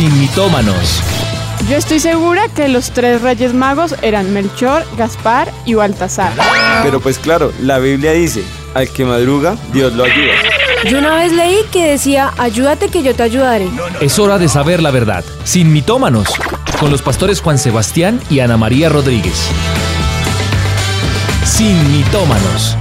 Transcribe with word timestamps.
sin 0.00 0.18
mitómanos. 0.18 1.02
Yo 1.68 1.76
estoy 1.76 2.00
segura 2.00 2.48
que 2.48 2.68
los 2.68 2.90
tres 2.90 3.20
reyes 3.20 3.52
magos 3.52 3.94
eran 4.00 4.32
Melchor, 4.32 4.82
Gaspar 4.96 5.52
y 5.66 5.74
Baltasar. 5.74 6.32
Pero 6.82 7.00
pues 7.00 7.18
claro, 7.18 7.52
la 7.60 7.78
Biblia 7.78 8.12
dice, 8.12 8.42
al 8.72 8.88
que 8.88 9.04
madruga, 9.04 9.58
Dios 9.74 9.92
lo 9.92 10.04
ayuda. 10.04 10.32
Yo 10.88 10.96
una 10.96 11.16
vez 11.16 11.32
leí 11.32 11.58
que 11.70 11.90
decía, 11.90 12.32
ayúdate 12.38 12.88
que 12.88 13.02
yo 13.02 13.14
te 13.14 13.24
ayudaré. 13.24 13.68
Es 14.00 14.18
hora 14.18 14.38
de 14.38 14.48
saber 14.48 14.80
la 14.80 14.90
verdad, 14.90 15.22
sin 15.44 15.70
mitómanos, 15.70 16.28
con 16.78 16.90
los 16.90 17.02
pastores 17.02 17.42
Juan 17.42 17.58
Sebastián 17.58 18.22
y 18.30 18.40
Ana 18.40 18.56
María 18.56 18.88
Rodríguez. 18.88 19.50
Sin 21.44 21.92
mitómanos. 21.92 22.74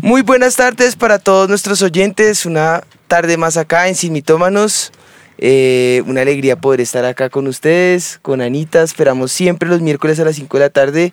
Muy 0.00 0.22
buenas 0.22 0.54
tardes 0.54 0.94
para 0.94 1.18
todos 1.18 1.48
nuestros 1.48 1.82
oyentes, 1.82 2.46
una 2.46 2.84
tarde 3.08 3.36
más 3.36 3.56
acá 3.56 3.88
en 3.88 3.96
Sin 3.96 4.12
Mitómanos. 4.12 4.92
Eh, 5.38 6.02
una 6.06 6.22
alegría 6.22 6.56
poder 6.56 6.80
estar 6.80 7.04
acá 7.04 7.28
con 7.28 7.46
ustedes, 7.46 8.18
con 8.22 8.40
Anita. 8.40 8.82
Esperamos 8.82 9.32
siempre 9.32 9.68
los 9.68 9.80
miércoles 9.80 10.18
a 10.20 10.24
las 10.24 10.36
5 10.36 10.56
de 10.56 10.64
la 10.64 10.70
tarde, 10.70 11.12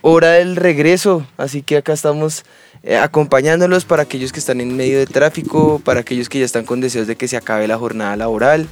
hora 0.00 0.32
del 0.32 0.56
regreso. 0.56 1.26
Así 1.36 1.62
que 1.62 1.76
acá 1.76 1.92
estamos 1.92 2.44
eh, 2.82 2.96
acompañándolos 2.96 3.84
para 3.84 4.02
aquellos 4.02 4.32
que 4.32 4.38
están 4.38 4.60
en 4.60 4.76
medio 4.76 4.98
de 4.98 5.06
tráfico, 5.06 5.80
para 5.84 6.00
aquellos 6.00 6.28
que 6.28 6.38
ya 6.38 6.44
están 6.44 6.64
con 6.64 6.80
deseos 6.80 7.06
de 7.06 7.16
que 7.16 7.28
se 7.28 7.36
acabe 7.36 7.66
la 7.66 7.78
jornada 7.78 8.16
laboral. 8.16 8.68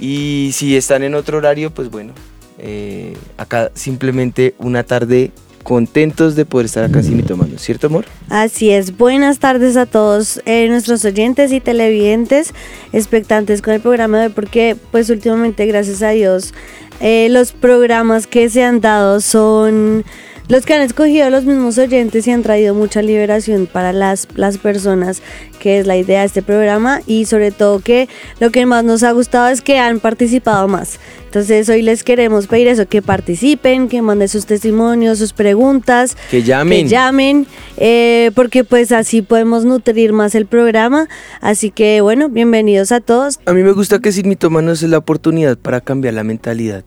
Y 0.00 0.50
si 0.54 0.76
están 0.76 1.02
en 1.02 1.14
otro 1.14 1.38
horario, 1.38 1.70
pues 1.70 1.90
bueno, 1.90 2.12
eh, 2.58 3.14
acá 3.36 3.70
simplemente 3.74 4.54
una 4.58 4.84
tarde 4.84 5.30
contentos 5.62 6.36
de 6.36 6.44
poder 6.44 6.66
estar 6.66 6.84
acá 6.84 7.02
sin 7.02 7.16
mitómanos, 7.16 7.62
¿cierto 7.62 7.86
amor? 7.86 8.04
Así 8.28 8.70
es, 8.70 8.96
buenas 8.96 9.38
tardes 9.38 9.76
a 9.76 9.86
todos 9.86 10.40
eh, 10.44 10.68
nuestros 10.68 11.04
oyentes 11.04 11.52
y 11.52 11.60
televidentes, 11.60 12.52
expectantes 12.92 13.62
con 13.62 13.74
el 13.74 13.80
programa 13.80 14.20
de 14.20 14.30
porque 14.30 14.76
pues 14.90 15.10
últimamente 15.10 15.66
gracias 15.66 16.02
a 16.02 16.10
Dios 16.10 16.52
eh, 17.00 17.28
los 17.30 17.50
programas 17.52 18.28
que 18.28 18.48
se 18.48 18.62
han 18.62 18.80
dado 18.80 19.20
son 19.20 20.04
los 20.48 20.66
que 20.66 20.74
han 20.74 20.82
escogido 20.82 21.30
los 21.30 21.44
mismos 21.44 21.78
oyentes 21.78 22.26
y 22.26 22.30
han 22.30 22.42
traído 22.42 22.74
mucha 22.74 23.02
liberación 23.02 23.66
para 23.66 23.92
las, 23.92 24.28
las 24.34 24.58
personas, 24.58 25.22
que 25.60 25.78
es 25.78 25.86
la 25.86 25.96
idea 25.96 26.20
de 26.20 26.26
este 26.26 26.42
programa 26.42 27.00
y 27.06 27.26
sobre 27.26 27.52
todo 27.52 27.80
que 27.80 28.08
lo 28.40 28.50
que 28.50 28.66
más 28.66 28.84
nos 28.84 29.02
ha 29.02 29.12
gustado 29.12 29.48
es 29.48 29.62
que 29.62 29.78
han 29.78 30.00
participado 30.00 30.68
más. 30.68 30.98
Entonces 31.26 31.68
hoy 31.70 31.80
les 31.80 32.04
queremos 32.04 32.46
pedir 32.46 32.68
eso, 32.68 32.86
que 32.86 33.00
participen, 33.00 33.88
que 33.88 34.02
manden 34.02 34.28
sus 34.28 34.44
testimonios, 34.44 35.18
sus 35.18 35.32
preguntas, 35.32 36.16
que 36.30 36.42
llamen, 36.42 36.84
que 36.84 36.88
llamen 36.90 37.46
eh, 37.78 38.30
porque 38.34 38.64
pues 38.64 38.92
así 38.92 39.22
podemos 39.22 39.64
nutrir 39.64 40.12
más 40.12 40.34
el 40.34 40.46
programa. 40.46 41.08
Así 41.40 41.70
que 41.70 42.02
bueno, 42.02 42.28
bienvenidos 42.28 42.92
a 42.92 43.00
todos. 43.00 43.40
A 43.46 43.52
mí 43.54 43.62
me 43.62 43.72
gusta 43.72 44.00
que 44.00 44.12
Sin 44.12 44.28
Mitómanos 44.28 44.82
es 44.82 44.90
la 44.90 44.98
oportunidad 44.98 45.56
para 45.56 45.80
cambiar 45.80 46.14
la 46.14 46.24
mentalidad 46.24 46.84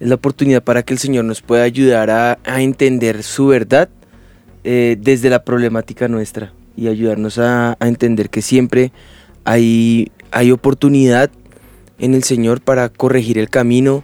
es 0.00 0.08
la 0.08 0.14
oportunidad 0.14 0.62
para 0.62 0.82
que 0.82 0.94
el 0.94 0.98
Señor 0.98 1.26
nos 1.26 1.42
pueda 1.42 1.62
ayudar 1.62 2.10
a, 2.10 2.38
entender 2.60 3.22
su 3.22 3.46
verdad 3.46 3.90
eh, 4.64 4.96
desde 4.98 5.30
la 5.30 5.44
problemática 5.44 6.08
nuestra 6.08 6.52
y 6.76 6.88
ayudarnos 6.88 7.38
a, 7.38 7.76
entender 7.80 8.30
que 8.30 8.42
siempre 8.42 8.92
hay, 9.44 10.10
hay 10.32 10.50
oportunidad 10.50 11.30
en 11.98 12.14
el 12.14 12.24
Señor 12.24 12.62
para 12.62 12.88
corregir 12.88 13.38
el 13.38 13.50
camino, 13.50 14.02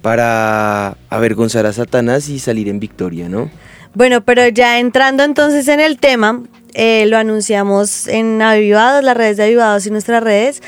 para 0.00 0.96
avergonzar 1.10 1.66
a 1.66 1.72
Satanás 1.72 2.28
y 2.30 2.38
salir 2.38 2.68
en 2.68 2.80
victoria, 2.80 3.28
¿no? 3.28 3.50
Bueno, 3.94 4.24
pero 4.24 4.48
ya 4.48 4.80
entrando 4.80 5.22
entonces 5.22 5.68
en 5.68 5.78
el 5.78 5.98
tema, 5.98 6.42
eh, 6.72 7.06
lo 7.06 7.16
anunciamos 7.16 8.08
en 8.08 8.42
Avivados, 8.42 9.04
las 9.04 9.16
redes 9.16 9.36
de 9.36 9.44
Avivados 9.44 9.86
y 9.86 9.90
nuestras 9.90 10.22
redes. 10.22 10.62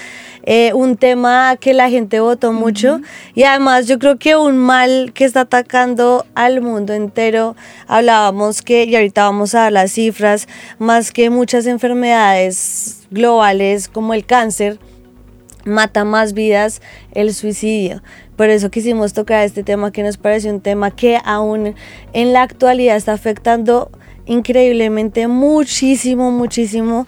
Eh, 0.48 0.72
un 0.74 0.96
tema 0.96 1.56
que 1.60 1.74
la 1.74 1.90
gente 1.90 2.20
votó 2.20 2.52
mucho 2.52 3.00
y 3.34 3.42
además 3.42 3.88
yo 3.88 3.98
creo 3.98 4.16
que 4.16 4.36
un 4.36 4.56
mal 4.56 5.10
que 5.12 5.24
está 5.24 5.40
atacando 5.40 6.24
al 6.36 6.60
mundo 6.60 6.92
entero, 6.92 7.56
hablábamos 7.88 8.62
que, 8.62 8.84
y 8.84 8.94
ahorita 8.94 9.24
vamos 9.24 9.56
a 9.56 9.62
dar 9.62 9.72
las 9.72 9.90
cifras, 9.90 10.46
más 10.78 11.10
que 11.10 11.30
muchas 11.30 11.66
enfermedades 11.66 13.08
globales 13.10 13.88
como 13.88 14.14
el 14.14 14.24
cáncer, 14.24 14.78
mata 15.64 16.04
más 16.04 16.32
vidas 16.32 16.80
el 17.10 17.34
suicidio. 17.34 18.04
Por 18.36 18.48
eso 18.48 18.70
quisimos 18.70 19.14
tocar 19.14 19.44
este 19.44 19.64
tema 19.64 19.90
que 19.90 20.04
nos 20.04 20.16
parece 20.16 20.48
un 20.48 20.60
tema 20.60 20.92
que 20.92 21.18
aún 21.24 21.74
en 22.12 22.32
la 22.32 22.42
actualidad 22.42 22.96
está 22.96 23.14
afectando 23.14 23.90
increíblemente 24.26 25.26
muchísimo, 25.26 26.30
muchísimo 26.30 27.06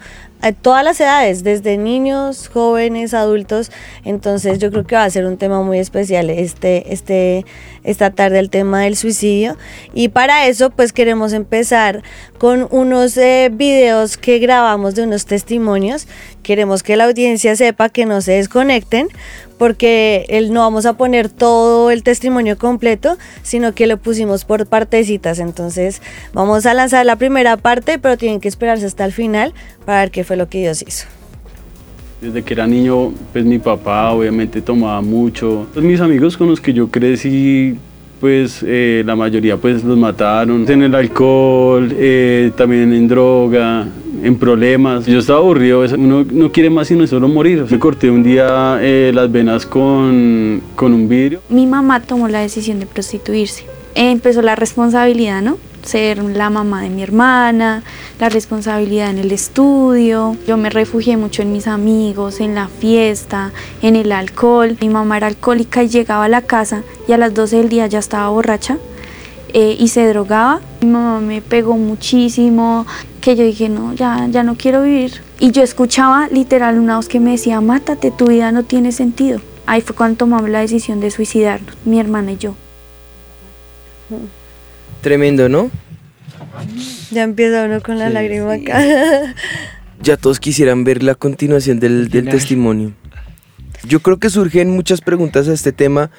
todas 0.61 0.83
las 0.83 0.99
edades, 0.99 1.43
desde 1.43 1.77
niños, 1.77 2.47
jóvenes, 2.47 3.13
adultos. 3.13 3.71
Entonces 4.05 4.59
yo 4.59 4.71
creo 4.71 4.85
que 4.85 4.95
va 4.95 5.03
a 5.03 5.09
ser 5.09 5.25
un 5.25 5.37
tema 5.37 5.61
muy 5.61 5.79
especial 5.79 6.29
este, 6.29 6.93
este, 6.93 7.45
esta 7.83 8.11
tarde 8.11 8.39
el 8.39 8.49
tema 8.49 8.81
del 8.81 8.95
suicidio. 8.95 9.57
Y 9.93 10.09
para 10.09 10.47
eso 10.47 10.69
pues 10.69 10.93
queremos 10.93 11.33
empezar 11.33 12.03
con 12.37 12.67
unos 12.71 13.17
eh, 13.17 13.49
videos 13.51 14.17
que 14.17 14.39
grabamos 14.39 14.95
de 14.95 15.03
unos 15.03 15.25
testimonios. 15.25 16.07
Queremos 16.41 16.83
que 16.83 16.95
la 16.95 17.05
audiencia 17.05 17.55
sepa 17.55 17.89
que 17.89 18.05
no 18.05 18.21
se 18.21 18.33
desconecten 18.33 19.09
porque 19.59 20.25
el, 20.29 20.51
no 20.51 20.61
vamos 20.61 20.87
a 20.87 20.93
poner 20.93 21.29
todo 21.29 21.91
el 21.91 22.01
testimonio 22.01 22.57
completo, 22.57 23.17
sino 23.43 23.75
que 23.75 23.85
lo 23.85 23.97
pusimos 23.97 24.45
por 24.45 24.65
partecitas. 24.65 25.37
Entonces 25.37 26.01
vamos 26.33 26.65
a 26.65 26.73
lanzar 26.73 27.05
la 27.05 27.17
primera 27.17 27.57
parte, 27.57 27.99
pero 27.99 28.17
tienen 28.17 28.39
que 28.39 28.47
esperarse 28.47 28.87
hasta 28.87 29.05
el 29.05 29.11
final 29.11 29.53
para 29.85 29.99
ver 29.99 30.11
qué 30.11 30.23
fue 30.23 30.37
lo 30.37 30.49
que 30.49 30.59
Dios 30.59 30.81
hizo. 30.81 31.05
Desde 32.21 32.41
que 32.41 32.53
era 32.53 32.67
niño, 32.67 33.13
pues 33.31 33.45
mi 33.45 33.59
papá 33.59 34.11
obviamente 34.11 34.61
tomaba 34.61 35.01
mucho. 35.01 35.67
Pues, 35.73 35.85
mis 35.85 36.01
amigos 36.01 36.37
con 36.37 36.47
los 36.47 36.59
que 36.59 36.73
yo 36.73 36.89
crecí, 36.89 37.77
pues 38.19 38.63
eh, 38.65 39.03
la 39.05 39.15
mayoría 39.15 39.57
pues 39.57 39.83
los 39.83 39.97
mataron 39.97 40.69
en 40.69 40.83
el 40.83 40.95
alcohol, 40.95 41.89
eh, 41.97 42.51
también 42.55 42.93
en 42.93 43.07
droga, 43.07 43.87
en 44.23 44.37
problemas. 44.37 45.05
Yo 45.05 45.19
estaba 45.19 45.39
aburrido, 45.39 45.85
uno 45.97 46.25
no 46.29 46.51
quiere 46.51 46.69
más 46.69 46.87
sino 46.87 47.07
solo 47.07 47.27
morir. 47.27 47.65
Me 47.69 47.79
corté 47.79 48.11
un 48.11 48.23
día 48.23 48.79
eh, 48.81 49.11
las 49.13 49.31
venas 49.31 49.65
con, 49.65 50.61
con 50.75 50.93
un 50.93 51.07
vidrio. 51.07 51.41
Mi 51.49 51.65
mamá 51.65 52.01
tomó 52.01 52.27
la 52.27 52.39
decisión 52.39 52.79
de 52.79 52.85
prostituirse. 52.85 53.65
Empezó 53.95 54.41
la 54.41 54.55
responsabilidad, 54.55 55.41
¿no? 55.41 55.57
Ser 55.83 56.23
la 56.23 56.49
mamá 56.49 56.81
de 56.81 56.89
mi 56.89 57.03
hermana, 57.03 57.83
la 58.19 58.29
responsabilidad 58.29 59.09
en 59.09 59.17
el 59.17 59.31
estudio. 59.31 60.35
Yo 60.47 60.57
me 60.57 60.69
refugié 60.69 61.17
mucho 61.17 61.41
en 61.41 61.51
mis 61.51 61.67
amigos, 61.67 62.39
en 62.39 62.55
la 62.55 62.67
fiesta, 62.67 63.51
en 63.81 63.95
el 63.95 64.11
alcohol. 64.11 64.77
Mi 64.81 64.89
mamá 64.89 65.17
era 65.17 65.27
alcohólica 65.27 65.83
y 65.83 65.89
llegaba 65.89 66.25
a 66.25 66.29
la 66.29 66.41
casa 66.41 66.83
y 67.07 67.13
a 67.13 67.17
las 67.17 67.33
12 67.33 67.57
del 67.57 67.69
día 67.69 67.87
ya 67.87 67.99
estaba 67.99 68.29
borracha 68.29 68.77
eh, 69.53 69.75
y 69.79 69.87
se 69.87 70.07
drogaba. 70.07 70.61
Mi 70.81 70.87
mamá 70.87 71.19
me 71.19 71.41
pegó 71.41 71.75
muchísimo, 71.75 72.85
que 73.21 73.35
yo 73.35 73.43
dije, 73.43 73.69
no, 73.69 73.93
ya, 73.93 74.27
ya 74.29 74.43
no 74.43 74.55
quiero 74.55 74.83
vivir. 74.83 75.21
Y 75.39 75.51
yo 75.51 75.63
escuchaba 75.63 76.27
literal 76.27 76.77
una 76.79 76.97
voz 76.97 77.07
que 77.07 77.19
me 77.19 77.31
decía, 77.31 77.61
mátate, 77.61 78.11
tu 78.11 78.27
vida 78.27 78.51
no 78.51 78.63
tiene 78.63 78.91
sentido. 78.91 79.39
Ahí 79.65 79.81
fue 79.81 79.95
cuando 79.95 80.17
tomamos 80.17 80.49
la 80.49 80.59
decisión 80.59 80.99
de 80.99 81.11
suicidarnos, 81.11 81.75
mi 81.85 81.99
hermana 81.99 82.31
y 82.31 82.37
yo. 82.37 82.55
Tremendo, 85.01 85.49
¿no? 85.49 85.71
Ya 87.11 87.23
empieza 87.23 87.65
uno 87.65 87.81
con 87.81 87.99
la 87.99 88.09
lágrima 88.09 88.53
acá. 88.53 89.35
Ya 90.01 90.15
todos 90.15 90.39
quisieran 90.39 90.85
ver 90.85 91.03
la 91.03 91.13
continuación 91.13 91.81
del, 91.81 92.07
del 92.07 92.29
testimonio. 92.29 92.93
Yo 93.85 93.99
creo 93.99 94.17
que 94.17 94.29
surgen 94.29 94.69
muchas 94.69 95.01
preguntas 95.01 95.49
a 95.49 95.53
este 95.53 95.73
tema 95.73 96.09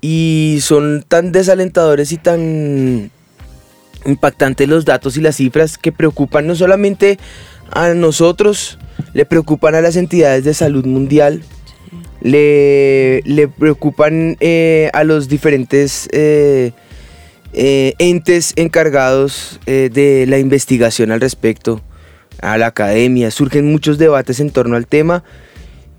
y 0.00 0.58
son 0.60 1.04
tan 1.06 1.30
desalentadores 1.30 2.10
y 2.10 2.16
tan 2.16 3.12
impactantes 4.04 4.68
los 4.68 4.84
datos 4.84 5.16
y 5.16 5.20
las 5.20 5.36
cifras 5.36 5.78
que 5.78 5.92
preocupan 5.92 6.48
no 6.48 6.56
solamente 6.56 7.18
a 7.70 7.94
nosotros, 7.94 8.78
le 9.14 9.24
preocupan 9.24 9.74
a 9.74 9.80
las 9.80 9.96
entidades 9.96 10.44
de 10.44 10.52
salud 10.52 10.84
mundial, 10.84 11.42
le, 12.20 13.22
le, 13.24 13.48
preocupan 13.48 14.36
eh, 14.40 14.90
a 14.92 15.04
los 15.04 15.28
diferentes 15.28 16.08
eh, 16.12 16.72
eh, 17.52 17.94
entes 17.98 18.52
encargados 18.56 19.60
de 19.66 20.24
la 20.28 20.38
investigación 20.38 21.10
al 21.10 21.20
respecto, 21.20 21.80
a 22.40 22.58
la 22.58 22.66
academia. 22.66 23.30
Surgen 23.30 23.70
muchos 23.70 23.98
debates 23.98 24.40
en 24.40 24.50
torno 24.50 24.76
al 24.76 24.86
tema 24.86 25.24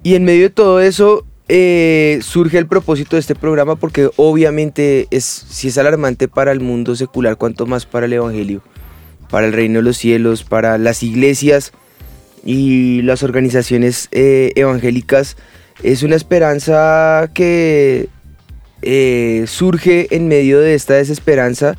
y 0.04 0.16
en 0.16 0.26
medio 0.26 0.44
de 0.44 0.50
todo 0.50 0.82
eso 0.82 1.26
eh, 1.50 2.20
surge 2.22 2.58
el 2.58 2.68
propósito 2.68 3.16
de 3.16 3.20
este 3.20 3.36
programa 3.36 3.76
porque 3.76 4.10
obviamente 4.16 5.08
es, 5.12 5.24
si 5.24 5.68
es 5.68 5.78
alarmante 5.78 6.28
para 6.28 6.52
el 6.52 6.62
mundo 6.62 6.96
secular, 6.96 7.38
cuanto 7.38 7.66
más 7.66 7.86
para 7.86 8.06
el 8.06 8.14
Evangelio, 8.14 8.62
para 9.30 9.48
el 9.48 9.54
reino 9.54 9.80
de 9.80 9.84
los 9.84 9.98
cielos, 9.98 10.44
para 10.44 10.78
las 10.78 11.04
iglesias 11.04 11.74
y 12.46 13.02
las 13.02 13.24
organizaciones 13.24 14.08
eh, 14.12 14.52
evangélicas, 14.56 15.36
es 15.84 16.04
una 16.04 16.16
esperanza 16.16 17.30
que 17.34 18.08
eh, 18.84 19.46
surge 19.48 20.08
en 20.16 20.28
medio 20.28 20.60
de 20.60 20.76
esta 20.76 20.96
desesperanza 20.96 21.76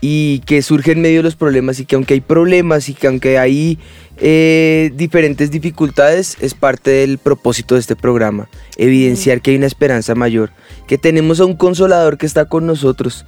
y 0.00 0.40
que 0.40 0.60
surge 0.60 0.92
en 0.92 1.00
medio 1.00 1.20
de 1.20 1.22
los 1.22 1.36
problemas 1.36 1.80
y 1.80 1.86
que 1.86 1.94
aunque 1.94 2.14
hay 2.14 2.20
problemas 2.20 2.88
y 2.90 2.94
que 2.94 3.06
aunque 3.06 3.38
hay 3.38 3.78
eh, 4.18 4.92
diferentes 4.94 5.50
dificultades, 5.50 6.36
es 6.40 6.52
parte 6.52 6.90
del 6.90 7.16
propósito 7.16 7.74
de 7.74 7.80
este 7.80 7.96
programa, 7.96 8.48
evidenciar 8.76 9.40
que 9.40 9.52
hay 9.52 9.56
una 9.56 9.66
esperanza 9.66 10.14
mayor, 10.14 10.50
que 10.86 10.98
tenemos 10.98 11.40
a 11.40 11.46
un 11.46 11.56
consolador 11.56 12.18
que 12.18 12.26
está 12.26 12.44
con 12.44 12.66
nosotros 12.66 13.24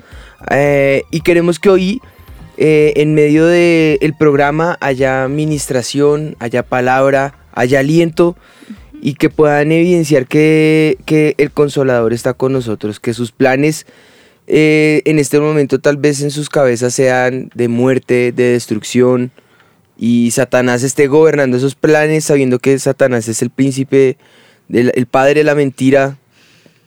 eh, 0.51 1.03
y 1.11 1.21
queremos 1.21 1.59
que 1.59 1.71
hoy 1.71 2.01
en 2.59 3.13
medio 3.13 3.45
del 3.47 4.15
programa 4.19 4.79
haya 4.81 5.25
administración, 5.25 6.37
haya 6.39 6.63
palabra, 6.63 7.35
haya 7.53 7.81
aliento 7.81 8.37
y 9.01 9.15
que 9.15 9.31
puedan 9.31 9.73
evidenciar 9.73 10.27
que, 10.27 10.99
que 11.05 11.35
el 11.39 11.51
consolador 11.51 12.13
está 12.13 12.35
con 12.35 12.53
nosotros, 12.53 13.01
que 13.01 13.15
sus 13.15 13.33
planes 13.33 13.87
eh, 14.47 15.03
en 15.05 15.19
este 15.19 15.41
momento 15.41 15.81
tal 15.81 15.97
vez 15.97 16.23
en 16.23 16.31
sus 16.31 16.49
cabezas 16.49 16.95
sean 16.95 17.51
de 17.55 17.69
muerte, 17.69 18.33
de 18.33 18.53
destrucción, 18.53 19.33
y 19.99 20.31
Satanás 20.31 20.83
esté 20.83 21.07
gobernando 21.07 21.57
esos 21.57 21.75
planes 21.75 22.25
sabiendo 22.25 22.59
que 22.59 22.79
Satanás 22.79 23.29
es 23.29 23.43
el 23.43 23.51
príncipe, 23.51 24.19
del, 24.69 24.93
el 24.95 25.07
padre 25.07 25.35
de 25.35 25.45
la 25.45 25.55
mentira, 25.55 26.19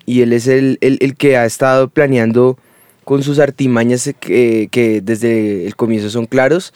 y 0.05 0.21
él 0.21 0.33
es 0.33 0.47
el, 0.47 0.77
el, 0.81 1.15
que 1.15 1.38
ha 1.38 1.45
estado 1.45 1.88
planeando 1.88 2.57
con 3.03 3.23
sus 3.23 3.39
artimañas 3.39 4.09
que, 4.19 4.67
que, 4.71 5.01
desde 5.01 5.67
el 5.67 5.75
comienzo 5.75 6.09
son 6.09 6.25
claros. 6.25 6.73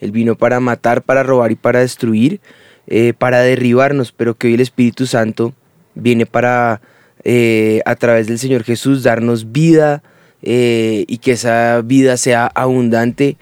Él 0.00 0.12
vino 0.12 0.36
para 0.36 0.60
matar, 0.60 1.02
para 1.02 1.22
robar 1.22 1.50
y 1.50 1.56
para 1.56 1.80
destruir, 1.80 2.40
eh, 2.86 3.12
para 3.16 3.40
derribarnos, 3.40 4.12
pero 4.12 4.34
que 4.34 4.48
hoy 4.48 4.54
el 4.54 4.60
Espíritu 4.60 5.06
Santo 5.06 5.54
viene 5.94 6.26
para, 6.26 6.80
eh, 7.24 7.80
a 7.84 7.94
través 7.96 8.26
del 8.26 8.38
Señor 8.38 8.64
Jesús, 8.64 9.02
darnos 9.02 9.52
vida, 9.52 10.02
eh, 10.42 11.04
y 11.08 11.18
que 11.18 11.32
esa 11.32 11.82
vida 11.82 12.16
sea 12.16 12.50
abundante, 12.54 13.36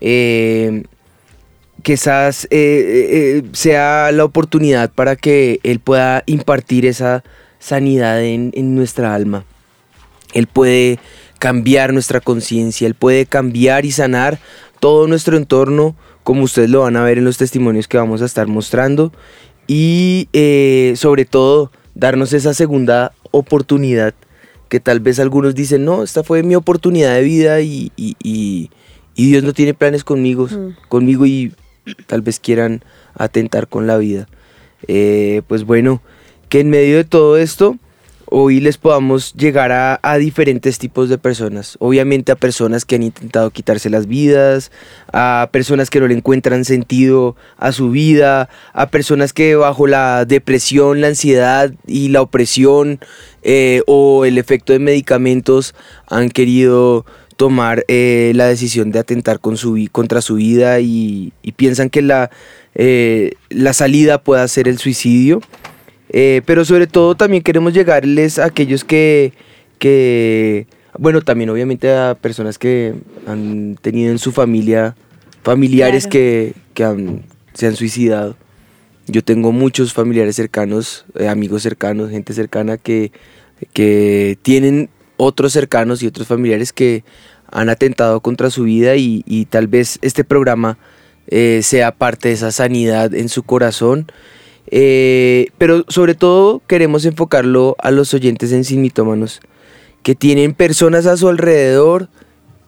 que 0.00 0.82
sea 1.96 2.32
la 4.12 4.24
oportunidad 4.24 4.90
para 4.90 5.16
que 5.16 5.60
Él 5.62 5.80
pueda 5.80 6.22
impartir 6.26 6.86
esa 6.86 7.24
sanidad 7.58 8.24
en 8.24 8.74
nuestra 8.74 9.14
alma. 9.14 9.44
Él 10.32 10.46
puede 10.46 10.98
cambiar 11.38 11.92
nuestra 11.92 12.20
conciencia, 12.20 12.86
Él 12.86 12.94
puede 12.94 13.26
cambiar 13.26 13.84
y 13.84 13.92
sanar 13.92 14.38
todo 14.80 15.06
nuestro 15.06 15.36
entorno, 15.36 15.94
como 16.26 16.42
ustedes 16.42 16.70
lo 16.70 16.80
van 16.80 16.96
a 16.96 17.04
ver 17.04 17.18
en 17.18 17.24
los 17.24 17.38
testimonios 17.38 17.86
que 17.86 17.98
vamos 17.98 18.20
a 18.20 18.24
estar 18.24 18.48
mostrando, 18.48 19.12
y 19.68 20.28
sobre 20.96 21.24
todo 21.24 21.70
darnos 21.94 22.32
esa 22.32 22.52
segunda 22.52 23.12
oportunidad 23.30 24.12
que 24.68 24.80
tal 24.80 24.98
vez 24.98 25.20
algunos 25.20 25.54
dicen, 25.54 25.84
no, 25.84 26.02
esta 26.02 26.24
fue 26.24 26.42
mi 26.42 26.56
oportunidad 26.56 27.14
de 27.14 27.22
vida 27.22 27.60
y, 27.60 27.92
Dios 29.14 29.44
no 29.44 29.52
tiene 29.52 29.72
planes 29.72 30.02
conmigo, 30.02 30.48
conmigo 30.88 31.26
y 31.26 31.54
tal 32.08 32.22
vez 32.22 32.40
quieran 32.40 32.82
atentar 33.14 33.68
con 33.68 33.86
la 33.86 33.96
vida. 33.96 34.26
Eh, 34.88 35.42
pues 35.46 35.62
bueno, 35.62 36.02
que 36.48 36.58
en 36.58 36.70
medio 36.70 36.96
de 36.96 37.04
todo 37.04 37.36
esto 37.38 37.78
hoy 38.28 38.60
les 38.60 38.76
podamos 38.78 39.32
llegar 39.34 39.72
a, 39.72 40.16
diferentes 40.18 40.78
tipos 40.78 41.08
de 41.08 41.18
personas. 41.18 41.76
Obviamente 41.80 42.32
a 42.32 42.36
personas 42.36 42.84
que 42.84 42.96
han 42.96 43.02
intentado 43.02 43.50
quitarse 43.50 43.90
las 43.90 44.06
vidas, 44.06 44.70
a 45.12 45.48
personas 45.52 45.90
que 45.90 46.00
no 46.00 46.08
le 46.08 46.14
encuentran 46.14 46.64
sentido 46.64 47.36
a 47.56 47.72
su 47.72 47.90
vida, 47.90 48.48
a 48.72 48.88
personas 48.88 49.32
que 49.32 49.56
bajo 49.56 49.86
la 49.86 50.24
depresión, 50.24 51.00
la 51.00 51.08
ansiedad 51.08 51.72
y 51.86 52.08
la 52.08 52.22
opresión 52.22 53.00
eh, 53.42 53.82
o 53.86 54.24
el 54.24 54.38
efecto 54.38 54.72
de 54.72 54.78
medicamentos 54.78 55.74
han 56.06 56.30
querido 56.30 57.04
tomar 57.36 57.84
eh, 57.88 58.32
la 58.34 58.46
decisión 58.46 58.90
de 58.90 58.98
atentar 58.98 59.40
con 59.40 59.56
su, 59.56 59.78
contra 59.92 60.22
su 60.22 60.36
vida 60.36 60.80
y, 60.80 61.32
piensan 61.56 61.90
que 61.90 62.02
la, 62.02 62.30
eh, 62.74 63.32
la 63.50 63.72
salida 63.72 64.22
pueda 64.22 64.46
ser 64.48 64.68
el 64.68 64.78
suicidio. 64.78 65.40
Eh, 66.10 66.42
pero 66.46 66.64
sobre 66.64 66.86
todo 66.86 67.14
también 67.14 67.42
queremos 67.42 67.72
llegarles 67.72 68.38
a 68.38 68.46
aquellos 68.46 68.84
que, 68.84 69.32
que, 69.78 70.66
bueno, 70.98 71.20
también 71.20 71.50
obviamente 71.50 71.92
a 71.92 72.16
personas 72.20 72.58
que 72.58 72.94
han 73.26 73.76
tenido 73.80 74.12
en 74.12 74.18
su 74.18 74.32
familia 74.32 74.94
familiares 75.42 76.06
que, 76.06 76.54
que 76.74 77.20
se 77.54 77.66
han 77.66 77.76
suicidado. 77.76 78.36
Yo 79.06 79.22
tengo 79.22 79.52
muchos 79.52 79.92
familiares 79.92 80.34
cercanos, 80.34 81.04
eh, 81.16 81.28
amigos 81.28 81.62
cercanos, 81.62 82.10
gente 82.10 82.32
cercana 82.32 82.76
que, 82.76 83.12
que 83.72 84.38
tienen 84.42 84.90
otros 85.16 85.52
cercanos 85.52 86.02
y 86.02 86.08
otros 86.08 86.26
familiares 86.26 86.72
que 86.72 87.04
han 87.50 87.68
atentado 87.68 88.20
contra 88.20 88.50
su 88.50 88.64
vida 88.64 88.96
y, 88.96 89.22
y 89.24 89.44
tal 89.44 89.68
vez 89.68 90.00
este 90.02 90.24
programa 90.24 90.78
eh, 91.28 91.60
sea 91.62 91.92
parte 91.92 92.28
de 92.28 92.34
esa 92.34 92.50
sanidad 92.50 93.14
en 93.14 93.28
su 93.28 93.44
corazón 93.44 94.10
eh, 94.70 95.48
pero 95.58 95.84
sobre 95.88 96.14
todo 96.14 96.62
queremos 96.66 97.04
enfocarlo 97.04 97.76
a 97.78 97.90
los 97.90 98.12
oyentes 98.14 98.52
en 98.52 98.64
Sin 98.64 98.90
que 100.02 100.14
tienen 100.14 100.54
personas 100.54 101.06
a 101.06 101.16
su 101.16 101.28
alrededor 101.28 102.08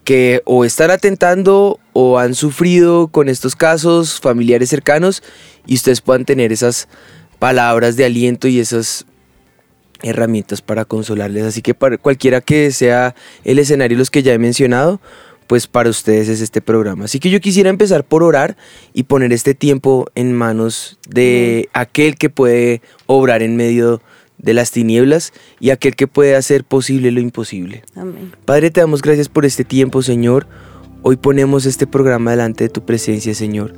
que 0.05 0.43
o 0.47 0.65
están 0.65 0.91
atentando 0.91 1.79
o 1.93 2.19
han 2.19 2.35
sufrido 2.35 3.09
con 3.09 3.29
estos 3.29 3.55
casos, 3.55 4.21
familiares 4.21 4.71
cercanos, 4.71 5.23
y 5.67 5.75
ustedes 5.75 6.01
puedan 6.01 6.25
tener 6.25 6.51
esas 6.51 6.89
palabras 7.39 7.97
de 7.97 8.07
aliento 8.07 8.49
y 8.49 8.59
esas 8.59 9.05
herramientas 10.03 10.63
para 10.63 10.85
consolarles. 10.85 11.45
Así 11.45 11.63
que 11.63 11.75
para 11.75 11.99
cualquiera 11.99 12.41
que 12.41 12.71
sea 12.71 13.15
el 13.45 13.59
escenario 13.59 13.99
los 13.99 14.11
que 14.11 14.23
ya 14.23 14.33
he 14.33 14.39
mencionado, 14.39 15.01
pues 15.49 15.67
para 15.67 15.91
ustedes 15.91 16.29
es 16.29 16.41
este 16.41 16.61
programa. 16.61 17.07
Así 17.07 17.19
que 17.19 17.31
yo 17.31 17.41
quisiera 17.41 17.71
empezar 17.71 18.05
por 18.05 18.23
orar 18.23 18.57
y 18.93 19.05
poner 19.05 19.33
este 19.33 19.55
tiempo 19.55 20.07
en 20.15 20.33
manos 20.33 20.99
de 21.09 21.69
aquel 21.73 22.17
que 22.17 22.31
puede 22.31 22.83
obrar 23.07 23.43
en 23.43 23.57
medio 23.57 24.01
de 24.37 24.55
las 24.55 24.71
tinieblas 24.71 25.33
y 25.59 25.71
aquel 25.71 25.97
que 25.97 26.07
puede 26.07 26.37
hacer 26.37 26.65
posible 26.65 27.11
lo 27.11 27.21
imposible. 27.21 27.83
Amén. 27.97 28.33
Padre, 28.45 28.71
te 28.71 28.81
damos 28.81 29.01
gracias 29.01 29.29
por 29.31 29.47
este 29.47 29.65
tiempo, 29.65 30.03
Señor. 30.03 30.47
Hoy 31.03 31.17
ponemos 31.17 31.65
este 31.65 31.87
programa 31.87 32.33
delante 32.33 32.65
de 32.65 32.71
tu 32.71 32.85
presencia, 32.85 33.35
Señor. 33.35 33.73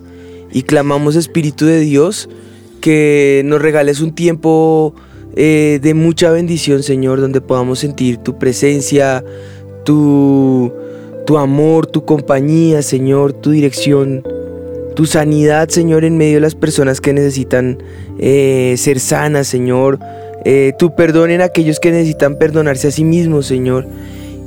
Y 0.52 0.62
clamamos, 0.62 1.14
Espíritu 1.14 1.66
de 1.66 1.78
Dios, 1.78 2.28
que 2.80 3.42
nos 3.44 3.62
regales 3.62 4.00
un 4.00 4.12
tiempo 4.12 4.96
eh, 5.36 5.78
de 5.80 5.94
mucha 5.94 6.32
bendición, 6.32 6.82
Señor, 6.82 7.20
donde 7.20 7.40
podamos 7.40 7.78
sentir 7.78 8.16
tu 8.18 8.38
presencia, 8.40 9.24
tu 9.84 10.72
tu 11.26 11.38
amor, 11.38 11.86
tu 11.86 12.04
compañía, 12.04 12.82
Señor, 12.82 13.32
tu 13.32 13.50
dirección, 13.50 14.22
tu 14.94 15.06
sanidad, 15.06 15.68
Señor, 15.68 16.04
en 16.04 16.16
medio 16.16 16.34
de 16.34 16.40
las 16.40 16.54
personas 16.54 17.00
que 17.00 17.12
necesitan 17.12 17.82
eh, 18.18 18.74
ser 18.76 19.00
sanas, 19.00 19.46
Señor. 19.46 19.98
Eh, 20.44 20.72
tu 20.78 20.94
perdón 20.94 21.30
en 21.30 21.42
aquellos 21.42 21.80
que 21.80 21.90
necesitan 21.90 22.36
perdonarse 22.36 22.88
a 22.88 22.90
sí 22.90 23.04
mismos, 23.04 23.46
Señor. 23.46 23.86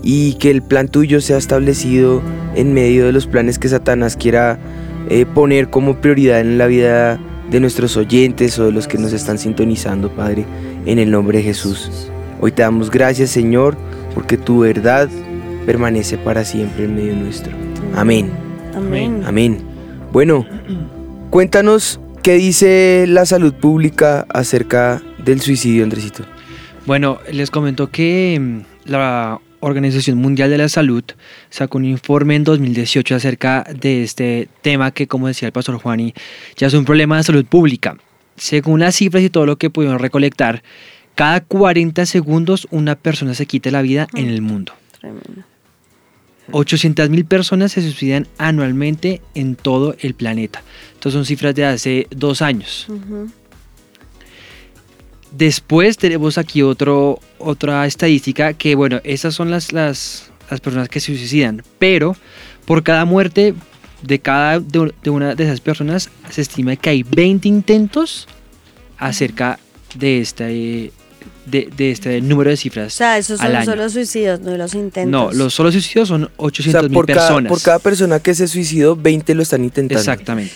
Y 0.04 0.34
que 0.36 0.52
el 0.52 0.62
plan 0.62 0.90
tuyo 0.90 1.22
sea 1.22 1.38
establecido 1.38 2.22
en 2.56 2.74
medio 2.74 3.06
de 3.06 3.14
los 3.14 3.26
planes 3.26 3.58
que 3.58 3.70
Satanás 3.70 4.18
quiera 4.18 4.60
eh, 5.10 5.26
poner 5.26 5.70
como 5.70 6.02
prioridad 6.02 6.42
en 6.42 6.58
la 6.58 6.68
vida 6.68 7.20
de 7.50 7.60
nuestros 7.60 7.98
oyentes 7.98 8.58
o 8.60 8.66
de 8.66 8.72
los 8.72 8.88
que 8.88 8.98
nos 8.98 9.14
están 9.14 9.38
sintonizando, 9.38 10.10
Padre, 10.10 10.46
en 10.86 11.00
el 11.00 11.12
nombre 11.12 11.38
de 11.38 11.44
Jesús. 11.46 12.10
Hoy 12.42 12.52
te 12.52 12.64
damos 12.64 12.92
gracias, 12.92 13.30
Señor, 13.30 13.78
porque 14.14 14.38
tu 14.38 14.60
verdad 14.60 15.10
permanece 15.66 16.18
para 16.18 16.46
siempre 16.46 16.86
en 16.86 16.96
medio 16.96 17.16
nuestro. 17.16 17.54
Amén. 17.96 18.32
Amén. 18.76 19.24
Amén. 19.26 19.60
Bueno, 20.12 20.46
cuéntanos 21.30 22.00
qué 22.22 22.36
dice 22.36 23.06
la 23.08 23.26
salud 23.26 23.54
pública 23.54 24.26
acerca 24.30 25.02
del 25.24 25.42
suicidio, 25.42 25.84
Andresito. 25.84 26.24
Bueno, 26.86 27.20
les 27.32 27.50
comento 27.50 27.90
que 27.90 28.38
mm, 28.40 28.90
la 28.90 29.40
Organización 29.60 30.18
Mundial 30.18 30.50
de 30.50 30.58
la 30.58 30.68
Salud 30.68 31.04
sacó 31.50 31.78
un 31.78 31.86
informe 31.86 32.36
en 32.36 32.44
2018 32.44 33.16
acerca 33.16 33.66
de 33.74 34.04
este 34.04 34.50
tema 34.62 34.92
que, 34.92 35.08
como 35.08 35.28
decía 35.28 35.48
el 35.48 35.54
pastor 35.54 35.78
Juani, 35.78 36.14
ya 36.58 36.68
es 36.68 36.74
un 36.74 36.84
problema 36.84 37.18
de 37.18 37.24
salud 37.24 37.46
pública. 37.46 37.98
Según 38.36 38.82
las 38.82 38.96
cifras 38.96 39.24
y 39.24 39.30
todo 39.30 39.46
lo 39.46 39.58
que 39.58 39.70
pudieron 39.70 40.00
recolectar, 40.00 40.64
cada 41.16 41.42
40 41.42 42.06
segundos 42.06 42.68
una 42.72 42.96
persona 42.96 43.34
se 43.34 43.46
quita 43.46 43.72
la 43.72 43.82
vida 43.82 44.08
en 44.16 44.28
el 44.28 44.42
mundo. 44.42 44.74
Tremendo. 45.00 45.53
800.000 46.52 47.26
personas 47.26 47.72
se 47.72 47.82
suicidan 47.82 48.28
anualmente 48.38 49.22
en 49.34 49.56
todo 49.56 49.96
el 50.00 50.14
planeta. 50.14 50.62
Estas 50.94 51.14
son 51.14 51.26
cifras 51.26 51.56
de 51.56 51.66
hace 51.66 52.08
dos 52.12 52.42
años. 52.42 52.88
Después 55.32 55.98
tenemos 55.98 56.38
aquí 56.38 56.62
otro, 56.62 57.20
otra 57.40 57.86
estadística 57.88 58.54
que, 58.54 58.76
bueno, 58.76 59.00
esas 59.04 59.34
son 59.34 59.50
las, 59.50 59.72
las, 59.72 60.32
personas 60.62 60.90
que 60.90 61.00
se 61.00 61.18
suicidan, 61.18 61.64
pero 61.80 62.16
por 62.66 62.84
cada 62.84 63.06
muerte 63.06 63.56
de 64.04 64.20
cada 64.20 64.60
de, 64.60 64.92
una 65.10 65.34
de 65.34 65.44
esas 65.44 65.62
personas 65.62 66.12
se 66.30 66.42
estima 66.42 66.76
que 66.76 66.90
hay 66.92 67.04
20 67.04 67.48
intentos 67.48 68.28
acerca 68.98 69.58
de 69.96 70.20
este, 70.20 70.92
de, 71.46 71.70
de 71.76 71.92
este 71.92 72.22
número 72.22 72.50
de 72.50 72.54
O 72.54 72.58
cifras. 72.58 72.94
sea, 72.94 73.18
esos 73.18 73.40
al 73.42 73.48
son 73.48 73.56
año. 73.58 73.66
solo 73.66 73.90
suicidios, 73.90 74.40
no 74.42 74.56
los 74.58 74.74
intentos. 74.74 75.12
No, 75.12 75.32
los 75.32 75.54
solo 75.54 75.72
suicidios 75.72 76.08
son 76.08 76.24
O 76.24 76.28
sea, 76.28 76.34
800 76.38 76.90
mil 76.90 77.06
cada, 77.06 77.20
personas. 77.28 77.50
por 77.50 77.62
cada 77.62 77.80
persona 77.80 78.20
que 78.20 78.34
se 78.34 78.48
suicidó, 78.48 78.96
20 78.96 79.36
lo 79.36 79.44
están 79.44 79.64
intentando. 79.64 80.00
Exactamente. 80.00 80.54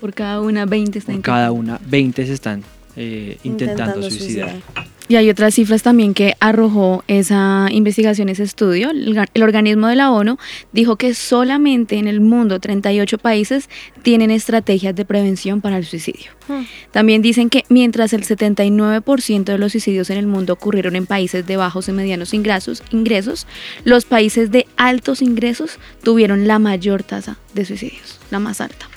Por 0.00 0.12
cada 0.14 0.40
una, 0.40 0.66
20 0.66 0.98
están 0.98 1.14
Por 1.16 1.24
cada 1.24 1.52
una, 1.52 1.80
20 1.88 2.26
se 2.26 2.32
están 2.32 2.62
eh, 2.96 3.38
intentando, 3.44 3.82
Intentando 4.00 4.10
suicidar. 4.10 4.50
suicidar. 4.50 4.86
Y 5.08 5.14
hay 5.14 5.30
otras 5.30 5.54
cifras 5.54 5.84
también 5.84 6.14
que 6.14 6.34
arrojó 6.40 7.04
esa 7.06 7.68
investigación, 7.70 8.28
ese 8.28 8.42
estudio. 8.42 8.90
El, 8.90 9.14
ga- 9.14 9.28
el 9.34 9.42
organismo 9.44 9.86
de 9.86 9.94
la 9.94 10.10
ONU 10.10 10.36
dijo 10.72 10.96
que 10.96 11.14
solamente 11.14 11.96
en 11.96 12.08
el 12.08 12.20
mundo 12.20 12.58
38 12.58 13.18
países 13.18 13.68
tienen 14.02 14.32
estrategias 14.32 14.96
de 14.96 15.04
prevención 15.04 15.60
para 15.60 15.76
el 15.78 15.84
suicidio. 15.84 16.32
Hmm. 16.48 16.62
También 16.90 17.22
dicen 17.22 17.50
que 17.50 17.64
mientras 17.68 18.12
el 18.14 18.24
79% 18.24 19.44
de 19.44 19.58
los 19.58 19.72
suicidios 19.72 20.10
en 20.10 20.18
el 20.18 20.26
mundo 20.26 20.54
ocurrieron 20.54 20.96
en 20.96 21.06
países 21.06 21.46
de 21.46 21.56
bajos 21.56 21.88
y 21.88 21.92
medianos 21.92 22.34
ingresos, 22.34 22.82
ingresos, 22.90 23.46
los 23.84 24.06
países 24.06 24.50
de 24.50 24.66
altos 24.76 25.22
ingresos 25.22 25.78
tuvieron 26.02 26.48
la 26.48 26.58
mayor 26.58 27.04
tasa 27.04 27.38
de 27.54 27.64
suicidios, 27.64 28.18
la 28.32 28.40
más 28.40 28.60
alta. 28.60 28.88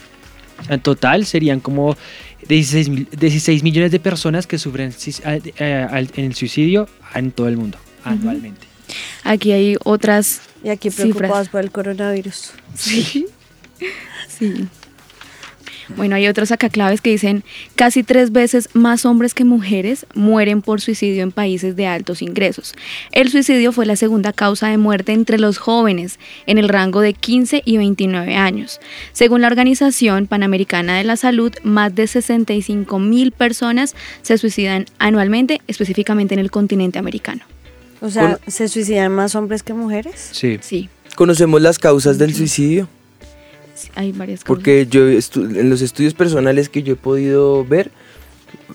En 0.67 0.81
total 0.81 1.25
serían 1.25 1.59
como 1.61 1.95
16, 2.49 2.89
mil- 2.89 3.07
16 3.17 3.63
millones 3.63 3.91
de 3.91 3.99
personas 3.99 4.45
que 4.47 4.57
sufren 4.57 4.93
eh, 5.23 5.87
en 6.17 6.25
el 6.25 6.35
suicidio 6.35 6.89
en 7.15 7.31
todo 7.31 7.47
el 7.47 7.55
mundo 7.57 7.77
anualmente. 8.03 8.67
Aquí 9.23 9.51
hay 9.51 9.77
otras 9.85 10.41
Y 10.63 10.69
aquí 10.69 10.89
Cifras. 10.89 11.09
preocupados 11.15 11.49
por 11.49 11.61
el 11.61 11.71
coronavirus. 11.71 12.51
Sí. 12.75 13.27
Sí. 14.27 14.67
Bueno, 15.95 16.15
hay 16.15 16.27
otros 16.27 16.51
acá 16.51 16.69
claves 16.69 17.01
que 17.01 17.09
dicen 17.09 17.43
casi 17.75 18.03
tres 18.03 18.31
veces 18.31 18.69
más 18.73 19.05
hombres 19.05 19.33
que 19.33 19.43
mujeres 19.43 20.05
mueren 20.13 20.61
por 20.61 20.81
suicidio 20.81 21.23
en 21.23 21.31
países 21.31 21.75
de 21.75 21.87
altos 21.87 22.21
ingresos. 22.21 22.73
El 23.11 23.29
suicidio 23.29 23.71
fue 23.71 23.85
la 23.85 23.95
segunda 23.95 24.33
causa 24.33 24.67
de 24.67 24.77
muerte 24.77 25.13
entre 25.13 25.39
los 25.39 25.57
jóvenes 25.57 26.19
en 26.45 26.57
el 26.57 26.69
rango 26.69 27.01
de 27.01 27.13
15 27.13 27.63
y 27.65 27.77
29 27.77 28.35
años. 28.35 28.79
Según 29.11 29.41
la 29.41 29.47
Organización 29.47 30.27
Panamericana 30.27 30.97
de 30.97 31.03
la 31.03 31.17
Salud, 31.17 31.53
más 31.63 31.95
de 31.95 32.07
65 32.07 32.99
mil 32.99 33.31
personas 33.31 33.95
se 34.21 34.37
suicidan 34.37 34.85
anualmente, 34.99 35.61
específicamente 35.67 36.33
en 36.33 36.39
el 36.39 36.51
continente 36.51 36.99
americano. 36.99 37.41
O 38.01 38.09
sea, 38.09 38.39
¿se 38.47 38.69
suicidan 38.69 39.11
más 39.11 39.35
hombres 39.35 39.61
que 39.63 39.73
mujeres? 39.73 40.29
Sí. 40.31 40.57
Sí, 40.61 40.89
¿Conocemos 41.15 41.61
las 41.61 41.79
causas 41.79 42.17
del 42.17 42.33
suicidio? 42.33 42.87
Sí, 43.79 43.89
hay 43.95 44.11
varias 44.11 44.41
cosas. 44.43 44.47
Porque 44.47 44.87
yo 44.89 45.01
estu- 45.09 45.57
en 45.57 45.69
los 45.69 45.81
estudios 45.81 46.13
personales 46.13 46.69
que 46.69 46.83
yo 46.83 46.93
he 46.93 46.97
podido 46.97 47.65
ver, 47.65 47.91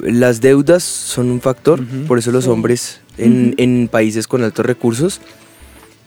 las 0.00 0.40
deudas 0.40 0.82
son 0.82 1.30
un 1.30 1.40
factor, 1.40 1.84
por 2.06 2.18
eso 2.18 2.30
los 2.32 2.44
Sí. 2.44 2.50
hombres 2.50 3.00
en, 3.18 3.54
en 3.58 3.88
países 3.88 4.26
con 4.26 4.42
altos 4.42 4.64
recursos, 4.66 5.20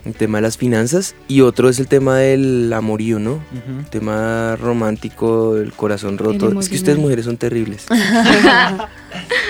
el 0.06 0.14
tema 0.14 0.38
de 0.38 0.44
las 0.44 0.58
finanzas, 0.58 1.16
y 1.28 1.42
otro 1.42 1.68
es 1.70 1.80
el 1.80 1.88
tema 1.88 2.18
del 2.18 2.72
amorío, 2.72 3.20
¿no? 3.20 3.42
El 3.80 3.86
tema 3.90 4.56
romántico, 4.56 5.58
el 5.58 5.74
corazón 5.74 6.18
roto. 6.18 6.58
es 6.60 6.70
que 6.70 6.76
ustedes 6.76 6.98
mujeres 6.98 7.26
son 7.26 7.36
terribles. 7.38 7.86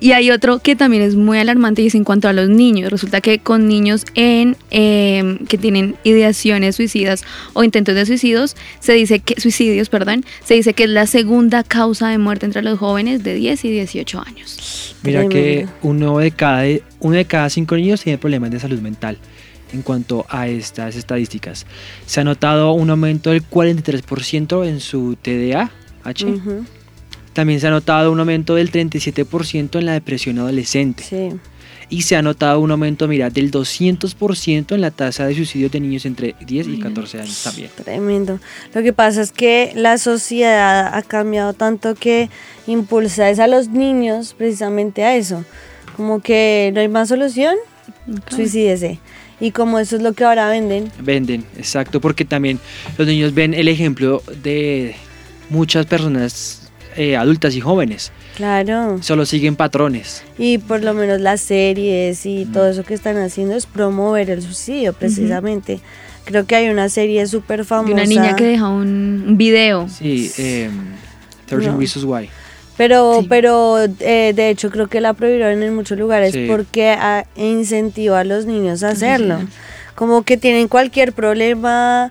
Y 0.00 0.12
hay 0.12 0.30
otro 0.30 0.58
que 0.58 0.76
también 0.76 1.02
es 1.02 1.16
muy 1.16 1.38
alarmante 1.38 1.82
y 1.82 1.86
es 1.86 1.94
en 1.94 2.04
cuanto 2.04 2.28
a 2.28 2.32
los 2.32 2.48
niños. 2.48 2.90
Resulta 2.90 3.20
que 3.20 3.38
con 3.38 3.68
niños 3.68 4.04
en 4.14 4.56
eh, 4.70 5.38
que 5.48 5.58
tienen 5.58 5.96
ideaciones 6.04 6.76
suicidas 6.76 7.24
o 7.52 7.64
intentos 7.64 7.94
de 7.94 8.06
suicidios, 8.06 8.56
se 8.80 8.92
dice 8.92 9.20
que 9.20 9.40
suicidios, 9.40 9.88
perdón, 9.88 10.24
se 10.44 10.54
dice 10.54 10.74
que 10.74 10.84
es 10.84 10.90
la 10.90 11.06
segunda 11.06 11.62
causa 11.64 12.08
de 12.08 12.18
muerte 12.18 12.46
entre 12.46 12.62
los 12.62 12.78
jóvenes 12.78 13.22
de 13.22 13.34
10 13.34 13.64
y 13.64 13.70
18 13.70 14.22
años. 14.24 14.96
Mira 15.02 15.28
que 15.28 15.66
uno 15.82 16.18
de, 16.18 16.30
cada, 16.30 16.64
uno 17.00 17.16
de 17.16 17.24
cada 17.24 17.50
cinco 17.50 17.76
niños 17.76 18.02
tiene 18.02 18.18
problemas 18.18 18.50
de 18.50 18.60
salud 18.60 18.80
mental. 18.80 19.18
En 19.72 19.80
cuanto 19.80 20.26
a 20.28 20.48
estas 20.48 20.96
estadísticas, 20.96 21.66
se 22.04 22.20
ha 22.20 22.24
notado 22.24 22.72
un 22.72 22.90
aumento 22.90 23.30
del 23.30 23.42
43% 23.42 24.66
en 24.66 24.80
su 24.80 25.16
TDAH. 25.16 26.26
Ujú, 26.26 26.66
También 27.32 27.60
se 27.60 27.66
ha 27.66 27.70
notado 27.70 28.12
un 28.12 28.20
aumento 28.20 28.54
del 28.54 28.70
37% 28.70 29.78
en 29.78 29.86
la 29.86 29.92
depresión 29.92 30.38
adolescente. 30.38 31.02
Sí. 31.02 31.30
Y 31.88 32.02
se 32.02 32.16
ha 32.16 32.22
notado 32.22 32.60
un 32.60 32.70
aumento, 32.70 33.06
mira, 33.06 33.28
del 33.28 33.50
200% 33.50 34.74
en 34.74 34.80
la 34.80 34.90
tasa 34.90 35.26
de 35.26 35.34
suicidios 35.34 35.70
de 35.72 35.80
niños 35.80 36.06
entre 36.06 36.34
10 36.40 36.68
y 36.68 36.78
14 36.78 37.20
años 37.20 37.42
también. 37.42 37.70
Tremendo. 37.84 38.40
Lo 38.74 38.82
que 38.82 38.94
pasa 38.94 39.20
es 39.20 39.30
que 39.30 39.72
la 39.74 39.98
sociedad 39.98 40.94
ha 40.94 41.02
cambiado 41.02 41.52
tanto 41.52 41.94
que 41.94 42.30
impulsa 42.66 43.28
a 43.28 43.46
los 43.46 43.68
niños 43.68 44.34
precisamente 44.36 45.04
a 45.04 45.16
eso. 45.16 45.44
Como 45.96 46.20
que 46.20 46.70
no 46.74 46.80
hay 46.80 46.88
más 46.88 47.08
solución, 47.08 47.56
suicídese. 48.30 48.98
Y 49.38 49.50
como 49.50 49.78
eso 49.78 49.96
es 49.96 50.02
lo 50.02 50.12
que 50.14 50.24
ahora 50.24 50.48
venden, 50.48 50.90
Venden, 51.02 51.44
exacto, 51.56 52.00
porque 52.00 52.24
también 52.24 52.58
los 52.96 53.06
niños 53.06 53.34
ven 53.34 53.52
el 53.52 53.68
ejemplo 53.68 54.22
de 54.42 54.94
muchas 55.50 55.84
personas 55.84 56.61
eh, 56.96 57.16
adultas 57.16 57.54
y 57.54 57.60
jóvenes. 57.60 58.12
claro. 58.36 58.98
Solo 59.02 59.26
siguen 59.26 59.56
patrones. 59.56 60.22
Y 60.38 60.58
por 60.58 60.82
lo 60.82 60.94
menos 60.94 61.20
las 61.20 61.40
series 61.40 62.24
y 62.26 62.46
todo 62.46 62.68
eso 62.68 62.82
que 62.84 62.94
están 62.94 63.16
haciendo 63.18 63.54
es 63.54 63.66
promover 63.66 64.30
el 64.30 64.42
suicidio, 64.42 64.92
precisamente. 64.92 65.80
Creo 66.24 66.46
que 66.46 66.54
hay 66.56 66.68
una 66.68 66.88
serie 66.88 67.26
súper 67.26 67.58
De 67.60 67.64
famosa. 67.64 67.92
una 67.94 68.04
niña 68.04 68.36
que 68.36 68.44
deja 68.44 68.68
un, 68.68 69.34
video. 69.36 69.88
Sí, 69.88 70.30
eh, 70.38 70.70
13 71.46 71.70
No. 71.70 71.78
Reasons 71.78 72.04
Why. 72.04 72.28
Pero, 72.76 73.18
Sí. 73.20 73.26
pero 73.28 73.78
eh, 74.00 74.32
de 74.34 74.48
hecho 74.48 74.70
creo 74.70 74.86
que 74.88 75.00
la 75.00 75.12
prohibieron 75.12 75.62
en 75.62 75.74
muchos 75.74 75.98
lugares 75.98 76.32
Sí. 76.32 76.46
porque 76.48 76.90
ah, 76.90 77.26
incentiva 77.36 78.20
a 78.20 78.24
los 78.24 78.46
niños 78.46 78.82
a 78.82 78.90
hacerlo. 78.90 79.40
Como 79.94 80.22
que 80.22 80.36
tienen 80.36 80.68
cualquier 80.68 81.12
problema 81.12 82.10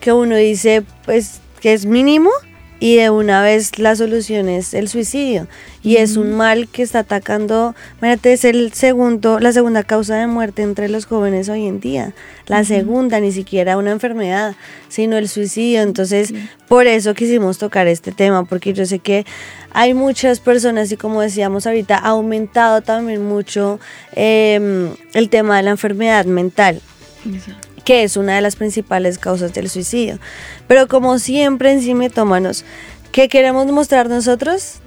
que 0.00 0.12
uno 0.12 0.36
dice 0.36 0.82
pues 1.06 1.40
que 1.60 1.72
es 1.72 1.86
mínimo 1.86 2.28
y 2.84 2.96
de 2.96 3.08
una 3.08 3.40
vez 3.40 3.78
la 3.78 3.96
solución 3.96 4.46
es 4.50 4.74
el 4.74 4.88
suicidio. 4.88 5.48
Y 5.82 5.96
es 5.96 6.18
un 6.18 6.36
mal 6.36 6.68
que 6.68 6.82
está 6.82 6.98
atacando, 6.98 7.74
imagínate, 7.96 8.34
es 8.34 8.44
el 8.44 8.74
segundo, 8.74 9.40
la 9.40 9.52
segunda 9.52 9.84
causa 9.84 10.16
de 10.16 10.26
muerte 10.26 10.60
entre 10.60 10.90
los 10.90 11.06
jóvenes 11.06 11.48
hoy 11.48 11.66
en 11.66 11.80
día. 11.80 12.12
La 12.46 12.62
segunda, 12.62 13.20
ni 13.20 13.32
siquiera 13.32 13.78
una 13.78 13.90
enfermedad, 13.90 14.54
sino 14.90 15.16
el 15.16 15.30
suicidio. 15.30 15.80
Entonces, 15.80 16.34
por 16.68 16.86
eso 16.86 17.14
quisimos 17.14 17.56
tocar 17.56 17.86
este 17.86 18.12
tema, 18.12 18.44
porque 18.44 18.74
yo 18.74 18.84
sé 18.84 18.98
que 18.98 19.24
hay 19.72 19.94
muchas 19.94 20.40
personas 20.40 20.92
y 20.92 20.98
como 20.98 21.22
decíamos 21.22 21.66
ahorita, 21.66 21.96
ha 21.96 22.08
aumentado 22.08 22.82
también 22.82 23.24
mucho 23.24 23.80
em, 24.12 24.90
el 25.14 25.30
tema 25.30 25.56
de 25.56 25.62
la 25.62 25.70
enfermedad 25.70 26.26
mental 26.26 26.82
que 27.84 28.02
es 28.02 28.16
una 28.16 28.34
de 28.34 28.40
las 28.40 28.56
principales 28.56 29.18
causas 29.18 29.52
del 29.52 29.68
suicidio. 29.68 30.18
Pero 30.66 30.88
como 30.88 31.18
siempre 31.18 31.72
en 31.72 31.80
Cimetómanos, 31.80 32.64
¿qué 33.12 33.28
queremos 33.28 33.66
mostrar 33.66 34.08
nosotros? 34.08 34.80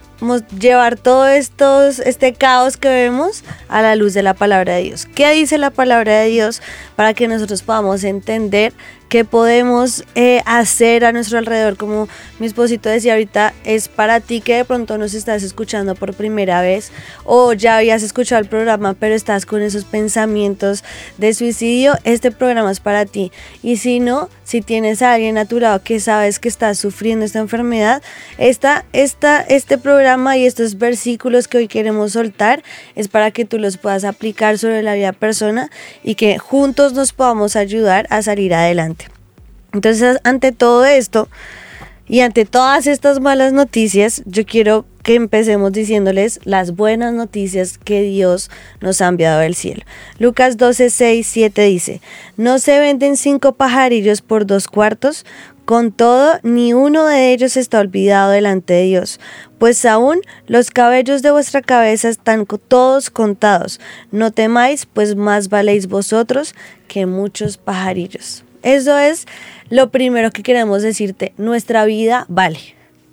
Llevar 0.59 0.97
todo 0.97 1.27
estos, 1.27 1.99
este 1.99 2.33
caos 2.33 2.75
que 2.75 2.89
vemos 2.89 3.43
a 3.69 3.83
la 3.83 3.95
luz 3.95 4.15
de 4.15 4.23
la 4.23 4.33
palabra 4.33 4.73
de 4.73 4.81
Dios. 4.81 5.05
¿Qué 5.13 5.31
dice 5.31 5.59
la 5.59 5.69
palabra 5.69 6.19
de 6.19 6.27
Dios 6.27 6.61
para 6.95 7.13
que 7.13 7.27
nosotros 7.27 7.61
podamos 7.61 8.03
entender 8.03 8.73
qué 9.09 9.25
podemos 9.25 10.03
eh, 10.15 10.41
hacer 10.45 11.05
a 11.05 11.11
nuestro 11.11 11.37
alrededor? 11.37 11.77
Como 11.77 12.07
mi 12.39 12.47
esposito 12.47 12.89
decía 12.89 13.13
ahorita, 13.13 13.53
es 13.63 13.87
para 13.87 14.19
ti 14.19 14.41
que 14.41 14.55
de 14.55 14.65
pronto 14.65 14.97
nos 14.97 15.13
estás 15.13 15.43
escuchando 15.43 15.95
por 15.95 16.13
primera 16.13 16.61
vez 16.61 16.91
o 17.23 17.53
ya 17.53 17.77
habías 17.77 18.03
escuchado 18.03 18.41
el 18.41 18.47
programa 18.47 18.93
pero 18.93 19.15
estás 19.15 19.45
con 19.45 19.61
esos 19.61 19.85
pensamientos 19.85 20.83
de 21.17 21.33
suicidio, 21.33 21.93
este 22.03 22.31
programa 22.31 22.71
es 22.71 22.79
para 22.79 23.05
ti. 23.05 23.31
Y 23.63 23.77
si 23.77 23.99
no, 23.99 24.29
si 24.43 24.61
tienes 24.61 25.01
a 25.01 25.13
alguien 25.13 25.37
a 25.37 25.45
tu 25.45 25.59
lado 25.59 25.81
que 25.83 25.99
sabes 25.99 26.39
que 26.39 26.49
está 26.49 26.73
sufriendo 26.75 27.25
esta 27.25 27.39
enfermedad, 27.39 28.01
esta, 28.37 28.85
esta, 28.93 29.41
este 29.41 29.77
programa 29.77 30.37
y 30.37 30.45
estos 30.45 30.77
versículos 30.77 31.47
que 31.47 31.57
hoy 31.57 31.67
queremos 31.67 32.13
soltar 32.13 32.63
es 32.95 33.07
para 33.07 33.31
que 33.31 33.45
tú 33.45 33.59
los 33.59 33.77
puedas 33.77 34.03
aplicar 34.03 34.57
sobre 34.57 34.83
la 34.83 34.93
vida 34.93 35.11
persona 35.13 35.69
y 36.03 36.15
que 36.15 36.37
juntos 36.37 36.93
nos 36.93 37.13
podamos 37.13 37.55
ayudar 37.55 38.07
a 38.09 38.21
salir 38.21 38.53
adelante. 38.53 38.96
Entonces, 39.73 40.17
ante 40.23 40.51
todo 40.51 40.85
esto 40.85 41.27
y 42.07 42.21
ante 42.21 42.45
todas 42.45 42.87
estas 42.87 43.19
malas 43.19 43.53
noticias, 43.53 44.23
yo 44.25 44.45
quiero 44.45 44.85
que 45.03 45.15
empecemos 45.15 45.71
diciéndoles 45.71 46.39
las 46.43 46.75
buenas 46.75 47.13
noticias 47.13 47.77
que 47.77 48.01
Dios 48.01 48.49
nos 48.81 49.01
ha 49.01 49.07
enviado 49.07 49.39
del 49.39 49.55
cielo. 49.55 49.83
Lucas 50.19 50.57
12, 50.57 50.89
6, 50.89 51.27
7 51.27 51.61
dice, 51.63 52.01
no 52.35 52.59
se 52.59 52.79
venden 52.79 53.17
cinco 53.17 53.53
pajarillos 53.53 54.21
por 54.21 54.45
dos 54.45 54.67
cuartos, 54.67 55.25
con 55.67 55.91
todo, 55.91 56.39
ni 56.43 56.73
uno 56.73 57.05
de 57.05 57.33
ellos 57.33 57.57
está 57.57 57.81
olvidado 57.81 58.31
delante 58.31 58.73
de 58.73 58.83
Dios, 58.83 59.19
pues 59.57 59.83
aún 59.83 60.21
los 60.45 60.71
cabellos 60.71 61.21
de 61.21 61.31
vuestra 61.31 61.61
cabeza 61.61 62.07
están 62.07 62.45
todos 62.45 63.09
contados. 63.09 63.81
No 64.11 64.31
temáis, 64.31 64.85
pues 64.85 65.17
más 65.17 65.49
valéis 65.49 65.87
vosotros 65.87 66.55
que 66.87 67.05
muchos 67.05 67.57
pajarillos. 67.57 68.45
Eso 68.63 68.97
es 68.97 69.25
lo 69.69 69.89
primero 69.89 70.31
que 70.31 70.43
queremos 70.43 70.81
decirte, 70.81 71.33
nuestra 71.37 71.85
vida 71.85 72.25
vale. 72.29 72.59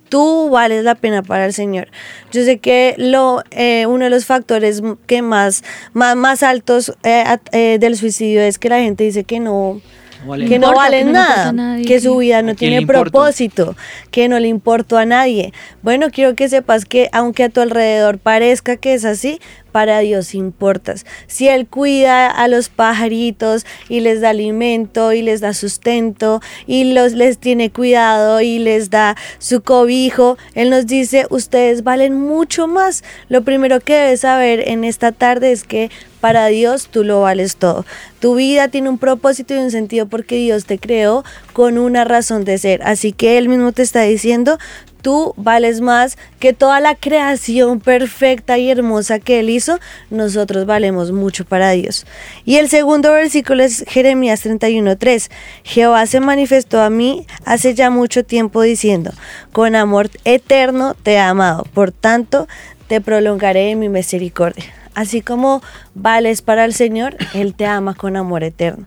Tú 0.09 0.49
vales 0.51 0.85
la 0.85 0.95
pena 0.95 1.23
para 1.23 1.47
el 1.47 1.53
Señor. 1.53 1.89
Yo 2.31 2.45
sé 2.45 2.59
que 2.59 2.95
lo, 2.99 3.43
eh, 3.51 3.87
uno 3.87 4.05
de 4.05 4.11
los 4.11 4.27
factores 4.27 4.83
que 5.07 5.23
más, 5.23 5.65
más, 5.93 6.15
más 6.15 6.43
altos 6.43 6.95
eh, 7.03 7.25
eh, 7.53 7.79
del 7.81 7.97
suicidio 7.97 8.41
es 8.43 8.59
que 8.59 8.69
la 8.69 8.79
gente 8.79 9.03
dice 9.03 9.25
que 9.25 9.41
no, 9.41 9.81
vale 10.25 10.47
que 10.47 10.59
no 10.59 10.69
importa, 10.69 10.83
valen 10.83 11.07
que 11.07 11.13
no 11.13 11.19
importa 11.19 11.37
nada, 11.37 11.53
nadie, 11.53 11.85
que 11.87 12.01
su 12.01 12.17
vida 12.17 12.39
¿A 12.39 12.43
no 12.43 12.55
tiene 12.55 12.87
propósito, 12.87 13.77
que 14.13 14.29
no 14.29 14.39
le 14.39 14.49
importó 14.49 14.99
a 14.99 15.05
nadie. 15.05 15.53
Bueno, 15.83 16.11
quiero 16.13 16.37
que 16.37 16.49
sepas 16.49 16.85
que 16.85 17.09
aunque 17.13 17.43
a 17.43 17.49
tu 17.49 17.61
alrededor 17.61 18.19
parezca 18.19 18.77
que 18.77 18.95
es 18.95 19.05
así, 19.05 19.41
para 19.75 19.99
Dios 19.99 20.37
importas. 20.37 21.05
Si 21.27 21.49
Él 21.49 21.67
cuida 21.67 22.29
a 22.29 22.47
los 22.47 22.69
pajaritos 22.69 23.67
y 23.89 23.99
les 23.99 24.21
da 24.21 24.31
alimento 24.31 25.13
y 25.13 25.21
les 25.21 25.41
da 25.41 25.53
sustento 25.53 26.41
y 26.69 26.93
los, 26.93 27.15
les 27.15 27.39
tiene 27.39 27.73
cuidado 27.73 28.41
y 28.41 28.61
les 28.61 28.89
da 28.89 29.17
su 29.41 29.63
cobijo, 29.63 30.39
Él 30.55 30.71
nos 30.71 30.87
dice, 30.87 31.27
ustedes 31.29 31.83
valen 31.83 32.15
mucho 32.21 32.69
más. 32.69 33.03
Lo 33.29 33.43
primero 33.43 33.81
que 33.81 33.95
debes 33.95 34.21
saber 34.21 34.69
en 34.69 34.85
esta 34.85 35.11
tarde 35.11 35.51
es 35.51 35.65
que 35.65 35.91
para 36.21 36.47
Dios 36.47 36.87
tú 36.87 37.03
lo 37.03 37.23
vales 37.23 37.57
todo. 37.57 37.85
Tu 38.21 38.37
vida 38.37 38.69
tiene 38.69 38.89
un 38.89 38.99
propósito 38.99 39.55
y 39.55 39.59
un 39.59 39.73
sentido 39.73 40.07
porque 40.07 40.37
Dios 40.37 40.67
te 40.67 40.79
creó 40.79 41.25
con 41.53 41.79
una 41.79 42.05
razón 42.05 42.45
de 42.45 42.59
ser. 42.59 42.81
Así 42.85 43.11
que 43.11 43.39
Él 43.39 43.49
mismo 43.49 43.73
te 43.73 43.83
está 43.83 44.03
diciendo, 44.03 44.57
tú 45.05 45.35
vales 45.37 45.83
más 45.83 46.17
que 46.41 46.55
toda 46.55 46.81
la 46.81 46.95
creación 46.95 47.79
perfecta 47.79 48.57
y 48.57 48.71
hermosa 48.71 49.19
que 49.19 49.41
Él 49.41 49.51
hizo. 49.51 49.79
Nosotros 50.11 50.65
valemos 50.65 51.13
mucho 51.13 51.45
para 51.45 51.71
Dios. 51.73 52.07
Y 52.47 52.57
el 52.57 52.71
segundo 52.71 53.13
versículo 53.13 53.63
es 53.63 53.85
Jeremías 53.87 54.45
31.3. 54.47 55.31
Jehová 55.63 56.07
se 56.07 56.21
manifestó 56.21 56.81
a 56.81 56.89
mí 56.89 57.27
hace 57.45 57.75
ya 57.75 57.91
mucho 57.91 58.25
tiempo 58.25 58.63
diciendo, 58.63 59.13
con 59.53 59.77
amor 59.77 60.09
eterno 60.25 60.95
te 60.95 61.13
he 61.13 61.19
amado, 61.19 61.65
por 61.75 61.93
tanto 61.93 62.49
te 62.89 63.03
prolongaré 63.03 63.71
en 63.71 63.81
mi 63.81 63.91
misericordia. 63.91 64.65
Así 64.95 65.21
como 65.21 65.61
vales 65.95 66.41
para 66.41 66.65
el 66.65 66.73
Señor, 66.73 67.17
Él 67.35 67.55
te 67.55 67.67
ama 67.67 67.95
con 67.95 68.17
amor 68.17 68.43
eterno. 68.43 68.87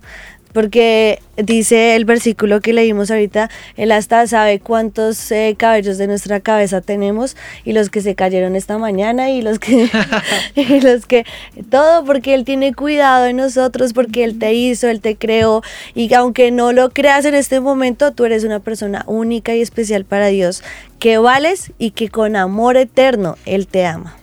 Porque 0.57 1.19
dice 1.35 1.95
el 1.95 2.05
versículo 2.05 2.61
que 2.61 2.73
leímos 2.73 3.11
ahorita, 3.11 3.51
Él 3.75 3.91
hasta 3.91 4.25
sabe 4.25 4.59
cuántos 4.59 5.31
eh, 5.31 5.53
cabellos 5.55 5.99
de 5.99 6.07
nuestra 6.07 6.39
cabeza 6.39 6.81
tenemos 6.81 7.37
y 7.63 7.73
los 7.73 7.91
que 7.91 8.01
se 8.01 8.15
cayeron 8.15 8.55
esta 8.55 8.79
mañana 8.79 9.29
y 9.29 9.43
los 9.43 9.59
que, 9.59 9.87
y 10.55 10.81
los 10.81 11.05
que, 11.05 11.27
todo 11.69 12.03
porque 12.05 12.33
Él 12.33 12.43
tiene 12.43 12.73
cuidado 12.73 13.25
de 13.25 13.33
nosotros, 13.33 13.93
porque 13.93 14.23
Él 14.23 14.39
te 14.39 14.55
hizo, 14.55 14.87
Él 14.87 14.99
te 14.99 15.15
creó 15.15 15.61
y 15.93 16.11
aunque 16.15 16.49
no 16.49 16.73
lo 16.73 16.89
creas 16.89 17.25
en 17.25 17.35
este 17.35 17.59
momento, 17.59 18.13
tú 18.13 18.25
eres 18.25 18.43
una 18.43 18.59
persona 18.59 19.03
única 19.05 19.53
y 19.53 19.61
especial 19.61 20.05
para 20.05 20.25
Dios, 20.29 20.63
que 20.97 21.19
vales 21.19 21.71
y 21.77 21.91
que 21.91 22.09
con 22.09 22.35
amor 22.35 22.77
eterno 22.77 23.37
Él 23.45 23.67
te 23.67 23.85
ama. 23.85 24.17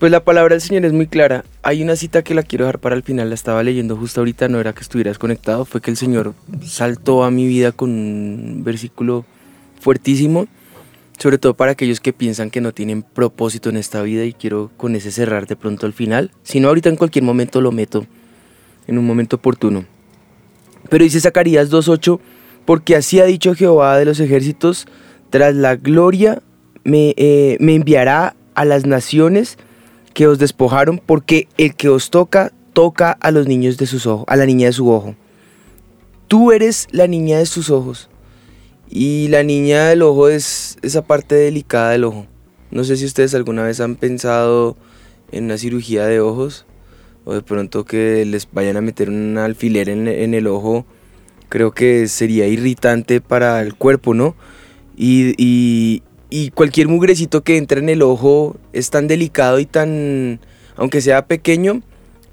Pues 0.00 0.10
la 0.10 0.24
palabra 0.24 0.54
del 0.54 0.62
Señor 0.62 0.86
es 0.86 0.94
muy 0.94 1.08
clara. 1.08 1.44
Hay 1.62 1.82
una 1.82 1.94
cita 1.94 2.22
que 2.22 2.32
la 2.32 2.42
quiero 2.42 2.64
dejar 2.64 2.78
para 2.78 2.96
el 2.96 3.02
final, 3.02 3.28
la 3.28 3.34
estaba 3.34 3.62
leyendo 3.62 3.98
justo 3.98 4.22
ahorita, 4.22 4.48
no 4.48 4.58
era 4.58 4.72
que 4.72 4.80
estuvieras 4.80 5.18
conectado, 5.18 5.66
fue 5.66 5.82
que 5.82 5.90
el 5.90 5.98
Señor 5.98 6.32
saltó 6.64 7.22
a 7.22 7.30
mi 7.30 7.46
vida 7.46 7.70
con 7.72 7.90
un 7.90 8.64
versículo 8.64 9.26
fuertísimo, 9.78 10.46
sobre 11.18 11.36
todo 11.36 11.52
para 11.52 11.72
aquellos 11.72 12.00
que 12.00 12.14
piensan 12.14 12.48
que 12.48 12.62
no 12.62 12.72
tienen 12.72 13.02
propósito 13.02 13.68
en 13.68 13.76
esta 13.76 14.00
vida 14.00 14.24
y 14.24 14.32
quiero 14.32 14.70
con 14.78 14.96
ese 14.96 15.10
cerrar 15.10 15.46
de 15.46 15.54
pronto 15.54 15.84
al 15.84 15.92
final. 15.92 16.30
Si 16.44 16.60
no, 16.60 16.68
ahorita 16.68 16.88
en 16.88 16.96
cualquier 16.96 17.26
momento 17.26 17.60
lo 17.60 17.70
meto, 17.70 18.06
en 18.86 18.96
un 18.96 19.06
momento 19.06 19.36
oportuno. 19.36 19.84
Pero 20.88 21.04
dice 21.04 21.20
Zacarías 21.20 21.70
2.8, 21.70 22.18
porque 22.64 22.96
así 22.96 23.20
ha 23.20 23.26
dicho 23.26 23.54
Jehová 23.54 23.98
de 23.98 24.06
los 24.06 24.18
ejércitos, 24.18 24.86
tras 25.28 25.54
la 25.54 25.76
gloria 25.76 26.40
me, 26.84 27.12
eh, 27.18 27.58
me 27.60 27.74
enviará 27.74 28.34
a 28.54 28.64
las 28.64 28.86
naciones 28.86 29.58
que 30.14 30.26
os 30.26 30.38
despojaron, 30.38 31.00
porque 31.04 31.48
el 31.56 31.74
que 31.74 31.88
os 31.88 32.10
toca, 32.10 32.52
toca 32.72 33.12
a 33.12 33.30
los 33.30 33.46
niños 33.46 33.76
de 33.78 33.86
sus 33.86 34.06
ojos, 34.06 34.24
a 34.28 34.36
la 34.36 34.46
niña 34.46 34.66
de 34.66 34.72
su 34.72 34.90
ojo. 34.90 35.14
Tú 36.28 36.52
eres 36.52 36.86
la 36.90 37.06
niña 37.06 37.38
de 37.38 37.46
sus 37.46 37.70
ojos. 37.70 38.08
Y 38.88 39.28
la 39.28 39.44
niña 39.44 39.86
del 39.86 40.02
ojo 40.02 40.28
es 40.28 40.76
esa 40.82 41.02
parte 41.02 41.36
delicada 41.36 41.90
del 41.90 42.04
ojo. 42.04 42.26
No 42.70 42.84
sé 42.84 42.96
si 42.96 43.04
ustedes 43.04 43.34
alguna 43.34 43.64
vez 43.64 43.80
han 43.80 43.96
pensado 43.96 44.76
en 45.32 45.44
una 45.44 45.58
cirugía 45.58 46.06
de 46.06 46.20
ojos 46.20 46.66
o 47.24 47.34
de 47.34 47.42
pronto 47.42 47.84
que 47.84 48.24
les 48.24 48.48
vayan 48.50 48.76
a 48.76 48.80
meter 48.80 49.08
un 49.08 49.38
alfiler 49.38 49.88
en, 49.88 50.34
el 50.34 50.46
ojo. 50.46 50.86
Creo 51.48 51.72
que 51.72 52.08
sería 52.08 52.46
irritante 52.46 53.20
para 53.20 53.60
el 53.62 53.74
cuerpo, 53.74 54.14
¿no? 54.14 54.34
Y, 54.96 56.02
y 56.30 56.50
cualquier 56.50 56.88
mugrecito 56.88 57.42
que 57.42 57.56
entre 57.56 57.80
en 57.80 57.88
el 57.88 58.02
ojo 58.02 58.56
es 58.72 58.90
tan 58.90 59.08
delicado 59.08 59.58
y 59.58 59.66
tan, 59.66 60.40
aunque 60.76 61.00
sea 61.00 61.26
pequeño, 61.26 61.82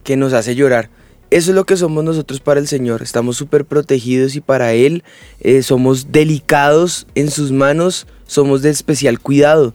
que 0.04 0.16
nos 0.16 0.34
hace 0.34 0.56
llorar. 0.56 0.90
Eso 1.30 1.52
es 1.52 1.56
lo 1.56 1.66
que 1.66 1.76
somos 1.76 2.06
nosotros 2.06 2.40
para 2.40 2.60
el 2.62 2.68
Señor. 2.68 3.02
Estamos 3.02 3.36
súper 3.36 3.66
protegidos 3.66 4.36
y 4.36 4.42
para 4.42 4.72
Él 4.74 5.04
eh, 5.42 5.62
somos 5.62 6.14
delicados 6.14 7.08
en 7.16 7.30
sus 7.30 7.52
manos, 7.52 8.08
somos 8.28 8.62
de 8.62 8.70
especial 8.70 9.20
cuidado. 9.20 9.74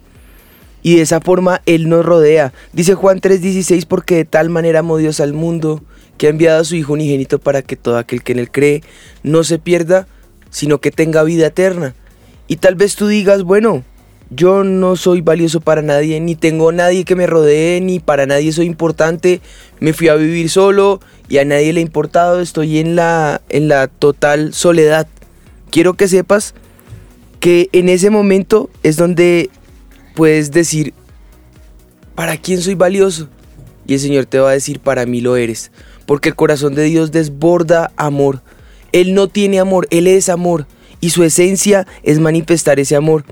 Y 0.82 0.96
de 0.96 1.02
esa 1.02 1.20
forma 1.20 1.60
Él 1.66 1.90
nos 1.90 2.06
rodea. 2.06 2.54
Dice 2.72 2.94
Juan 2.94 3.20
3:16, 3.20 3.84
porque 3.86 4.16
de 4.16 4.24
tal 4.24 4.48
manera 4.48 4.78
amó 4.78 4.96
Dios 4.96 5.20
al 5.20 5.34
mundo, 5.34 5.82
que 6.16 6.28
ha 6.28 6.30
enviado 6.30 6.62
a 6.62 6.64
su 6.64 6.76
Hijo 6.76 6.94
unigénito 6.94 7.38
para 7.38 7.60
que 7.60 7.76
todo 7.76 7.98
aquel 7.98 8.22
que 8.22 8.32
en 8.32 8.38
Él 8.38 8.50
cree 8.50 8.82
no 9.22 9.44
se 9.44 9.58
pierda, 9.58 10.06
sino 10.50 10.80
que 10.80 10.90
tenga 10.90 11.22
vida 11.22 11.48
eterna. 11.48 11.94
Y 12.48 12.56
tal 12.56 12.76
vez 12.76 12.96
tú 12.96 13.06
digas, 13.06 13.42
bueno, 13.42 13.84
yo 14.34 14.64
no 14.64 14.96
soy 14.96 15.20
valioso 15.20 15.60
para 15.60 15.82
nadie, 15.82 16.20
ni 16.20 16.34
tengo 16.34 16.72
nadie 16.72 17.04
que 17.04 17.16
me 17.16 17.26
rodee, 17.26 17.80
ni 17.80 18.00
para 18.00 18.26
nadie 18.26 18.52
soy 18.52 18.66
importante, 18.66 19.40
me 19.80 19.92
fui 19.92 20.08
a 20.08 20.14
vivir 20.14 20.48
solo 20.48 21.00
y 21.28 21.38
a 21.38 21.44
nadie 21.44 21.72
le 21.72 21.80
ha 21.80 21.82
importado, 21.82 22.40
estoy 22.40 22.78
en 22.78 22.96
la, 22.96 23.42
en 23.48 23.68
la 23.68 23.88
total 23.88 24.54
soledad. 24.54 25.06
Quiero 25.70 25.94
que 25.94 26.08
sepas 26.08 26.54
que 27.40 27.68
en 27.72 27.88
ese 27.88 28.10
momento 28.10 28.70
es 28.82 28.96
donde 28.96 29.50
puedes 30.14 30.50
decir, 30.50 30.94
¿para 32.14 32.36
quién 32.36 32.60
soy 32.60 32.74
valioso? 32.74 33.28
Y 33.86 33.94
el 33.94 34.00
Señor 34.00 34.26
te 34.26 34.38
va 34.38 34.50
a 34.50 34.54
decir, 34.54 34.80
para 34.80 35.06
mí 35.06 35.20
lo 35.20 35.36
eres, 35.36 35.72
porque 36.06 36.30
el 36.30 36.36
corazón 36.36 36.74
de 36.74 36.84
Dios 36.84 37.12
desborda 37.12 37.92
amor. 37.96 38.42
Él 38.92 39.14
no 39.14 39.28
tiene 39.28 39.58
amor, 39.58 39.88
Él 39.90 40.06
es 40.06 40.28
amor, 40.28 40.66
y 41.00 41.10
su 41.10 41.24
esencia 41.24 41.86
es 42.02 42.18
manifestar 42.20 42.78
ese 42.78 42.96
amor. 42.96 43.24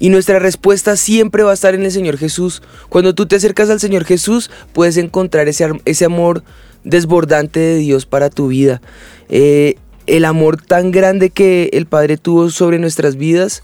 Y 0.00 0.08
nuestra 0.08 0.40
respuesta 0.40 0.96
siempre 0.96 1.44
va 1.44 1.52
a 1.52 1.54
estar 1.54 1.74
en 1.74 1.84
el 1.84 1.92
Señor 1.92 2.16
Jesús. 2.16 2.62
Cuando 2.88 3.14
tú 3.14 3.26
te 3.26 3.36
acercas 3.36 3.70
al 3.70 3.78
Señor 3.78 4.04
Jesús, 4.04 4.50
puedes 4.72 4.96
encontrar 4.96 5.46
ese, 5.46 5.68
ese 5.84 6.04
amor 6.06 6.42
desbordante 6.84 7.60
de 7.60 7.76
Dios 7.76 8.06
para 8.06 8.30
tu 8.30 8.48
vida. 8.48 8.80
Eh, 9.28 9.76
el 10.06 10.24
amor 10.24 10.60
tan 10.60 10.90
grande 10.90 11.28
que 11.28 11.68
el 11.74 11.86
Padre 11.86 12.16
tuvo 12.16 12.48
sobre 12.50 12.78
nuestras 12.78 13.16
vidas, 13.16 13.62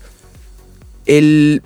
el, 1.06 1.62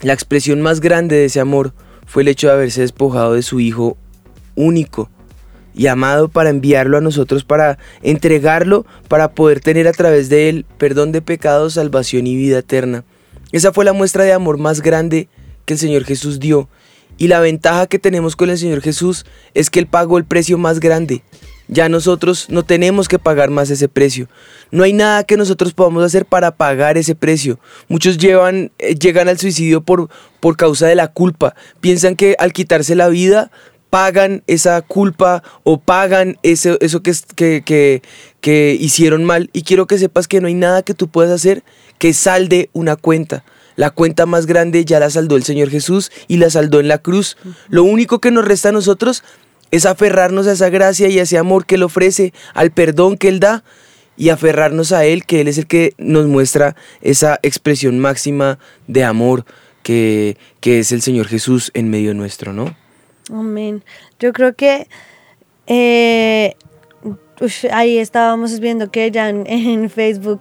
la 0.00 0.12
expresión 0.12 0.62
más 0.62 0.80
grande 0.80 1.16
de 1.16 1.24
ese 1.24 1.40
amor 1.40 1.74
fue 2.06 2.22
el 2.22 2.28
hecho 2.28 2.46
de 2.46 2.52
haberse 2.54 2.82
despojado 2.82 3.34
de 3.34 3.42
su 3.42 3.58
Hijo 3.58 3.96
único 4.54 5.10
y 5.74 5.88
amado 5.88 6.28
para 6.28 6.50
enviarlo 6.50 6.98
a 6.98 7.00
nosotros, 7.00 7.44
para 7.44 7.78
entregarlo, 8.02 8.86
para 9.08 9.32
poder 9.32 9.60
tener 9.60 9.88
a 9.88 9.92
través 9.92 10.28
de 10.28 10.48
él 10.48 10.66
perdón 10.78 11.10
de 11.12 11.22
pecados, 11.22 11.74
salvación 11.74 12.26
y 12.26 12.36
vida 12.36 12.58
eterna. 12.58 13.04
Esa 13.52 13.72
fue 13.72 13.84
la 13.84 13.92
muestra 13.92 14.24
de 14.24 14.32
amor 14.32 14.58
más 14.58 14.80
grande 14.80 15.28
que 15.64 15.74
el 15.74 15.78
Señor 15.78 16.04
Jesús 16.04 16.40
dio. 16.40 16.68
Y 17.18 17.28
la 17.28 17.40
ventaja 17.40 17.86
que 17.86 17.98
tenemos 17.98 18.34
con 18.36 18.50
el 18.50 18.58
Señor 18.58 18.80
Jesús 18.80 19.24
es 19.54 19.70
que 19.70 19.78
Él 19.78 19.86
pagó 19.86 20.18
el 20.18 20.24
precio 20.24 20.58
más 20.58 20.80
grande. 20.80 21.22
Ya 21.68 21.88
nosotros 21.88 22.46
no 22.48 22.64
tenemos 22.64 23.06
que 23.08 23.18
pagar 23.18 23.50
más 23.50 23.70
ese 23.70 23.88
precio. 23.88 24.28
No 24.70 24.82
hay 24.82 24.92
nada 24.92 25.24
que 25.24 25.36
nosotros 25.36 25.72
podamos 25.74 26.02
hacer 26.04 26.26
para 26.26 26.56
pagar 26.56 26.98
ese 26.98 27.14
precio. 27.14 27.60
Muchos 27.88 28.18
llevan, 28.18 28.72
eh, 28.78 28.94
llegan 28.96 29.28
al 29.28 29.38
suicidio 29.38 29.82
por, 29.82 30.08
por 30.40 30.56
causa 30.56 30.86
de 30.86 30.96
la 30.96 31.08
culpa. 31.08 31.54
Piensan 31.80 32.16
que 32.16 32.34
al 32.38 32.52
quitarse 32.52 32.94
la 32.94 33.08
vida 33.08 33.50
pagan 33.90 34.42
esa 34.46 34.80
culpa 34.82 35.42
o 35.64 35.78
pagan 35.78 36.36
eso, 36.42 36.78
eso 36.80 37.02
que, 37.02 37.10
es- 37.10 37.26
que, 37.36 37.62
que, 37.64 38.02
que 38.40 38.76
hicieron 38.78 39.24
mal. 39.24 39.48
Y 39.52 39.62
quiero 39.62 39.86
que 39.86 39.98
sepas 39.98 40.26
que 40.28 40.40
no 40.40 40.48
hay 40.48 40.54
nada 40.54 40.82
que 40.82 40.94
tú 40.94 41.08
puedas 41.08 41.30
hacer 41.32 41.62
que 41.98 42.12
salde 42.12 42.70
una 42.72 42.96
cuenta. 42.96 43.44
La 43.76 43.90
cuenta 43.90 44.26
más 44.26 44.46
grande 44.46 44.84
ya 44.84 45.00
la 45.00 45.10
saldó 45.10 45.36
el 45.36 45.44
Señor 45.44 45.70
Jesús 45.70 46.10
y 46.28 46.36
la 46.36 46.50
saldó 46.50 46.80
en 46.80 46.88
la 46.88 46.98
cruz. 46.98 47.36
Lo 47.68 47.84
único 47.84 48.20
que 48.20 48.30
nos 48.30 48.44
resta 48.44 48.68
a 48.68 48.72
nosotros 48.72 49.24
es 49.70 49.86
aferrarnos 49.86 50.46
a 50.46 50.52
esa 50.52 50.68
gracia 50.68 51.08
y 51.08 51.18
a 51.18 51.22
ese 51.22 51.38
amor 51.38 51.64
que 51.64 51.76
Él 51.76 51.82
ofrece, 51.82 52.32
al 52.54 52.70
perdón 52.70 53.16
que 53.16 53.28
Él 53.28 53.40
da 53.40 53.64
y 54.16 54.28
aferrarnos 54.28 54.92
a 54.92 55.06
Él, 55.06 55.24
que 55.24 55.40
Él 55.40 55.48
es 55.48 55.56
el 55.56 55.66
que 55.66 55.94
nos 55.96 56.26
muestra 56.26 56.76
esa 57.00 57.40
expresión 57.42 57.98
máxima 57.98 58.58
de 58.86 59.04
amor 59.04 59.46
que, 59.82 60.36
que 60.60 60.80
es 60.80 60.92
el 60.92 61.00
Señor 61.02 61.26
Jesús 61.26 61.70
en 61.74 61.88
medio 61.88 62.12
nuestro, 62.14 62.52
¿no? 62.52 62.76
Amén. 63.32 63.82
Yo 64.20 64.32
creo 64.32 64.54
que, 64.54 64.88
eh, 65.66 66.54
ush, 67.42 67.66
ahí 67.70 67.98
estábamos 67.98 68.58
viendo 68.60 68.90
que 68.90 69.10
ya 69.10 69.28
en, 69.28 69.46
en 69.46 69.90
Facebook 69.90 70.40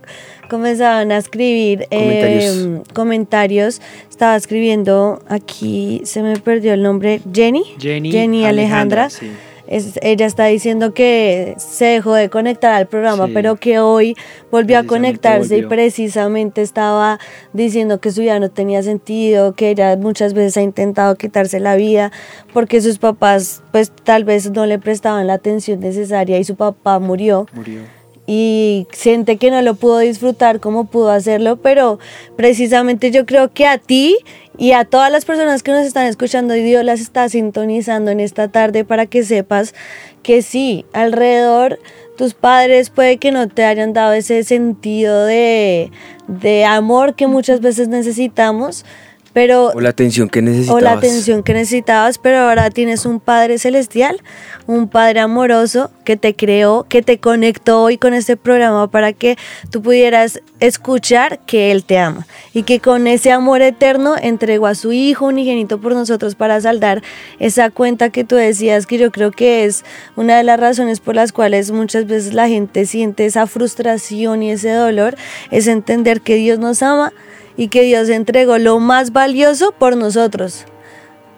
comenzaban 0.50 1.12
a 1.12 1.18
escribir 1.18 1.88
Comentarios. 1.90 2.58
eh, 2.58 2.82
comentarios. 2.94 3.82
Estaba 4.10 4.36
escribiendo 4.36 5.22
aquí, 5.28 6.02
se 6.06 6.22
me 6.22 6.38
perdió 6.38 6.74
el 6.74 6.84
nombre, 6.84 7.22
Jenny. 7.34 7.64
Jenny, 7.80 8.12
Alejandra. 8.46 9.06
Alejandra, 9.06 9.10
sí. 9.10 9.32
Es- 9.72 9.98
ella 10.02 10.26
está 10.26 10.46
diciendo 10.48 10.94
que 10.94 11.54
se 11.58 11.86
dejó 11.86 12.14
de 12.14 12.30
conectar 12.30 12.74
al 12.74 12.88
programa, 12.88 13.28
Sí. 13.28 13.32
pero 13.34 13.56
que 13.56 13.80
hoy 13.80 14.16
volvió 14.52 14.78
a 14.78 14.84
conectarse 14.84 15.58
y 15.58 15.64
precisamente 15.64 16.62
estaba 16.62 17.20
diciendo 17.54 18.02
que 18.02 18.12
su 18.12 18.20
vida 18.20 18.38
no 18.40 18.50
tenía 18.50 18.84
sentido, 18.84 19.54
que 19.54 19.70
ella 19.70 19.96
muchas 19.96 20.34
veces 20.34 20.58
ha 20.58 20.62
intentado 20.62 21.16
quitarse 21.16 21.60
la 21.62 21.76
vida 21.78 22.12
porque 22.54 22.82
sus 22.82 22.98
papás 22.98 23.64
pues 23.72 23.92
tal 24.04 24.26
vez 24.26 24.52
no 24.52 24.66
le 24.66 24.78
prestaban 24.78 25.26
la 25.28 25.34
atención 25.36 25.80
necesaria 25.80 26.38
y 26.38 26.44
su 26.44 26.56
papá 26.56 27.00
murió 27.00 27.46
Murió. 27.54 27.80
y 28.28 28.88
siente 28.92 29.38
que 29.38 29.52
no 29.52 29.62
lo 29.62 29.76
pudo 29.76 30.00
disfrutar 30.00 30.60
como 30.60 30.86
pudo 30.86 31.12
hacerlo, 31.12 31.56
pero 31.58 31.98
precisamente 32.36 33.12
yo 33.12 33.26
creo 33.26 33.52
que 33.54 33.66
a 33.68 33.78
ti 33.78 34.18
y 34.62 34.74
a 34.74 34.86
todas 34.86 35.12
las 35.12 35.26
personas 35.26 35.64
que 35.64 35.72
nos 35.72 35.88
están 35.88 36.06
escuchando, 36.06 36.56
y 36.56 36.62
Dios 36.62 36.86
las 36.86 37.00
está 37.00 37.28
sintonizando 37.28 38.12
en 38.12 38.20
esta 38.20 38.48
tarde 38.48 38.86
para 38.86 39.08
que 39.08 39.24
sepas 39.24 39.74
que 40.22 40.44
sí, 40.44 40.86
alrededor 40.94 41.80
tus 42.16 42.36
padres 42.36 42.92
puede 42.92 43.18
que 43.18 43.32
no 43.32 43.48
te 43.48 43.66
hayan 43.66 43.94
dado 43.94 44.14
ese 44.14 44.44
sentido 44.44 45.26
de, 45.26 45.90
de 46.28 46.64
amor 46.64 47.16
que 47.16 47.26
muchas 47.26 47.60
veces 47.60 47.88
necesitamos, 47.88 48.86
pero 49.34 49.72
O 49.74 49.82
la 49.82 49.90
atención 49.90 50.30
que 50.30 50.42
necesitabas. 50.42 50.82
o 50.82 50.84
la 50.84 50.92
atención 50.94 51.44
que 51.44 51.54
necesitabas, 51.54 52.18
pero 52.18 52.40
ahora 52.40 52.70
tienes 52.70 53.06
un 53.06 53.20
Padre 53.20 53.58
celestial, 53.58 54.22
un 54.68 54.88
Padre 54.88 55.20
amoroso 55.20 55.92
que 56.04 56.18
te 56.18 56.36
creó, 56.36 56.86
que 56.90 57.02
te 57.02 57.20
conectó 57.20 57.84
hoy 57.84 57.98
con 57.98 58.14
este 58.14 58.38
programa 58.38 58.90
para 58.90 59.14
que 59.14 59.38
tú 59.70 59.82
pudieras 59.82 60.42
escuchar 60.60 61.40
que 61.46 61.72
Él 61.72 61.84
te 61.84 61.98
ama 61.98 62.28
y 62.54 62.64
que 62.64 62.80
con 62.80 63.08
ese 63.08 63.32
amor 63.32 63.62
eterno 63.62 64.16
entregó 64.22 64.68
a 64.68 64.76
su 64.76 64.92
Hijo 64.92 65.28
unigénito 65.28 65.80
por 65.80 65.94
nosotros 65.94 66.36
para 66.36 66.60
saldar 66.60 67.02
esa 67.40 67.70
cuenta 67.70 68.10
que 68.10 68.24
tú 68.24 68.36
decías 68.36 68.86
que 68.86 68.98
yo 68.98 69.12
creo 69.12 69.32
que 69.32 69.66
es 69.66 69.86
una 70.16 70.38
de 70.38 70.44
las 70.44 70.60
razones 70.60 71.00
por 71.00 71.16
las 71.16 71.32
cuales 71.32 71.72
muchas 71.72 72.08
veces 72.08 72.34
la 72.34 72.48
gente 72.48 72.86
siente 72.86 73.26
esa 73.26 73.48
frustración 73.48 74.44
y 74.44 74.52
ese 74.52 74.72
dolor, 74.72 75.16
es 75.52 75.68
entender 75.68 76.22
que 76.22 76.36
Dios 76.36 76.60
nos 76.60 76.82
ama 76.82 77.14
y 77.58 77.68
que 77.68 77.84
Dios 77.84 78.10
entregó 78.10 78.58
lo 78.58 78.80
más 78.80 79.12
valioso 79.12 79.72
por 79.72 79.98
nosotros. 79.98 80.66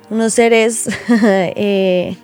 Unos 0.10 0.34
seres 0.34 0.88
eh, 1.10 2.16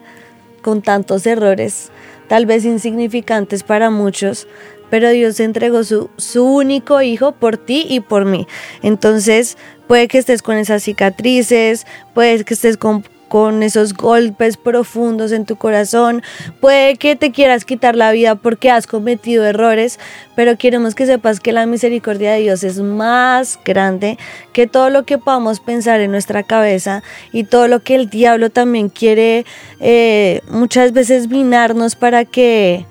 con 0.62 0.82
tantos 0.82 1.25
errores, 1.25 1.91
tal 2.28 2.45
vez 2.45 2.65
insignificantes 2.65 3.63
para 3.63 3.89
muchos, 3.89 4.47
pero 4.89 5.10
Dios 5.10 5.39
entregó 5.39 5.84
su, 5.84 6.10
su 6.17 6.45
único 6.45 7.02
hijo 7.02 7.32
por 7.32 7.58
ti 7.58 7.86
y 7.88 7.99
por 7.99 8.25
mí. 8.25 8.47
Entonces, 8.82 9.58
puede 9.88 10.08
que 10.08 10.17
estés 10.17 10.41
con 10.41 10.58
esas 10.58 10.84
cicatrices, 10.84 11.86
puede 12.13 12.43
que 12.43 12.54
estés 12.54 12.78
con, 12.78 13.04
con 13.30 13.63
esos 13.63 13.94
golpes 13.94 14.58
profundos 14.58 15.32
en 15.32 15.46
tu 15.46 15.56
corazón, 15.56 16.22
puede 16.60 16.98
que 16.98 17.15
te 17.15 17.32
quieras 17.32 17.63
quitar 17.63 17.96
la 17.96 18.12
vida 18.12 18.36
porque 18.36 18.70
has 18.70 18.88
cometido 18.88 19.46
errores, 19.46 20.00
pero 20.36 20.58
queremos 20.58 20.96
que 20.96 21.06
sepas 21.06 21.39
que 21.39 21.54
la 21.54 21.65
misericordia 21.65 22.34
de 22.34 22.42
Dios 22.42 22.63
es 22.63 22.80
más 22.80 23.60
grande 23.63 24.18
que 24.52 24.68
todo 24.68 24.89
lo 24.89 25.04
que 25.04 25.18
podamos 25.18 25.60
pensar 25.60 26.02
en 26.02 26.12
nuestra 26.12 26.44
cabeza 26.44 27.04
y 27.32 27.46
todo 27.46 27.68
lo 27.68 27.82
que 27.82 27.96
el 27.96 28.10
diablo 28.10 28.50
también 28.50 28.89
quiere 28.89 29.46
eh, 29.80 30.42
muchas 30.50 30.92
veces 30.92 31.30
minarnos 31.30 31.96
para 31.96 32.26
que 32.26 32.86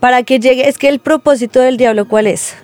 para 0.00 0.22
que 0.22 0.38
llegue, 0.38 0.68
es 0.68 0.78
que 0.78 0.88
el 0.88 0.98
propósito 0.98 1.60
del 1.60 1.76
diablo 1.76 2.06
cuál 2.06 2.26
es? 2.26 2.54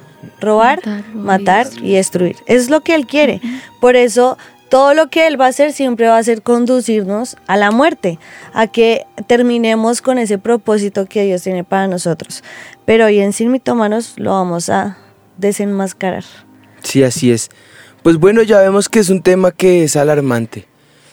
Robar, 0.40 0.80
Matar, 1.14 1.66
destruir. 1.66 1.90
y 1.90 1.94
destruir. 1.94 2.36
Es 2.46 2.70
lo 2.70 2.82
que 2.82 2.94
él 2.94 3.06
quiere. 3.06 3.40
Por 3.80 3.96
eso 3.96 4.38
todo 4.72 4.94
lo 4.94 5.10
que 5.10 5.26
él 5.26 5.38
va 5.38 5.44
a 5.44 5.48
hacer 5.48 5.74
siempre 5.74 6.08
va 6.08 6.16
a 6.16 6.22
ser 6.22 6.40
conducirnos 6.40 7.36
a 7.46 7.58
la 7.58 7.70
muerte, 7.70 8.18
a 8.54 8.68
que 8.68 9.04
terminemos 9.26 10.00
con 10.00 10.16
ese 10.16 10.38
propósito 10.38 11.04
que 11.04 11.24
Dios 11.24 11.42
tiene 11.42 11.62
para 11.62 11.88
nosotros. 11.88 12.42
Pero 12.86 13.04
hoy 13.04 13.20
en 13.20 13.34
Sin 13.34 13.52
Mitómanos 13.52 14.14
lo 14.16 14.30
vamos 14.30 14.70
a 14.70 14.96
desenmascarar. 15.36 16.24
Sí, 16.82 17.02
así 17.04 17.30
es. 17.30 17.50
Pues 18.02 18.16
bueno, 18.16 18.40
ya 18.40 18.62
vemos 18.62 18.88
que 18.88 19.00
es 19.00 19.10
un 19.10 19.20
tema 19.20 19.50
que 19.50 19.84
es 19.84 19.94
alarmante. 19.94 20.66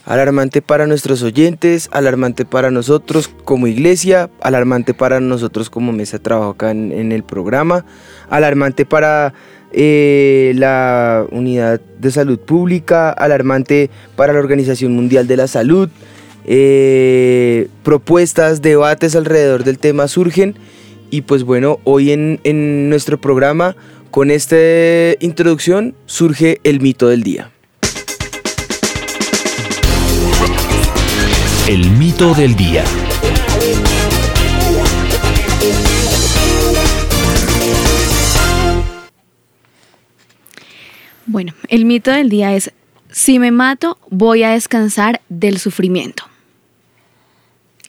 Alarmante 0.06 0.62
para 0.62 0.88
nuestros 0.88 1.22
oyentes, 1.22 1.90
alarmante 1.92 2.46
para 2.46 2.72
nosotros 2.72 3.30
como 3.44 3.68
iglesia, 3.68 4.30
alarmante 4.40 4.94
para 4.94 5.20
nosotros 5.20 5.70
como 5.70 5.92
mesa 5.92 6.16
de 6.16 6.24
trabajo 6.24 6.52
acá 6.52 6.72
en, 6.72 6.94
en 6.94 7.12
el 7.12 7.24
programa, 7.24 7.84
alarmante 8.30 8.86
para 8.86 9.34
eh, 9.72 10.54
la 10.56 11.26
Unidad 11.32 11.80
de 12.00 12.12
Salud 12.12 12.40
Pública, 12.40 13.10
alarmante 13.12 13.90
para 14.16 14.34
la 14.34 14.40
Organización 14.40 14.94
Mundial 14.94 15.28
de 15.28 15.38
la 15.38 15.48
Salud. 15.48 15.90
eh, 16.46 17.68
propuestas, 17.84 18.62
debates 18.62 19.16
alrededor 19.16 19.64
del 19.64 19.78
tema 19.78 20.08
surgen 20.08 20.56
y 21.12 21.22
pues 21.22 21.44
bueno, 21.44 21.80
hoy 21.84 22.12
en, 22.12 22.40
en 22.44 22.90
nuestro 22.90 23.20
programa 23.20 23.76
con 24.10 24.32
esta 24.32 24.56
introducción 25.20 25.94
surge 26.08 26.60
el 26.64 26.80
mito 26.82 27.08
del 27.08 27.22
día. 27.24 27.52
El 31.68 31.92
mito 31.92 32.34
del 32.34 32.56
día. 32.56 32.84
Bueno, 41.32 41.54
el 41.68 41.86
mito 41.86 42.10
del 42.10 42.28
día 42.28 42.56
es, 42.56 42.72
si 43.12 43.38
me 43.38 43.52
mato, 43.52 44.00
voy 44.10 44.42
a 44.42 44.50
descansar 44.50 45.22
del 45.30 45.60
sufrimiento. 45.60 46.24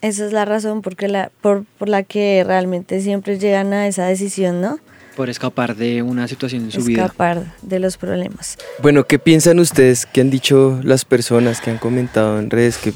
Esa 0.02 0.26
es 0.26 0.32
la 0.34 0.44
razón 0.44 0.82
porque 0.82 1.08
la, 1.08 1.30
por, 1.40 1.64
por 1.78 1.88
la 1.88 2.02
que 2.02 2.44
realmente 2.46 3.00
siempre 3.00 3.38
llegan 3.38 3.72
a 3.72 3.86
esa 3.86 4.04
decisión, 4.04 4.60
¿no? 4.60 4.78
Por 5.16 5.30
escapar 5.30 5.74
de 5.74 6.02
una 6.02 6.28
situación 6.28 6.64
en 6.64 6.70
su 6.70 6.84
vida. 6.84 7.04
Escapar 7.04 7.54
de 7.62 7.78
los 7.78 7.96
problemas. 7.96 8.58
Bueno, 8.82 9.06
¿qué 9.06 9.18
piensan 9.18 9.58
ustedes? 9.58 10.04
¿Qué 10.04 10.20
han 10.20 10.28
dicho 10.28 10.78
las 10.82 11.06
personas 11.06 11.62
que 11.62 11.70
han 11.70 11.78
comentado 11.78 12.38
en 12.38 12.50
redes? 12.50 12.76
Que 12.76 12.92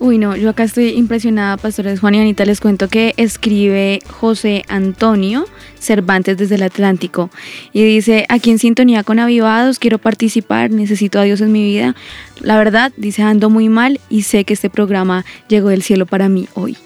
Uy, 0.00 0.16
no, 0.16 0.34
yo 0.34 0.48
acá 0.48 0.62
estoy 0.62 0.88
impresionada, 0.88 1.58
pastores 1.58 2.00
Juan 2.00 2.14
y 2.14 2.20
Anita, 2.20 2.46
les 2.46 2.62
cuento 2.62 2.88
que 2.88 3.12
escribe 3.18 4.00
José 4.08 4.64
Antonio 4.66 5.44
Cervantes 5.78 6.38
desde 6.38 6.54
el 6.54 6.62
Atlántico 6.62 7.28
y 7.74 7.84
dice, 7.84 8.24
aquí 8.30 8.50
en 8.50 8.58
sintonía 8.58 9.04
con 9.04 9.18
Avivados, 9.18 9.78
quiero 9.78 9.98
participar, 9.98 10.70
necesito 10.70 11.18
a 11.20 11.24
Dios 11.24 11.42
en 11.42 11.52
mi 11.52 11.62
vida. 11.62 11.94
La 12.40 12.56
verdad, 12.56 12.92
dice, 12.96 13.22
ando 13.22 13.50
muy 13.50 13.68
mal 13.68 14.00
y 14.08 14.22
sé 14.22 14.44
que 14.44 14.54
este 14.54 14.70
programa 14.70 15.26
llegó 15.48 15.68
del 15.68 15.82
cielo 15.82 16.06
para 16.06 16.30
mí 16.30 16.48
hoy. 16.54 16.78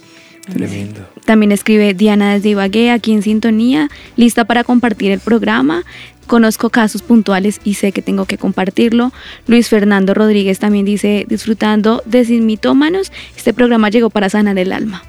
tremendo. 0.53 1.07
También 1.25 1.53
escribe 1.53 1.95
Diana 1.95 2.35
desde 2.35 2.49
Ibagué, 2.49 2.91
aquí 2.91 3.13
en 3.13 3.23
sintonía, 3.23 3.91
lista 4.17 4.45
para 4.45 4.65
compartir 4.65 5.13
el 5.13 5.21
programa. 5.21 5.85
Conozco 6.27 6.71
casos 6.71 7.03
puntuales 7.03 7.61
y 7.65 7.75
sé 7.75 7.93
que 7.93 8.03
tengo 8.03 8.25
que 8.25 8.39
compartirlo. 8.39 9.13
Luis 9.47 9.69
Fernando 9.69 10.15
Rodríguez 10.15 10.59
también 10.59 10.85
dice, 10.85 11.27
disfrutando 11.29 12.03
de 12.07 12.25
Sin 12.25 12.47
Mitómanos, 12.47 13.13
este 13.37 13.53
programa 13.53 13.91
llegó 13.91 14.11
para 14.11 14.29
sanar 14.29 14.59
el 14.59 14.73
alma. 14.73 15.03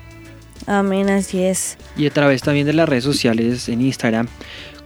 Amén, 0.68 1.10
así 1.10 1.42
es. 1.44 1.78
Y 1.96 2.08
a 2.08 2.10
través 2.10 2.42
también 2.42 2.66
de 2.66 2.74
las 2.74 2.90
redes 2.90 3.04
sociales, 3.04 3.70
en 3.70 3.82
Instagram, 3.82 4.28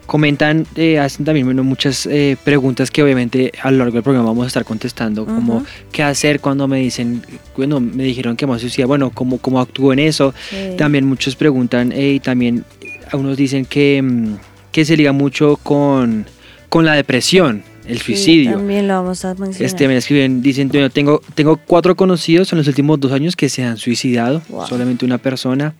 comentan, 0.05 0.65
eh, 0.75 0.97
hacen 0.99 1.23
también 1.23 1.45
bueno, 1.45 1.63
muchas 1.63 2.07
eh, 2.07 2.35
preguntas 2.43 2.89
que 2.89 3.03
obviamente 3.03 3.51
a 3.61 3.69
lo 3.69 3.77
largo 3.77 3.93
del 3.93 4.03
programa 4.03 4.29
vamos 4.29 4.45
a 4.45 4.47
estar 4.47 4.65
contestando, 4.65 5.25
como 5.25 5.57
Ujú. 5.57 5.65
qué 5.91 6.01
hacer 6.03 6.39
cuando 6.39 6.67
me 6.67 6.79
dicen, 6.79 7.21
bueno, 7.55 7.79
me 7.79 8.03
dijeron 8.03 8.35
que 8.35 8.47
me 8.47 8.57
suicida, 8.57 8.87
bueno, 8.87 9.11
cómo, 9.11 9.37
cómo 9.37 9.59
actúo 9.59 9.93
en 9.93 9.99
eso. 9.99 10.33
Sí. 10.49 10.75
También 10.77 11.05
muchos 11.05 11.35
preguntan 11.35 11.91
eh, 11.91 12.13
y 12.13 12.19
también 12.19 12.65
algunos 13.11 13.37
dicen 13.37 13.65
que, 13.65 14.01
mm, 14.01 14.35
que 14.71 14.85
se 14.85 14.95
liga 14.97 15.11
mucho 15.11 15.57
con, 15.57 16.25
con 16.69 16.85
la 16.85 16.93
depresión, 16.93 17.63
el 17.87 17.97
Sí, 17.97 18.03
suicidio. 18.05 18.51
también 18.53 18.87
lo 18.87 18.93
vamos 18.95 19.25
a 19.25 19.33
mencionar. 19.33 19.61
Este, 19.61 19.87
me 19.87 19.97
escriben, 19.97 20.41
dicen, 20.41 20.69
bueno, 20.69 20.89
tengo, 20.89 21.21
tengo 21.35 21.57
cuatro 21.57 21.95
conocidos 21.95 22.51
en 22.51 22.59
los 22.59 22.67
últimos 22.67 22.99
dos 22.99 23.11
años 23.11 23.35
que 23.35 23.49
se 23.49 23.63
han 23.63 23.77
suicidado, 23.77 24.41
Wow. 24.49 24.67
solamente 24.67 25.05
una 25.05 25.17
persona. 25.17 25.73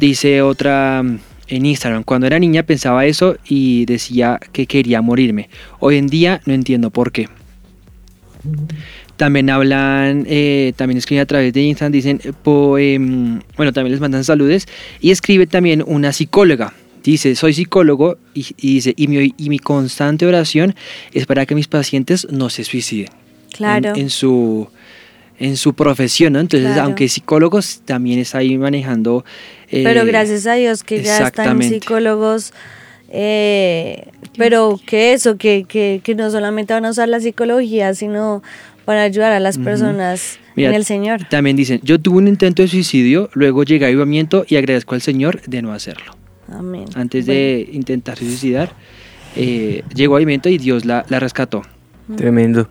Dice 0.00 0.40
otra 0.40 1.02
mm, 1.02 1.18
en 1.48 1.66
Instagram, 1.66 2.02
cuando 2.04 2.26
era 2.26 2.38
niña 2.38 2.62
pensaba 2.62 3.04
eso 3.04 3.36
y 3.46 3.84
decía 3.84 4.40
que 4.52 4.66
quería 4.66 5.02
morirme. 5.02 5.50
Hoy 5.80 5.96
en 5.98 6.06
día 6.06 6.40
no 6.46 6.54
entiendo 6.54 6.88
por 6.90 7.12
qué. 7.12 7.28
También 9.16 9.48
hablan, 9.48 10.24
eh, 10.28 10.72
también 10.76 10.98
escriben 10.98 11.22
a 11.22 11.26
través 11.26 11.52
de 11.52 11.62
Instagram, 11.62 11.92
dicen, 11.92 12.20
po- 12.42 12.70
bueno, 13.56 13.72
también 13.72 13.92
les 13.92 14.00
mandan 14.00 14.24
saludes. 14.24 14.66
Y 15.00 15.12
escribe 15.12 15.46
también 15.46 15.84
una 15.86 16.12
psicóloga. 16.12 16.72
Dice, 17.04 17.36
soy 17.36 17.52
psicólogo 17.52 18.16
y, 18.34 18.46
y 18.56 18.74
dice, 18.74 18.94
y 18.96 19.06
mi, 19.08 19.34
y 19.36 19.48
mi 19.50 19.58
constante 19.58 20.26
oración 20.26 20.74
es 21.12 21.26
para 21.26 21.44
que 21.46 21.54
mis 21.54 21.68
pacientes 21.68 22.26
no 22.30 22.48
se 22.50 22.64
suiciden. 22.64 23.10
Claro. 23.52 23.90
En, 23.90 23.96
en 24.02 24.10
su, 24.10 24.66
en 25.38 25.56
su 25.56 25.74
profesión, 25.74 26.32
¿no? 26.32 26.40
Entonces, 26.40 26.68
Claro. 26.72 26.84
aunque 26.84 27.08
psicólogos 27.08 27.82
también 27.84 28.18
está 28.18 28.38
ahí 28.38 28.56
manejando. 28.58 29.24
eh, 29.70 29.82
Pero 29.84 30.04
gracias 30.06 30.46
a 30.46 30.54
Dios 30.54 30.82
que 30.82 31.02
ya 31.02 31.26
están 31.26 31.62
psicólogos, 31.62 32.52
eh, 33.10 34.08
pero 34.36 34.80
que 34.84 35.12
eso, 35.12 35.36
que, 35.36 35.64
que, 35.68 36.00
que 36.02 36.14
no 36.14 36.30
solamente 36.30 36.72
van 36.74 36.84
a 36.84 36.90
usar 36.90 37.08
la 37.08 37.20
psicología, 37.20 37.94
sino 37.94 38.42
para 38.84 39.02
ayudar 39.02 39.32
a 39.32 39.40
las 39.40 39.56
personas 39.58 40.38
Mira, 40.56 40.70
en 40.70 40.74
el 40.74 40.84
Señor. 40.84 41.24
También 41.30 41.56
dicen, 41.56 41.80
yo 41.84 41.98
tuve 42.00 42.18
un 42.18 42.28
intento 42.28 42.62
de 42.62 42.68
suicidio, 42.68 43.30
luego 43.34 43.62
llegué 43.62 43.84
a 43.84 43.88
avivamiento 43.88 44.44
y 44.48 44.56
agradezco 44.56 44.94
al 44.94 45.00
Señor 45.02 45.40
de 45.42 45.62
no 45.62 45.72
hacerlo. 45.72 46.16
Amén. 46.52 46.86
Antes 46.94 47.26
de 47.26 47.68
intentar 47.72 48.18
suicidar, 48.18 48.72
eh, 49.36 49.82
llegó 49.94 50.14
a 50.14 50.18
avivamiento 50.18 50.48
y 50.48 50.58
Dios 50.58 50.84
la, 50.84 51.04
la 51.08 51.20
rescató. 51.20 51.62
Tremendo. 52.16 52.68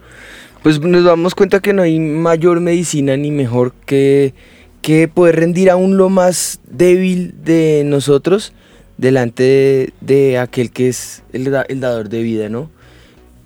Pues 0.61 0.79
nos 0.79 1.03
damos 1.03 1.35
cuenta 1.35 1.59
que 1.59 1.73
no 1.73 1.81
hay 1.81 1.99
mayor 1.99 2.61
medicina 2.61 3.17
ni 3.17 3.31
mejor 3.31 3.73
que, 3.85 4.33
que 4.81 5.07
poder 5.07 5.35
rendir 5.37 5.69
aún 5.69 5.97
lo 5.97 6.09
más 6.09 6.59
débil 6.69 7.33
de 7.43 7.83
nosotros 7.85 8.53
delante 8.97 9.43
de, 9.43 9.93
de 10.01 10.37
aquel 10.37 10.71
que 10.71 10.87
es 10.87 11.23
el, 11.33 11.53
el 11.67 11.79
dador 11.81 12.09
de 12.09 12.21
vida, 12.21 12.47
¿no? 12.47 12.69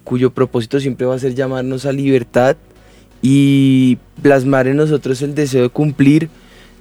Cuyo 0.04 0.32
propósito 0.32 0.80
siempre 0.80 1.08
va 1.08 1.16
a 1.16 1.20
ser 1.20 1.34
llamarnos 1.34 1.86
a 1.86 1.92
libertad 1.92 2.58
y 3.22 3.98
plasmar 4.22 4.68
en 4.68 4.78
nosotros 4.78 5.22
el 5.22 5.34
deseo 5.34 5.64
de 5.64 5.70
cumplir 5.70 6.30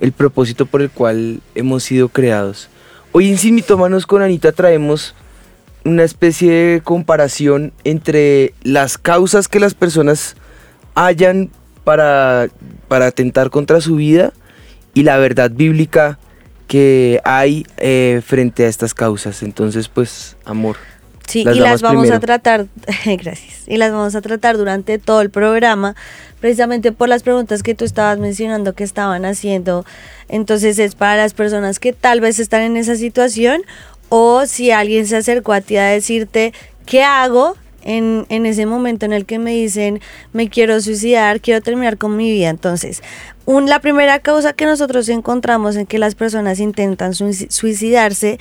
el 0.01 0.13
propósito 0.13 0.67
por 0.67 0.83
el 0.83 0.91
cual 0.91 1.41
hemos 1.55 1.85
sido 1.85 2.09
creados. 2.09 2.69
Hoy 3.19 3.31
en 3.31 3.39
Sin 3.39 3.55
Mitómanos 3.55 4.07
con 4.07 4.21
Anita 4.21 4.53
traemos 4.53 5.15
una 5.87 6.05
especie 6.05 6.53
de 6.53 6.81
comparación 6.83 7.73
entre 7.83 8.53
las 8.63 8.99
causas 8.99 9.49
que 9.49 9.59
las 9.59 9.73
personas 9.73 10.37
hallan 10.95 11.49
para, 11.83 12.49
para 12.89 13.07
atentar 13.07 13.49
contra 13.49 13.81
su 13.81 13.97
vida 13.97 14.35
y 14.93 15.05
la 15.05 15.17
verdad 15.17 15.51
bíblica 15.51 16.19
que 16.67 17.23
hay 17.25 17.67
eh, 17.79 18.21
frente 18.23 18.67
a 18.67 18.69
estas 18.69 18.93
causas. 18.93 19.43
Entonces, 19.43 19.89
pues, 19.89 20.37
amor. 20.45 20.77
Sí, 21.27 21.45
Las 21.45 21.57
y 21.57 21.61
las 21.61 21.83
vamos 21.83 22.03
primero. 22.03 22.17
a 22.17 22.21
tratar, 22.21 22.67
gracias, 23.05 23.63
y 23.67 23.77
las 23.79 23.91
vamos 23.93 24.15
a 24.15 24.21
tratar 24.21 24.57
durante 24.57 24.99
todo 24.99 25.21
el 25.23 25.31
programa, 25.31 25.97
precisamente 26.41 26.93
por 26.93 27.09
las 27.09 27.23
preguntas 27.25 27.63
que 27.63 27.75
tú 27.75 27.85
estabas 27.85 28.19
mencionando 28.19 28.75
que 28.75 28.85
estaban 28.85 29.25
haciendo. 29.25 29.85
Entonces 30.29 30.79
es 30.79 30.95
para 30.95 31.17
las 31.17 31.35
personas 31.35 31.79
que 31.81 31.93
tal 31.93 32.21
vez 32.21 32.39
están 32.39 32.63
en 32.63 32.77
esa 32.77 32.95
situación 32.97 33.63
o 34.09 34.47
si 34.47 34.71
alguien 34.71 35.07
se 35.07 35.17
acercó 35.17 35.53
a 35.53 35.61
ti 35.61 35.77
a 35.77 35.87
decirte, 35.87 36.53
¿qué 36.85 37.03
hago? 37.03 37.57
En, 37.83 38.27
en 38.31 38.47
ese 38.47 38.67
momento 38.67 39.07
en 39.07 39.13
el 39.13 39.27
que 39.27 39.39
me 39.39 39.53
dicen, 39.53 40.01
me 40.33 40.49
quiero 40.49 40.81
suicidar, 40.81 41.41
quiero 41.41 41.61
terminar 41.61 41.99
con 41.99 42.17
mi 42.17 42.31
vida. 42.33 42.49
Entonces, 42.49 43.01
un, 43.45 43.67
la 43.69 43.79
primera 43.81 44.19
causa 44.19 44.55
que 44.55 44.67
nosotros 44.67 45.09
encontramos 45.09 45.77
en 45.77 45.87
que 45.87 45.99
las 46.01 46.17
personas 46.17 46.59
intentan 46.59 47.13
suici- 47.13 47.49
suicidarse 47.49 48.41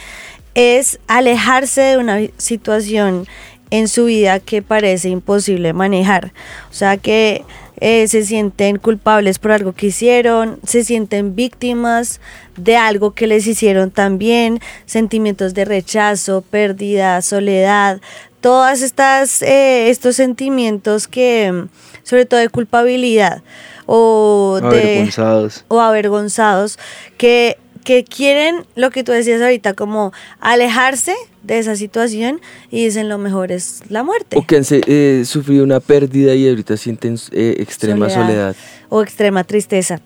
es 0.56 1.00
alejarse 1.08 1.82
de 1.82 1.98
una 1.98 2.20
situación 2.38 3.28
en 3.70 3.88
su 3.88 4.06
vida 4.06 4.40
que 4.40 4.62
parece 4.62 5.10
imposible 5.10 5.74
manejar. 5.74 6.32
O 6.72 6.74
sea 6.74 6.98
que 6.98 7.44
eh, 7.82 8.08
se 8.08 8.24
sienten 8.24 8.78
culpables 8.78 9.38
por 9.38 9.52
algo 9.52 9.74
que 9.74 9.88
hicieron, 9.88 10.60
se 10.66 10.84
sienten 10.84 11.36
víctimas 11.36 12.22
de 12.56 12.78
algo 12.78 13.12
que 13.12 13.28
les 13.28 13.46
hicieron 13.48 13.92
también, 13.92 14.60
sentimientos 14.86 15.54
de 15.54 15.66
rechazo, 15.66 16.42
pérdida, 16.42 17.22
soledad, 17.22 18.00
todas 18.40 18.82
estas 18.82 19.42
eh, 19.42 19.90
estos 19.90 20.16
sentimientos 20.16 21.08
que 21.08 21.66
sobre 22.04 22.26
todo 22.26 22.40
de 22.40 22.50
culpabilidad 22.50 23.42
o 23.88 24.60
de 24.62 24.68
Avergonzados. 24.68 25.66
o 25.68 25.80
avergonzados 25.80 26.80
que, 27.18 27.58
que 27.86 28.04
quieren 28.04 28.66
lo 28.76 28.90
que 28.90 29.06
tú 29.06 29.14
decías 29.14 29.42
ahorita, 29.42 29.74
como 29.76 30.12
alejarse 30.42 31.14
de 31.44 31.60
esa 31.60 31.78
situación 31.78 32.42
y 32.70 32.84
dicen 32.84 33.08
lo 33.08 33.18
mejor 33.18 33.52
es 33.52 33.84
la 33.88 34.04
muerte 34.04 34.36
O 34.38 34.46
que 34.46 34.58
han 34.58 34.66
eh, 34.70 35.24
sufrido 35.26 35.64
una 35.64 35.80
pérdida 35.80 36.34
y 36.34 36.50
ahorita 36.50 36.76
sienten 36.76 37.18
eh, 37.32 37.56
extrema 37.60 38.10
soledad. 38.10 38.56
o 38.90 39.02
extrema 39.02 39.44
tristeza 39.44 40.02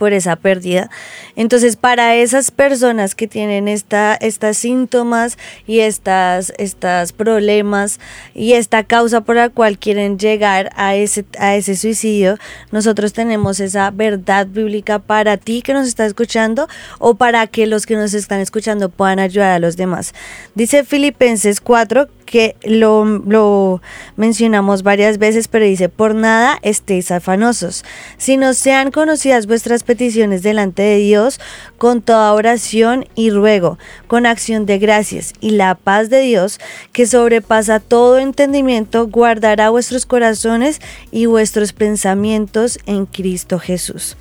por 0.00 0.14
esa 0.14 0.34
pérdida. 0.36 0.88
Entonces, 1.36 1.76
para 1.76 2.16
esas 2.16 2.50
personas 2.50 3.14
que 3.14 3.28
tienen 3.28 3.68
esta, 3.68 4.14
estas 4.14 4.56
síntomas 4.56 5.36
y 5.66 5.80
estas, 5.80 6.54
estas 6.56 7.12
problemas 7.12 8.00
y 8.34 8.54
esta 8.54 8.82
causa 8.82 9.20
por 9.20 9.36
la 9.36 9.50
cual 9.50 9.78
quieren 9.78 10.18
llegar 10.18 10.70
a 10.74 10.94
ese, 10.94 11.26
a 11.38 11.54
ese 11.54 11.76
suicidio, 11.76 12.38
nosotros 12.72 13.12
tenemos 13.12 13.60
esa 13.60 13.90
verdad 13.90 14.46
bíblica 14.46 15.00
para 15.00 15.36
ti 15.36 15.60
que 15.60 15.74
nos 15.74 15.86
está 15.86 16.06
escuchando 16.06 16.66
o 16.98 17.16
para 17.16 17.46
que 17.46 17.66
los 17.66 17.84
que 17.84 17.96
nos 17.96 18.14
están 18.14 18.40
escuchando 18.40 18.88
puedan 18.88 19.18
ayudar 19.18 19.52
a 19.52 19.58
los 19.58 19.76
demás. 19.76 20.14
Dice 20.54 20.82
Filipenses 20.82 21.60
4 21.60 22.08
que 22.30 22.54
lo, 22.62 23.04
lo 23.04 23.82
mencionamos 24.14 24.84
varias 24.84 25.18
veces, 25.18 25.48
pero 25.48 25.64
dice, 25.64 25.88
por 25.88 26.14
nada 26.14 26.60
estéis 26.62 27.10
afanosos, 27.10 27.84
sino 28.18 28.54
sean 28.54 28.92
conocidas 28.92 29.48
vuestras 29.48 29.82
peticiones 29.82 30.44
delante 30.44 30.82
de 30.82 30.98
Dios 30.98 31.40
con 31.76 32.02
toda 32.02 32.32
oración 32.32 33.04
y 33.16 33.30
ruego, 33.30 33.78
con 34.06 34.26
acción 34.26 34.64
de 34.64 34.78
gracias, 34.78 35.32
y 35.40 35.50
la 35.50 35.74
paz 35.74 36.08
de 36.08 36.20
Dios, 36.20 36.60
que 36.92 37.04
sobrepasa 37.04 37.80
todo 37.80 38.20
entendimiento, 38.20 39.08
guardará 39.08 39.70
vuestros 39.70 40.06
corazones 40.06 40.80
y 41.10 41.26
vuestros 41.26 41.72
pensamientos 41.72 42.78
en 42.86 43.06
Cristo 43.06 43.58
Jesús. 43.58 44.16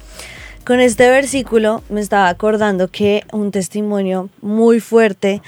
Con 0.65 0.80
este 0.80 1.12
versículo 1.12 1.84
me 1.89 2.02
estaba 2.02 2.28
acordando 2.28 2.88
que 2.88 3.24
un 3.32 3.52
testimonio 3.52 4.30
muy 4.41 4.80
fuerte 4.80 5.43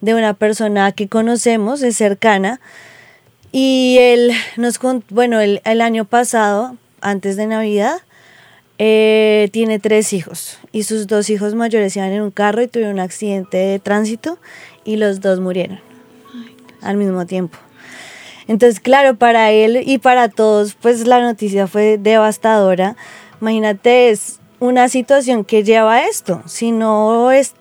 de 0.00 0.14
una 0.14 0.34
persona 0.34 0.92
que 0.92 1.08
conocemos, 1.08 1.82
es 1.82 1.96
cercana, 1.96 2.60
y 3.52 3.96
él 4.00 4.32
nos 4.56 4.78
bueno, 5.08 5.40
el, 5.40 5.62
el 5.64 5.80
año 5.80 6.04
pasado, 6.04 6.76
antes 7.00 7.36
de 7.36 7.46
Navidad, 7.46 8.02
eh, 8.78 9.48
tiene 9.52 9.78
tres 9.78 10.12
hijos 10.12 10.58
y 10.70 10.82
sus 10.82 11.06
dos 11.06 11.30
hijos 11.30 11.54
mayores 11.54 11.96
iban 11.96 12.12
en 12.12 12.20
un 12.20 12.30
carro 12.30 12.60
y 12.60 12.68
tuvieron 12.68 12.96
un 12.96 13.00
accidente 13.00 13.56
de 13.56 13.78
tránsito 13.78 14.38
y 14.84 14.96
los 14.96 15.22
dos 15.22 15.40
murieron 15.40 15.80
al 16.82 16.98
mismo 16.98 17.24
tiempo. 17.24 17.56
Entonces, 18.48 18.80
claro, 18.80 19.16
para 19.16 19.50
él 19.50 19.82
y 19.86 19.98
para 19.98 20.28
todos, 20.28 20.74
pues 20.74 21.06
la 21.06 21.20
noticia 21.20 21.66
fue 21.66 21.96
devastadora. 21.98 22.96
Imagínate, 23.40 24.10
es 24.10 24.40
una 24.60 24.88
situación 24.88 25.44
que 25.44 25.64
lleva 25.64 25.94
a 25.94 26.06
esto. 26.06 26.42
Si 26.46 26.70
no 26.70 27.32
es 27.32 27.54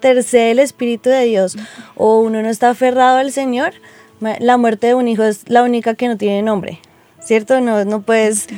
intercede 0.00 0.52
el 0.52 0.58
Espíritu 0.58 1.10
de 1.10 1.24
Dios 1.24 1.56
o 1.94 2.20
uno 2.20 2.40
no 2.40 2.48
está 2.48 2.70
aferrado 2.70 3.18
al 3.18 3.32
Señor, 3.32 3.74
la 4.20 4.56
muerte 4.56 4.88
de 4.88 4.94
un 4.94 5.08
hijo 5.08 5.22
es 5.22 5.48
la 5.48 5.62
única 5.62 5.94
que 5.94 6.08
no 6.08 6.16
tiene 6.16 6.40
nombre, 6.40 6.80
¿cierto? 7.20 7.60
No, 7.60 7.84
no 7.84 8.00
puedes 8.00 8.48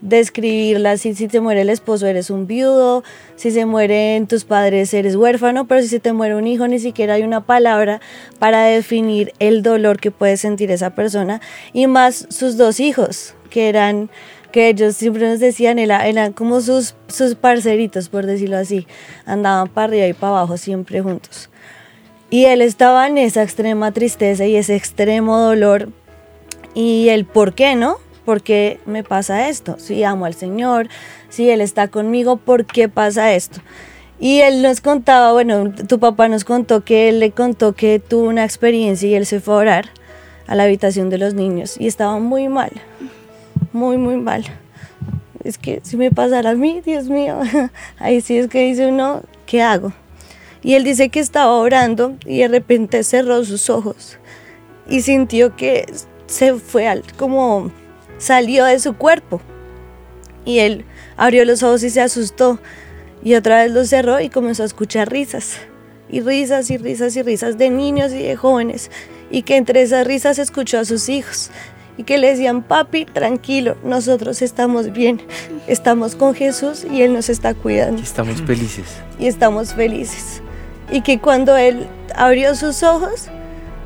describirla. 0.00 0.96
Si, 0.96 1.14
si 1.14 1.28
te 1.28 1.40
muere 1.40 1.60
el 1.60 1.70
esposo, 1.70 2.06
eres 2.06 2.28
un 2.30 2.48
viudo. 2.48 3.04
Si 3.36 3.52
se 3.52 3.66
mueren 3.66 4.26
tus 4.26 4.44
padres, 4.44 4.92
eres 4.92 5.14
huérfano. 5.14 5.66
Pero 5.68 5.82
si 5.82 5.88
se 5.88 6.00
te 6.00 6.12
muere 6.12 6.34
un 6.34 6.46
hijo, 6.46 6.66
ni 6.66 6.80
siquiera 6.80 7.14
hay 7.14 7.22
una 7.22 7.44
palabra 7.44 8.00
para 8.38 8.64
definir 8.64 9.32
el 9.38 9.62
dolor 9.62 10.00
que 10.00 10.10
puede 10.10 10.36
sentir 10.36 10.70
esa 10.70 10.94
persona. 10.94 11.40
Y 11.72 11.86
más 11.86 12.26
sus 12.30 12.56
dos 12.56 12.80
hijos, 12.80 13.34
que 13.50 13.68
eran 13.68 14.10
que 14.50 14.68
ellos 14.68 14.96
siempre 14.96 15.28
nos 15.28 15.40
decían, 15.40 15.78
era- 15.78 16.06
eran 16.06 16.32
como 16.32 16.60
sus, 16.60 16.94
sus 17.08 17.34
parceritos, 17.34 18.08
por 18.08 18.26
decirlo 18.26 18.56
así. 18.58 18.86
Andaban 19.26 19.68
para 19.68 19.86
arriba 19.86 20.06
y 20.06 20.12
para 20.12 20.38
abajo 20.38 20.56
siempre 20.56 21.00
juntos. 21.00 21.50
Y 22.30 22.44
él 22.44 22.62
estaba 22.62 23.06
en 23.08 23.18
esa 23.18 23.42
extrema 23.42 23.92
tristeza 23.92 24.46
y 24.46 24.56
ese 24.56 24.76
extremo 24.76 25.38
dolor. 25.38 25.88
Y 26.74 27.08
el 27.08 27.24
por 27.24 27.54
qué, 27.54 27.74
¿no? 27.74 27.96
¿Por 28.24 28.42
qué 28.42 28.78
me 28.86 29.02
pasa 29.02 29.48
esto? 29.48 29.76
Si 29.78 30.04
amo 30.04 30.24
al 30.26 30.34
Señor, 30.34 30.88
si 31.28 31.50
Él 31.50 31.60
está 31.60 31.88
conmigo, 31.88 32.36
¿por 32.36 32.66
qué 32.66 32.88
pasa 32.88 33.32
esto? 33.32 33.60
Y 34.22 34.42
él 34.42 34.60
nos 34.60 34.82
contaba, 34.82 35.32
bueno, 35.32 35.72
tu 35.88 35.98
papá 35.98 36.28
nos 36.28 36.44
contó 36.44 36.84
que 36.84 37.08
él 37.08 37.20
le 37.20 37.30
contó 37.30 37.72
que 37.72 37.98
tuvo 37.98 38.28
una 38.28 38.44
experiencia 38.44 39.08
y 39.08 39.14
él 39.14 39.24
se 39.24 39.40
fue 39.40 39.54
a 39.54 39.56
orar 39.56 39.84
a 40.46 40.54
la 40.54 40.64
habitación 40.64 41.08
de 41.08 41.16
los 41.16 41.32
niños 41.32 41.76
y 41.80 41.86
estaba 41.86 42.18
muy 42.18 42.46
mal, 42.48 42.70
muy, 43.72 43.96
muy 43.96 44.16
mal. 44.16 44.44
Es 45.44 45.58
que 45.58 45.80
si 45.82 45.96
me 45.96 46.10
pasara 46.10 46.50
a 46.50 46.54
mí, 46.54 46.80
Dios 46.84 47.06
mío, 47.08 47.40
ahí 47.98 48.20
sí 48.20 48.36
es 48.36 48.48
que 48.48 48.66
dice 48.66 48.86
uno, 48.86 49.22
¿qué 49.46 49.62
hago? 49.62 49.92
Y 50.62 50.74
él 50.74 50.84
dice 50.84 51.08
que 51.08 51.20
estaba 51.20 51.52
orando 51.56 52.16
y 52.26 52.38
de 52.40 52.48
repente 52.48 53.02
cerró 53.02 53.44
sus 53.44 53.70
ojos 53.70 54.18
y 54.88 55.00
sintió 55.00 55.56
que 55.56 55.86
se 56.26 56.54
fue 56.54 56.86
al, 56.86 57.02
como 57.16 57.72
salió 58.18 58.64
de 58.64 58.78
su 58.78 58.94
cuerpo. 58.94 59.40
Y 60.44 60.58
él 60.58 60.84
abrió 61.16 61.44
los 61.44 61.62
ojos 61.62 61.82
y 61.82 61.90
se 61.90 62.00
asustó. 62.00 62.58
Y 63.22 63.34
otra 63.34 63.62
vez 63.62 63.72
los 63.72 63.88
cerró 63.88 64.20
y 64.20 64.28
comenzó 64.28 64.62
a 64.62 64.66
escuchar 64.66 65.10
risas. 65.10 65.56
Y 66.08 66.20
risas 66.20 66.70
y 66.70 66.76
risas 66.76 67.14
y 67.16 67.22
risas 67.22 67.56
de 67.56 67.70
niños 67.70 68.12
y 68.12 68.22
de 68.22 68.36
jóvenes. 68.36 68.90
Y 69.30 69.42
que 69.42 69.56
entre 69.56 69.82
esas 69.82 70.06
risas 70.06 70.38
escuchó 70.38 70.78
a 70.78 70.84
sus 70.84 71.08
hijos. 71.08 71.50
Y 71.96 72.04
que 72.04 72.18
le 72.18 72.30
decían, 72.30 72.62
papi, 72.62 73.04
tranquilo, 73.04 73.76
nosotros 73.84 74.42
estamos 74.42 74.92
bien, 74.92 75.20
estamos 75.66 76.16
con 76.16 76.34
Jesús 76.34 76.86
y 76.90 77.02
Él 77.02 77.12
nos 77.12 77.28
está 77.28 77.54
cuidando. 77.54 78.02
Estamos 78.02 78.42
felices. 78.42 78.86
Y 79.18 79.26
estamos 79.26 79.74
felices. 79.74 80.42
Y 80.90 81.02
que 81.02 81.18
cuando 81.18 81.56
Él 81.56 81.86
abrió 82.14 82.54
sus 82.54 82.82
ojos, 82.82 83.28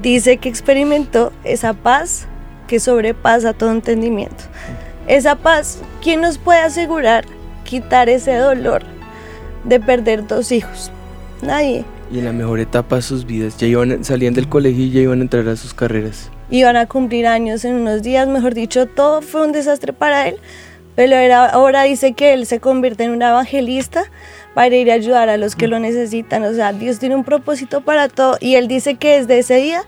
dice 0.03 0.37
que 0.37 0.49
experimentó 0.49 1.33
esa 1.45 1.73
paz 1.73 2.27
que 2.67 2.81
sobrepasa 2.81 3.53
todo 3.53 3.71
entendimiento. 3.73 4.45
Esa 5.07 5.37
paz, 5.37 5.81
¿quién 6.03 6.21
nos 6.21 6.39
puede 6.39 6.61
asegurar 6.61 7.27
quitar 7.65 8.09
ese 8.09 8.37
dolor 8.37 8.83
de 9.65 9.81
perder 9.81 10.27
dos 10.27 10.51
hijos? 10.53 10.91
Nadie. 11.43 11.85
Y 12.11 12.19
en 12.19 12.25
la 12.25 12.33
mejor 12.33 12.61
etapa 12.61 12.97
de 12.97 13.03
sus 13.03 13.27
vidas, 13.27 13.57
ya 13.59 13.67
iban, 13.67 14.05
salían 14.05 14.35
del 14.35 14.49
colegio 14.49 14.85
y 14.85 14.91
ya 14.91 15.01
iban 15.01 15.21
a 15.21 15.23
entrar 15.23 15.49
a 15.49 15.57
sus 15.57 15.75
carreras. 15.75 16.31
Iban 16.51 16.77
a 16.77 16.87
cumplir 16.87 17.27
años 17.27 17.65
en 17.65 17.75
unos 17.75 18.03
días, 18.03 18.29
mejor 18.29 18.55
dicho, 18.55 18.87
todo 18.87 19.23
fue 19.23 19.43
un 19.43 19.53
desastre 19.53 19.93
para 19.93 20.29
él. 20.29 20.37
Pero 20.95 21.17
ahora 21.53 21.83
dice 21.83 22.13
que 22.13 22.35
él 22.35 22.47
se 22.47 22.61
convierte 22.61 23.05
en 23.05 23.11
un 23.11 23.23
evangelista 23.23 24.05
para 24.55 24.77
ir 24.77 24.91
a 24.91 24.95
ayudar 24.95 25.29
a 25.29 25.37
los 25.37 25.57
que 25.57 25.67
lo 25.67 25.81
necesitan. 25.81 26.45
O 26.45 26.53
sea, 26.53 26.73
Dios 26.73 27.01
tiene 27.01 27.17
un 27.17 27.25
propósito 27.25 27.81
para 27.81 28.09
todo. 28.09 28.37
Y 28.41 28.55
él 28.55 28.69
dice 28.69 28.95
que 28.95 29.19
desde 29.19 29.39
ese 29.39 29.57
día 29.57 29.83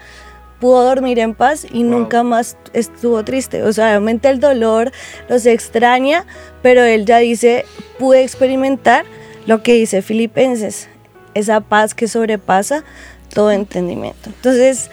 pudo 0.59 0.85
dormir 0.85 1.19
en 1.19 1.35
paz 1.35 1.67
y 1.71 1.83
nunca 1.85 2.23
más 2.23 2.57
estuvo 2.73 3.25
triste. 3.25 3.63
O 3.63 3.73
sea, 3.73 3.89
obviamente 3.91 4.29
el 4.29 4.41
dolor 4.41 4.91
los 5.29 5.47
extraña, 5.47 6.25
pero 6.63 6.83
él 6.83 7.05
ya 7.05 7.19
dice, 7.19 7.65
pude 7.99 8.23
experimentar 8.23 9.05
lo 9.47 9.63
que 9.63 9.75
dice 9.75 10.03
Filipenses, 10.03 10.89
esa 11.35 11.61
paz 11.61 11.95
que 11.95 12.09
sobrepasa 12.09 12.85
todo 13.29 13.51
entendimiento. 13.51 14.31
Entonces, 14.31 14.91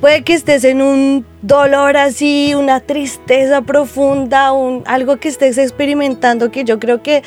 puede 0.00 0.22
que 0.22 0.34
estés 0.34 0.64
en 0.64 0.82
un 0.82 1.24
dolor 1.42 1.96
así, 1.96 2.54
una 2.54 2.80
tristeza 2.80 3.62
profunda, 3.62 4.52
un, 4.52 4.82
algo 4.86 5.18
que 5.18 5.28
estés 5.28 5.58
experimentando 5.58 6.50
que 6.50 6.64
yo 6.64 6.80
creo 6.80 7.02
que 7.02 7.22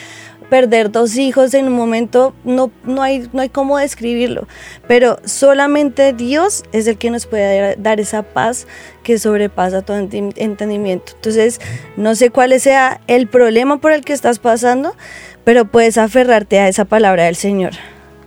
perder 0.49 0.91
dos 0.91 1.17
hijos 1.17 1.53
en 1.53 1.67
un 1.67 1.73
momento 1.73 2.33
no, 2.43 2.71
no, 2.83 3.01
hay, 3.01 3.29
no 3.33 3.41
hay 3.41 3.49
cómo 3.49 3.77
describirlo, 3.77 4.47
pero 4.87 5.19
solamente 5.25 6.13
Dios 6.13 6.63
es 6.71 6.87
el 6.87 6.97
que 6.97 7.09
nos 7.09 7.25
puede 7.25 7.75
dar 7.77 7.99
esa 7.99 8.23
paz 8.23 8.67
que 9.03 9.17
sobrepasa 9.17 9.81
todo 9.81 9.97
entendimiento. 9.97 11.13
Entonces, 11.15 11.59
no 11.97 12.13
sé 12.15 12.29
cuál 12.29 12.59
sea 12.59 13.01
el 13.07 13.27
problema 13.27 13.77
por 13.77 13.91
el 13.91 14.03
que 14.03 14.13
estás 14.13 14.39
pasando, 14.39 14.95
pero 15.43 15.65
puedes 15.65 15.97
aferrarte 15.97 16.59
a 16.59 16.67
esa 16.67 16.85
palabra 16.85 17.25
del 17.25 17.35
Señor 17.35 17.71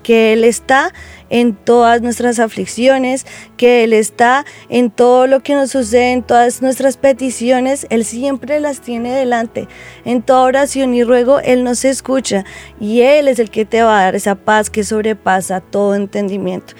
que 0.08 0.32
Él 0.32 0.42
está 0.42 0.94
en 1.28 1.54
todas 1.54 2.00
nuestras 2.00 2.38
aflicciones, 2.38 3.26
que 3.58 3.84
Él 3.84 3.92
está 3.92 4.46
en 4.70 4.90
todo 4.90 5.26
lo 5.26 5.40
que 5.40 5.52
nos 5.52 5.70
sucede, 5.70 6.12
en 6.12 6.22
todas 6.22 6.62
nuestras 6.62 6.96
peticiones, 6.96 7.86
Él 7.90 8.06
siempre 8.06 8.58
las 8.58 8.80
tiene 8.80 9.14
delante. 9.14 9.68
En 10.06 10.22
toda 10.22 10.44
oración 10.44 10.94
y 10.94 11.04
ruego, 11.04 11.40
Él 11.40 11.62
nos 11.62 11.84
escucha 11.84 12.46
y 12.80 13.02
Él 13.02 13.28
es 13.28 13.38
el 13.38 13.50
que 13.50 13.66
te 13.66 13.82
va 13.82 14.00
a 14.00 14.04
dar 14.04 14.16
esa 14.16 14.34
paz 14.34 14.70
que 14.70 14.82
sobrepasa 14.82 15.60
todo 15.60 15.94
entendimiento. 15.94 16.72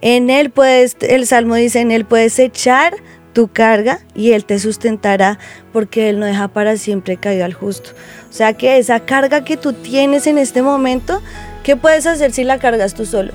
En 0.00 0.30
Él 0.30 0.50
puedes, 0.50 0.96
el 1.00 1.26
Salmo 1.26 1.56
dice, 1.56 1.80
en 1.80 1.90
Él 1.90 2.04
puedes 2.04 2.38
echar 2.38 2.94
tu 3.32 3.48
carga 3.48 3.98
y 4.14 4.30
Él 4.30 4.44
te 4.44 4.60
sustentará 4.60 5.40
porque 5.72 6.08
Él 6.08 6.20
no 6.20 6.26
deja 6.26 6.46
para 6.46 6.76
siempre 6.76 7.16
caído 7.16 7.44
al 7.44 7.52
justo. 7.52 7.90
O 8.30 8.32
sea 8.32 8.52
que 8.52 8.78
esa 8.78 9.00
carga 9.00 9.42
que 9.42 9.56
tú 9.56 9.72
tienes 9.72 10.28
en 10.28 10.38
este 10.38 10.62
momento, 10.62 11.20
¿Qué 11.66 11.74
puedes 11.74 12.06
hacer 12.06 12.30
si 12.30 12.44
la 12.44 12.60
cargas 12.60 12.94
tú 12.94 13.04
solo? 13.06 13.32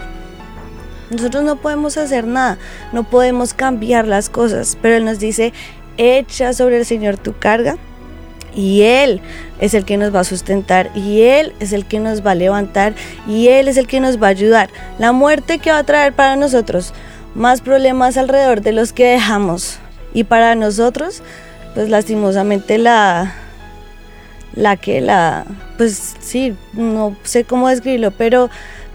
Nosotros 1.09 1.43
no 1.43 1.57
podemos 1.57 1.97
hacer 1.97 2.25
nada, 2.25 2.57
no 2.93 3.03
podemos 3.03 3.53
cambiar 3.53 4.07
las 4.07 4.29
cosas, 4.29 4.77
pero 4.81 4.95
Él 4.95 5.03
nos 5.03 5.19
dice, 5.19 5.51
echa 5.97 6.53
sobre 6.53 6.77
el 6.77 6.85
Señor 6.85 7.17
tu 7.17 7.37
carga 7.37 7.75
y 8.55 8.83
Él 8.83 9.19
es 9.59 9.73
el 9.73 9.83
que 9.83 9.97
nos 9.97 10.15
va 10.15 10.21
a 10.21 10.23
sustentar 10.23 10.91
y 10.95 11.23
Él 11.23 11.51
es 11.59 11.73
el 11.73 11.85
que 11.85 11.99
nos 11.99 12.25
va 12.25 12.31
a 12.31 12.35
levantar 12.35 12.93
y 13.27 13.49
Él 13.49 13.67
es 13.67 13.75
el 13.75 13.85
que 13.85 13.99
nos 13.99 14.15
va 14.15 14.27
a 14.27 14.29
ayudar. 14.29 14.69
La 14.97 15.11
muerte 15.11 15.59
que 15.59 15.71
va 15.71 15.79
a 15.79 15.83
traer 15.83 16.13
para 16.13 16.37
nosotros 16.37 16.93
más 17.35 17.59
problemas 17.59 18.15
alrededor 18.15 18.61
de 18.61 18.71
los 18.71 18.93
que 18.93 19.07
dejamos 19.07 19.77
y 20.13 20.23
para 20.23 20.55
nosotros, 20.55 21.21
pues 21.73 21.89
lastimosamente 21.89 22.77
la, 22.77 23.35
la 24.55 24.77
que 24.77 25.01
la, 25.01 25.45
pues 25.77 26.15
sí, 26.19 26.55
no 26.73 27.15
sé 27.23 27.43
cómo 27.43 27.69
describirlo, 27.69 28.11
pero 28.11 28.49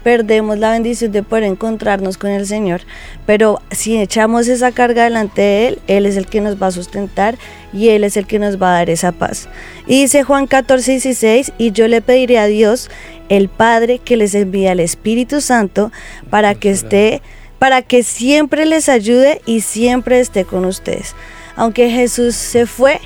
perdemos 0.07 0.57
la 0.57 0.71
bendición 0.71 1.11
de 1.11 1.21
poder 1.21 1.43
encontrarnos 1.43 2.17
con 2.17 2.29
el 2.29 2.47
Señor. 2.47 2.79
Pero 3.25 3.61
si 3.71 3.97
echamos 3.97 4.47
esa 4.47 4.71
carga 4.71 5.03
delante 5.03 5.41
de 5.41 5.67
Él, 5.67 5.79
Él 5.87 6.05
es 6.05 6.15
el 6.15 6.27
que 6.27 6.39
nos 6.39 6.61
va 6.61 6.67
a 6.67 6.71
sustentar 6.71 7.37
y 7.73 7.89
Él 7.89 8.05
es 8.05 8.15
el 8.15 8.25
que 8.25 8.39
nos 8.39 8.61
va 8.61 8.69
a 8.69 8.77
dar 8.77 8.89
esa 8.89 9.11
paz. 9.11 9.49
Y 9.85 10.03
dice 10.03 10.23
Juan 10.23 10.47
14, 10.47 10.91
16, 10.93 11.51
y 11.57 11.71
yo 11.71 11.89
le 11.89 12.01
pediré 12.01 12.39
a 12.39 12.45
Dios, 12.45 12.89
el 13.27 13.49
Padre, 13.49 13.99
que 13.99 14.15
les 14.15 14.33
envíe 14.33 14.67
al 14.67 14.79
Espíritu 14.79 15.41
Santo 15.41 15.91
para 16.29 16.55
que 16.55 16.69
esté, 16.69 17.21
para 17.59 17.81
que 17.81 18.03
siempre 18.03 18.65
les 18.65 18.87
ayude 18.87 19.41
y 19.45 19.59
siempre 19.59 20.21
esté 20.21 20.45
con 20.45 20.63
ustedes. 20.63 21.15
Aunque 21.57 21.89
Jesús 21.89 22.35
se 22.35 22.65
fue, 22.65 23.01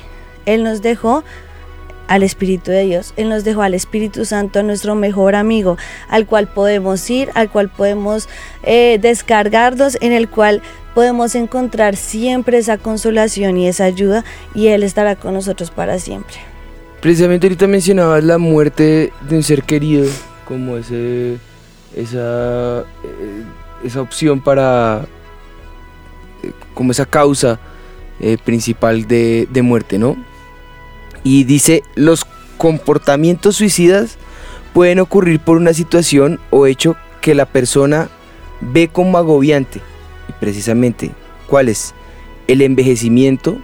Él 0.46 0.62
nos 0.62 0.82
dejó 0.82 1.24
al 2.08 2.22
Espíritu 2.22 2.70
de 2.70 2.84
Dios. 2.84 3.14
Él 3.16 3.28
nos 3.28 3.44
dejó 3.44 3.62
al 3.62 3.74
Espíritu 3.74 4.24
Santo, 4.24 4.62
nuestro 4.62 4.94
mejor 4.94 5.34
amigo, 5.34 5.78
al 6.08 6.26
cual 6.26 6.48
podemos 6.48 7.08
ir, 7.10 7.30
al 7.34 7.50
cual 7.50 7.68
podemos 7.68 8.28
eh, 8.62 8.98
descargarnos, 9.00 9.98
en 10.00 10.12
el 10.12 10.28
cual 10.28 10.62
podemos 10.94 11.34
encontrar 11.34 11.96
siempre 11.96 12.58
esa 12.58 12.78
consolación 12.78 13.56
y 13.56 13.68
esa 13.68 13.84
ayuda 13.84 14.24
y 14.54 14.68
Él 14.68 14.82
estará 14.82 15.16
con 15.16 15.34
nosotros 15.34 15.70
para 15.70 15.98
siempre. 15.98 16.36
Precisamente 17.00 17.46
ahorita 17.46 17.66
mencionabas 17.66 18.22
la 18.22 18.38
muerte 18.38 19.12
de 19.28 19.36
un 19.36 19.42
ser 19.42 19.62
querido 19.62 20.06
como 20.46 20.76
ese, 20.76 21.38
esa, 21.96 22.80
eh, 22.80 23.42
esa 23.82 24.00
opción 24.00 24.40
para, 24.40 25.06
eh, 26.42 26.52
como 26.74 26.92
esa 26.92 27.06
causa 27.06 27.58
principal 28.44 29.08
de, 29.08 29.48
de 29.50 29.62
muerte, 29.62 29.98
¿no? 29.98 30.16
Y 31.24 31.44
dice, 31.44 31.82
los 31.94 32.26
comportamientos 32.56 33.56
suicidas 33.56 34.18
pueden 34.72 34.98
ocurrir 34.98 35.40
por 35.40 35.56
una 35.56 35.74
situación 35.74 36.40
o 36.50 36.66
hecho 36.66 36.96
que 37.20 37.34
la 37.34 37.46
persona 37.46 38.08
ve 38.60 38.88
como 38.88 39.18
agobiante. 39.18 39.80
Y 40.28 40.32
precisamente, 40.40 41.10
¿cuál 41.46 41.68
es? 41.68 41.94
El 42.46 42.62
envejecimiento. 42.62 43.58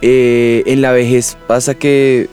Eh, 0.00 0.64
en 0.66 0.82
la 0.82 0.90
vejez 0.90 1.36
pasa 1.46 1.74
que 1.74 2.28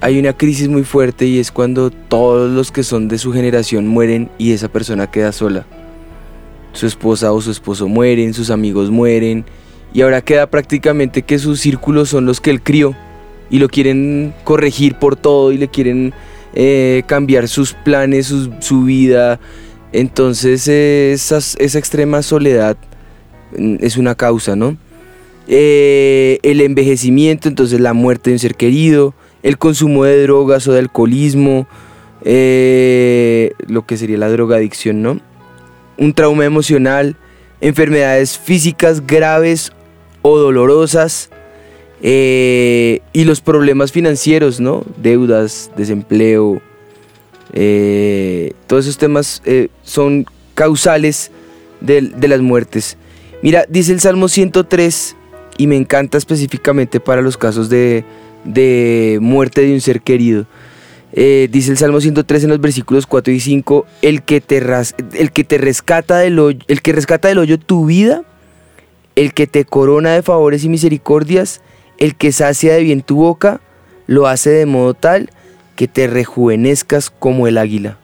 hay 0.00 0.18
una 0.18 0.32
crisis 0.32 0.68
muy 0.68 0.84
fuerte 0.84 1.26
y 1.26 1.38
es 1.38 1.50
cuando 1.50 1.90
todos 1.90 2.50
los 2.50 2.70
que 2.70 2.84
son 2.84 3.08
de 3.08 3.18
su 3.18 3.32
generación 3.32 3.86
mueren 3.86 4.30
y 4.38 4.52
esa 4.52 4.68
persona 4.68 5.10
queda 5.10 5.32
sola. 5.32 5.66
Su 6.72 6.86
esposa 6.86 7.32
o 7.32 7.40
su 7.40 7.50
esposo 7.50 7.88
mueren, 7.88 8.34
sus 8.34 8.50
amigos 8.50 8.90
mueren 8.90 9.44
y 9.94 10.02
ahora 10.02 10.20
queda 10.20 10.48
prácticamente 10.48 11.22
que 11.22 11.38
sus 11.38 11.60
círculos 11.60 12.10
son 12.10 12.26
los 12.26 12.40
que 12.40 12.50
él 12.50 12.60
crió 12.60 12.94
y 13.48 13.60
lo 13.60 13.68
quieren 13.68 14.34
corregir 14.42 14.96
por 14.96 15.14
todo 15.14 15.52
y 15.52 15.56
le 15.56 15.68
quieren 15.68 16.12
eh, 16.54 17.04
cambiar 17.06 17.46
sus 17.46 17.72
planes, 17.72 18.34
su, 18.58 18.82
vida. 18.82 19.38
Entonces 19.92 20.66
esa, 20.66 21.38
extrema 21.78 22.22
soledad 22.22 22.76
mm, 23.56 23.76
es 23.80 23.96
una 23.96 24.16
causa, 24.16 24.56
¿no? 24.56 24.76
Eh, 25.46 26.40
el 26.42 26.60
envejecimiento, 26.60 27.48
entonces 27.48 27.78
la 27.78 27.92
muerte 27.92 28.30
de 28.30 28.34
un 28.34 28.40
ser 28.40 28.56
querido, 28.56 29.14
el 29.44 29.58
consumo 29.58 30.04
de 30.04 30.20
drogas 30.22 30.66
o 30.66 30.72
de 30.72 30.80
alcoholismo, 30.80 31.68
eh, 32.24 33.52
lo 33.68 33.86
que 33.86 33.96
sería 33.96 34.18
la 34.18 34.28
drogadicción, 34.28 35.02
¿no? 35.02 35.20
Un 35.98 36.14
trauma 36.14 36.44
emocional, 36.44 37.16
enfermedades 37.60 38.36
físicas 38.36 39.06
graves 39.06 39.70
o 40.26 40.38
dolorosas 40.38 41.28
eh, 42.02 43.00
y 43.12 43.24
los 43.24 43.42
problemas 43.42 43.92
financieros, 43.92 44.58
¿no? 44.58 44.82
Deudas, 44.96 45.70
desempleo, 45.76 46.62
eh, 47.52 48.54
todos 48.66 48.86
esos 48.86 48.96
temas 48.96 49.42
eh, 49.44 49.68
son 49.82 50.24
causales 50.54 51.30
de, 51.82 52.00
las 52.26 52.40
muertes. 52.40 52.96
Mira, 53.42 53.66
dice 53.68 53.92
el 53.92 54.00
Salmo 54.00 54.28
103 54.28 55.14
y 55.58 55.66
me 55.66 55.76
encanta 55.76 56.16
específicamente 56.16 57.00
para 57.00 57.20
los 57.20 57.36
casos 57.36 57.68
de, 57.68 58.04
muerte 59.20 59.60
de 59.60 59.74
un 59.74 59.82
ser 59.82 60.00
querido. 60.00 60.46
dice 61.12 61.70
el 61.70 61.76
Salmo 61.76 62.00
103 62.00 62.44
en 62.44 62.50
los 62.50 62.62
versículos 62.62 63.06
4 63.06 63.30
y 63.30 63.40
5, 63.40 63.84
el 64.00 64.22
que 64.22 64.40
te, 64.40 64.62
el 65.18 65.32
que 65.32 65.44
te 65.44 65.58
rescata 65.58 66.16
del 66.16 66.58
el 66.66 66.80
que 66.80 66.92
rescata 66.92 67.28
del 67.28 67.38
hoyo 67.38 67.58
tu 67.58 67.84
vida 67.84 68.24
el 69.16 69.32
que 69.32 69.46
te 69.46 69.64
corona 69.64 70.12
de 70.12 70.22
favores 70.22 70.64
y 70.64 70.68
misericordias, 70.68 71.60
el 71.98 72.16
que 72.16 72.32
sacia 72.32 72.74
de 72.74 72.82
bien 72.82 73.02
tu 73.02 73.16
boca, 73.16 73.60
lo 74.06 74.26
hace 74.26 74.50
de 74.50 74.66
modo 74.66 74.94
tal 74.94 75.30
que 75.76 75.88
te 75.88 76.06
rejuvenezcas 76.06 77.10
como 77.10 77.46
el 77.46 77.58
águila. 77.58 77.98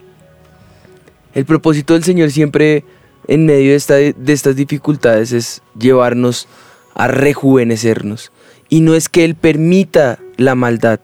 El 1.35 1.45
propósito 1.45 1.95
del 1.95 2.05
Señor 2.05 2.31
siempre 2.31 2.85
en 3.29 3.47
medio 3.47 3.71
de, 3.71 4.15
estas 4.27 4.57
dificultades 4.57 5.33
es 5.33 5.63
llevarnos 5.79 6.49
a 6.95 7.07
rejuvenecernos. 7.07 8.33
Y 8.69 8.81
no 8.81 8.95
es 8.95 9.09
que 9.09 9.25
Él 9.25 9.35
permita 9.35 10.19
la 10.37 10.55
maldad. 10.55 11.01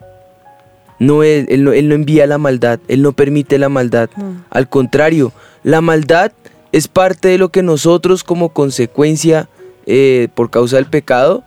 No 0.98 1.22
él, 1.22 1.46
él 1.50 1.62
no, 1.62 1.72
él 1.72 1.88
no 1.88 1.94
envía 1.94 2.26
la 2.26 2.38
maldad, 2.38 2.80
Él 2.88 3.02
no 3.02 3.12
permite 3.12 3.58
la 3.58 3.68
maldad. 3.68 4.08
Al 4.48 4.68
contrario, 4.68 5.32
la 5.62 5.82
maldad 5.82 6.32
es 6.72 6.88
parte 6.88 7.28
de 7.28 7.36
lo 7.36 7.50
que 7.50 7.62
nosotros 7.62 8.24
como 8.24 8.48
consecuencia, 8.48 9.48
eh, 9.86 10.28
por 10.34 10.50
causa 10.50 10.76
del 10.76 10.86
pecado, 10.86 11.44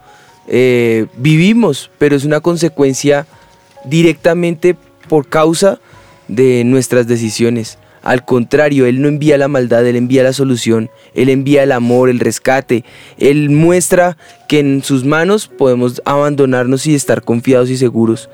eh, 0.48 1.06
vivimos, 1.18 1.92
pero 1.98 2.16
es 2.16 2.26
una 2.26 2.40
consecuencia 2.40 3.28
directamente 3.86 4.76
por 5.08 5.28
causa 5.28 5.80
de 6.28 6.64
nuestras 6.64 7.08
decisiones. 7.08 7.78
Al 8.02 8.24
contrario, 8.24 8.86
Él 8.86 9.02
no 9.02 9.08
envía 9.08 9.38
la 9.38 9.48
maldad, 9.48 9.86
Él 9.86 9.96
envía 9.96 10.24
la 10.24 10.34
solución, 10.34 10.90
Él 11.14 11.30
envía 11.30 11.64
el 11.64 11.72
amor, 11.72 12.10
el 12.10 12.20
rescate. 12.20 12.86
Él 13.18 13.50
muestra 13.50 14.18
que 14.48 14.60
en 14.60 14.84
sus 14.84 15.04
manos 15.04 15.48
podemos 15.48 16.02
abandonarnos 16.06 16.88
y 16.88 16.96
estar 16.96 17.24
confiados 17.24 17.70
y 17.70 17.78
seguros. 17.78 18.30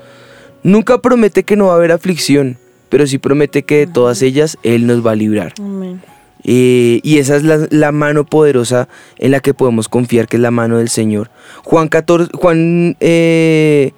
Nunca 0.62 0.98
promete 0.98 1.42
que 1.42 1.56
no 1.56 1.66
va 1.66 1.72
a 1.72 1.76
haber 1.76 1.92
aflicción, 1.92 2.58
pero 2.88 3.06
sí 3.06 3.18
promete 3.18 3.64
que 3.64 3.78
de 3.78 3.86
todas 3.86 4.22
ellas 4.22 4.56
Él 4.62 4.86
nos 4.86 5.04
va 5.04 5.12
a 5.12 5.16
librar. 5.16 5.52
Amén. 5.58 6.00
Eh, 6.48 7.00
y 7.02 7.18
esa 7.18 7.34
es 7.34 7.42
la, 7.42 7.66
la 7.70 7.90
mano 7.90 8.24
poderosa 8.24 8.88
en 9.18 9.32
la 9.32 9.40
que 9.40 9.52
podemos 9.52 9.88
confiar, 9.88 10.28
que 10.28 10.36
es 10.36 10.40
la 10.40 10.52
mano 10.52 10.78
del 10.78 10.88
Señor. 10.88 11.28
Juan 11.64 11.88
14, 11.88 12.30
Juan, 12.34 12.96
eh, 13.00 13.90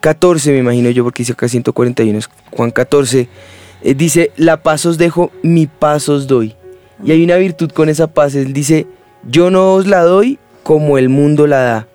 14 0.00 0.52
me 0.52 0.58
imagino 0.58 0.88
yo, 0.88 1.04
porque 1.04 1.22
dice 1.22 1.32
acá 1.32 1.46
141, 1.46 2.18
es 2.18 2.30
Juan 2.52 2.70
14, 2.70 3.28
eh, 3.82 3.94
dice, 3.94 4.32
la 4.36 4.62
paz 4.62 4.86
os 4.86 4.96
dejo, 4.96 5.30
mi 5.42 5.66
paz 5.66 6.08
os 6.08 6.26
doy. 6.26 6.54
Y 7.04 7.12
hay 7.12 7.22
una 7.22 7.36
virtud 7.36 7.70
con 7.70 7.90
esa 7.90 8.06
paz, 8.06 8.34
él 8.34 8.54
dice, 8.54 8.86
yo 9.28 9.50
no 9.50 9.74
os 9.74 9.86
la 9.86 10.02
doy 10.02 10.38
como 10.62 10.96
el 10.96 11.10
mundo 11.10 11.46
la 11.46 11.60
da. 11.60 11.88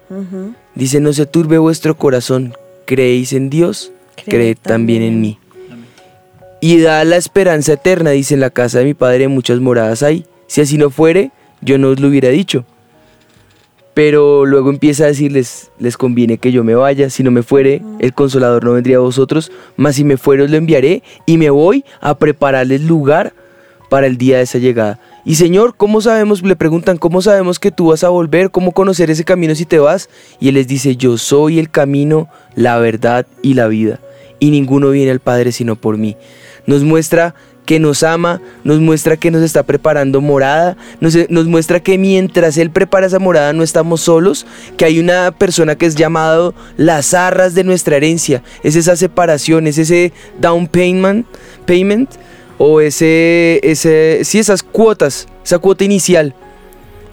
Dice, 0.75 0.99
no 0.99 1.13
se 1.13 1.25
turbe 1.25 1.57
vuestro 1.57 1.97
corazón, 1.97 2.53
creéis 2.85 3.33
en 3.33 3.49
Dios, 3.49 3.91
Creed 4.15 4.29
creed 4.29 4.57
también 4.61 5.01
en 5.01 5.19
mí. 5.19 5.39
Y 6.61 6.79
da 6.79 7.03
la 7.03 7.17
esperanza 7.17 7.73
eterna, 7.73 8.11
dice, 8.11 8.33
en 8.33 8.39
la 8.39 8.49
casa 8.49 8.79
de 8.79 8.85
mi 8.85 8.93
padre 8.93 9.27
muchas 9.27 9.59
moradas 9.59 10.03
hay. 10.03 10.25
Si 10.47 10.61
así 10.61 10.77
no 10.77 10.89
fuere, 10.89 11.31
yo 11.61 11.77
no 11.77 11.89
os 11.89 11.99
lo 11.99 12.07
hubiera 12.07 12.29
dicho. 12.29 12.65
Pero 13.93 14.45
luego 14.45 14.69
empieza 14.69 15.05
a 15.05 15.07
decirles, 15.07 15.71
les 15.79 15.95
conviene 15.95 16.37
que 16.37 16.51
yo 16.51 16.63
me 16.63 16.75
vaya, 16.75 17.09
si 17.09 17.23
no 17.23 17.31
me 17.31 17.43
fuere, 17.43 17.81
el 17.99 18.13
consolador 18.13 18.65
no 18.65 18.73
vendría 18.73 18.97
a 18.97 18.99
vosotros, 18.99 19.51
mas 19.77 19.95
si 19.95 20.03
me 20.03 20.17
fuere 20.17 20.43
os 20.43 20.51
lo 20.51 20.57
enviaré 20.57 21.01
y 21.25 21.37
me 21.37 21.49
voy 21.49 21.85
a 22.01 22.15
prepararles 22.15 22.81
lugar 22.81 23.33
para 23.89 24.07
el 24.07 24.17
día 24.17 24.37
de 24.37 24.43
esa 24.43 24.57
llegada. 24.57 24.99
Y 25.23 25.35
Señor, 25.35 25.75
¿cómo 25.77 26.01
sabemos? 26.01 26.43
Le 26.43 26.55
preguntan, 26.57 26.97
¿cómo 26.97 27.21
sabemos 27.21 27.57
que 27.57 27.71
tú 27.71 27.87
vas 27.87 28.03
a 28.03 28.09
volver? 28.09 28.51
¿Cómo 28.51 28.73
conocer 28.73 29.09
ese 29.09 29.23
camino 29.23 29.55
si 29.55 29.65
te 29.65 29.79
vas? 29.79 30.09
Y 30.41 30.49
Él 30.49 30.55
les 30.55 30.67
dice, 30.67 30.97
yo 30.97 31.17
soy 31.17 31.57
el 31.57 31.69
camino, 31.69 32.27
la 32.53 32.77
verdad 32.77 33.25
y 33.41 33.53
la 33.53 33.67
vida. 33.67 33.99
Y 34.39 34.51
ninguno 34.51 34.89
viene 34.89 35.11
al 35.11 35.21
Padre 35.21 35.53
sino 35.53 35.77
por 35.77 35.97
mí. 35.97 36.17
Nos 36.65 36.83
muestra 36.83 37.35
que 37.65 37.79
nos 37.79 38.03
ama, 38.03 38.41
nos 38.63 38.79
muestra 38.79 39.17
que 39.17 39.31
nos 39.31 39.41
está 39.41 39.63
preparando 39.63 40.21
morada, 40.21 40.77
nos, 40.99 41.15
muestra 41.47 41.79
que 41.79 41.97
mientras 41.97 42.57
Él 42.57 42.69
prepara 42.69 43.07
esa 43.07 43.19
morada 43.19 43.53
no 43.53 43.63
estamos 43.63 44.01
solos, 44.01 44.45
que 44.77 44.85
hay 44.85 44.99
una 44.99 45.31
persona 45.31 45.75
que 45.75 45.87
es 45.87 45.95
llamado 45.95 46.53
las 46.77 47.13
arras 47.13 47.55
de 47.55 47.63
nuestra 47.63 47.97
herencia, 47.97 48.43
es 48.63 48.75
esa 48.75 48.95
separación, 48.95 49.67
es 49.67 49.77
ese 49.77 50.13
down 50.39 50.67
payment, 50.67 51.25
payment 51.65 52.09
o 52.57 52.81
ese, 52.81 53.59
ese, 53.63 54.21
sí, 54.23 54.39
esas 54.39 54.63
cuotas, 54.63 55.27
esa 55.43 55.57
cuota 55.59 55.83
inicial, 55.83 56.35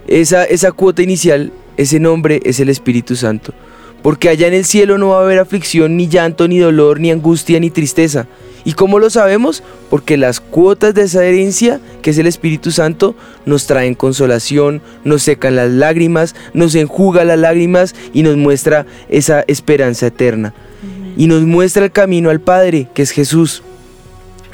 esa, 0.07 0.45
esa 0.45 0.73
cuota 0.73 1.03
inicial, 1.03 1.53
ese 1.77 1.99
nombre 1.99 2.41
es 2.45 2.61
el 2.61 2.69
Espíritu 2.69 3.17
Santo. 3.17 3.55
Porque 4.03 4.29
allá 4.29 4.49
en 4.49 4.55
el 4.55 4.65
cielo 4.65 4.99
no 4.99 5.11
va 5.11 5.21
a 5.21 5.23
haber 5.23 5.39
aflicción, 5.39 5.97
ni 5.97 6.09
llanto, 6.09 6.49
ni 6.49 6.59
dolor, 6.59 7.01
ni 7.01 7.11
angustia, 7.11 7.61
ni 7.61 7.71
tristeza. 7.71 8.27
¿Y 8.65 8.73
cómo 8.75 8.99
lo 8.99 9.11
sabemos? 9.11 9.63
Porque 9.91 10.17
las 10.17 10.41
cuotas 10.41 10.95
de 10.95 11.03
esa 11.03 11.25
herencia, 11.25 11.81
que 12.01 12.11
es 12.11 12.19
el 12.19 12.27
Espíritu 12.27 12.71
Santo, 12.71 13.15
nos 13.45 13.67
traen 13.67 13.95
consolación, 13.95 14.83
nos 15.05 15.23
secan 15.23 15.57
las 15.57 15.71
lágrimas, 15.71 16.35
nos 16.55 16.75
enjuga 16.75 17.25
las 17.25 17.39
lágrimas 17.39 17.95
y 18.13 18.23
nos 18.23 18.37
muestra 18.37 18.87
esa 19.09 19.45
esperanza 19.49 20.07
eterna. 20.07 20.55
Y 21.17 21.27
nos 21.27 21.43
muestra 21.43 21.85
el 21.85 21.93
camino 21.93 22.31
al 22.31 22.41
Padre, 22.41 22.89
que 22.95 23.03
es 23.03 23.11
Jesús. 23.11 23.63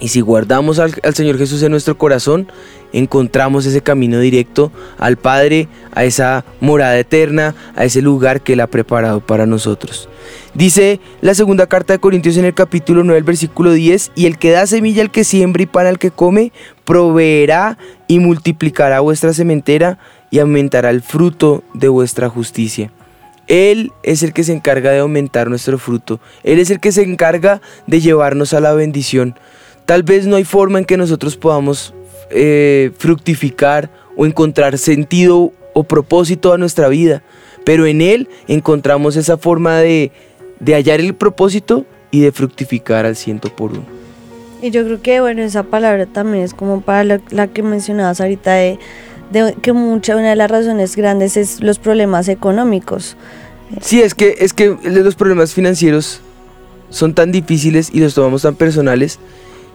Y 0.01 0.09
si 0.09 0.20
guardamos 0.20 0.78
al, 0.78 0.94
al, 1.03 1.14
Señor 1.14 1.38
Jesús 1.38 1.62
en 1.62 1.72
nuestro 1.72 1.99
corazón, 1.99 2.51
encontramos 2.93 3.66
ese 3.66 3.82
camino 3.82 4.20
directo 4.20 4.72
al 4.99 5.16
Padre, 5.16 5.68
a 5.93 6.05
esa 6.05 6.45
morada 6.61 6.99
eterna, 6.99 7.55
a 7.76 7.84
ese 7.84 8.03
lugar 8.03 8.41
que 8.41 8.55
Él 8.55 8.61
ha 8.61 8.66
preparado 8.66 9.20
para 9.20 9.47
nosotros. 9.47 10.09
Dice 10.55 11.01
la 11.20 11.34
segunda 11.34 11.66
carta 11.66 11.93
de 11.93 11.99
Corintios 11.99 12.36
en 12.36 12.45
el 12.45 12.55
capítulo 12.55 13.05
9, 13.05 13.18
el 13.18 13.24
versículo 13.24 13.72
10, 13.72 14.12
y 14.14 14.26
el 14.26 14.39
que 14.39 14.51
da 14.51 14.66
semilla 14.66 15.03
al 15.03 15.11
que 15.11 15.24
siembra 15.24 15.62
y 15.62 15.66
pan 15.66 15.86
al 15.86 15.99
que 15.99 16.11
come, 16.11 16.53
proveerá 16.84 17.78
y 18.07 18.18
multiplicará 18.18 19.01
vuestra 19.01 19.32
sementera 19.32 19.99
y 20.30 20.39
aumentará 20.39 20.91
el 20.91 21.03
fruto 21.03 21.62
de 21.74 21.89
vuestra 21.89 22.28
justicia. 22.28 22.91
Él 23.47 23.93
es 24.03 24.22
el 24.22 24.32
que 24.32 24.45
se 24.45 24.53
encarga 24.53 24.91
de 24.91 24.99
aumentar 24.99 25.49
nuestro 25.49 25.78
fruto. 25.78 26.20
Él 26.45 26.59
es 26.59 26.70
el 26.70 26.80
que 26.80 26.93
se 26.93 27.03
encarga 27.03 27.62
de 27.86 28.01
llevarnos 28.01 28.53
a 28.53 28.61
la 28.61 28.74
bendición. 28.74 29.34
Tal 29.86 30.03
vez 30.03 30.26
no 30.26 30.36
hay 30.36 30.45
forma 30.45 30.78
en 30.78 30.84
que 30.84 30.99
nosotros 30.99 31.36
podamos 31.36 31.95
eh, 32.31 32.91
fructificar 32.99 33.91
o 34.16 34.26
encontrar 34.26 34.79
sentido 34.79 35.53
o 35.74 35.85
propósito 35.85 36.53
a 36.53 36.59
nuestra 36.59 36.89
vida, 36.89 37.22
pero 37.64 37.87
en 37.87 38.01
Él 38.01 38.29
encontramos 38.49 39.16
esa 39.16 39.39
forma 39.39 39.79
de, 39.79 40.11
de 40.61 40.74
hallar 40.74 41.01
el 41.01 41.14
propósito 41.14 41.85
y 42.11 42.20
de 42.20 42.33
fructificar 42.33 43.07
al 43.07 43.16
ciento 43.16 43.55
por 43.55 43.72
uno. 43.72 43.85
Y 44.61 44.70
yo 44.70 44.85
creo 44.85 45.01
que, 45.01 45.20
bueno, 45.20 45.43
esa 45.43 45.62
palabra 45.62 46.07
también 46.07 46.43
es 46.43 46.53
como 46.53 46.81
para 46.81 47.05
la, 47.05 47.20
la 47.31 47.47
que 47.47 47.62
mencionabas 47.62 48.20
ahorita 48.20 48.55
de, 48.55 48.79
de, 49.31 49.55
que 49.62 49.72
mucha, 49.72 50.16
una 50.16 50.31
de 50.31 50.37
las 50.37 50.51
razones 50.51 50.97
grandes 50.97 51.37
es 51.37 51.62
los 51.62 51.79
problemas 51.79 52.29
económicos. 52.29 53.16
Sí, 53.81 54.01
es 54.01 54.14
que, 54.14 54.37
es 54.39 54.53
que 54.53 54.76
los 54.83 55.14
problemas 55.14 55.55
financieros 55.55 56.20
son 56.91 57.14
tan 57.14 57.31
difíciles 57.31 57.91
y 57.93 58.01
los 58.01 58.14
tomamos 58.14 58.43
tan 58.43 58.57
personales 58.57 59.18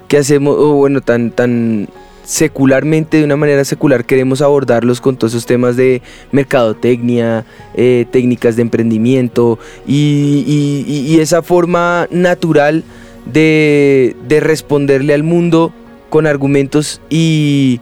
que 0.07 0.17
hacemos, 0.17 0.57
o 0.57 0.73
bueno, 0.73 0.99
tan, 0.99 1.31
tan 1.31 1.87
secularmente, 2.23 3.17
de 3.17 3.25
una 3.25 3.35
manera 3.35 3.65
secular, 3.65 4.05
queremos 4.05 4.41
abordarlos 4.41 5.01
con 5.01 5.17
todos 5.17 5.33
esos 5.33 5.45
temas 5.45 5.75
de 5.75 6.01
mercadotecnia, 6.31 7.45
eh, 7.75 8.05
técnicas 8.11 8.55
de 8.55 8.61
emprendimiento 8.61 9.59
y, 9.87 11.17
esa 11.19 11.41
forma 11.41 12.07
natural 12.11 12.83
de, 13.31 14.15
de, 14.27 14.39
responderle 14.41 15.13
al 15.13 15.23
mundo 15.23 15.73
con 16.09 16.27
argumentos 16.27 17.01
y, 17.09 17.79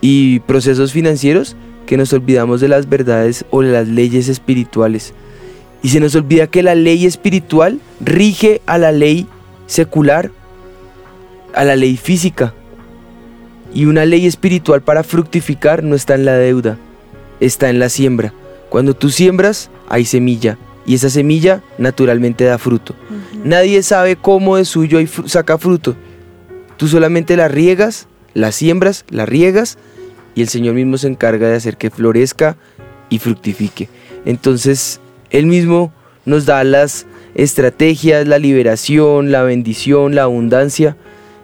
y 0.00 0.40
procesos 0.40 0.92
financieros 0.92 1.56
que 1.86 1.96
nos 1.96 2.12
olvidamos 2.12 2.60
de 2.60 2.68
las 2.68 2.88
verdades 2.88 3.44
o 3.50 3.62
de 3.62 3.72
las 3.72 3.88
leyes 3.88 4.28
espirituales. 4.28 5.12
Y 5.82 5.88
se 5.88 6.00
nos 6.00 6.14
olvida 6.14 6.46
que 6.46 6.62
la 6.62 6.74
ley 6.74 7.04
espiritual 7.04 7.80
rige 8.00 8.60
a 8.66 8.78
la 8.78 8.92
ley 8.92 9.26
secular 9.66 10.30
a 11.54 11.64
la 11.64 11.76
ley 11.76 11.96
física. 11.96 12.54
Y 13.74 13.86
una 13.86 14.06
ley 14.06 14.26
espiritual 14.26 14.82
para 14.82 15.02
fructificar 15.02 15.82
no 15.82 15.96
está 15.96 16.14
en 16.14 16.24
la 16.24 16.36
deuda, 16.36 16.78
está 17.40 17.68
en 17.68 17.80
la 17.80 17.88
siembra. 17.88 18.32
Cuando 18.70 18.94
tú 18.94 19.10
siembras, 19.10 19.68
hay 19.88 20.04
semilla. 20.04 20.56
Y 20.86 20.94
esa 20.94 21.10
semilla 21.10 21.62
naturalmente 21.76 22.44
da 22.44 22.58
fruto. 22.58 22.94
Uh 23.10 23.14
-huh. 23.14 23.44
Nadie 23.44 23.82
sabe 23.82 24.16
cómo 24.16 24.56
de 24.56 24.64
suyo 24.64 24.98
hay 24.98 25.06
fr 25.06 25.28
saca 25.28 25.58
fruto. 25.58 25.96
Tú 26.76 26.88
solamente 26.88 27.36
la 27.36 27.48
riegas, 27.48 28.06
la 28.32 28.52
siembras, 28.52 29.04
la 29.10 29.26
riegas 29.26 29.78
y 30.34 30.42
el 30.42 30.48
Señor 30.48 30.74
mismo 30.74 30.98
se 30.98 31.08
encarga 31.08 31.48
de 31.48 31.56
hacer 31.56 31.76
que 31.76 31.90
florezca 31.90 32.56
y 33.08 33.18
fructifique. 33.18 33.88
Entonces, 34.24 35.00
Él 35.30 35.46
mismo 35.46 35.92
nos 36.24 36.46
da 36.46 36.64
las 36.64 37.06
estrategias, 37.34 38.26
la 38.26 38.38
liberación, 38.38 39.32
la 39.32 39.42
bendición, 39.42 40.14
la 40.14 40.22
abundancia 40.22 40.96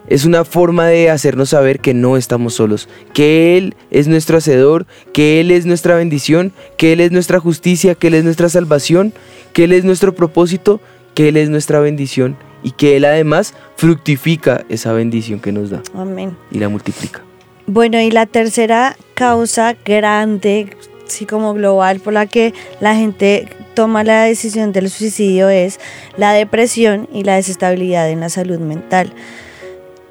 es 0.07 0.25
una 0.25 0.43
forma 0.45 0.87
de 0.87 1.09
hacernos 1.09 1.49
saber 1.49 1.79
que 1.79 1.93
no 1.93 2.17
estamos 2.17 2.53
solos, 2.55 2.89
que 3.13 3.57
Él 3.57 3.75
es 3.91 4.07
nuestro 4.07 4.37
hacedor, 4.37 4.85
que 5.13 5.39
Él 5.39 5.51
es 5.51 5.65
nuestra 5.65 5.95
bendición, 5.95 6.51
que 6.77 6.93
Él 6.93 6.99
es 6.99 7.11
nuestra 7.11 7.39
justicia, 7.39 7.95
que 7.95 8.07
Él 8.07 8.15
es 8.15 8.23
nuestra 8.23 8.49
salvación, 8.49 9.13
que 9.53 9.65
Él 9.65 9.73
es 9.73 9.83
nuestro 9.83 10.13
propósito, 10.13 10.81
que 11.13 11.29
Él 11.29 11.37
es 11.37 11.49
nuestra 11.49 11.79
bendición 11.79 12.37
y 12.63 12.71
que 12.71 12.97
Él 12.97 13.05
además 13.05 13.53
fructifica 13.75 14.65
esa 14.69 14.93
bendición 14.93 15.39
que 15.39 15.51
nos 15.51 15.69
da. 15.69 15.81
Amén. 15.93 16.37
Y 16.51 16.59
la 16.59 16.69
multiplica. 16.69 17.21
Bueno, 17.67 17.99
y 17.99 18.11
la 18.11 18.25
tercera 18.25 18.97
causa 19.13 19.75
grande, 19.85 20.75
sí 21.05 21.25
como 21.25 21.53
global, 21.53 21.99
por 21.99 22.13
la 22.13 22.25
que 22.25 22.53
la 22.79 22.95
gente 22.95 23.47
toma 23.73 24.03
la 24.03 24.23
decisión 24.23 24.71
del 24.71 24.89
suicidio 24.89 25.49
es 25.49 25.79
la 26.17 26.33
depresión 26.33 27.07
y 27.13 27.23
la 27.23 27.35
desestabilidad 27.35 28.09
en 28.09 28.19
la 28.19 28.29
salud 28.29 28.59
mental. 28.59 29.13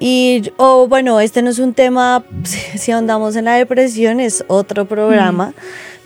Y, 0.03 0.51
o 0.57 0.87
bueno, 0.87 1.19
este 1.19 1.43
no 1.43 1.51
es 1.51 1.59
un 1.59 1.75
tema, 1.75 2.25
si 2.43 2.91
ahondamos 2.91 3.35
en 3.35 3.45
la 3.45 3.53
depresión, 3.53 4.19
es 4.19 4.43
otro 4.47 4.85
programa. 4.85 5.53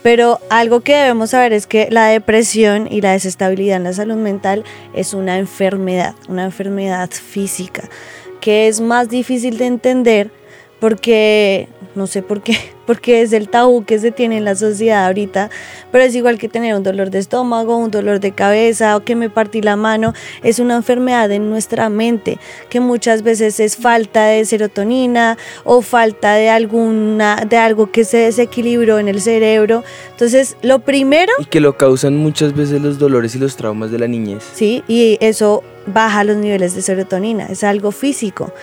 Pero 0.03 0.39
algo 0.49 0.81
que 0.81 0.95
debemos 0.95 1.29
saber 1.31 1.53
es 1.53 1.65
que 1.65 1.87
la 1.89 2.07
depresión 2.07 2.87
y 2.91 2.99
la 2.99 3.13
desestabilidad 3.13 3.77
en 3.77 3.85
la 3.85 3.93
salud 3.93 4.17
mental 4.17 4.65
es 4.93 5.13
una 5.13 5.39
enfermedad, 5.39 6.13
una 6.27 6.43
enfermedad 6.43 7.09
física, 7.09 7.89
que 8.41 8.67
es 8.67 8.81
más 8.81 9.09
difícil 9.09 9.57
de 9.57 9.65
entender 9.65 10.29
porque 10.85 11.67
no 11.95 12.05
sé 12.05 12.21
por 12.21 12.43
qué, 12.43 12.55
porque 12.85 13.23
es 13.23 13.33
el 13.33 13.49
tabú 13.49 13.85
que 13.85 13.97
se 13.97 14.11
tiene 14.11 14.37
en 14.37 14.45
la 14.45 14.53
sociedad 14.53 15.07
ahorita, 15.07 15.49
pero 15.91 16.03
es 16.03 16.13
igual 16.13 16.37
que 16.37 16.47
tener 16.47 16.75
un 16.75 16.83
dolor 16.83 17.09
de 17.09 17.17
estómago, 17.17 17.75
un 17.75 17.89
dolor 17.89 18.19
de 18.19 18.33
cabeza 18.33 18.95
o 18.95 19.03
que 19.03 19.15
me 19.15 19.31
partí 19.31 19.63
la 19.63 19.77
mano, 19.77 20.13
es 20.43 20.59
una 20.59 20.75
enfermedad 20.75 21.31
en 21.31 21.49
nuestra 21.49 21.89
mente 21.89 22.37
que 22.69 22.81
muchas 22.81 23.23
veces 23.23 23.59
es 23.59 23.77
falta 23.77 24.25
de 24.25 24.45
serotonina 24.45 25.39
o 25.63 25.81
falta 25.81 26.35
de 26.35 26.49
alguna 26.49 27.37
de 27.49 27.57
algo 27.57 27.91
que 27.91 28.03
se 28.03 28.17
desequilibró 28.17 28.99
en 28.99 29.07
el 29.07 29.21
cerebro. 29.21 29.83
Entonces, 30.11 30.55
lo 30.61 30.77
primero 30.77 31.33
y 31.39 31.45
que 31.45 31.61
lo 31.61 31.77
causan 31.77 32.15
muchas 32.15 32.53
veces 32.53 32.79
los 32.79 32.99
dolores 32.99 33.33
y 33.33 33.39
los 33.39 33.55
traumas 33.55 33.89
de 33.89 33.97
la 33.97 34.07
niñez. 34.07 34.43
Sí, 34.53 34.83
y 34.87 35.17
eso 35.19 35.63
baja 35.87 36.23
los 36.23 36.37
niveles 36.37 36.75
de 36.75 36.81
serotonina, 36.81 37.47
es 37.47 37.63
algo 37.63 37.91
físico. 37.91 38.53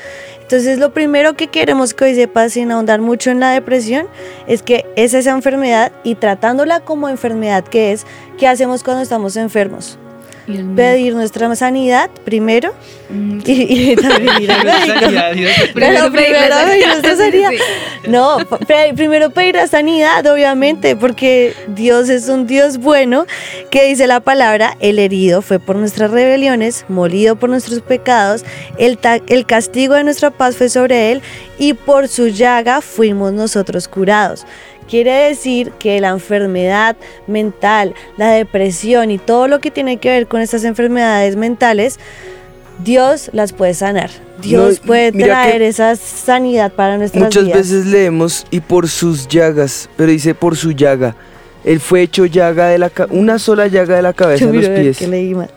Entonces 0.43 0.79
lo 0.79 0.93
primero 0.93 1.35
que 1.35 1.47
queremos 1.47 1.95
que 1.95 2.05
hoy 2.05 2.15
sepa 2.15 2.49
sin 2.49 2.71
ahondar 2.71 3.01
mucho 3.01 3.31
en 3.31 3.41
la 3.41 3.53
depresión 3.53 4.07
es 4.47 4.63
que 4.63 4.85
es 4.97 5.15
esa 5.15 5.31
enfermedad 5.31 5.93
y 6.05 6.17
tratándola 6.17 6.81
como 6.81 7.09
enfermedad 7.09 7.65
que 7.65 7.93
es, 7.93 8.07
¿qué 8.39 8.47
hacemos 8.47 8.83
cuando 8.83 9.03
estamos 9.03 9.37
enfermos? 9.37 9.99
Pedir 10.47 11.15
nuestra 11.15 11.55
sanidad 11.55 12.11
primero 12.25 12.73
mm, 13.11 13.41
y, 13.45 13.97
también 14.01 14.43
ir 14.43 14.53
al 14.53 14.65
médico. 14.65 15.51
Pero 15.75 16.11
primero 16.11 16.57
pedir 16.67 16.87
nuestra 16.89 17.17
sanidad. 17.17 17.51
No, 18.09 18.39
primero 18.97 19.31
pedir 19.31 19.55
la 19.55 19.67
sanidad, 19.67 20.27
obviamente, 20.27 20.97
porque 20.97 21.55
Dios 21.69 22.09
es 22.09 22.29
un 22.29 22.47
Dios 22.47 22.79
bueno 22.79 23.27
que 23.71 23.85
dice 23.85 24.07
la 24.07 24.21
palabra, 24.21 24.77
el 24.81 24.99
herido 24.99 25.43
fue 25.43 25.59
por 25.59 25.77
nuestras 25.77 26.11
rebeliones, 26.11 26.85
molido 26.89 27.37
por 27.37 27.51
nuestros 27.51 27.81
pecados, 27.81 28.45
el, 28.79 28.99
el 29.29 29.47
castigo 29.47 29.95
de 29.95 30.05
nuestra 30.05 30.31
paz 30.31 30.57
fue 30.57 30.69
sobre 30.69 31.13
él 31.13 31.23
y 31.59 31.75
por 31.75 32.09
su 32.09 32.29
llaga 32.29 32.81
fuimos 32.81 33.33
nosotros 33.33 33.89
curados. 33.89 34.45
Quiere 34.89 35.13
decir 35.29 35.73
que 35.79 36.01
la 36.01 36.11
enfermedad 36.11 36.97
mental, 37.27 37.95
la 38.17 38.31
depresión 38.31 39.11
y 39.11 39.19
todo 39.19 39.49
lo 39.49 39.61
que 39.61 39.71
tiene 39.71 39.97
que 39.97 40.11
ver 40.11 40.27
con 40.27 40.41
estas 40.41 40.65
enfermedades 40.65 41.37
mentales, 41.37 41.99
Dios 42.85 43.31
las 43.33 43.53
puede 43.53 43.75
sanar. 43.75 44.11
Dios 44.41 44.81
puede 44.81 45.13
traer 45.13 45.63
esa 45.63 45.95
sanidad 45.97 46.73
para 46.73 46.99
nuestras 46.99 47.25
muchas 47.25 47.45
vidas. 47.45 47.59
Muchas 47.59 47.73
veces 47.73 47.87
leemos 47.87 48.47
y 48.51 48.61
por 48.61 48.89
sus 48.89 49.29
llagas, 49.29 49.89
pero 49.97 50.11
dice 50.11 50.35
por 50.35 50.57
su 50.57 50.73
llaga. 50.73 51.15
Él 51.65 51.79
fue 51.79 52.03
hecho 52.03 52.27
llaga 52.27 52.69
de 52.69 52.79
la 52.79 52.91
una 53.11 53.39
sola 53.39 53.69
llaga 53.69 53.97
de 53.97 54.03
la 54.03 54.13
cabeza 54.13 54.49
a 54.49 54.53
los 54.53 54.69
pies. 54.69 54.99
Que 54.99 55.07
leí 55.07 55.35
mal. 55.35 55.49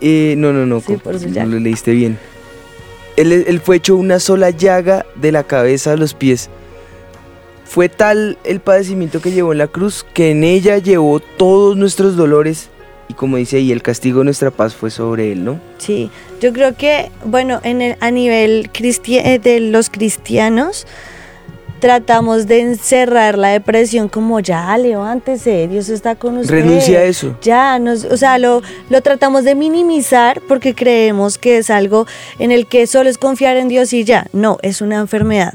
Eh, 0.00 0.34
no, 0.36 0.52
no, 0.52 0.66
no, 0.66 0.82
no 0.86 1.46
lo 1.46 1.58
leíste 1.58 1.92
bien. 1.92 2.18
Él, 3.16 3.32
él 3.32 3.60
fue 3.60 3.76
hecho 3.76 3.96
una 3.96 4.18
sola 4.18 4.50
llaga 4.50 5.06
de 5.14 5.32
la 5.32 5.44
cabeza 5.44 5.92
a 5.92 5.96
los 5.96 6.12
pies. 6.12 6.50
Fue 7.64 7.88
tal 7.88 8.38
el 8.44 8.60
padecimiento 8.60 9.20
que 9.20 9.32
llevó 9.32 9.52
en 9.52 9.58
la 9.58 9.66
cruz 9.66 10.04
que 10.14 10.30
en 10.30 10.44
ella 10.44 10.78
llevó 10.78 11.20
todos 11.20 11.76
nuestros 11.76 12.16
dolores 12.16 12.70
y 13.08 13.14
como 13.14 13.36
dice 13.36 13.58
ahí, 13.58 13.72
el 13.72 13.82
castigo 13.82 14.20
de 14.20 14.26
nuestra 14.26 14.50
paz 14.50 14.74
fue 14.74 14.90
sobre 14.90 15.32
él, 15.32 15.44
¿no? 15.44 15.60
Sí, 15.78 16.10
yo 16.40 16.52
creo 16.52 16.74
que, 16.76 17.10
bueno, 17.24 17.60
en 17.62 17.82
el, 17.82 17.96
a 18.00 18.10
nivel 18.10 18.70
eh, 18.74 19.38
de 19.38 19.60
los 19.60 19.90
cristianos, 19.90 20.86
tratamos 21.80 22.46
de 22.46 22.60
encerrar 22.60 23.36
la 23.36 23.48
depresión 23.48 24.08
como 24.08 24.40
ya, 24.40 24.76
levántese, 24.78 25.68
Dios 25.68 25.90
está 25.90 26.14
con 26.14 26.38
usted. 26.38 26.54
Renuncia 26.54 27.00
a 27.00 27.04
eso. 27.04 27.36
Ya, 27.42 27.78
nos, 27.78 28.04
o 28.04 28.16
sea, 28.16 28.38
lo, 28.38 28.62
lo 28.88 29.02
tratamos 29.02 29.44
de 29.44 29.54
minimizar 29.54 30.40
porque 30.48 30.74
creemos 30.74 31.36
que 31.36 31.58
es 31.58 31.68
algo 31.68 32.06
en 32.38 32.52
el 32.52 32.66
que 32.66 32.86
solo 32.86 33.10
es 33.10 33.18
confiar 33.18 33.58
en 33.58 33.68
Dios 33.68 33.92
y 33.92 34.04
ya. 34.04 34.26
No, 34.32 34.56
es 34.62 34.80
una 34.80 34.96
enfermedad 34.96 35.54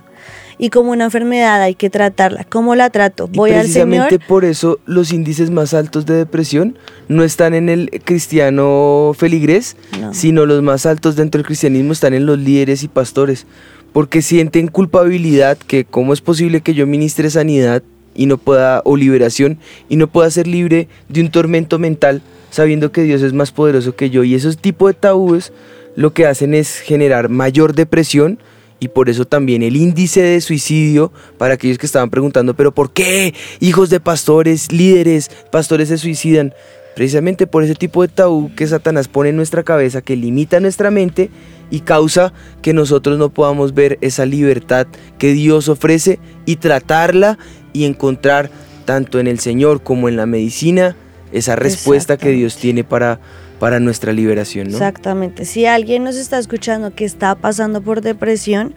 y 0.59 0.69
como 0.69 0.91
una 0.91 1.05
enfermedad 1.05 1.61
hay 1.61 1.73
que 1.73 1.89
tratarla. 1.89 2.43
¿Cómo 2.43 2.75
la 2.75 2.89
trato? 2.89 3.29
Voy 3.29 3.51
al 3.51 3.67
Señor. 3.67 3.87
Precisamente 3.87 4.19
por 4.19 4.43
eso 4.43 4.79
los 4.85 5.13
índices 5.13 5.49
más 5.49 5.73
altos 5.73 6.05
de 6.05 6.15
depresión 6.15 6.77
no 7.07 7.23
están 7.23 7.53
en 7.53 7.69
el 7.69 7.89
cristiano 8.03 9.13
feligrés, 9.17 9.77
sino 10.11 10.45
los 10.45 10.61
más 10.61 10.85
altos 10.85 11.15
dentro 11.15 11.39
del 11.39 11.47
cristianismo 11.47 11.93
están 11.93 12.13
en 12.13 12.25
los 12.25 12.37
líderes 12.37 12.83
y 12.83 12.89
pastores, 12.89 13.47
porque 13.93 14.21
sienten 14.21 14.67
culpabilidad 14.67 15.57
que 15.57 15.85
cómo 15.85 16.11
es 16.11 16.19
posible 16.19 16.59
que 16.59 16.73
yo 16.73 16.85
ministre 16.85 17.29
sanidad 17.29 17.81
y 18.13 18.25
no 18.25 18.37
pueda 18.37 18.81
o 18.83 18.97
liberación 18.97 19.59
y 19.87 19.95
no 19.95 20.07
pueda 20.07 20.29
ser 20.29 20.45
libre 20.45 20.89
de 21.07 21.21
un 21.21 21.31
tormento 21.31 21.79
mental 21.79 22.21
sabiendo 22.49 22.91
que 22.91 23.03
Dios 23.03 23.21
es 23.21 23.31
más 23.31 23.51
poderoso 23.51 23.95
que 23.95 24.09
yo 24.09 24.25
y 24.25 24.35
esos 24.35 24.57
tipos 24.57 24.89
de 24.89 24.95
tabúes 24.95 25.53
lo 25.95 26.11
que 26.13 26.25
hacen 26.25 26.53
es 26.53 26.79
generar 26.79 27.29
mayor 27.29 27.75
depresión 27.75 28.39
y 28.79 28.87
por 28.87 29.09
eso 29.09 29.25
también 29.25 29.63
el 29.63 29.75
índice 29.75 30.21
de 30.21 30.41
suicidio, 30.41 31.11
para 31.37 31.55
aquellos 31.55 31.77
que 31.77 31.85
estaban 31.85 32.09
preguntando, 32.09 32.53
pero 32.53 32.73
¿por 32.73 32.91
qué 32.91 33.33
hijos 33.59 33.89
de 33.89 33.99
pastores, 33.99 34.71
líderes, 34.71 35.29
pastores 35.51 35.89
se 35.89 35.97
suicidan? 35.97 36.53
Precisamente 36.95 37.47
por 37.47 37.63
ese 37.63 37.75
tipo 37.75 38.01
de 38.01 38.07
tabú 38.07 38.53
que 38.55 38.67
Satanás 38.67 39.07
pone 39.07 39.29
en 39.29 39.35
nuestra 39.35 39.63
cabeza, 39.63 40.01
que 40.01 40.15
limita 40.15 40.59
nuestra 40.59 40.91
mente 40.91 41.29
y 41.69 41.81
causa 41.81 42.33
que 42.61 42.73
nosotros 42.73 43.17
no 43.17 43.29
podamos 43.29 43.73
ver 43.73 43.97
esa 44.01 44.25
libertad 44.25 44.87
que 45.17 45.33
Dios 45.33 45.69
ofrece 45.69 46.19
y 46.45 46.57
tratarla 46.57 47.37
y 47.73 47.85
encontrar 47.85 48.49
tanto 48.85 49.19
en 49.19 49.27
el 49.27 49.39
Señor 49.39 49.83
como 49.83 50.09
en 50.09 50.15
la 50.15 50.25
medicina 50.25 50.95
esa 51.31 51.55
respuesta 51.55 52.17
que 52.17 52.31
Dios 52.31 52.57
tiene 52.57 52.83
para 52.83 53.19
para 53.59 53.79
nuestra 53.79 54.13
liberación, 54.13 54.67
¿no? 54.67 54.73
Exactamente. 54.73 55.45
Si 55.45 55.65
alguien 55.65 56.03
nos 56.03 56.15
está 56.15 56.39
escuchando 56.39 56.95
que 56.95 57.05
está 57.05 57.35
pasando 57.35 57.81
por 57.81 58.01
depresión, 58.01 58.73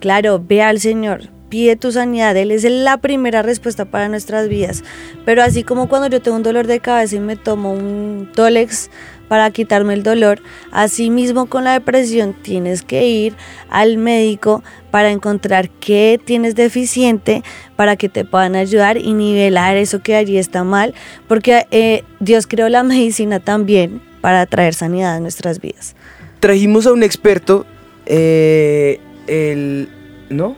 claro, 0.00 0.42
ve 0.46 0.62
al 0.62 0.80
Señor, 0.80 1.28
pide 1.48 1.76
tu 1.76 1.92
sanidad, 1.92 2.36
Él 2.36 2.50
es 2.50 2.64
la 2.64 2.98
primera 2.98 3.42
respuesta 3.42 3.84
para 3.84 4.08
nuestras 4.08 4.48
vidas. 4.48 4.82
Pero 5.24 5.42
así 5.42 5.62
como 5.62 5.88
cuando 5.88 6.08
yo 6.08 6.20
tengo 6.20 6.36
un 6.36 6.42
dolor 6.42 6.66
de 6.66 6.80
cabeza 6.80 7.16
y 7.16 7.20
me 7.20 7.36
tomo 7.36 7.72
un 7.72 8.30
Tolex 8.34 8.90
para 9.28 9.50
quitarme 9.50 9.94
el 9.94 10.02
dolor, 10.02 10.40
así 10.70 11.10
mismo 11.10 11.46
con 11.46 11.64
la 11.64 11.72
depresión 11.72 12.32
tienes 12.42 12.82
que 12.82 13.06
ir 13.06 13.34
al 13.68 13.96
médico 13.98 14.62
para 14.92 15.10
encontrar 15.10 15.68
qué 15.68 16.20
tienes 16.24 16.54
deficiente 16.54 17.42
para 17.74 17.96
que 17.96 18.08
te 18.08 18.24
puedan 18.24 18.54
ayudar 18.54 18.96
y 18.98 19.14
nivelar 19.14 19.76
eso 19.76 20.00
que 20.00 20.14
allí 20.14 20.38
está 20.38 20.62
mal, 20.62 20.94
porque 21.26 21.66
eh, 21.72 22.04
Dios 22.20 22.46
creó 22.46 22.68
la 22.68 22.84
medicina 22.84 23.40
también 23.40 24.00
para 24.20 24.46
traer 24.46 24.74
sanidad 24.74 25.16
a 25.16 25.20
nuestras 25.20 25.60
vidas. 25.60 25.94
Trajimos 26.40 26.86
a 26.86 26.92
un 26.92 27.02
experto, 27.02 27.66
eh, 28.06 29.00
el... 29.26 29.88
¿No? 30.28 30.56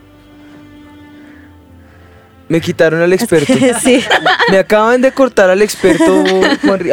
Me 2.48 2.60
quitaron 2.60 3.02
al 3.02 3.12
experto. 3.12 3.52
sí. 3.82 4.02
Me 4.50 4.58
acaban 4.58 5.02
de 5.02 5.12
cortar 5.12 5.50
al 5.50 5.60
experto. 5.60 6.24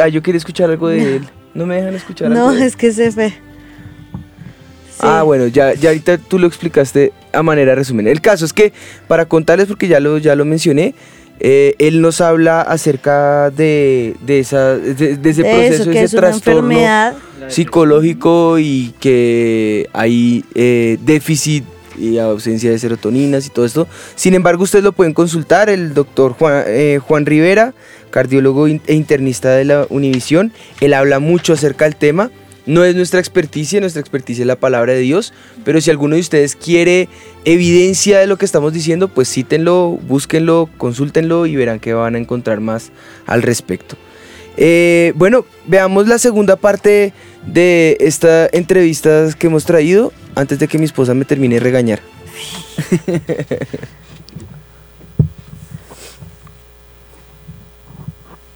Ah, 0.02 0.08
yo 0.08 0.22
quería 0.22 0.36
escuchar 0.36 0.70
algo 0.70 0.88
de 0.88 1.16
él. 1.16 1.28
No 1.54 1.64
me 1.64 1.76
dejan 1.76 1.94
escuchar 1.94 2.28
no, 2.28 2.48
algo. 2.48 2.58
No, 2.58 2.64
es 2.64 2.76
que 2.76 2.92
se 2.92 3.10
fue. 3.10 3.32
Ah, 5.00 5.22
bueno, 5.22 5.46
ya, 5.46 5.74
ya 5.74 5.90
ahorita 5.90 6.18
tú 6.18 6.38
lo 6.38 6.46
explicaste 6.46 7.12
a 7.32 7.42
manera 7.42 7.74
resumen. 7.74 8.06
El 8.06 8.20
caso 8.20 8.44
es 8.44 8.52
que, 8.52 8.72
para 9.08 9.26
contarles, 9.26 9.66
porque 9.66 9.88
ya 9.88 10.00
lo, 10.00 10.18
ya 10.18 10.34
lo 10.34 10.44
mencioné, 10.44 10.94
eh, 11.40 11.74
él 11.78 12.00
nos 12.00 12.20
habla 12.20 12.62
acerca 12.62 13.50
de, 13.50 14.16
esa, 14.26 14.76
de, 14.76 15.18
ese 15.22 15.42
proceso, 15.42 15.90
de 15.90 16.02
ese 16.02 16.16
trastorno 16.16 16.78
psicológico 17.48 18.58
y 18.58 18.94
que 18.98 19.88
hay 19.92 20.44
eh, 20.54 20.98
déficit 21.02 21.64
y 21.98 22.18
ausencia 22.18 22.70
de 22.70 22.78
serotoninas 22.78 23.46
y 23.46 23.50
todo 23.50 23.64
esto. 23.64 23.88
Sin 24.14 24.34
embargo, 24.34 24.64
ustedes 24.64 24.84
lo 24.84 24.92
pueden 24.92 25.14
consultar, 25.14 25.68
el 25.68 25.94
doctor 25.94 26.32
Juan, 26.32 26.64
eh, 26.66 27.00
Juan 27.02 27.26
Rivera, 27.26 27.74
cardiólogo 28.10 28.66
e 28.66 28.94
internista 28.94 29.50
de 29.50 29.64
la 29.64 29.86
Univisión, 29.90 30.52
él 30.80 30.94
habla 30.94 31.18
mucho 31.18 31.52
acerca 31.52 31.84
del 31.84 31.96
tema. 31.96 32.30
No 32.66 32.84
es 32.84 32.96
nuestra 32.96 33.20
experticia, 33.20 33.80
nuestra 33.80 34.00
experticia 34.00 34.42
es 34.42 34.46
la 34.46 34.56
palabra 34.56 34.92
de 34.92 34.98
Dios, 34.98 35.32
pero 35.64 35.80
si 35.80 35.90
alguno 35.90 36.16
de 36.16 36.20
ustedes 36.20 36.56
quiere 36.56 37.08
evidencia 37.44 38.18
de 38.18 38.26
lo 38.26 38.36
que 38.36 38.44
estamos 38.44 38.72
diciendo, 38.72 39.06
pues 39.06 39.32
cítenlo, 39.32 39.98
búsquenlo, 40.08 40.68
consúltenlo 40.76 41.46
y 41.46 41.54
verán 41.54 41.78
que 41.78 41.94
van 41.94 42.16
a 42.16 42.18
encontrar 42.18 42.60
más 42.60 42.90
al 43.26 43.42
respecto. 43.42 43.96
Eh, 44.56 45.12
bueno, 45.16 45.44
veamos 45.66 46.08
la 46.08 46.18
segunda 46.18 46.56
parte 46.56 47.12
de 47.46 47.96
esta 48.00 48.48
entrevista 48.52 49.28
que 49.38 49.46
hemos 49.46 49.64
traído 49.64 50.12
antes 50.34 50.58
de 50.58 50.66
que 50.66 50.78
mi 50.78 50.86
esposa 50.86 51.14
me 51.14 51.24
termine 51.24 51.56
de 51.56 51.60
regañar. 51.60 52.00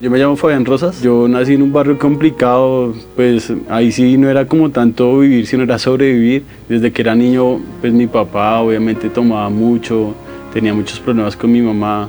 Yo 0.01 0.11
me 0.11 0.19
llamo 0.19 0.35
Fabián 0.35 0.65
Rosas, 0.65 1.03
yo 1.03 1.29
nací 1.29 1.53
en 1.53 1.61
un 1.61 1.75
barrio 1.75 1.99
complicado, 1.99 2.95
pues 3.17 3.53
ahí 3.69 3.93
sí 3.93 4.17
no 4.17 4.31
era 4.31 4.47
como 4.47 4.71
tanto 4.71 5.19
vivir, 5.19 5.47
sino 5.47 5.65
era 5.65 5.79
sobrevivir. 5.79 6.43
Desde 6.71 6.91
que 6.91 7.03
era 7.03 7.15
niño, 7.15 7.61
pues 7.83 7.93
mi 7.93 8.07
papá 8.07 8.61
obviamente 8.61 9.11
tomaba 9.11 9.51
mucho, 9.51 10.15
tenía 10.55 10.73
muchos 10.73 10.99
problemas 11.01 11.37
con 11.37 11.53
mi 11.53 11.61
mamá. 11.61 12.09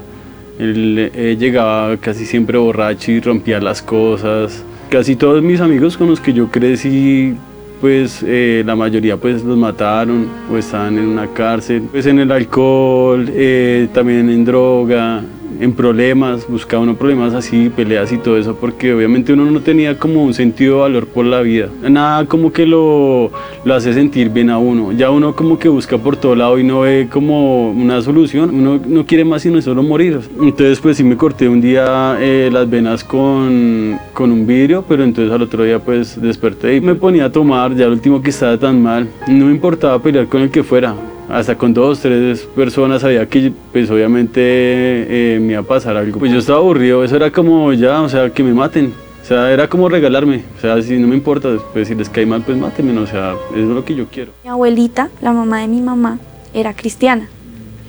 Él 0.58 1.12
eh, 1.14 1.36
llegaba 1.38 1.98
casi 1.98 2.26
siempre 2.26 2.58
borracho 2.58 3.12
y 3.12 3.20
rompía 3.20 3.60
las 3.60 3.82
cosas. 3.82 4.64
Casi 4.90 5.18
todos 5.18 5.44
mis 5.44 5.60
amigos 5.60 5.98
con 5.98 6.08
los 6.08 6.22
que 6.22 6.32
yo 6.32 6.48
crecí, 6.48 7.36
pues 7.82 8.24
eh, 8.26 8.64
la 8.66 8.78
mayoría 8.78 9.18
pues 9.18 9.44
los 9.44 9.58
mataron 9.58 10.30
o 10.50 10.56
estaban 10.58 10.98
en 10.98 11.08
una 11.08 11.28
cárcel. 11.28 11.90
Pues 11.92 12.06
en 12.06 12.20
el 12.20 12.32
alcohol, 12.32 13.30
eh, 13.34 13.90
también 13.94 14.30
en 14.30 14.46
droga, 14.46 15.26
en 15.60 15.74
problemas, 15.74 16.48
buscaba 16.48 16.82
problemas 16.94 17.34
así, 17.34 17.70
peleas 17.70 18.12
y 18.12 18.18
todo 18.18 18.38
eso, 18.38 18.56
porque 18.56 18.94
obviamente 18.94 19.34
uno 19.34 19.50
no 19.50 19.62
tenía 19.62 19.98
como 19.98 20.24
un 20.24 20.34
sentido 20.34 20.76
de 20.76 20.82
valor 20.82 21.08
por 21.08 21.26
la 21.26 21.42
vida. 21.42 21.70
Nada 21.88 22.26
como 22.26 22.52
que 22.52 22.66
lo, 22.66 23.32
lo 23.64 23.74
hace 23.74 23.94
sentir 23.94 24.30
bien 24.30 24.50
a 24.50 24.58
uno. 24.58 24.92
Ya 24.92 25.12
uno 25.12 25.36
como 25.36 25.60
que 25.60 25.70
busca 25.70 25.98
por 25.98 26.18
todo 26.18 26.36
lado 26.36 26.60
y 26.60 26.64
no 26.64 26.82
ve 26.82 27.08
como 27.12 27.72
una 27.72 28.02
solución. 28.02 28.50
Uno 28.54 28.80
no 28.86 29.06
quiere 29.06 29.26
más 29.26 29.42
sino 29.42 29.62
solo 29.62 29.84
morir. 29.84 30.20
Entonces 30.42 30.80
pues 30.80 30.98
sí 30.98 31.04
me 31.04 31.18
corté 31.18 31.48
un 31.48 31.62
día 31.62 32.18
eh, 32.20 32.50
las 32.52 32.70
venas 32.70 33.04
con, 33.04 33.98
con 34.14 34.32
un 34.32 34.46
vidrio, 34.46 34.84
pero 34.88 35.04
entonces 35.04 35.34
al 35.34 35.42
otro 35.42 35.64
día 35.64 35.80
pues 35.80 36.20
desperté 36.22 36.76
y 36.76 36.82
me 36.82 36.96
ponía 36.96 37.26
a 37.26 37.32
tomar, 37.32 37.76
ya 37.76 37.86
el 37.86 37.94
último 37.94 38.22
que 38.22 38.30
estaba 38.30 38.58
tan 38.58 38.82
mal. 38.82 39.08
No 39.28 39.46
me 39.46 39.52
importaba 39.52 40.02
pelear 40.02 40.28
con 40.28 40.42
el 40.42 40.50
que 40.50 40.64
fuera 40.64 40.96
hasta 41.32 41.58
con 41.58 41.74
dos, 41.74 42.00
tres 42.00 42.42
personas 42.56 43.02
sabía 43.02 43.26
que 43.28 43.52
pues 43.72 43.90
obviamente 43.90 44.42
eh, 44.42 45.40
me 45.40 45.54
iba 45.54 45.62
a 45.62 45.64
pasar 45.64 45.96
algo. 45.96 46.20
Pues 46.20 46.32
yo 46.32 46.40
estaba 46.40 46.60
aburrido, 46.60 47.04
eso 47.04 47.16
era 47.16 47.32
como 47.32 47.72
ya, 47.74 48.02
o 48.02 48.10
sea, 48.10 48.30
que 48.30 48.44
me 48.44 48.54
maten. 48.54 48.94
O 49.22 49.26
sea, 49.26 49.52
era 49.52 49.68
como 49.68 49.88
regalarme. 49.88 50.44
O 50.58 50.62
sea, 50.62 50.82
si 50.82 50.98
no 50.98 51.08
me 51.08 51.16
importa, 51.16 51.50
pues 51.74 51.88
si 51.88 51.96
les 51.96 52.10
cae 52.10 52.26
mal, 52.26 52.42
pues 52.42 52.58
mátenme. 52.58 52.98
O 53.00 53.08
sea, 53.08 53.36
es 53.56 53.64
lo 53.64 53.86
que 53.86 53.96
yo 53.96 54.08
quiero. 54.08 54.32
Mi 54.44 54.50
abuelita, 54.50 55.10
la 55.22 55.32
mamá 55.32 55.60
de 55.62 55.68
mi 55.68 55.82
mamá, 55.82 56.20
era 56.54 56.74
cristiana, 56.74 57.30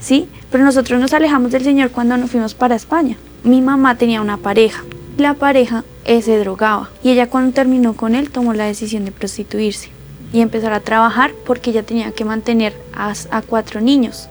¿sí? 0.01 0.28
Pero 0.51 0.64
nosotros 0.64 1.01
nos 1.01 1.12
alejamos 1.12 1.51
del 1.51 1.64
Señor 1.64 1.90
cuando 1.90 2.16
nos 2.16 2.30
fuimos 2.30 2.55
para 2.55 2.76
España. 2.76 3.16
Mi 3.45 3.61
mamá 3.61 3.97
tenía 3.97 4.20
una 4.20 4.36
pareja. 4.36 4.84
La 5.16 5.34
pareja 5.34 5.84
se 6.05 6.38
drogaba. 6.38 6.90
Y 7.03 7.11
ella 7.11 7.28
cuando 7.28 7.53
terminó 7.53 7.95
con 7.95 8.14
él 8.14 8.30
tomó 8.30 8.55
la 8.55 8.64
decisión 8.64 9.05
de 9.05 9.12
prostituirse 9.12 9.90
y 10.33 10.41
empezar 10.41 10.72
a 10.72 10.80
trabajar 10.80 11.33
porque 11.47 11.70
ella 11.70 11.83
tenía 11.83 12.12
que 12.12 12.24
mantener 12.24 12.74
a, 12.95 13.14
cuatro 13.43 13.80
niños, 13.80 14.28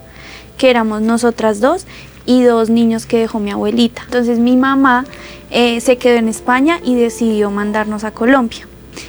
que 0.58 0.70
éramos 0.70 1.02
nosotras 1.02 1.60
dos 1.60 1.86
y 2.26 2.44
dos 2.44 2.70
niños 2.70 3.06
que 3.06 3.20
dejó 3.20 3.40
mi 3.40 3.52
abuelita. 3.52 4.04
Entonces 4.06 4.40
mi 4.40 4.58
mamá 4.58 5.06
eh, 5.50 5.80
se 5.82 5.98
quedó 5.98 6.18
en 6.18 6.28
España 6.28 6.80
y 6.84 6.96
decidió 6.96 7.52
mandarnos 7.52 8.04
a 8.04 8.12
Colombia. 8.12 8.68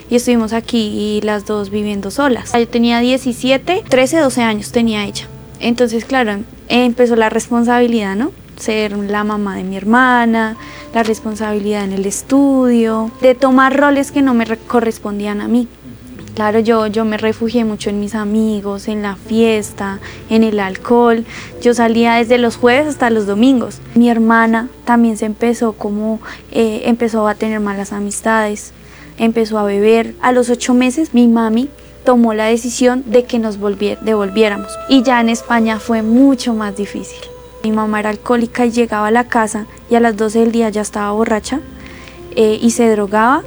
Y 0.08 0.16
estuvimos 0.16 0.52
aquí 0.52 1.20
las 1.24 1.46
dos 1.46 1.70
viviendo 1.70 2.10
solas. 2.10 2.52
Yo 2.52 2.68
tenía 2.68 3.00
17, 3.00 3.84
13, 3.88 4.18
12 4.18 4.42
años 4.42 4.70
tenía 4.70 5.04
ella. 5.04 5.26
Entonces, 5.58 6.04
claro, 6.04 6.40
empezó 6.68 7.16
la 7.16 7.30
responsabilidad, 7.30 8.16
¿no? 8.16 8.32
Ser 8.56 8.96
la 8.96 9.24
mamá 9.24 9.56
de 9.56 9.64
mi 9.64 9.76
hermana, 9.76 10.56
la 10.94 11.02
responsabilidad 11.02 11.84
en 11.84 11.92
el 11.92 12.06
estudio, 12.06 13.10
de 13.20 13.34
tomar 13.34 13.76
roles 13.76 14.12
que 14.12 14.22
no 14.22 14.34
me 14.34 14.46
correspondían 14.56 15.40
a 15.40 15.48
mí. 15.48 15.68
Claro, 16.34 16.60
yo, 16.60 16.86
yo 16.86 17.04
me 17.04 17.18
refugié 17.18 17.66
mucho 17.66 17.90
en 17.90 18.00
mis 18.00 18.14
amigos, 18.14 18.88
en 18.88 19.02
la 19.02 19.16
fiesta, 19.16 19.98
en 20.30 20.44
el 20.44 20.60
alcohol. 20.60 21.26
Yo 21.60 21.74
salía 21.74 22.14
desde 22.14 22.38
los 22.38 22.56
jueves 22.56 22.86
hasta 22.86 23.10
los 23.10 23.26
domingos. 23.26 23.80
Mi 23.94 24.08
hermana 24.08 24.68
también 24.86 25.18
se 25.18 25.26
empezó 25.26 25.74
como, 25.74 26.20
eh, 26.50 26.82
empezó 26.86 27.28
a 27.28 27.34
tener 27.34 27.60
malas 27.60 27.92
amistades, 27.92 28.72
empezó 29.18 29.58
a 29.58 29.64
beber. 29.64 30.14
A 30.22 30.32
los 30.32 30.48
ocho 30.48 30.72
meses 30.72 31.12
mi 31.12 31.28
mami 31.28 31.68
tomó 32.02 32.32
la 32.32 32.46
decisión 32.46 33.04
de 33.06 33.24
que 33.24 33.38
nos 33.38 33.58
devolviéramos. 33.60 34.72
Y 34.88 35.02
ya 35.02 35.20
en 35.20 35.28
España 35.28 35.78
fue 35.80 36.00
mucho 36.00 36.54
más 36.54 36.74
difícil. 36.74 37.20
Mi 37.62 37.72
mamá 37.72 38.00
era 38.00 38.10
alcohólica 38.10 38.64
y 38.64 38.70
llegaba 38.70 39.08
a 39.08 39.12
la 39.12 39.24
casa 39.24 39.66
y 39.90 39.96
a 39.96 40.00
las 40.00 40.16
12 40.16 40.38
del 40.38 40.52
día 40.52 40.70
ya 40.70 40.80
estaba 40.80 41.12
borracha 41.12 41.60
eh, 42.36 42.58
y 42.60 42.70
se 42.70 42.90
drogaba, 42.90 43.42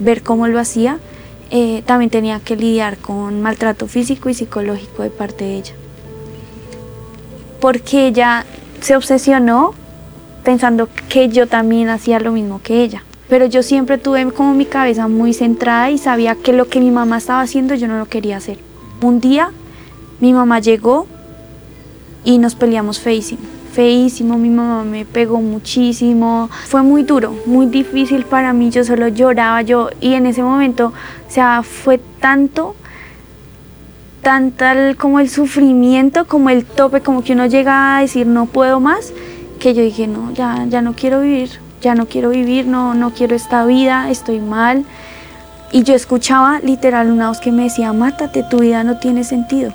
ver 0.00 0.24
cómo 0.24 0.48
lo 0.48 0.58
hacía 0.58 0.98
eh, 1.50 1.82
también 1.86 2.10
tenía 2.10 2.40
que 2.40 2.56
lidiar 2.56 2.98
con 2.98 3.42
maltrato 3.42 3.86
físico 3.86 4.28
y 4.28 4.34
psicológico 4.34 5.02
de 5.02 5.10
parte 5.10 5.44
de 5.44 5.56
ella. 5.56 5.74
Porque 7.60 8.06
ella 8.06 8.44
se 8.80 8.96
obsesionó 8.96 9.74
pensando 10.44 10.88
que 11.08 11.28
yo 11.28 11.46
también 11.46 11.88
hacía 11.88 12.20
lo 12.20 12.32
mismo 12.32 12.60
que 12.62 12.82
ella. 12.82 13.02
Pero 13.28 13.46
yo 13.46 13.62
siempre 13.62 13.96
tuve 13.96 14.30
como 14.32 14.54
mi 14.54 14.66
cabeza 14.66 15.08
muy 15.08 15.32
centrada 15.32 15.90
y 15.90 15.98
sabía 15.98 16.34
que 16.34 16.52
lo 16.52 16.68
que 16.68 16.80
mi 16.80 16.90
mamá 16.90 17.18
estaba 17.18 17.40
haciendo 17.40 17.74
yo 17.74 17.88
no 17.88 17.98
lo 17.98 18.06
quería 18.06 18.36
hacer. 18.36 18.58
Un 19.02 19.20
día 19.20 19.50
mi 20.20 20.32
mamá 20.32 20.60
llegó 20.60 21.06
y 22.24 22.38
nos 22.38 22.54
peleamos 22.54 23.00
feísimo 23.00 23.53
feísimo, 23.74 24.38
mi 24.38 24.50
mamá 24.50 24.84
me 24.84 25.04
pegó 25.04 25.40
muchísimo, 25.40 26.48
fue 26.66 26.82
muy 26.82 27.02
duro, 27.02 27.34
muy 27.44 27.66
difícil 27.66 28.24
para 28.24 28.52
mí, 28.52 28.70
yo 28.70 28.84
solo 28.84 29.08
lloraba, 29.08 29.62
yo 29.62 29.90
y 30.00 30.14
en 30.14 30.26
ese 30.26 30.42
momento, 30.42 30.92
o 31.28 31.30
sea, 31.30 31.62
fue 31.64 31.98
tanto, 32.20 32.76
tanto 34.22 34.64
como 34.96 35.18
el 35.18 35.28
sufrimiento, 35.28 36.26
como 36.26 36.50
el 36.50 36.64
tope, 36.64 37.00
como 37.00 37.24
que 37.24 37.32
uno 37.32 37.46
llega 37.46 37.96
a 37.96 38.00
decir 38.02 38.28
no 38.28 38.46
puedo 38.46 38.78
más, 38.78 39.12
que 39.58 39.74
yo 39.74 39.82
dije 39.82 40.06
no, 40.06 40.32
ya, 40.32 40.66
ya 40.68 40.80
no 40.80 40.94
quiero 40.94 41.20
vivir, 41.20 41.50
ya 41.82 41.96
no 41.96 42.06
quiero 42.06 42.30
vivir, 42.30 42.66
no, 42.66 42.94
no 42.94 43.10
quiero 43.10 43.34
esta 43.34 43.66
vida, 43.66 44.08
estoy 44.10 44.38
mal. 44.38 44.84
Y 45.72 45.82
yo 45.82 45.94
escuchaba 45.94 46.60
literal 46.60 47.10
una 47.10 47.28
voz 47.28 47.40
que 47.40 47.50
me 47.50 47.64
decía, 47.64 47.92
mátate, 47.92 48.44
tu 48.48 48.60
vida 48.60 48.84
no 48.84 48.98
tiene 48.98 49.24
sentido. 49.24 49.72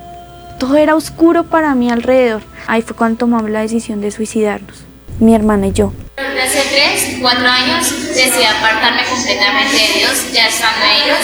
Todo 0.60 0.76
era 0.76 0.94
oscuro 0.96 1.46
para 1.46 1.74
mí 1.74 1.90
alrededor. 1.90 2.42
Ahí 2.68 2.82
fue 2.82 2.94
cuando 2.94 3.18
tomamos 3.18 3.50
la 3.50 3.62
decisión 3.62 4.02
de 4.02 4.12
suicidarnos, 4.12 4.84
mi 5.20 5.34
hermana 5.34 5.68
y 5.68 5.72
yo. 5.72 5.94
Hace 6.18 6.62
tres, 6.70 7.18
cuatro 7.22 7.48
años 7.48 7.90
decidí 8.14 8.44
apartarme 8.44 9.04
completamente 9.06 9.74
de 9.74 10.00
Dios, 10.00 10.34
ya 10.34 10.48
estando 10.48 10.86
ellos. 10.86 11.18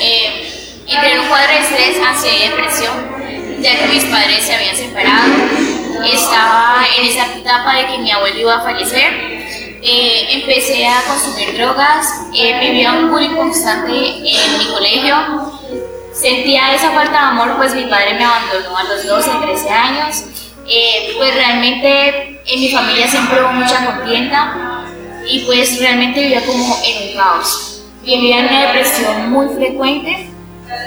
Eh, 0.00 0.80
entré 0.88 1.12
en 1.12 1.20
un 1.20 1.26
cuadro 1.28 1.52
de 1.52 1.58
estrés, 1.58 1.96
ansiedad 2.02 2.56
depresión, 2.56 3.62
ya 3.62 3.78
que 3.78 3.86
mis 3.92 4.04
padres 4.04 4.44
se 4.44 4.54
habían 4.54 4.74
separado. 4.74 5.28
Estaba 6.02 6.82
en 6.98 7.06
esa 7.06 7.26
etapa 7.36 7.76
de 7.76 7.86
que 7.86 7.98
mi 7.98 8.10
abuelo 8.10 8.40
iba 8.40 8.54
a 8.56 8.62
fallecer. 8.62 9.12
Eh, 9.82 10.26
empecé 10.30 10.86
a 10.86 11.02
consumir 11.02 11.54
drogas, 11.54 12.06
eh, 12.34 12.58
vivía 12.60 12.92
un 12.92 13.10
bullying 13.10 13.36
constante 13.36 13.92
en 13.92 14.58
mi 14.58 14.66
colegio, 14.72 15.49
sentía 16.20 16.74
esa 16.74 16.90
falta 16.90 17.12
de 17.12 17.18
amor, 17.18 17.56
pues 17.56 17.74
mi 17.74 17.84
padre 17.84 18.14
me 18.14 18.24
abandonó 18.24 18.76
a 18.76 18.84
los 18.84 19.06
12, 19.06 19.30
13 19.42 19.70
años. 19.70 20.24
Eh, 20.68 21.14
pues 21.16 21.34
realmente 21.34 22.40
en 22.46 22.60
mi 22.60 22.68
familia 22.70 23.08
siempre 23.08 23.42
hubo 23.42 23.52
mucha 23.52 23.84
contienda 23.84 24.84
y 25.26 25.40
pues 25.40 25.80
realmente 25.80 26.20
vivía 26.20 26.44
como 26.44 26.76
en 26.84 27.08
un 27.08 27.16
caos. 27.16 27.82
Vivía 28.02 28.40
en 28.40 28.46
una 28.46 28.66
depresión 28.66 29.30
muy 29.30 29.48
frecuente. 29.56 30.30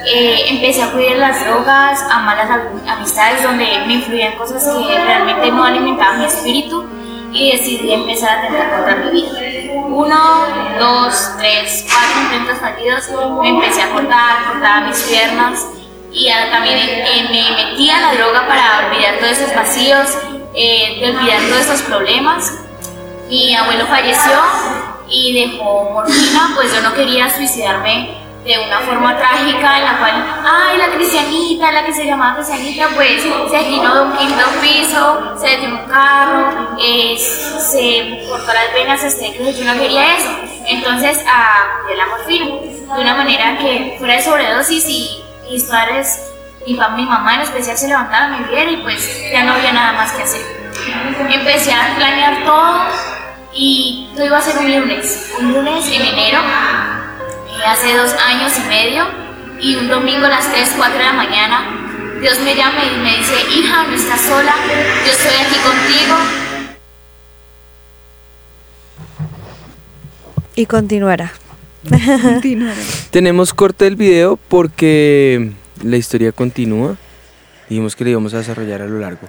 Eh, 0.06 0.46
empecé 0.50 0.84
a 0.84 0.92
cuidar 0.92 1.18
las 1.18 1.46
drogas, 1.46 2.02
a 2.10 2.20
malas 2.20 2.50
amistades 2.88 3.44
donde 3.44 3.66
me 3.88 3.94
influían 3.96 4.34
cosas 4.34 4.64
que 4.64 4.98
realmente 4.98 5.52
no 5.52 5.64
alimentaban 5.66 6.20
mi 6.20 6.26
espíritu 6.26 6.86
y 7.34 7.52
decidí 7.52 7.92
empezar 7.92 8.30
a 8.30 8.40
atentar 8.42 8.72
contra 8.72 8.96
mi 8.98 9.12
vida. 9.12 9.32
Uno, 9.74 10.46
dos, 10.80 11.32
tres, 11.40 11.86
cuatro 11.88 12.22
intentos 12.24 12.60
fallidos, 12.60 13.42
me 13.42 13.50
empecé 13.50 13.82
a 13.82 13.90
cortar, 13.90 14.46
cortaba 14.52 14.82
mis 14.88 15.02
piernas 15.04 15.66
y 16.12 16.30
también 16.52 16.78
eh, 16.80 17.28
me 17.30 17.64
metí 17.64 17.90
a 17.90 18.00
la 18.02 18.14
droga 18.14 18.48
para 18.48 18.88
olvidar 18.88 19.18
todos 19.20 19.32
esos 19.32 19.56
vacíos, 19.56 20.10
eh, 20.54 21.02
olvidar 21.04 21.42
todos 21.50 21.62
esos 21.62 21.82
problemas. 21.82 22.54
Mi 23.30 23.56
abuelo 23.56 23.88
falleció 23.88 24.34
y 25.10 25.34
dejó 25.34 25.90
morfina, 25.92 26.52
pues 26.56 26.74
yo 26.74 26.82
no 26.82 26.94
quería 26.94 27.34
suicidarme 27.34 28.23
de 28.44 28.60
una 28.60 28.80
forma 28.80 29.18
trágica 29.18 29.78
en 29.78 29.86
la 29.86 29.98
cual, 30.00 30.44
ay, 30.46 30.78
la 30.78 30.88
cristianita, 30.94 31.72
la 31.72 31.86
que 31.86 31.94
se 31.94 32.06
llamaba 32.06 32.36
cristianita, 32.36 32.90
pues 32.94 33.24
se 33.50 33.58
aginó 33.58 33.96
de 33.96 34.02
un 34.02 34.18
quinto 34.18 34.44
piso, 34.62 35.38
se 35.40 35.48
detuvo 35.48 35.80
un 35.80 35.90
carro, 35.90 36.78
se 36.78 38.26
cortó 38.28 38.54
las 38.54 38.74
venas 38.74 39.04
este, 39.04 39.34
yo 39.58 39.66
no 39.66 39.80
quería 39.80 40.18
eso. 40.18 40.30
Entonces, 40.68 41.24
a 41.26 41.88
de 41.88 41.96
la 41.96 42.06
morfina, 42.08 42.46
de 42.96 43.02
una 43.02 43.16
manera 43.16 43.58
que 43.60 43.96
fuera 43.98 44.16
de 44.16 44.22
sobredosis 44.22 44.90
y 44.90 45.24
mis 45.50 45.64
padres, 45.64 46.32
mi, 46.68 46.74
mi 46.74 47.06
mamá 47.06 47.36
en 47.36 47.42
especial 47.42 47.78
se 47.78 47.88
levantaron, 47.88 48.42
me 48.42 48.48
vieron 48.48 48.74
y 48.74 48.78
pues 48.78 49.32
ya 49.32 49.44
no 49.44 49.54
había 49.54 49.72
nada 49.72 49.94
más 49.94 50.12
que 50.12 50.24
hacer. 50.24 50.42
Empecé 51.30 51.72
a 51.72 51.96
planear 51.96 52.44
todo 52.44 52.88
y 53.54 54.10
todo 54.16 54.26
iba 54.26 54.38
a 54.38 54.42
ser 54.42 54.58
un 54.58 54.80
lunes, 54.80 55.34
un 55.40 55.54
lunes 55.54 55.88
en 55.88 56.02
enero 56.02 56.40
hace 57.66 57.96
dos 57.96 58.14
años 58.14 58.52
y 58.58 58.68
medio 58.70 59.06
y 59.60 59.76
un 59.76 59.88
domingo 59.88 60.26
a 60.26 60.30
las 60.30 60.52
3, 60.52 60.74
4 60.78 60.98
de 60.98 61.04
la 61.04 61.14
mañana 61.14 61.84
Dios 62.24 62.40
me 62.40 62.56
llama 62.56 62.86
y 62.86 63.04
me 63.04 63.18
dice, 63.18 63.34
hija, 63.54 63.86
no 63.86 63.96
estás 63.96 64.22
sola, 64.22 64.54
yo 65.06 65.12
estoy 65.12 65.46
aquí 65.46 65.56
contigo. 65.60 66.16
Y 70.56 70.66
continuará. 70.66 71.34
Tenemos 73.12 73.54
corte 73.54 73.84
del 73.84 73.98
video 73.98 74.40
porque 74.48 75.52
la 75.84 75.98
historia 75.98 76.32
continúa. 76.32 76.96
Dijimos 77.68 77.94
que 77.94 78.06
le 78.06 78.12
íbamos 78.12 78.34
a 78.34 78.38
desarrollar 78.38 78.82
a 78.82 78.88
lo 78.88 79.00
largo. 79.00 79.28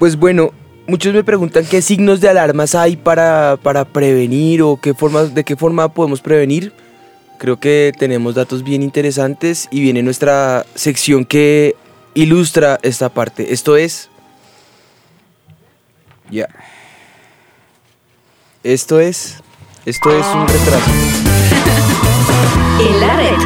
Pues 0.00 0.16
bueno, 0.16 0.50
muchos 0.88 1.14
me 1.14 1.22
preguntan 1.22 1.64
qué 1.64 1.80
signos 1.80 2.20
de 2.20 2.28
alarmas 2.28 2.74
hay 2.74 2.96
para, 2.96 3.56
para 3.62 3.84
prevenir 3.84 4.62
o 4.62 4.80
qué 4.82 4.94
formas, 4.94 5.32
de 5.32 5.44
qué 5.44 5.54
forma 5.54 5.88
podemos 5.94 6.20
prevenir. 6.20 6.72
Creo 7.44 7.60
que 7.60 7.92
tenemos 7.98 8.34
datos 8.34 8.64
bien 8.64 8.82
interesantes 8.82 9.68
y 9.70 9.82
viene 9.82 10.02
nuestra 10.02 10.64
sección 10.74 11.26
que 11.26 11.76
ilustra 12.14 12.78
esta 12.80 13.10
parte. 13.10 13.52
Esto 13.52 13.76
es... 13.76 14.08
Ya. 16.30 16.48
Esto 18.62 18.98
es... 18.98 19.42
Esto 19.84 20.18
es 20.18 20.24
un 20.24 20.48
retraso. 20.48 20.90
En 22.80 23.00
la 23.00 23.14
red. 23.14 23.36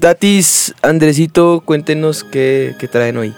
Tatis, 0.00 0.74
Andresito, 0.80 1.60
cuéntenos 1.66 2.24
qué, 2.24 2.74
qué 2.78 2.88
traen 2.88 3.18
hoy. 3.18 3.34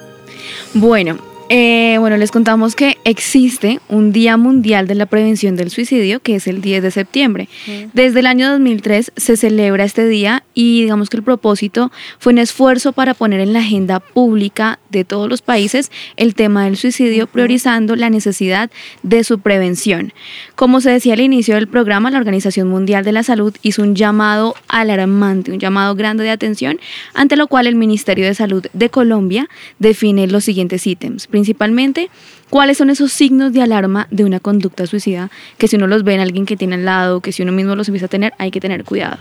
Bueno, 0.73 1.19
eh, 1.55 1.99
bueno, 1.99 2.17
les 2.17 2.31
contamos 2.31 2.75
que 2.75 2.97
existe 3.05 3.79
un 3.91 4.11
Día 4.11 4.39
Mundial 4.39 4.87
de 4.87 4.95
la 4.95 5.05
Prevención 5.05 5.55
del 5.55 5.69
Suicidio, 5.69 6.21
que 6.21 6.37
es 6.37 6.47
el 6.47 6.63
10 6.63 6.83
de 6.83 6.91
septiembre. 6.91 7.47
Desde 7.93 8.21
el 8.21 8.27
año 8.27 8.51
2003 8.53 9.13
se 9.15 9.37
celebra 9.37 9.85
este 9.85 10.09
día 10.09 10.45
y 10.55 10.81
digamos 10.81 11.11
que 11.11 11.19
el 11.19 11.23
propósito 11.23 11.93
fue 12.19 12.33
un 12.33 12.39
esfuerzo 12.39 12.95
para 12.95 13.13
poner 13.13 13.41
en 13.41 13.53
la 13.53 13.59
agenda 13.59 14.01
pública 14.01 14.79
de 14.89 15.05
todos 15.05 15.29
los 15.29 15.43
países 15.43 15.91
el 16.17 16.35
tema 16.35 16.65
del 16.65 16.79
suicidio, 16.79 17.27
priorizando 17.27 17.97
la 17.97 18.09
necesidad 18.09 18.71
de 19.03 19.23
su 19.23 19.39
prevención. 19.39 20.15
Como 20.55 20.81
se 20.81 20.89
decía 20.89 21.13
al 21.13 21.21
inicio 21.21 21.57
del 21.57 21.69
programa, 21.69 22.11
la 22.11 22.17
Organización 22.17 22.69
Mundial 22.69 23.05
de 23.05 23.13
la 23.13 23.25
Salud 23.25 23.55
hizo 23.61 23.83
un 23.83 23.95
llamado 23.95 24.55
alarmante, 24.69 25.53
un 25.53 25.59
llamado 25.59 25.95
grande 25.97 26.25
de 26.25 26.31
atención, 26.31 26.81
ante 27.13 27.37
lo 27.37 27.47
cual 27.47 27.67
el 27.67 27.75
Ministerio 27.75 28.25
de 28.25 28.35
Salud 28.35 28.67
de 28.73 28.89
Colombia 28.89 29.51
define 29.79 30.27
los 30.29 30.45
siguientes 30.45 30.87
ítems. 30.87 31.27
Principalmente, 31.43 32.09
cuáles 32.51 32.79
son 32.79 32.89
esos 32.89 33.13
signos 33.13 33.53
de 33.53 33.63
alarma 33.63 34.07
de 34.13 34.25
una 34.25 34.39
conducta 34.39 34.87
suicida, 34.87 35.29
que 35.59 35.67
si 35.67 35.75
uno 35.75 35.89
los 35.89 36.05
ve 36.05 36.15
en 36.15 36.21
alguien 36.21 36.47
que 36.47 36.57
tiene 36.57 36.77
al 36.77 36.85
lado, 36.85 37.21
que 37.21 37.33
si 37.33 37.43
uno 37.43 37.51
mismo 37.51 37.75
los 37.75 37.89
empieza 37.89 38.07
a 38.07 38.09
tener, 38.09 38.33
hay 38.39 38.53
que 38.53 38.61
tener 38.61 38.85
cuidado. 38.85 39.19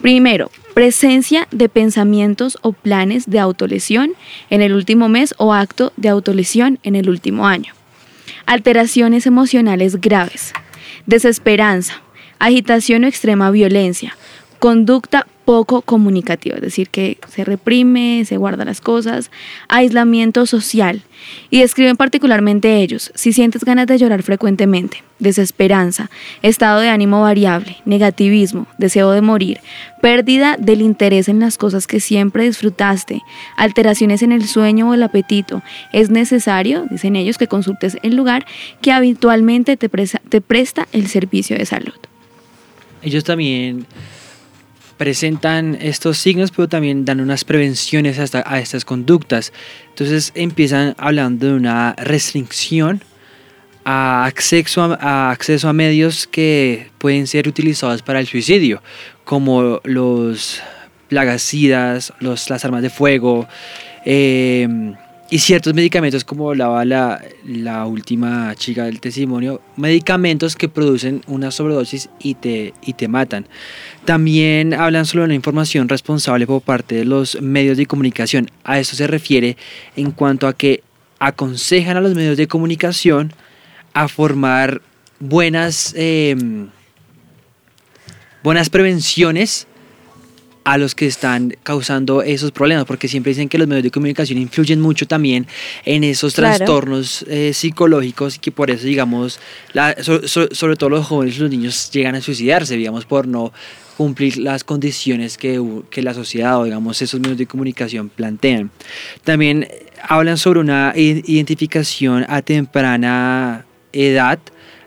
Primero, 0.00 0.52
presencia 0.72 1.48
de 1.50 1.68
pensamientos 1.68 2.58
o 2.62 2.70
planes 2.70 3.28
de 3.28 3.40
autolesión 3.40 4.12
en 4.50 4.62
el 4.62 4.72
último 4.72 5.08
mes 5.08 5.34
o 5.36 5.52
acto 5.52 5.92
de 5.96 6.10
autolesión 6.10 6.78
en 6.84 6.94
el 6.94 7.10
último 7.10 7.48
año. 7.48 7.74
Alteraciones 8.46 9.26
emocionales 9.26 10.00
graves, 10.00 10.52
desesperanza, 11.06 12.02
agitación 12.38 13.02
o 13.02 13.08
extrema 13.08 13.50
violencia, 13.50 14.16
conducta 14.58 15.26
poco 15.44 15.80
comunicativa, 15.80 16.56
es 16.56 16.60
decir, 16.62 16.90
que 16.90 17.16
se 17.30 17.42
reprime, 17.42 18.22
se 18.26 18.36
guarda 18.36 18.66
las 18.66 18.82
cosas, 18.82 19.30
aislamiento 19.68 20.44
social. 20.44 21.00
Y 21.48 21.60
describen 21.60 21.96
particularmente 21.96 22.82
ellos, 22.82 23.10
si 23.14 23.32
sientes 23.32 23.64
ganas 23.64 23.86
de 23.86 23.96
llorar 23.96 24.22
frecuentemente, 24.22 25.02
desesperanza, 25.20 26.10
estado 26.42 26.80
de 26.80 26.90
ánimo 26.90 27.22
variable, 27.22 27.78
negativismo, 27.86 28.66
deseo 28.76 29.10
de 29.12 29.22
morir, 29.22 29.60
pérdida 30.02 30.56
del 30.58 30.82
interés 30.82 31.30
en 31.30 31.40
las 31.40 31.56
cosas 31.56 31.86
que 31.86 31.98
siempre 31.98 32.44
disfrutaste, 32.44 33.22
alteraciones 33.56 34.22
en 34.22 34.32
el 34.32 34.46
sueño 34.46 34.90
o 34.90 34.94
el 34.94 35.02
apetito, 35.02 35.62
es 35.94 36.10
necesario, 36.10 36.84
dicen 36.90 37.16
ellos, 37.16 37.38
que 37.38 37.46
consultes 37.46 37.96
el 38.02 38.16
lugar 38.16 38.44
que 38.82 38.92
habitualmente 38.92 39.78
te, 39.78 39.90
presa- 39.90 40.20
te 40.28 40.42
presta 40.42 40.86
el 40.92 41.06
servicio 41.06 41.56
de 41.56 41.64
salud. 41.64 41.94
Ellos 43.00 43.24
también 43.24 43.86
presentan 44.98 45.78
estos 45.80 46.18
signos, 46.18 46.50
pero 46.50 46.68
también 46.68 47.04
dan 47.06 47.20
unas 47.20 47.44
prevenciones 47.44 48.18
a, 48.18 48.24
esta- 48.24 48.44
a 48.46 48.58
estas 48.58 48.84
conductas. 48.84 49.52
Entonces 49.90 50.32
empiezan 50.34 50.94
hablando 50.98 51.46
de 51.46 51.54
una 51.54 51.94
restricción 51.96 53.02
a 53.84 54.26
acceso 54.26 54.82
a, 55.00 55.30
acceso 55.30 55.68
a 55.68 55.72
medios 55.72 56.26
que 56.26 56.90
pueden 56.98 57.26
ser 57.26 57.48
utilizados 57.48 58.02
para 58.02 58.20
el 58.20 58.26
suicidio, 58.26 58.82
como 59.24 59.80
los 59.84 60.60
plagicidas, 61.08 62.12
los, 62.20 62.50
las 62.50 62.64
armas 62.66 62.82
de 62.82 62.90
fuego 62.90 63.48
eh, 64.04 64.68
y 65.30 65.40
ciertos 65.40 65.74
medicamentos, 65.74 66.24
como 66.24 66.48
hablaba 66.48 66.84
la, 66.84 67.22
la 67.44 67.84
última 67.84 68.54
chica 68.54 68.84
del 68.84 68.98
testimonio, 69.00 69.60
medicamentos 69.76 70.56
que 70.56 70.68
producen 70.68 71.22
una 71.26 71.50
sobredosis 71.50 72.08
y 72.18 72.34
te, 72.34 72.72
y 72.82 72.94
te 72.94 73.08
matan. 73.08 73.46
También 74.06 74.72
hablan 74.72 75.04
sobre 75.04 75.24
una 75.24 75.34
información 75.34 75.88
responsable 75.88 76.46
por 76.46 76.62
parte 76.62 76.94
de 76.94 77.04
los 77.04 77.40
medios 77.42 77.76
de 77.76 77.84
comunicación. 77.84 78.50
A 78.64 78.78
eso 78.78 78.96
se 78.96 79.06
refiere 79.06 79.58
en 79.96 80.12
cuanto 80.12 80.46
a 80.46 80.54
que 80.54 80.82
aconsejan 81.18 81.98
a 81.98 82.00
los 82.00 82.14
medios 82.14 82.38
de 82.38 82.48
comunicación 82.48 83.34
a 83.92 84.08
formar 84.08 84.80
buenas, 85.20 85.92
eh, 85.96 86.36
buenas 88.42 88.70
prevenciones 88.70 89.66
a 90.72 90.76
los 90.78 90.94
que 90.94 91.06
están 91.06 91.56
causando 91.62 92.22
esos 92.22 92.50
problemas, 92.52 92.84
porque 92.84 93.08
siempre 93.08 93.30
dicen 93.30 93.48
que 93.48 93.56
los 93.58 93.66
medios 93.66 93.84
de 93.84 93.90
comunicación 93.90 94.38
influyen 94.38 94.80
mucho 94.80 95.06
también 95.06 95.46
en 95.84 96.04
esos 96.04 96.34
Claro. 96.34 96.56
trastornos 96.56 97.24
eh, 97.28 97.52
psicológicos 97.54 98.36
y 98.36 98.38
que 98.38 98.52
por 98.52 98.70
eso, 98.70 98.84
digamos, 98.86 99.38
la- 99.72 99.96
so- 100.02 100.26
so- 100.28 100.48
sobre 100.52 100.76
todo 100.76 100.90
los 100.90 101.06
jóvenes 101.06 101.36
y 101.36 101.40
los 101.40 101.50
niños 101.50 101.90
llegan 101.92 102.14
a 102.16 102.20
suicidarse, 102.20 102.76
digamos, 102.76 103.04
por 103.06 103.26
no 103.26 103.52
cumplir 103.96 104.36
las 104.38 104.62
condiciones 104.62 105.38
que, 105.38 105.60
que 105.90 106.02
la 106.02 106.14
sociedad 106.14 106.58
o, 106.60 106.64
digamos, 106.64 107.00
esos 107.02 107.18
medios 107.18 107.38
de 107.38 107.46
comunicación 107.46 108.08
plantean. 108.10 108.70
También 109.24 109.66
hablan 110.02 110.36
sobre 110.38 110.60
una 110.60 110.92
identificación 110.94 112.24
a 112.28 112.42
temprana 112.42 113.64
edad 113.92 114.38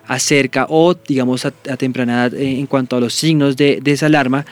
acerca 0.07 0.65
o 0.69 0.93
digamos 1.07 1.45
a, 1.45 1.53
a 1.69 1.77
temprana 1.77 2.13
edad 2.27 2.33
eh, 2.33 2.59
en 2.59 2.65
cuanto 2.67 2.97
a 2.97 2.99
los 2.99 3.13
signos 3.13 3.55
de, 3.55 3.79
de 3.81 3.91
esa 3.91 4.07
alarma 4.07 4.45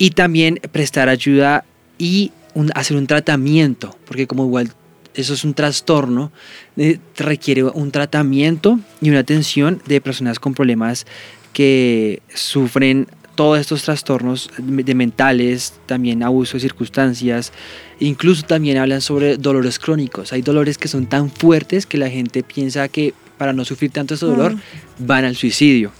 y 0.00 0.10
también 0.12 0.58
prestar 0.72 1.08
ayuda 1.10 1.64
y 1.98 2.32
un- 2.54 2.72
hacer 2.74 2.96
un 2.96 3.06
tratamiento 3.06 3.96
porque 4.06 4.26
como 4.26 4.44
igual 4.46 4.72
eso 5.14 5.34
es 5.34 5.44
un 5.44 5.54
trastorno 5.54 6.32
eh, 6.76 6.98
requiere 7.16 7.64
un 7.64 7.90
tratamiento 7.90 8.80
y 9.02 9.10
una 9.10 9.18
atención 9.20 9.82
de 9.86 10.00
personas 10.00 10.38
con 10.40 10.54
problemas 10.54 11.06
que 11.52 12.22
sufren 12.34 13.06
todos 13.34 13.58
estos 13.58 13.82
trastornos 13.84 14.50
de 14.58 14.94
mentales, 14.94 15.74
también 15.86 16.22
abuso 16.22 16.54
de 16.54 16.60
circunstancias, 16.60 17.52
incluso 17.98 18.42
también 18.44 18.76
hablan 18.78 19.00
sobre 19.00 19.36
dolores 19.38 19.78
crónicos. 19.78 20.32
Hay 20.32 20.42
dolores 20.42 20.76
que 20.78 20.88
son 20.88 21.06
tan 21.06 21.30
fuertes 21.30 21.86
que 21.86 21.96
la 21.98 22.10
gente 22.10 22.42
piensa 22.42 22.88
que 22.88 23.14
para 23.38 23.52
no 23.54 23.64
sufrir 23.64 23.90
tanto 23.92 24.14
ese 24.14 24.26
dolor 24.26 24.56
van 24.98 25.24
al 25.24 25.36
suicidio. 25.36 25.90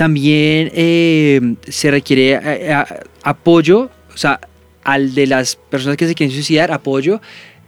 También 0.00 0.70
eh, 0.74 1.56
se 1.68 1.90
requiere 1.90 2.30
eh, 2.42 2.72
a- 2.72 2.86
apoyo, 3.22 3.90
o 4.14 4.16
sea, 4.16 4.40
al 4.82 5.14
de 5.14 5.26
las 5.26 5.56
personas 5.56 5.98
que 5.98 6.06
se 6.08 6.14
quieren 6.14 6.34
suicidar, 6.34 6.72
apoyo 6.72 7.20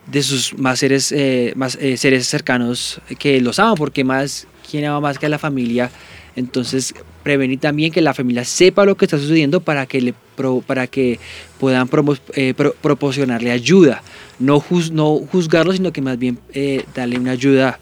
de 0.07 0.23
sus 0.23 0.57
más 0.59 0.79
seres, 0.79 1.13
eh, 1.13 1.53
más, 1.57 1.77
eh, 1.79 1.99
seres 1.99 2.27
cercanos 2.27 3.03
que 3.19 3.39
los 3.43 3.59
aman, 3.59 3.75
porque 3.75 4.03
más, 4.03 4.47
¿quién 4.71 4.87
ama 4.87 4.99
más 5.01 5.19
que 5.19 5.29
la 5.29 5.39
familia? 5.39 5.91
Entonces, 6.35 6.95
prevenir 7.23 7.61
también 7.61 7.93
que 7.93 8.01
la 8.01 8.15
familia 8.15 8.47
sepa 8.47 8.87
lo 8.87 8.97
que 8.97 9.05
está 9.05 9.19
sucediendo 9.19 9.61
para 9.61 9.85
que, 9.85 10.01
le 10.01 10.15
pro- 10.35 10.63
para 10.67 10.87
que 10.87 11.21
puedan 11.61 11.87
eh, 12.35 12.55
proporcionarle 12.55 13.51
ayuda. 13.51 14.03
No, 14.39 14.59
juz- 14.59 14.91
no 14.91 15.17
juzgarlo, 15.31 15.75
sino 15.75 15.93
que 15.93 16.01
más 16.01 16.19
bien 16.19 16.39
eh, 16.55 16.87
darle 16.95 17.19
una 17.19 17.33
ayuda. 17.33 17.79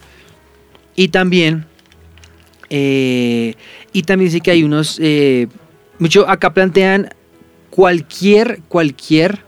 Y 0.96 1.06
también, 1.10 1.66
eh, 2.70 3.54
y 3.92 4.02
también 4.02 4.30
sí 4.30 4.40
que 4.40 4.52
hay 4.52 4.62
unos, 4.62 4.98
eh, 5.02 5.48
mucho, 5.98 6.28
acá 6.28 6.54
plantean 6.54 7.10
cualquier, 7.68 8.60
cualquier 8.68 9.40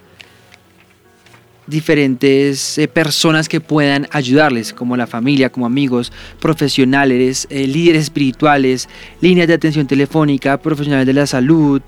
diferentes 1.66 2.76
eh, 2.76 2.88
personas 2.88 3.48
que 3.48 3.60
puedan 3.60 4.08
ayudarles, 4.10 4.72
como 4.72 4.96
la 4.96 5.06
familia, 5.06 5.50
como 5.50 5.64
amigos, 5.64 6.12
profesionales, 6.40 7.46
líderes 7.50 8.02
espirituales, 8.02 8.88
líneas 9.20 9.46
de 9.48 9.54
atención 9.54 9.86
telefónica, 9.86 10.60
profesionales 10.60 11.06
de 11.06 11.12
la 11.12 11.26
salud, 11.26 11.80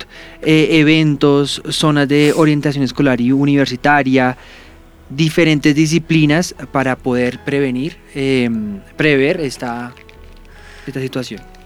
eventos, 0.43 1.61
zonas 1.68 2.09
de 2.09 2.32
orientación 2.35 2.85
escolar 2.85 3.20
y 3.20 3.32
universitaria, 3.32 4.39
diferentes 5.11 5.74
disciplinas 5.74 6.55
para 6.72 6.97
poder 6.97 7.43
prevenir, 7.45 7.97
eh, 8.14 8.49
prever 8.97 9.41
esta, 9.41 9.95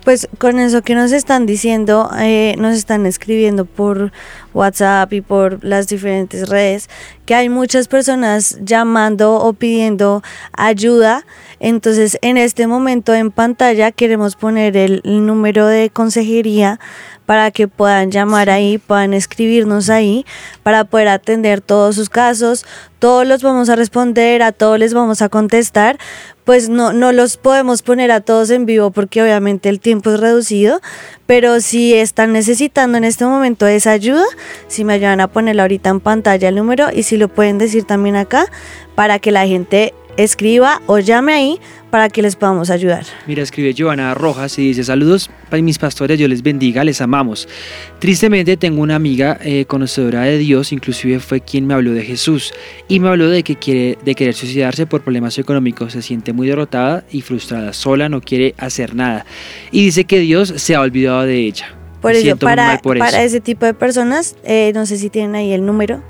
pues 0.09 0.27
con 0.39 0.59
eso 0.59 0.81
que 0.81 0.95
nos 0.95 1.13
están 1.13 1.45
diciendo, 1.45 2.11
eh, 2.19 2.55
nos 2.57 2.75
están 2.75 3.05
escribiendo 3.05 3.67
por 3.67 4.11
WhatsApp 4.55 5.13
y 5.13 5.21
por 5.21 5.63
las 5.63 5.87
diferentes 5.87 6.49
redes, 6.49 6.89
que 7.27 7.35
hay 7.35 7.51
muchas 7.51 7.89
personas 7.89 8.59
llamando 8.63 9.35
o 9.35 9.53
pidiendo 9.53 10.23
ayuda. 10.55 11.27
Entonces, 11.61 12.19
en 12.23 12.37
este 12.37 12.67
momento 12.67 13.15
en 13.15 13.31
pantalla 13.31 13.91
queremos 13.91 14.37
poner 14.37 14.77
el, 14.77 15.03
número 15.05 15.67
de 15.67 15.91
consejería 15.91 16.79
para 17.27 17.51
que 17.51 17.69
puedan 17.69 18.11
llamar 18.11 18.49
ahí, 18.49 18.79
puedan 18.79 19.13
escribirnos 19.13 19.91
ahí, 19.91 20.25
para 20.63 20.85
poder 20.85 21.09
atender 21.09 21.61
todos 21.61 21.97
sus 21.97 22.09
casos. 22.09 22.65
Todos 22.99 23.27
los 23.27 23.43
vamos 23.43 23.69
a 23.69 23.77
responder, 23.77 24.43
a 24.43 24.53
todos 24.53 24.79
les 24.79 24.95
vamos 24.95 25.21
a 25.21 25.29
contestar. 25.29 25.99
Pues 26.45 26.71
no, 26.71 26.95
no 26.95 27.13
los 27.13 27.37
podemos 27.37 27.83
poner 27.83 28.11
a 28.11 28.23
todos 28.23 28.49
en 28.51 28.65
vivo 28.65 28.91
porque 28.91 29.23
obviamente 29.23 29.69
el 29.69 29.81
tiempo 29.81 30.11
es 30.11 30.21
reducido, 30.21 30.81
pero 31.27 31.61
si 31.61 31.93
están 31.93 32.33
necesitando 32.33 32.97
en 32.97 33.05
este 33.05 33.27
momento 33.27 33.67
esa 33.67 33.91
ayuda, 33.91 34.25
si 34.67 34.85
me 34.85 34.95
ayudan 34.95 35.21
a 35.21 35.29
ponerla 35.29 35.63
ahorita 35.63 35.91
en 35.91 36.01
pantalla 36.01 36.49
el 36.49 36.55
número 36.55 36.87
y 36.91 37.03
si 37.03 37.19
lo 37.19 37.29
pueden 37.29 37.59
decir 37.59 37.85
también 37.85 38.17
acá 38.17 38.47
para 38.95 39.19
que 39.19 39.31
la 39.31 39.47
gente 39.47 39.93
escriba 40.19 40.83
o 40.87 40.99
llame 40.99 41.33
ahí 41.33 41.61
para 41.91 42.11
que 42.11 42.21
les 42.21 42.37
podamos 42.37 42.69
ayudar. 42.69 43.05
Mira, 43.27 43.43
escribe 43.43 43.73
Giovanna 43.73 44.13
Rojas 44.13 44.59
y 44.59 44.67
dice, 44.69 44.85
saludos 44.85 45.31
para 45.49 45.63
mis 45.63 45.79
pastores, 45.79 46.19
Dios 46.19 46.29
les 46.29 46.43
bendiga, 46.43 46.85
les 46.85 47.01
amamos. 47.01 47.49
Tristemente 47.99 48.57
tengo 48.57 48.83
una 48.83 48.97
amiga 48.97 49.39
eh, 49.41 49.65
conocedora 49.65 50.23
de 50.23 50.37
Dios, 50.37 50.73
inclusive 50.73 51.21
fue 51.21 51.41
quien 51.41 51.67
me 51.67 51.75
habló 51.75 51.93
de 51.93 52.03
Jesús 52.03 52.53
y 52.89 53.01
me 53.01 53.09
habló 53.09 53.31
de 53.31 53.43
que 53.43 53.57
quiere 53.57 53.97
de 54.05 54.15
querer 54.15 54.35
suicidarse 54.35 54.87
por 54.87 55.03
problemas 55.03 55.39
económicos, 55.39 55.93
se 55.93 56.03
siente 56.03 56.33
muy 56.33 56.49
derrotada 56.49 57.05
y 57.11 57.23
frustrada, 57.23 57.73
sola, 57.73 58.09
no 58.09 58.21
quiere 58.21 58.55
hacer 58.59 58.95
nada 58.95 59.25
y 59.71 59.85
dice 59.85 60.05
que 60.05 60.19
Dios 60.19 60.53
se 60.57 60.75
ha 60.75 60.81
olvidado 60.81 61.23
de 61.23 61.39
ella. 61.39 61.75
Por 62.03 62.15
ello, 62.15 62.37
para, 62.37 62.79
por 62.79 62.99
para 62.99 63.25
ese 63.25 63.41
tipo 63.41 63.67
de 63.67 63.75
personas, 63.75 64.37
eh, 64.45 64.73
no 64.75 64.87
sé 64.87 64.99
si 64.99 65.11
tienen 65.11 65.35
ahí 65.35 65.53
el 65.53 65.65
número 65.65 66.03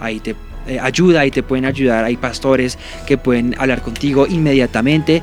ahí 0.00 0.20
te 0.20 0.34
eh, 0.66 0.78
ayuda 0.80 1.24
y 1.24 1.30
te 1.30 1.42
pueden 1.42 1.64
ayudar. 1.64 2.04
Hay 2.04 2.16
pastores 2.16 2.78
que 3.06 3.16
pueden 3.16 3.54
hablar 3.58 3.82
contigo 3.82 4.26
inmediatamente 4.26 5.22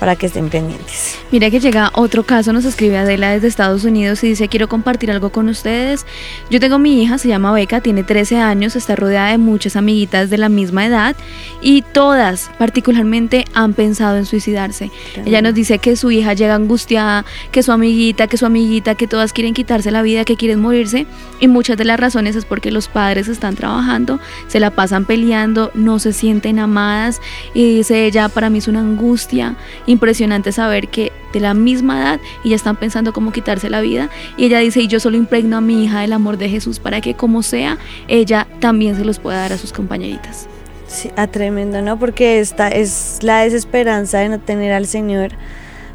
para 0.00 0.16
que 0.16 0.26
estén 0.26 0.48
pendientes. 0.48 1.18
Mira 1.30 1.50
que 1.50 1.60
llega 1.60 1.92
otro 1.94 2.24
caso, 2.24 2.54
nos 2.54 2.64
escribe 2.64 2.96
Adela 2.96 3.30
desde 3.30 3.46
Estados 3.46 3.84
Unidos 3.84 4.24
y 4.24 4.28
dice, 4.28 4.48
quiero 4.48 4.66
compartir 4.66 5.10
algo 5.10 5.30
con 5.30 5.48
ustedes. 5.50 6.06
Yo 6.48 6.58
tengo 6.58 6.78
mi 6.78 7.02
hija, 7.02 7.18
se 7.18 7.28
llama 7.28 7.52
Beca, 7.52 7.82
tiene 7.82 8.02
13 8.02 8.38
años, 8.38 8.76
está 8.76 8.96
rodeada 8.96 9.30
de 9.30 9.38
muchas 9.38 9.76
amiguitas 9.76 10.30
de 10.30 10.38
la 10.38 10.48
misma 10.48 10.86
edad 10.86 11.14
y 11.60 11.82
todas 11.82 12.50
particularmente 12.58 13.44
han 13.52 13.74
pensado 13.74 14.16
en 14.16 14.24
suicidarse. 14.24 14.90
Ella 15.26 15.42
nos 15.42 15.54
dice 15.54 15.78
que 15.78 15.94
su 15.96 16.10
hija 16.10 16.32
llega 16.32 16.54
angustiada, 16.54 17.26
que 17.52 17.62
su 17.62 17.70
amiguita, 17.70 18.26
que 18.26 18.38
su 18.38 18.46
amiguita, 18.46 18.94
que 18.94 19.06
todas 19.06 19.34
quieren 19.34 19.52
quitarse 19.52 19.90
la 19.90 20.00
vida, 20.00 20.24
que 20.24 20.36
quieren 20.36 20.60
morirse 20.60 21.06
y 21.40 21.46
muchas 21.46 21.76
de 21.76 21.84
las 21.84 22.00
razones 22.00 22.36
es 22.36 22.46
porque 22.46 22.70
los 22.70 22.88
padres 22.88 23.28
están 23.28 23.54
trabajando, 23.54 24.18
se 24.48 24.60
la 24.60 24.70
pasan 24.70 25.04
peleando, 25.04 25.70
no 25.74 25.98
se 25.98 26.14
sienten 26.14 26.58
amadas 26.58 27.20
y 27.52 27.76
dice 27.76 28.06
ella, 28.06 28.30
para 28.30 28.48
mí 28.48 28.58
es 28.58 28.68
una 28.68 28.80
angustia 28.80 29.56
impresionante 29.90 30.52
saber 30.52 30.88
que 30.88 31.12
de 31.32 31.40
la 31.40 31.54
misma 31.54 32.00
edad 32.00 32.20
y 32.44 32.50
ya 32.50 32.56
están 32.56 32.76
pensando 32.76 33.12
cómo 33.12 33.32
quitarse 33.32 33.70
la 33.70 33.80
vida 33.80 34.10
y 34.36 34.46
ella 34.46 34.58
dice 34.58 34.80
y 34.80 34.88
yo 34.88 35.00
solo 35.00 35.16
impregno 35.16 35.56
a 35.56 35.60
mi 35.60 35.84
hija 35.84 36.00
del 36.00 36.12
amor 36.12 36.38
de 36.38 36.48
Jesús 36.48 36.80
para 36.80 37.00
que 37.00 37.14
como 37.14 37.42
sea 37.42 37.78
ella 38.08 38.46
también 38.60 38.96
se 38.96 39.04
los 39.04 39.18
pueda 39.18 39.38
dar 39.38 39.52
a 39.52 39.58
sus 39.58 39.72
compañeritas. 39.72 40.48
Sí, 40.88 41.10
a 41.16 41.28
tremendo, 41.28 41.82
¿no? 41.82 41.98
Porque 41.98 42.40
esta 42.40 42.68
es 42.68 43.18
la 43.22 43.42
desesperanza 43.42 44.18
de 44.18 44.28
no 44.28 44.40
tener 44.40 44.72
al 44.72 44.86
Señor. 44.86 45.30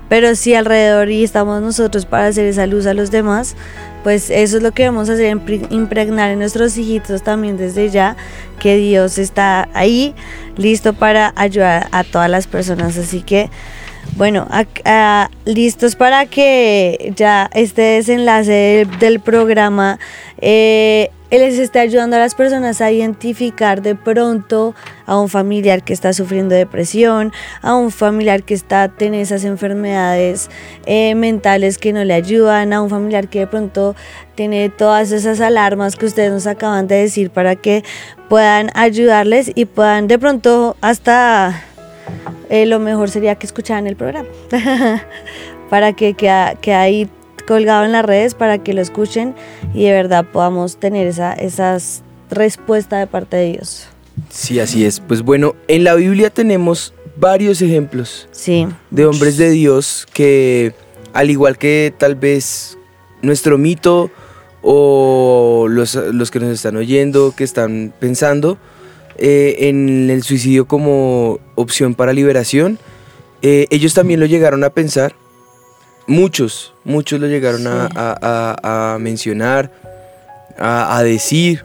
Pero 0.08 0.36
si 0.36 0.54
alrededor 0.54 1.10
y 1.10 1.24
estamos 1.24 1.62
nosotros 1.62 2.06
para 2.06 2.28
hacer 2.28 2.46
esa 2.46 2.68
luz 2.68 2.86
a 2.86 2.94
los 2.94 3.10
demás, 3.10 3.56
pues 4.04 4.30
eso 4.30 4.58
es 4.58 4.64
lo 4.64 4.72
que 4.72 4.86
a 4.86 4.92
hacer, 4.92 5.36
impre- 5.36 5.68
impregnar 5.72 6.30
en 6.30 6.38
nuestros 6.38 6.78
hijitos 6.78 7.24
también 7.24 7.58
desde 7.58 7.90
ya, 7.90 8.16
que 8.60 8.78
Dios 8.78 9.18
está 9.18 9.68
ahí, 9.74 10.14
listo 10.58 10.94
para 10.94 11.34
ayudar 11.36 11.88
a 11.92 12.04
todas 12.04 12.30
las 12.30 12.46
personas. 12.46 13.00
Así 13.00 13.22
que, 13.22 13.50
bueno, 14.16 14.48
ah, 14.50 15.30
listos 15.46 15.96
para 15.96 16.26
que 16.26 17.12
ya 17.16 17.50
este 17.54 17.82
desenlace 17.82 18.88
del, 19.00 19.20
programa 19.20 20.00
eh, 20.40 21.10
les 21.32 21.60
esté 21.60 21.80
ayudando 21.80 22.16
a 22.16 22.20
las 22.20 22.34
personas 22.34 22.80
a 22.80 22.92
identificar 22.92 23.82
de 23.82 23.96
pronto 23.96 24.74
a 25.06 25.20
un 25.20 25.28
familiar 25.28 25.84
que 25.84 25.92
está 25.92 26.14
sufriendo 26.14 26.56
depresión, 26.56 27.34
a 27.62 27.76
un 27.76 27.92
familiar 27.92 28.44
que 28.44 28.54
está 28.54 28.88
tiene 28.88 29.22
esas 29.22 29.44
enfermedades 29.44 30.50
eh, 30.86 31.14
mentales 31.16 31.78
que 31.78 31.92
no 31.92 32.04
le 32.06 32.14
ayudan, 32.14 32.72
a 32.72 32.82
un 32.82 32.90
familiar 32.90 33.28
que 33.28 33.40
de 33.40 33.48
pronto 33.48 33.96
tiene 34.36 34.70
todas 34.70 35.12
esas 35.12 35.42
alarmas 35.42 35.96
que 35.96 36.06
ustedes 36.06 36.32
nos 36.32 36.48
acaban 36.48 36.88
de 36.88 36.96
decir 36.96 37.32
para 37.32 37.56
que 37.56 37.84
puedan 38.30 38.70
ayudarles 38.74 39.52
y 39.56 39.66
puedan 39.66 40.08
de 40.08 40.18
pronto 40.20 40.78
hasta 40.82 41.64
eh, 42.50 42.66
lo 42.66 42.80
mejor 42.80 43.10
sería 43.10 43.36
que 43.36 43.46
escucharan 43.46 43.88
el 43.88 43.96
programa 43.96 44.30
para 45.70 45.94
que 45.94 46.14
que 46.14 46.74
ahí 46.74 47.10
colgado 47.48 47.86
en 47.86 47.92
las 47.92 48.06
redes 48.06 48.34
para 48.34 48.58
que 48.60 48.74
lo 48.74 48.82
escuchen 48.82 49.36
y 49.74 49.84
de 49.86 49.92
verdad 49.92 50.26
podamos 50.32 50.78
tener 50.78 51.08
esa 51.08 51.34
esas 51.34 52.02
respuesta 52.30 52.98
de 53.00 53.08
parte 53.08 53.38
de 53.38 53.52
Dios. 53.54 53.88
Sí, 54.30 54.60
así 54.60 54.86
es. 54.86 55.00
Pues 55.00 55.22
bueno, 55.22 55.56
en 55.68 55.84
la 55.84 55.94
Biblia 55.96 56.30
tenemos 56.30 56.94
varios 57.18 57.62
ejemplos 57.62 58.28
Sí. 58.32 58.68
de 58.90 59.06
hombres 59.06 59.38
de 59.38 59.50
Dios 59.52 60.08
que, 60.14 60.74
al 61.14 61.30
igual 61.30 61.58
que 61.58 61.94
tal 61.98 62.16
vez 62.16 62.78
nuestro 63.22 63.58
mito 63.58 64.10
o 64.62 65.68
los, 65.70 65.96
los 65.96 66.32
que 66.32 66.40
nos 66.40 66.50
están 66.50 66.76
oyendo, 66.78 67.34
que 67.36 67.44
están 67.44 67.94
pensando 68.00 68.58
eh, 69.18 69.56
en 69.70 70.10
el 70.10 70.24
suicidio 70.24 70.66
como 70.66 71.40
opción 71.56 71.94
para 71.96 72.14
liberación, 72.14 72.80
eh, 73.42 73.68
ellos 73.70 73.94
también 73.94 74.20
lo 74.20 74.26
llegaron 74.26 74.64
a 74.64 74.70
pensar. 74.70 75.14
Muchos, 76.08 76.74
muchos 76.84 77.20
lo 77.20 77.28
llegaron 77.28 77.66
a, 77.68 77.88
Sí. 77.88 77.94
a- 77.96 78.56
a- 78.62 78.94
a 78.96 79.00
mencionar, 79.00 79.72
a, 80.58 80.98
a 80.98 81.04
decir 81.04 81.64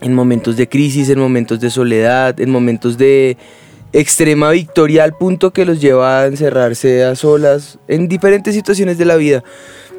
en 0.00 0.12
momentos 0.14 0.56
de 0.56 0.68
crisis, 0.68 1.08
en 1.08 1.18
momentos 1.18 1.60
de 1.60 1.70
soledad, 1.70 2.38
en 2.40 2.50
momentos 2.50 2.98
de 2.98 3.36
extrema 3.92 4.50
victoria 4.50 5.04
al 5.04 5.16
punto 5.16 5.52
que 5.52 5.64
los 5.64 5.80
lleva 5.80 6.20
a 6.20 6.26
encerrarse 6.26 7.02
a 7.04 7.14
solas 7.16 7.78
en 7.88 8.08
diferentes 8.08 8.54
situaciones 8.54 8.98
de 8.98 9.04
la 9.06 9.16
vida. 9.16 9.42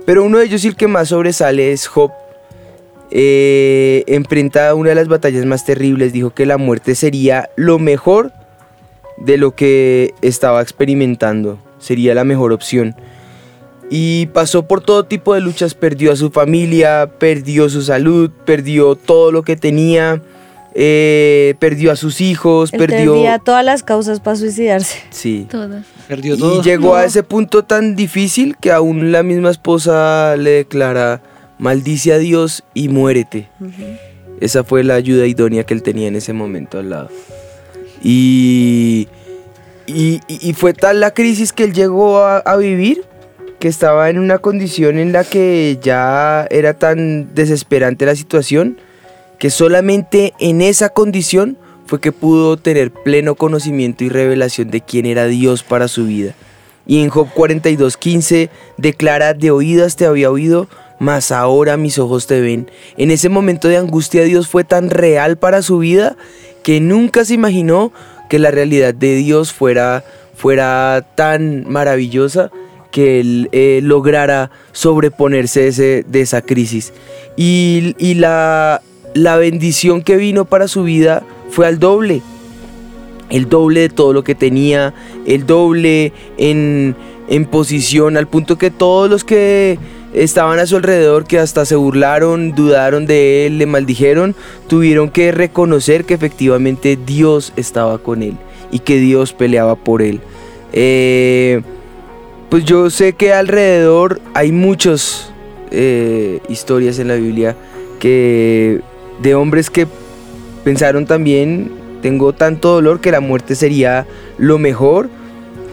Pero 0.05 0.23
uno 0.23 0.37
de 0.37 0.45
ellos 0.45 0.63
y 0.65 0.67
el 0.67 0.75
que 0.75 0.87
más 0.87 1.09
sobresale 1.09 1.71
es 1.71 1.87
Job. 1.87 2.11
Eh, 3.19 4.03
enfrenta 4.05 4.75
una 4.75 4.89
de 4.89 4.95
las 4.95 5.07
batallas 5.07 5.43
más 5.43 5.65
terribles, 5.65 6.13
dijo 6.13 6.29
que 6.29 6.45
la 6.45 6.59
muerte 6.59 6.93
sería 6.93 7.49
lo 7.55 7.79
mejor 7.79 8.31
de 9.17 9.37
lo 9.37 9.55
que 9.55 10.13
estaba 10.21 10.61
experimentando, 10.61 11.57
sería 11.79 12.13
la 12.13 12.23
mejor 12.23 12.53
opción. 12.53 12.95
Y 13.89 14.27
pasó 14.27 14.67
por 14.67 14.81
todo 14.81 15.05
tipo 15.05 15.33
de 15.33 15.41
luchas, 15.41 15.73
perdió 15.73 16.11
a 16.11 16.15
su 16.15 16.29
familia, 16.29 17.09
perdió 17.17 17.69
su 17.69 17.81
salud, 17.81 18.29
perdió 18.45 18.95
todo 18.95 19.31
lo 19.31 19.41
que 19.41 19.55
tenía, 19.55 20.21
eh, 20.75 21.55
perdió 21.57 21.91
a 21.91 21.95
sus 21.95 22.21
hijos, 22.21 22.71
Él 22.71 22.77
perdió... 22.77 23.13
perdía 23.13 23.39
todas 23.39 23.65
las 23.65 23.81
causas 23.81 24.19
para 24.19 24.35
suicidarse. 24.35 24.99
Sí. 25.09 25.47
Todas. 25.49 25.85
Perdió 26.07 26.35
Y 26.35 26.37
todo. 26.37 26.61
llegó 26.61 26.93
a 26.93 27.03
ese 27.03 27.23
punto 27.23 27.63
tan 27.63 27.95
difícil 27.95 28.55
que 28.61 28.71
aún 28.71 29.11
la 29.11 29.23
misma 29.23 29.49
esposa 29.49 30.35
le 30.37 30.51
declara, 30.51 31.23
maldice 31.59 32.13
a 32.13 32.17
Dios 32.17 32.63
y 32.73 32.89
muérete. 32.89 33.49
Esa 34.39 34.63
fue 34.63 34.83
la 34.83 34.95
ayuda 34.95 35.25
idónea 35.25 35.63
que 35.65 35.73
él 35.73 35.81
tenía 35.83 36.07
en 36.07 36.15
ese 36.15 36.33
momento 36.33 36.77
al 36.79 36.89
lado. 36.91 37.09
Y, 38.03 39.07
y, 39.87 40.21
y- 40.27 40.49
y 40.49 40.53
fue 40.53 40.73
tal 40.73 40.99
la 40.99 41.11
crisis 41.11 41.51
que 41.53 41.63
él 41.63 41.73
llegó 41.73 42.19
a, 42.19 42.37
a 42.37 42.55
vivir 42.57 43.03
que 43.59 43.67
estaba 43.67 44.09
en 44.11 44.19
una 44.19 44.37
condición 44.37 44.99
en 44.99 45.11
la 45.11 45.23
que 45.23 45.79
ya 45.81 46.45
era 46.51 46.75
tan 46.75 47.33
desesperante 47.33 48.05
la 48.05 48.15
situación 48.15 48.77
que 49.39 49.49
solamente 49.49 50.33
en 50.39 50.61
esa 50.61 50.89
condición 50.89 51.57
fue 51.87 51.99
que 51.99 52.11
pudo 52.11 52.57
tener 52.57 52.91
pleno 52.91 53.33
conocimiento 53.35 54.03
y 54.03 54.09
revelación 54.09 54.69
de 54.69 54.81
quién 54.81 55.05
era 55.07 55.25
Dios 55.25 55.63
para 55.63 55.87
su 55.87 56.05
vida. 56.05 56.35
Y 56.85 57.01
en 57.01 57.09
Job 57.09 57.27
42:15 57.33 58.49
declara, 58.77 59.33
de 59.33 59.51
oídas 59.51 59.95
te 59.95 60.05
había 60.05 60.29
oído, 60.29 60.67
mas 60.99 61.31
ahora 61.31 61.77
mis 61.77 61.99
ojos 61.99 62.27
te 62.27 62.41
ven. 62.41 62.69
En 62.97 63.11
ese 63.11 63.29
momento 63.29 63.67
de 63.67 63.77
angustia 63.77 64.23
Dios 64.23 64.47
fue 64.47 64.63
tan 64.63 64.89
real 64.89 65.37
para 65.37 65.61
su 65.61 65.79
vida 65.79 66.15
que 66.63 66.79
nunca 66.79 67.25
se 67.25 67.33
imaginó 67.33 67.91
que 68.29 68.39
la 68.39 68.51
realidad 68.51 68.93
de 68.93 69.15
Dios 69.15 69.53
fuera, 69.53 70.03
fuera 70.35 71.05
tan 71.15 71.69
maravillosa 71.69 72.51
que 72.91 73.19
él 73.19 73.49
eh, 73.51 73.79
lograra 73.83 74.51
sobreponerse 74.71 75.71
de, 75.71 76.21
esa 76.21 76.41
crisis. 76.41 76.93
Y, 77.35 77.95
y 77.97 78.15
la, 78.15 78.81
la 79.13 79.37
bendición 79.37 80.01
que 80.01 80.17
vino 80.17 80.45
para 80.45 80.67
su 80.67 80.83
vida 80.83 81.23
fue 81.49 81.67
al 81.67 81.79
doble. 81.79 82.21
El 83.29 83.49
doble 83.49 83.81
de 83.81 83.89
todo 83.89 84.13
lo 84.13 84.23
que 84.23 84.35
tenía, 84.35 84.93
el 85.25 85.45
doble 85.45 86.13
en, 86.37 86.95
en 87.27 87.45
posición, 87.45 88.15
al 88.17 88.27
punto 88.27 88.57
que 88.57 88.71
todos 88.71 89.09
los 89.09 89.23
que 89.23 89.77
estaban 90.23 90.59
a 90.59 90.65
su 90.65 90.75
alrededor, 90.77 91.25
que 91.25 91.39
hasta 91.39 91.65
se 91.65 91.75
burlaron, 91.75 92.53
dudaron 92.53 93.05
de 93.05 93.45
él, 93.45 93.57
le 93.57 93.65
maldijeron, 93.65 94.35
tuvieron 94.67 95.09
que 95.09 95.31
reconocer 95.31 96.05
que 96.05 96.13
efectivamente 96.13 96.97
Dios 97.03 97.53
estaba 97.55 97.97
con 97.97 98.23
él 98.23 98.37
y 98.71 98.79
que 98.79 98.97
Dios 98.97 99.33
peleaba 99.33 99.75
por 99.75 100.01
él. 100.01 100.21
Eh, 100.73 101.61
pues 102.49 102.65
yo 102.65 102.89
sé 102.89 103.13
que 103.13 103.33
alrededor 103.33 104.21
hay 104.33 104.51
muchas 104.51 105.31
eh, 105.71 106.39
historias 106.49 106.99
en 106.99 107.09
la 107.09 107.15
Biblia 107.15 107.55
que 107.99 108.81
de 109.21 109.35
hombres 109.35 109.69
que 109.69 109.87
pensaron 110.63 111.05
también, 111.05 111.71
tengo 112.01 112.33
tanto 112.33 112.73
dolor 112.73 112.99
que 113.01 113.11
la 113.11 113.19
muerte 113.19 113.55
sería 113.55 114.05
lo 114.37 114.59
mejor, 114.59 115.09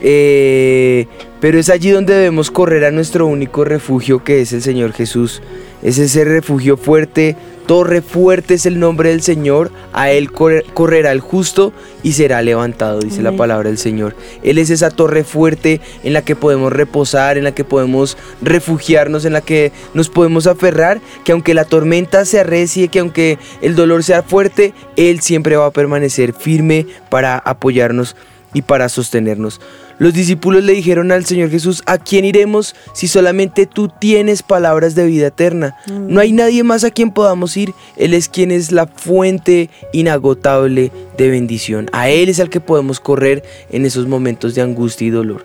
eh, 0.03 1.07
pero 1.45 1.59
es 1.59 1.69
allí 1.69 1.91
donde 1.91 2.15
debemos 2.15 2.51
correr 2.51 2.87
a 2.87 2.91
nuestro 2.91 3.27
único 3.27 3.67
refugio 3.67 4.25
que 4.25 4.41
es 4.41 4.55
el 4.55 4.63
Señor 4.63 4.95
Jesús. 4.95 5.43
Es 5.83 5.99
ese 5.99 6.25
refugio 6.25 6.79
fuerte, 6.79 7.37
torre 7.67 8.01
fuerte 8.01 8.55
es 8.55 8.65
el 8.65 8.81
nombre 8.81 9.11
del 9.11 9.21
Señor, 9.21 9.71
a 9.93 10.11
Él 10.11 10.33
corre- 10.33 10.65
correrá 10.73 11.13
el 11.13 11.21
justo 11.21 11.75
y 12.03 12.13
será 12.13 12.41
levantado, 12.41 12.99
dice 13.01 13.21
la 13.21 13.33
palabra 13.33 13.69
del 13.69 13.77
Señor. 13.77 14.17
Él 14.43 14.57
es 14.57 14.71
esa 14.71 14.89
torre 14.89 15.23
fuerte 15.23 15.83
en 16.03 16.15
la 16.15 16.23
que 16.23 16.35
podemos 16.35 16.73
reposar, 16.73 17.37
en 17.37 17.45
la 17.45 17.55
que 17.55 17.65
podemos 17.65 18.17
refugiarnos, 18.41 19.27
en 19.27 19.35
la 19.35 19.43
que 19.43 19.71
nos 19.93 20.09
podemos 20.09 20.47
aferrar, 20.47 21.03
que 21.27 21.33
aunque 21.33 21.53
la 21.53 21.67
tormenta 21.67 22.25
se 22.25 22.41
arrecie, 22.41 22.89
que 22.89 23.01
aunque 23.01 23.39
el 23.61 23.77
dolor 23.77 24.03
sea 24.03 24.23
fuerte, 24.23 24.73
Él 24.97 25.21
siempre 25.21 25.57
va 25.57 25.67
a 25.67 25.73
permanecer 25.73 26.33
firme 26.33 26.87
para 27.11 27.37
apoyarnos 27.37 28.17
y 28.55 28.63
para 28.63 28.89
sostenernos. 28.89 29.61
Los 29.99 30.15
discípulos 30.15 30.65
le 30.65 30.73
dijeron 30.73 31.13
al 31.13 31.27
Señor 31.27 31.51
Jesús, 31.51 31.83
¿a 31.87 31.99
quién 31.99 32.25
iremos 32.25 32.75
si 32.95 33.07
solamente 33.07 33.67
tú 33.67 33.89
tienes 33.89 34.43
palabras 34.43 34.95
de 34.95 35.05
vida 35.05 35.27
eterna? 35.27 35.77
No 35.89 36.21
hay 36.21 36.33
nadie 36.33 36.65
más 36.65 36.85
a 36.85 36.91
quien 36.91 37.11
podamos 37.11 37.57
ir. 37.57 37.75
Él 37.97 38.15
es 38.15 38.29
quien 38.29 38.51
es 38.51 38.73
la 38.73 38.87
fuente 38.87 39.71
inagotable 39.93 40.91
de 41.17 41.29
bendición. 41.29 41.89
A 41.93 42.09
Él 42.09 42.29
es 42.29 42.41
al 42.41 42.51
que 42.51 42.61
podemos 42.61 42.99
correr 42.99 43.43
en 43.71 43.85
esos 43.85 44.07
momentos 44.07 44.55
de 44.55 44.63
angustia 44.63 45.07
y 45.07 45.11
dolor. 45.11 45.45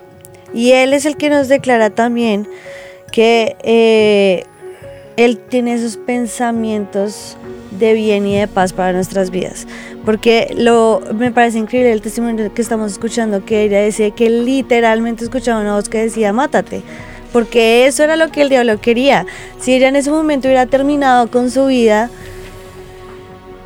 Y 0.54 0.72
Él 0.72 0.94
es 0.94 1.04
el 1.04 1.16
que 1.16 1.30
nos 1.30 1.48
declara 1.48 1.90
también 1.90 2.48
que 3.12 3.56
eh, 3.62 4.44
Él 5.16 5.38
tiene 5.38 5.74
esos 5.74 5.96
pensamientos 5.96 7.36
de 7.78 7.94
bien 7.94 8.26
y 8.26 8.36
de 8.36 8.48
paz 8.48 8.72
para 8.72 8.92
nuestras 8.92 9.30
vidas. 9.30 9.66
Porque 10.10 10.52
lo, 10.58 11.00
me 11.14 11.30
parece 11.30 11.58
increíble 11.58 11.92
el 11.92 12.02
testimonio 12.02 12.52
que 12.52 12.62
estamos 12.62 12.90
escuchando, 12.90 13.44
que 13.44 13.62
ella 13.62 13.78
decía 13.78 14.10
que 14.10 14.28
literalmente 14.28 15.22
escuchaba 15.22 15.60
una 15.60 15.76
voz 15.76 15.88
que 15.88 15.98
decía, 15.98 16.32
mátate. 16.32 16.82
Porque 17.32 17.86
eso 17.86 18.02
era 18.02 18.16
lo 18.16 18.32
que 18.32 18.42
el 18.42 18.48
diablo 18.48 18.80
quería. 18.80 19.24
Si 19.60 19.72
ella 19.72 19.86
en 19.86 19.94
ese 19.94 20.10
momento 20.10 20.48
hubiera 20.48 20.66
terminado 20.66 21.30
con 21.30 21.48
su 21.48 21.66
vida, 21.66 22.10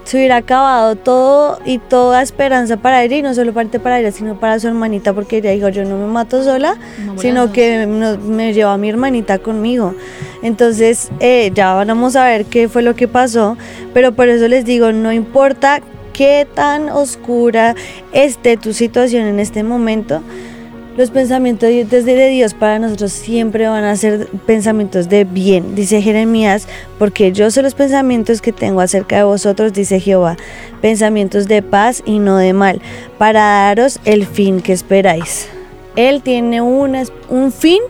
se 0.04 0.18
hubiera 0.18 0.36
acabado 0.36 0.96
todo 0.96 1.60
y 1.64 1.78
toda 1.78 2.20
esperanza 2.20 2.76
para 2.76 3.02
ella 3.02 3.16
y 3.16 3.22
no 3.22 3.32
solo 3.32 3.54
parte 3.54 3.80
para 3.80 3.98
ella 3.98 4.12
sino 4.12 4.38
para 4.38 4.60
su 4.60 4.68
hermanita 4.68 5.14
porque 5.14 5.38
ella 5.38 5.52
dijo 5.52 5.70
yo 5.70 5.86
no 5.86 5.96
me 5.96 6.06
mato 6.12 6.44
sola 6.44 6.76
No, 7.06 7.18
sino 7.18 7.52
que 7.52 7.86
me 7.86 8.52
llevo 8.52 8.70
a 8.70 8.76
mi 8.76 8.90
hermanita 8.90 9.38
conmigo 9.38 9.94
entonces 10.42 11.10
eh, 11.20 11.50
ya 11.54 11.72
vamos 11.72 12.16
a 12.16 12.26
ver 12.26 12.44
qué 12.44 12.68
fue 12.68 12.82
lo 12.82 12.94
que 12.94 13.08
pasó 13.08 13.56
pero 13.94 14.12
por 14.12 14.28
eso 14.28 14.46
les 14.46 14.66
digo 14.66 14.92
no 14.92 15.10
importa 15.10 15.80
qué 16.14 16.46
tan 16.54 16.88
oscura 16.88 17.74
esté 18.12 18.56
tu 18.56 18.72
situación 18.72 19.26
en 19.26 19.38
este 19.40 19.62
momento 19.62 20.22
los 20.96 21.10
pensamientos 21.10 21.68
de- 21.68 22.28
Dios 22.30 22.54
para 22.54 22.78
nosotros 22.78 23.10
siempre 23.10 23.66
van 23.66 23.82
a 23.82 23.96
ser 23.96 24.28
pensamientos 24.46 25.08
de 25.08 25.24
bien, 25.24 25.74
dice 25.74 26.00
Jeremías, 26.00 26.68
porque 27.00 27.32
yo 27.32 27.50
sé 27.50 27.62
los 27.62 27.74
pensamientos 27.74 28.40
que 28.40 28.52
tengo 28.52 28.80
acerca 28.80 29.16
de 29.16 29.24
vosotros, 29.24 29.72
dice 29.72 29.98
Jehová, 29.98 30.36
pensamientos 30.80 31.48
de 31.48 31.62
paz 31.62 32.00
y 32.06 32.20
no 32.20 32.36
de 32.36 32.52
mal, 32.52 32.80
para 33.18 33.40
daros 33.40 33.98
el 34.04 34.24
fin 34.24 34.60
que 34.60 34.72
esperáis. 34.72 35.48
Él 35.96 36.22
tiene 36.22 36.60
un 36.62 37.52
fin 37.52 37.80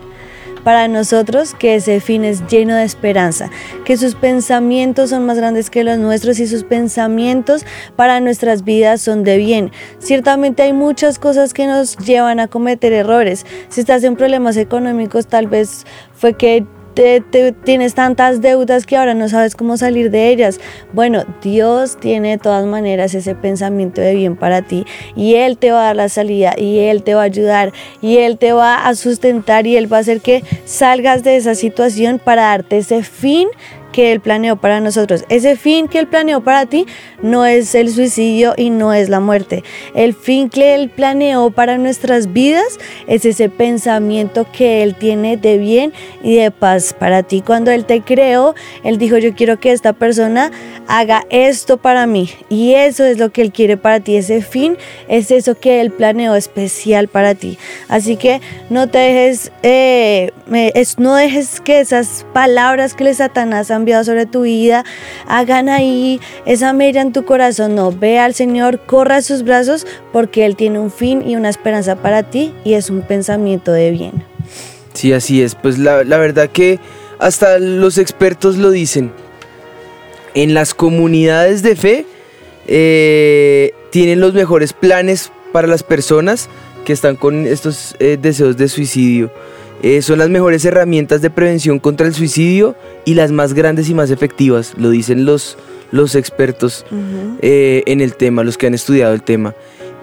para 0.65 0.87
nosotros 0.87 1.53
que 1.53 1.75
ese 1.75 2.01
fin 2.01 2.25
es 2.25 2.45
lleno 2.47 2.75
de 2.75 2.83
esperanza, 2.83 3.51
que 3.85 3.97
sus 3.97 4.15
pensamientos 4.15 5.11
son 5.11 5.25
más 5.25 5.37
grandes 5.37 5.69
que 5.69 5.83
los 5.83 5.99
nuestros 5.99 6.39
y 6.39 6.47
sus 6.47 6.63
pensamientos 6.63 7.65
para 7.95 8.19
nuestras 8.19 8.63
vidas 8.63 8.99
son 8.99 9.23
de 9.23 9.37
bien. 9.37 9.71
Ciertamente 9.99 10.63
hay 10.63 10.73
muchas 10.73 11.19
cosas 11.19 11.53
que 11.53 11.67
nos 11.67 11.97
llevan 11.97 12.39
a 12.39 12.47
cometer 12.47 12.91
errores. 12.93 13.45
Si 13.69 13.79
estás 13.79 14.03
en 14.03 14.15
problemas 14.15 14.57
económicos, 14.57 15.27
tal 15.27 15.45
vez 15.45 15.85
fue 16.13 16.33
que 16.33 16.65
te- 16.95 17.51
tienes 17.51 17.93
tantas 17.93 18.41
deudas 18.41 18.85
que 18.85 18.97
ahora 18.97 19.13
no 19.13 19.27
sabes 19.29 19.55
cómo 19.55 19.77
salir 19.77 20.09
de 20.09 20.29
ellas. 20.29 20.59
Bueno, 20.93 21.25
Dios 21.41 21.97
tiene 21.99 22.31
de 22.31 22.37
todas 22.37 22.65
maneras 22.65 23.13
ese 23.13 23.35
pensamiento 23.35 24.01
de 24.01 24.15
bien 24.15 24.35
para 24.35 24.61
ti 24.61 24.85
y 25.15 25.35
Él 25.35 25.57
te 25.57 25.71
va 25.71 25.81
a 25.81 25.85
dar 25.87 25.95
la 25.95 26.09
salida 26.09 26.53
y 26.57 26.79
Él 26.79 27.03
te 27.03 27.13
va 27.13 27.21
a 27.21 27.25
ayudar 27.25 27.71
y 28.01 28.17
Él 28.17 28.37
te 28.37 28.53
va 28.53 28.87
a 28.87 28.95
sustentar 28.95 29.67
y 29.67 29.77
Él 29.77 29.91
va 29.91 29.97
a 29.97 29.99
hacer 29.99 30.21
que 30.21 30.43
salgas 30.65 31.23
de 31.23 31.35
esa 31.35 31.53
situación 31.55 32.19
para 32.23 32.43
darte 32.43 32.77
ese 32.77 33.03
fin 33.03 33.47
que 33.95 34.11
Él 34.11 34.19
planeó 34.19 34.57
para 34.57 34.81
nosotros. 34.81 35.23
Ese 35.29 35.55
fin 35.55 35.87
que 35.87 35.99
Él 35.99 36.07
planeó 36.07 36.41
para 36.43 36.65
ti 36.65 36.85
no 37.21 37.45
es 37.45 37.73
el 37.75 37.89
suicidio 37.89 38.53
y 38.57 38.69
no 38.69 38.91
es 38.91 39.07
la 39.07 39.21
muerte. 39.21 39.63
El 39.93 40.13
fin 40.13 40.49
que 40.49 40.75
Él 40.75 40.89
planeó 40.89 41.49
para 41.49 41.77
nuestras 41.77 42.33
vidas 42.33 42.77
es 43.07 43.23
ese 43.23 43.47
pensamiento 43.47 44.45
que 44.51 44.83
Él 44.83 44.95
tiene 44.95 45.37
de 45.37 45.57
bien 45.57 45.93
y 46.21 46.35
de 46.35 46.51
paz 46.51 46.93
para 46.93 47.23
ti. 47.23 47.41
Cuando 47.41 47.71
Él 47.71 47.85
te 47.85 48.01
creó, 48.01 48.53
Él 48.83 48.97
dijo, 48.97 49.17
yo 49.17 49.33
quiero 49.33 49.61
que 49.61 49.71
esta 49.71 49.93
persona 49.93 50.51
haga 50.87 51.23
esto 51.29 51.77
para 51.77 52.05
mí. 52.05 52.29
Y 52.49 52.73
eso 52.73 53.05
es 53.05 53.17
lo 53.17 53.31
que 53.31 53.43
Él 53.43 53.53
quiere 53.53 53.77
para 53.77 54.01
ti. 54.01 54.17
Ese 54.17 54.41
fin 54.41 54.77
es 55.07 55.31
eso 55.31 55.55
que 55.57 55.79
Él 55.79 55.91
planeó 55.91 56.35
especial 56.35 57.07
para 57.07 57.33
ti. 57.33 57.57
Así 57.87 58.17
que 58.17 58.41
no 58.69 58.89
te 58.89 58.97
dejes, 58.97 59.53
eh, 59.63 60.31
es- 60.73 60.99
no 60.99 61.15
dejes 61.15 61.61
que 61.61 61.79
esas 61.79 62.25
palabras 62.33 62.93
que 62.93 63.05
el 63.07 63.15
Satanás 63.15 63.71
ha 63.71 63.84
sobre 64.03 64.25
tu 64.25 64.41
vida 64.41 64.83
hagan 65.27 65.69
ahí 65.69 66.19
esa 66.45 66.73
mella 66.73 67.01
en 67.01 67.13
tu 67.13 67.25
corazón. 67.25 67.75
No, 67.75 67.91
ve 67.91 68.19
al 68.19 68.33
Señor, 68.33 68.79
corra 68.85 69.17
a 69.17 69.21
sus 69.21 69.43
brazos 69.43 69.85
porque 70.11 70.45
Él 70.45 70.55
tiene 70.55 70.79
un 70.79 70.91
fin 70.91 71.27
y 71.27 71.35
una 71.35 71.49
esperanza 71.49 71.95
para 71.95 72.23
ti 72.23 72.53
y 72.63 72.73
es 72.73 72.89
un 72.89 73.01
pensamiento 73.01 73.71
de 73.71 73.91
bien. 73.91 74.23
Sí, 74.93 75.13
así 75.13 75.41
es. 75.41 75.55
Pues 75.55 75.77
la, 75.77 76.03
la 76.03 76.17
verdad 76.17 76.49
que 76.49 76.79
hasta 77.19 77.59
los 77.59 77.97
expertos 77.97 78.57
lo 78.57 78.71
dicen. 78.71 79.11
en 80.33 80.53
las 80.53 80.73
comunidades 80.73 81.63
de 81.63 81.75
fe 81.75 82.05
eh, 82.67 83.73
tienen 83.91 84.19
los 84.19 84.33
mejores 84.33 84.73
planes 84.73 85.31
para 85.51 85.67
las 85.67 85.81
personas 85.83 86.49
que 86.83 86.93
están 86.93 87.15
con 87.15 87.47
estos 87.47 87.95
eh, 87.99 88.17
deseos 88.21 88.57
de 88.57 88.67
suicidio. 88.67 89.31
Eh, 89.85 90.01
son 90.01 90.17
las 90.17 90.29
mejores 90.29 90.65
herramientas 90.65 91.21
de 91.21 91.29
prevención 91.29 91.77
contra 91.77 92.07
el 92.07 92.15
suicidio 92.15 92.75
y 93.05 93.13
las 93.13 93.31
más 93.31 93.53
grandes 93.53 93.87
y 93.87 93.93
más 93.93 94.09
efectivas, 94.09 94.73
lo 94.77 94.89
dicen 94.89 95.25
los, 95.25 95.59
los 95.91 96.15
expertos 96.15 96.87
eh, 97.43 97.83
en 97.85 98.01
el 98.01 98.15
tema, 98.15 98.43
los 98.43 98.57
que 98.57 98.65
han 98.65 98.73
estudiado 98.73 99.13
el 99.13 99.21
tema. 99.21 99.53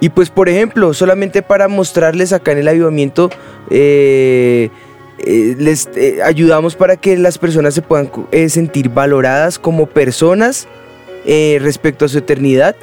Y 0.03 0.09
pues 0.09 0.31
por 0.31 0.49
ejemplo, 0.49 0.95
solamente 0.95 1.43
para 1.43 1.69
mostrarles 1.69 2.33
acá 2.33 2.51
en 2.51 2.59
el 2.59 2.69
avivamiento, 2.69 3.31
eh, 3.71 4.69
eh, 5.25 5.57
les 5.59 5.89
eh, 5.95 6.19
ayudamos 6.25 6.75
para 6.75 6.97
que 6.97 7.17
las 7.17 7.39
personas 7.39 7.75
se 7.75 7.83
puedan 7.83 8.11
sentir 8.49 8.89
valoradas 8.89 9.59
como 9.59 9.87
personas 9.87 10.67
respecto 11.25 12.05
a 12.05 12.09
su 12.09 12.19
eternidad 12.19 12.75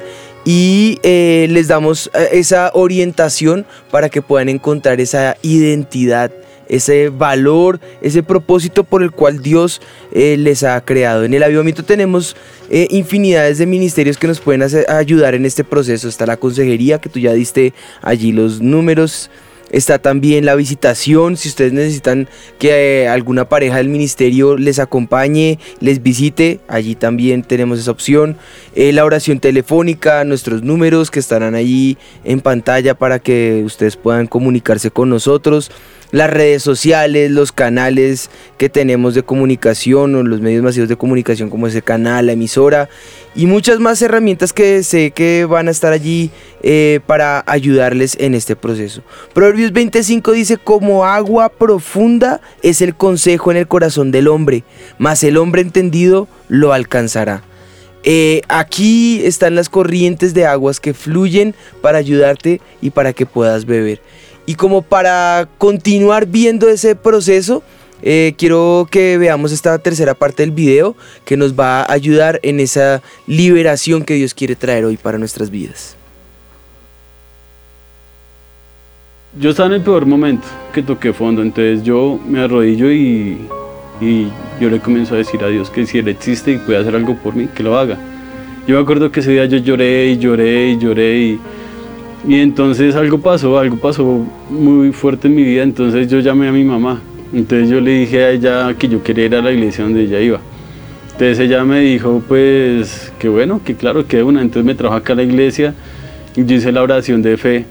y 0.46 0.98
les 1.02 1.68
damos 1.68 2.10
esa 2.32 2.70
orientación 2.72 3.66
para 3.90 4.08
que 4.08 4.22
puedan 4.22 4.48
encontrar 4.48 4.98
esa 4.98 5.36
identidad, 5.42 6.30
ese 6.70 7.08
valor, 7.08 7.80
ese 8.00 8.22
propósito 8.22 8.84
por 8.84 9.02
el 9.02 9.10
cual 9.10 9.42
Dios 9.42 9.82
eh, 10.12 10.36
les 10.38 10.62
ha 10.62 10.80
creado. 10.82 11.24
En 11.24 11.34
el 11.34 11.42
avivamiento 11.42 11.84
tenemos 11.84 12.36
eh, 12.70 12.86
infinidades 12.90 13.58
de 13.58 13.66
ministerios 13.66 14.16
que 14.16 14.28
nos 14.28 14.40
pueden 14.40 14.62
ayudar 14.88 15.34
en 15.34 15.44
este 15.44 15.64
proceso. 15.64 16.08
Está 16.08 16.26
la 16.26 16.36
consejería, 16.36 17.00
que 17.00 17.08
tú 17.08 17.18
ya 17.18 17.32
diste 17.32 17.74
allí 18.02 18.30
los 18.30 18.60
números. 18.60 19.30
Está 19.72 20.00
también 20.00 20.44
la 20.44 20.56
visitación, 20.56 21.36
si 21.36 21.48
ustedes 21.48 21.72
necesitan 21.72 22.28
que 22.58 23.02
eh, 23.02 23.08
alguna 23.08 23.48
pareja 23.48 23.76
del 23.76 23.88
ministerio 23.88 24.56
les 24.56 24.80
acompañe, 24.80 25.60
les 25.78 26.02
visite, 26.02 26.58
allí 26.66 26.96
también 26.96 27.44
tenemos 27.44 27.78
esa 27.78 27.92
opción. 27.92 28.36
La 28.74 29.04
oración 29.04 29.38
telefónica, 29.38 30.24
nuestros 30.24 30.64
números 30.64 31.12
que 31.12 31.20
estarán 31.20 31.54
allí 31.54 31.98
en 32.24 32.40
pantalla 32.40 32.94
para 32.94 33.20
que 33.20 33.62
ustedes 33.64 33.96
puedan 33.96 34.26
comunicarse 34.26 34.90
con 34.90 35.08
nosotros. 35.08 35.70
Las 36.12 36.28
redes 36.28 36.62
sociales, 36.62 37.30
los 37.30 37.52
canales 37.52 38.30
que 38.58 38.68
tenemos 38.68 39.14
de 39.14 39.22
comunicación 39.22 40.14
o 40.14 40.22
los 40.22 40.40
medios 40.40 40.62
masivos 40.62 40.88
de 40.88 40.96
comunicación 40.96 41.50
como 41.50 41.68
ese 41.68 41.82
canal, 41.82 42.26
la 42.26 42.32
emisora 42.32 42.88
y 43.34 43.46
muchas 43.46 43.78
más 43.78 44.02
herramientas 44.02 44.52
que 44.52 44.82
sé 44.82 45.12
que 45.12 45.44
van 45.44 45.68
a 45.68 45.70
estar 45.70 45.92
allí 45.92 46.30
eh, 46.62 47.00
para 47.06 47.44
ayudarles 47.46 48.16
en 48.18 48.34
este 48.34 48.56
proceso. 48.56 49.02
Proverbios 49.32 49.72
25 49.72 50.32
dice, 50.32 50.56
como 50.56 51.04
agua 51.04 51.48
profunda 51.48 52.40
es 52.62 52.82
el 52.82 52.96
consejo 52.96 53.50
en 53.52 53.56
el 53.56 53.68
corazón 53.68 54.10
del 54.10 54.28
hombre, 54.28 54.64
mas 54.98 55.22
el 55.22 55.36
hombre 55.36 55.62
entendido 55.62 56.26
lo 56.48 56.72
alcanzará. 56.72 57.44
Eh, 58.02 58.40
aquí 58.48 59.20
están 59.24 59.54
las 59.54 59.68
corrientes 59.68 60.32
de 60.32 60.46
aguas 60.46 60.80
que 60.80 60.94
fluyen 60.94 61.54
para 61.82 61.98
ayudarte 61.98 62.60
y 62.80 62.90
para 62.90 63.12
que 63.12 63.26
puedas 63.26 63.66
beber. 63.66 64.00
Y 64.46 64.54
como 64.54 64.82
para 64.82 65.48
continuar 65.58 66.26
viendo 66.26 66.68
ese 66.68 66.96
proceso, 66.96 67.62
eh, 68.02 68.34
quiero 68.38 68.88
que 68.90 69.18
veamos 69.18 69.52
esta 69.52 69.78
tercera 69.78 70.14
parte 70.14 70.42
del 70.42 70.52
video 70.52 70.96
que 71.24 71.36
nos 71.36 71.58
va 71.58 71.82
a 71.82 71.92
ayudar 71.92 72.40
en 72.42 72.60
esa 72.60 73.02
liberación 73.26 74.04
que 74.04 74.14
Dios 74.14 74.34
quiere 74.34 74.56
traer 74.56 74.84
hoy 74.84 74.96
para 74.96 75.18
nuestras 75.18 75.50
vidas. 75.50 75.96
Yo 79.38 79.50
estaba 79.50 79.68
en 79.68 79.74
el 79.74 79.82
peor 79.82 80.06
momento 80.06 80.46
que 80.72 80.82
toqué 80.82 81.12
fondo, 81.12 81.42
entonces 81.42 81.84
yo 81.84 82.18
me 82.26 82.40
arrodillo 82.40 82.90
y, 82.90 83.38
y 84.00 84.26
yo 84.60 84.68
le 84.70 84.80
comienzo 84.80 85.14
a 85.14 85.18
decir 85.18 85.44
a 85.44 85.48
Dios 85.48 85.70
que 85.70 85.86
si 85.86 85.98
Él 85.98 86.08
existe 86.08 86.52
y 86.52 86.58
puede 86.58 86.78
hacer 86.78 86.96
algo 86.96 87.14
por 87.16 87.36
mí, 87.36 87.48
que 87.54 87.62
lo 87.62 87.78
haga. 87.78 87.96
Yo 88.66 88.76
me 88.76 88.82
acuerdo 88.82 89.12
que 89.12 89.20
ese 89.20 89.32
día 89.32 89.44
yo 89.46 89.58
lloré 89.58 90.10
y 90.10 90.18
lloré 90.18 90.70
y 90.70 90.78
lloré 90.78 91.18
y, 91.18 91.40
y 92.26 92.36
entonces 92.36 92.94
algo 92.94 93.18
pasó, 93.18 93.58
algo 93.58 93.76
pasó 93.76 94.24
muy 94.50 94.92
fuerte 94.92 95.28
en 95.28 95.34
mi 95.34 95.42
vida, 95.42 95.62
entonces 95.62 96.08
yo 96.08 96.20
llamé 96.20 96.48
a 96.48 96.52
mi 96.52 96.64
mamá, 96.64 97.00
entonces 97.32 97.68
yo 97.68 97.80
le 97.80 98.00
dije 98.00 98.24
a 98.24 98.30
ella 98.30 98.74
que 98.78 98.88
yo 98.88 99.02
quería 99.02 99.26
ir 99.26 99.34
a 99.36 99.42
la 99.42 99.52
iglesia 99.52 99.84
donde 99.84 100.02
ella 100.02 100.20
iba. 100.20 100.40
Entonces 101.12 101.38
ella 101.40 101.64
me 101.64 101.80
dijo 101.80 102.22
pues 102.26 103.12
que 103.18 103.28
bueno, 103.28 103.60
que 103.64 103.74
claro, 103.74 104.06
que 104.06 104.22
una, 104.22 104.40
entonces 104.40 104.64
me 104.64 104.74
trajo 104.74 104.94
acá 104.94 105.12
a 105.12 105.16
la 105.16 105.22
iglesia 105.22 105.74
y 106.34 106.44
yo 106.44 106.56
hice 106.56 106.72
la 106.72 106.82
oración 106.82 107.20
de 107.22 107.36
fe 107.36 107.66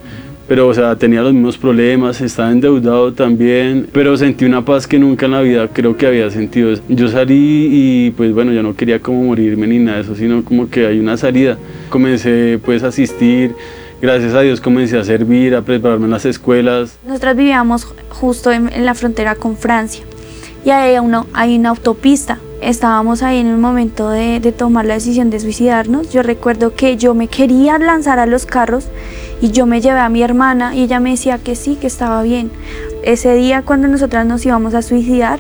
pero 0.50 0.68
o 0.68 0.74
sea, 0.74 0.96
tenía 0.96 1.22
los 1.22 1.32
mismos 1.32 1.60
problemas, 1.60 2.20
estaba 2.22 2.52
endeudado 2.52 3.14
también, 3.14 3.88
pero 3.94 4.18
sentí 4.18 4.46
una 4.46 4.66
paz 4.66 4.88
que 4.88 4.98
nunca 4.98 5.28
en 5.28 5.34
la 5.34 5.42
vida 5.42 5.68
creo 5.72 5.96
que 5.96 6.08
había 6.08 6.32
sentido. 6.32 6.74
Yo 6.90 7.08
salí 7.08 7.70
y 7.72 8.12
pues 8.18 8.34
bueno, 8.34 8.52
yo 8.52 8.64
no 8.64 8.76
quería 8.76 9.00
como 9.00 9.24
morirme 9.26 9.68
ni 9.68 9.78
nada 9.78 9.98
de 9.98 10.04
eso, 10.04 10.16
sino 10.16 10.44
como 10.44 10.68
que 10.68 10.88
hay 10.88 11.00
una 11.00 11.18
salida. 11.18 11.56
Comencé 11.92 12.60
pues 12.66 12.82
a 12.82 12.88
asistir, 12.88 13.54
gracias 14.02 14.34
a 14.34 14.42
Dios 14.42 14.62
comencé 14.62 14.98
a 14.98 15.04
servir, 15.04 15.56
a 15.56 15.62
prepararme 15.62 16.06
en 16.06 16.12
las 16.12 16.26
escuelas. 16.26 16.98
Nosotros 17.06 17.36
vivíamos 17.36 17.86
justo 18.10 18.52
en, 18.52 18.72
en 18.72 18.86
la 18.86 18.94
frontera 18.94 19.36
con 19.36 19.58
Francia 19.58 20.04
y 20.66 20.70
hay 20.72 20.98
una, 20.98 21.26
hay 21.34 21.58
una 21.58 21.70
autopista. 21.70 22.40
Estábamos 22.62 23.24
ahí 23.24 23.38
en 23.38 23.48
el 23.48 23.58
momento 23.58 24.10
de, 24.10 24.42
de 24.42 24.52
tomar 24.52 24.86
la 24.86 24.96
decisión 24.96 25.30
de 25.30 25.40
suicidarnos. 25.40 26.12
Yo 26.12 26.24
recuerdo 26.24 26.76
que 26.76 26.98
yo 26.98 27.14
me 27.14 27.28
quería 27.28 27.78
lanzar 27.80 28.20
a 28.20 28.26
los 28.26 28.46
carros 28.46 28.86
y 29.42 29.52
yo 29.52 29.66
me 29.66 29.80
llevé 29.80 30.00
a 30.00 30.10
mi 30.10 30.22
hermana 30.22 30.76
y 30.76 30.84
ella 30.84 31.00
me 31.00 31.12
decía 31.12 31.38
que 31.38 31.56
sí, 31.56 31.78
que 31.80 31.88
estaba 31.88 32.22
bien. 32.22 32.52
Ese 33.04 33.34
día 33.36 33.62
cuando 33.62 33.88
nosotras 33.88 34.26
nos 34.26 34.46
íbamos 34.46 34.74
a 34.74 34.82
suicidar, 34.82 35.40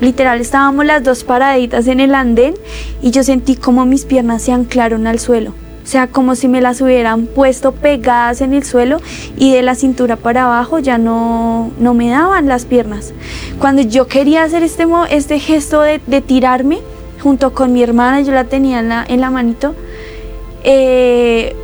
literal 0.00 0.40
estábamos 0.40 0.86
las 0.86 1.02
dos 1.02 1.24
paraditas 1.24 1.88
en 1.88 1.98
el 1.98 2.14
andén 2.14 2.54
y 3.00 3.10
yo 3.10 3.24
sentí 3.24 3.56
como 3.56 3.84
mis 3.84 4.04
piernas 4.04 4.42
se 4.42 4.52
anclaron 4.52 5.08
al 5.08 5.18
suelo. 5.18 5.52
O 5.82 5.86
sea, 5.86 6.06
como 6.06 6.36
si 6.36 6.46
me 6.46 6.60
las 6.60 6.80
hubieran 6.80 7.26
puesto 7.26 7.72
pegadas 7.72 8.40
en 8.40 8.54
el 8.54 8.62
suelo 8.62 9.00
y 9.36 9.52
de 9.52 9.62
la 9.62 9.74
cintura 9.74 10.16
para 10.16 10.44
abajo 10.44 10.78
ya 10.78 10.96
no, 10.96 11.72
no 11.78 11.92
me 11.92 12.08
daban 12.08 12.46
las 12.46 12.66
piernas. 12.66 13.12
Cuando 13.58 13.82
yo 13.82 14.06
quería 14.06 14.44
hacer 14.44 14.62
este, 14.62 14.86
este 15.10 15.38
gesto 15.40 15.82
de, 15.82 15.98
tirarme 16.20 16.78
junto 17.20 17.52
con 17.52 17.72
mi 17.72 17.82
hermana, 17.82 18.20
yo 18.20 18.32
la 18.32 18.44
tenía 18.44 18.78
en 18.78 18.88
la, 18.88 19.04
en 19.06 19.20
la 19.20 19.30
manito, 19.30 19.74
eh, 20.64 21.54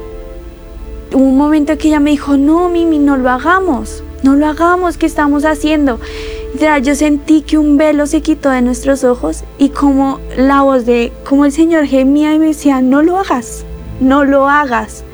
hubo 1.13 1.23
un 1.23 1.37
momento 1.37 1.79
que 1.79 1.89
ella 1.89 2.01
me 2.01 2.11
dijo, 2.11 2.37
no, 2.37 2.69
Mimi, 2.69 2.99
no 2.99 3.17
lo 3.17 3.31
hagamos, 3.31 4.03
no 4.23 4.35
lo 4.35 4.47
hagamos, 4.47 4.99
¿qué 4.99 5.07
estamos 5.07 5.45
haciendo? 5.45 6.01
Ya, 6.59 6.79
yo 6.79 6.95
sentí 6.95 7.43
que 7.43 7.59
un 7.59 7.77
velo 7.77 8.07
se 8.07 8.21
quitó 8.21 8.51
de 8.51 8.63
nuestros 8.63 9.05
ojos 9.05 9.45
y 9.59 9.69
como 9.69 10.19
la 10.37 10.63
voz 10.63 10.87
de, 10.87 11.13
como 11.29 11.45
el 11.45 11.53
Señor 11.53 11.87
gemía 11.87 12.35
y 12.35 12.39
me 12.39 12.47
decía, 12.47 12.81
no 12.81 13.03
lo 13.03 13.19
hagas, 13.19 13.65
no 14.01 14.25
lo 14.25 14.49
hagas. 14.49 15.05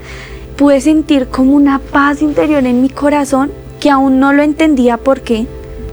Pude 0.57 0.81
sentir 0.81 1.29
como 1.29 1.55
una 1.55 1.79
paz 1.79 2.23
interior 2.23 2.65
en 2.65 2.83
mi 2.83 2.89
corazón 2.89 3.51
que 3.81 3.91
aún 3.91 4.21
no 4.21 4.33
lo 4.33 4.43
entendía 4.43 4.97
por 4.97 5.21
qué. 5.21 5.47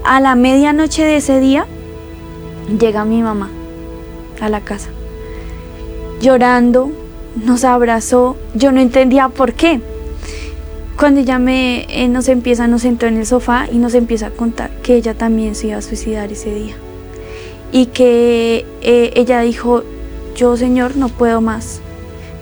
A 0.04 0.20
la 0.20 0.36
medianoche 0.36 1.04
de 1.04 1.18
ese 1.18 1.39
día 1.39 1.66
llega 2.80 3.06
mi 3.06 3.22
mamá 3.22 3.50
a 4.39 4.50
la 4.50 4.62
casa, 4.62 4.89
llorando, 6.22 6.92
nos 7.36 7.64
abrazó, 7.64 8.36
yo 8.56 8.72
no 8.72 8.82
entendía 8.82 9.30
por 9.30 9.54
qué. 9.54 9.80
Cuando 10.98 11.22
ella 11.22 11.39
me, 11.39 11.86
eh, 11.89 12.08
nos 12.08 12.28
empieza, 12.28 12.68
nos 12.68 12.82
sentó 12.82 13.08
en 13.08 13.18
el 13.18 13.26
sofá 13.26 13.68
y 13.72 13.78
nos 13.78 13.94
empieza 13.94 14.28
a 14.28 14.32
contar 14.32 14.72
que 14.84 14.96
ella 14.96 15.14
también 15.14 15.56
se 15.56 15.68
iba 15.68 15.78
a 15.78 15.82
suicidar 15.82 16.32
ese 16.32 16.54
día. 16.54 16.76
Y 17.72 17.88
que 17.88 18.66
eh, 18.82 19.12
ella 19.16 19.42
dijo, 19.42 19.84
yo 20.36 20.58
señor 20.58 20.98
no 20.98 21.10
puedo 21.10 21.42
más, 21.42 21.82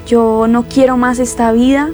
yo 0.10 0.48
no 0.50 0.64
quiero 0.64 0.98
más 0.98 1.20
esta 1.20 1.52
vida, 1.52 1.92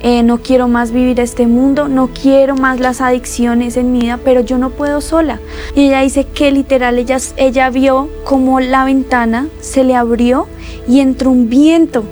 eh, 0.00 0.22
no 0.22 0.38
quiero 0.38 0.68
más 0.68 0.90
vivir 0.90 1.20
este 1.20 1.46
mundo, 1.46 1.86
no 1.86 2.08
quiero 2.08 2.56
más 2.56 2.80
las 2.80 3.02
adicciones 3.02 3.76
en 3.76 3.92
mi 3.92 4.00
vida, 4.00 4.18
pero 4.24 4.40
yo 4.40 4.56
no 4.56 4.70
puedo 4.70 5.02
sola. 5.02 5.38
Y 5.76 5.88
ella 5.88 6.00
dice 6.00 6.24
que 6.24 6.50
literal 6.50 6.98
ella, 6.98 7.70
vio 7.70 8.08
como 8.24 8.58
la 8.60 8.86
ventana 8.86 9.48
se 9.60 9.84
le 9.84 9.94
abrió 9.94 10.48
y 10.88 11.00
entró 11.00 11.30
un 11.30 11.50
viento 11.50 12.04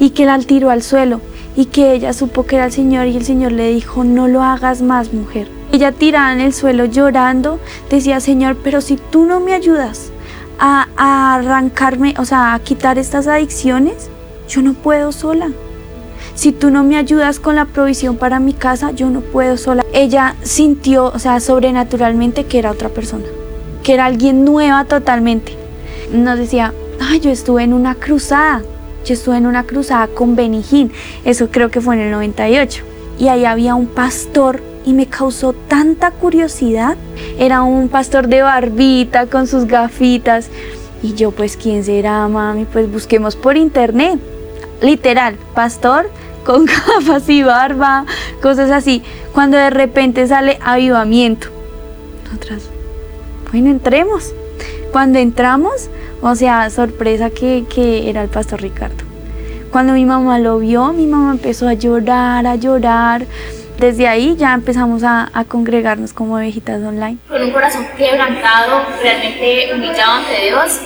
y 0.00 0.10
que 0.10 0.26
la 0.26 0.38
tiró 0.40 0.70
al 0.70 0.82
suelo 0.82 1.20
y 1.54 1.66
que 1.66 1.92
ella 1.92 2.12
supo 2.12 2.44
que 2.44 2.56
era 2.56 2.64
el 2.64 2.72
Señor 2.72 3.06
y 3.06 3.16
el 3.16 3.24
Señor 3.24 3.52
le 3.52 3.72
dijo, 3.72 4.02
no 4.02 4.26
lo 4.26 4.42
hagas 4.42 4.82
más 4.82 5.14
mujer. 5.14 5.46
Ella 5.70 5.92
tirada 5.92 6.32
en 6.32 6.40
el 6.40 6.52
suelo 6.52 6.84
llorando, 6.84 7.60
decía, 7.88 8.18
Señor, 8.18 8.56
pero 8.56 8.80
si 8.80 8.96
tú 8.96 9.24
no 9.24 9.38
me 9.38 9.54
ayudas 9.54 10.10
a, 10.58 10.88
a 10.96 11.36
arrancarme, 11.36 12.14
o 12.18 12.24
sea, 12.24 12.54
a 12.54 12.58
quitar 12.58 12.98
estas 12.98 13.28
adicciones, 13.28 14.10
yo 14.48 14.62
no 14.62 14.74
puedo 14.74 15.12
sola. 15.12 15.50
Si 16.34 16.50
tú 16.50 16.70
no 16.70 16.82
me 16.82 16.96
ayudas 16.96 17.38
con 17.38 17.54
la 17.54 17.64
provisión 17.64 18.16
para 18.16 18.40
mi 18.40 18.54
casa, 18.54 18.90
yo 18.90 19.08
no 19.08 19.20
puedo 19.20 19.56
sola. 19.56 19.84
Ella 19.92 20.34
sintió, 20.42 21.06
o 21.06 21.18
sea, 21.18 21.38
sobrenaturalmente 21.38 22.44
que 22.44 22.58
era 22.58 22.72
otra 22.72 22.88
persona, 22.88 23.24
que 23.84 23.94
era 23.94 24.06
alguien 24.06 24.44
nueva 24.44 24.84
totalmente. 24.84 25.56
Nos 26.12 26.38
decía, 26.38 26.74
ay, 27.00 27.20
yo 27.20 27.30
estuve 27.30 27.62
en 27.62 27.72
una 27.72 27.94
cruzada, 27.94 28.62
yo 29.04 29.14
estuve 29.14 29.36
en 29.36 29.46
una 29.46 29.62
cruzada 29.62 30.08
con 30.08 30.34
Benijín, 30.34 30.90
eso 31.24 31.50
creo 31.50 31.70
que 31.70 31.80
fue 31.80 31.94
en 31.94 32.02
el 32.02 32.10
98. 32.10 32.82
Y 33.16 33.28
ahí 33.28 33.44
había 33.44 33.76
un 33.76 33.86
pastor 33.86 34.60
y 34.84 34.92
me 34.92 35.06
causó 35.06 35.52
tanta 35.52 36.10
curiosidad. 36.10 36.96
Era 37.38 37.62
un 37.62 37.88
pastor 37.88 38.26
de 38.26 38.42
barbita 38.42 39.26
con 39.26 39.46
sus 39.46 39.64
gafitas 39.66 40.50
Y 41.02 41.14
yo, 41.14 41.30
pues, 41.30 41.56
¿quién 41.56 41.84
será, 41.84 42.26
mami? 42.28 42.64
Pues 42.64 42.90
busquemos 42.90 43.36
por 43.36 43.56
internet. 43.56 44.18
Literal, 44.84 45.36
pastor 45.54 46.10
con 46.44 46.66
gafas 46.66 47.28
y 47.28 47.42
barba, 47.42 48.04
cosas 48.42 48.70
así. 48.70 49.02
Cuando 49.32 49.56
de 49.56 49.70
repente 49.70 50.26
sale 50.26 50.58
avivamiento. 50.62 51.48
Nosotras, 52.24 52.68
bueno, 53.50 53.70
entremos. 53.70 54.32
Cuando 54.92 55.18
entramos, 55.18 55.88
o 56.22 56.34
sea, 56.36 56.70
sorpresa 56.70 57.30
que, 57.30 57.64
que 57.68 58.08
era 58.08 58.22
el 58.22 58.28
pastor 58.28 58.62
Ricardo. 58.62 59.04
Cuando 59.72 59.94
mi 59.94 60.04
mamá 60.04 60.38
lo 60.38 60.58
vio, 60.58 60.92
mi 60.92 61.06
mamá 61.06 61.32
empezó 61.32 61.66
a 61.66 61.72
llorar, 61.72 62.46
a 62.46 62.54
llorar. 62.54 63.26
Desde 63.78 64.06
ahí 64.06 64.36
ya 64.36 64.54
empezamos 64.54 65.02
a, 65.02 65.30
a 65.32 65.44
congregarnos 65.44 66.12
como 66.12 66.36
ovejitas 66.36 66.80
online. 66.80 67.18
Con 67.28 67.42
un 67.42 67.50
corazón 67.50 67.84
quebrantado, 67.98 68.82
realmente 69.02 69.70
humillado 69.74 70.12
ante 70.12 70.44
Dios, 70.44 70.80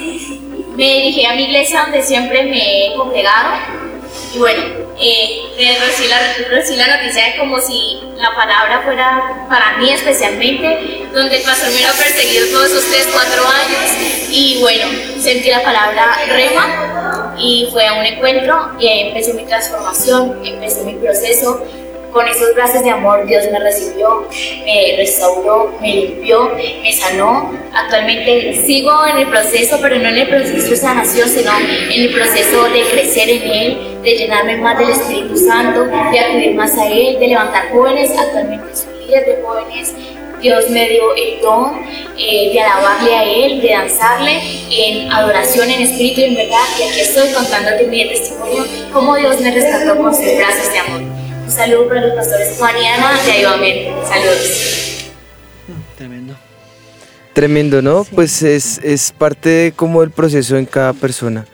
me 0.75 0.85
dirigí 0.85 1.27
a 1.27 1.35
mi 1.35 1.45
iglesia 1.45 1.83
donde 1.83 2.03
siempre 2.03 2.45
me 2.45 2.87
he 2.87 2.97
congregado. 2.97 3.78
Y 4.35 4.39
bueno, 4.39 4.62
eh, 5.01 5.43
recibí, 5.81 6.09
la, 6.09 6.86
la 6.86 6.97
noticia 6.97 7.24
de 7.24 7.36
como 7.39 7.61
si 7.61 8.01
la 8.16 8.35
palabra 8.35 8.82
fuera 8.85 9.47
para 9.49 9.78
mí 9.78 9.90
especialmente, 9.90 11.07
donde 11.12 11.36
el 11.36 11.43
pastor 11.43 11.69
me 11.69 11.77
hubiera 11.77 11.93
perseguido 11.93 12.47
todos 12.49 12.66
esos 12.66 12.85
3, 12.90 13.09
4 13.12 13.43
años. 13.47 14.28
Y 14.31 14.59
bueno, 14.61 14.86
sentí 15.20 15.49
la 15.51 15.62
palabra 15.62 16.19
rema 16.28 17.35
y 17.39 17.69
fue 17.73 17.86
a 17.86 17.95
un 17.95 18.05
encuentro 18.05 18.73
y 18.78 18.89
empecé 18.89 19.32
mi 19.35 19.45
transformación, 19.45 20.45
empecé 20.45 20.82
mi 20.82 20.95
proceso 20.95 21.65
con 22.13 22.27
esos 22.27 22.55
brazos 22.55 22.83
de 22.83 22.91
amor 22.91 23.27
Dios 23.27 23.45
me 23.53 23.59
recibió, 23.59 24.27
me 24.65 24.97
restauró, 24.97 25.75
me 25.81 25.95
limpió, 25.95 26.51
me 26.83 26.93
sanó. 26.93 27.53
Actualmente 27.73 28.63
sigo 28.67 28.93
en 29.07 29.19
el 29.19 29.27
proceso, 29.29 29.79
pero 29.81 29.97
no 29.99 30.09
en 30.09 30.17
el 30.17 30.29
proceso 30.29 30.71
de 30.71 30.77
sanación, 30.77 31.29
sino 31.29 31.51
en 31.59 32.03
el 32.03 32.13
proceso 32.13 32.65
de 32.65 32.83
crecer 32.91 33.29
en 33.29 33.43
Él, 33.43 34.03
de 34.03 34.17
llenarme 34.17 34.57
más 34.57 34.79
del 34.79 34.91
Espíritu 34.91 35.37
Santo, 35.37 35.85
de 35.85 36.21
acudir 36.21 36.55
más 36.55 36.77
a 36.79 36.87
Él, 36.87 37.19
de 37.19 37.29
levantar 37.29 37.71
jóvenes. 37.71 38.11
Actualmente 38.17 38.75
soy 38.75 39.07
líder 39.07 39.27
de 39.27 39.43
jóvenes. 39.43 39.95
Dios 40.41 40.71
me 40.71 40.89
dio 40.89 41.15
el 41.17 41.41
don 41.41 41.85
eh, 42.17 42.51
de 42.53 42.61
alabarle 42.61 43.15
a 43.15 43.25
Él, 43.25 43.61
de 43.61 43.71
danzarle 43.71 44.41
en 44.71 45.11
adoración, 45.11 45.69
en 45.69 45.83
espíritu 45.83 46.21
y 46.21 46.25
en 46.25 46.35
verdad. 46.37 46.65
Y 46.79 46.83
aquí 46.85 47.01
estoy 47.01 47.29
contándote 47.33 47.89
mi 47.89 48.09
testimonio, 48.09 48.65
cómo 48.93 49.17
Dios 49.17 49.41
me 49.41 49.51
rescató 49.51 49.97
con 49.97 50.15
sus 50.15 50.37
brazos 50.37 50.73
de 50.73 50.79
amor. 50.79 51.08
Un 51.49 51.55
saludo 51.55 51.89
para 51.89 52.07
los 52.07 52.15
pastores 52.15 52.57
Juan 52.59 52.75
y 52.77 52.85
Ana 52.85 53.23
de 53.25 53.33
Ayudamento. 53.33 54.07
Saludos. 54.07 55.11
Tremendo. 55.97 56.35
Tremendo, 57.33 57.81
¿no? 57.81 58.05
Pues 58.05 58.43
es, 58.43 58.79
es 58.85 59.12
parte 59.12 59.49
de 59.49 59.73
como 59.73 60.03
el 60.03 60.11
proceso 60.11 60.59
en 60.59 60.66
cada 60.66 60.93
persona. 60.93 61.47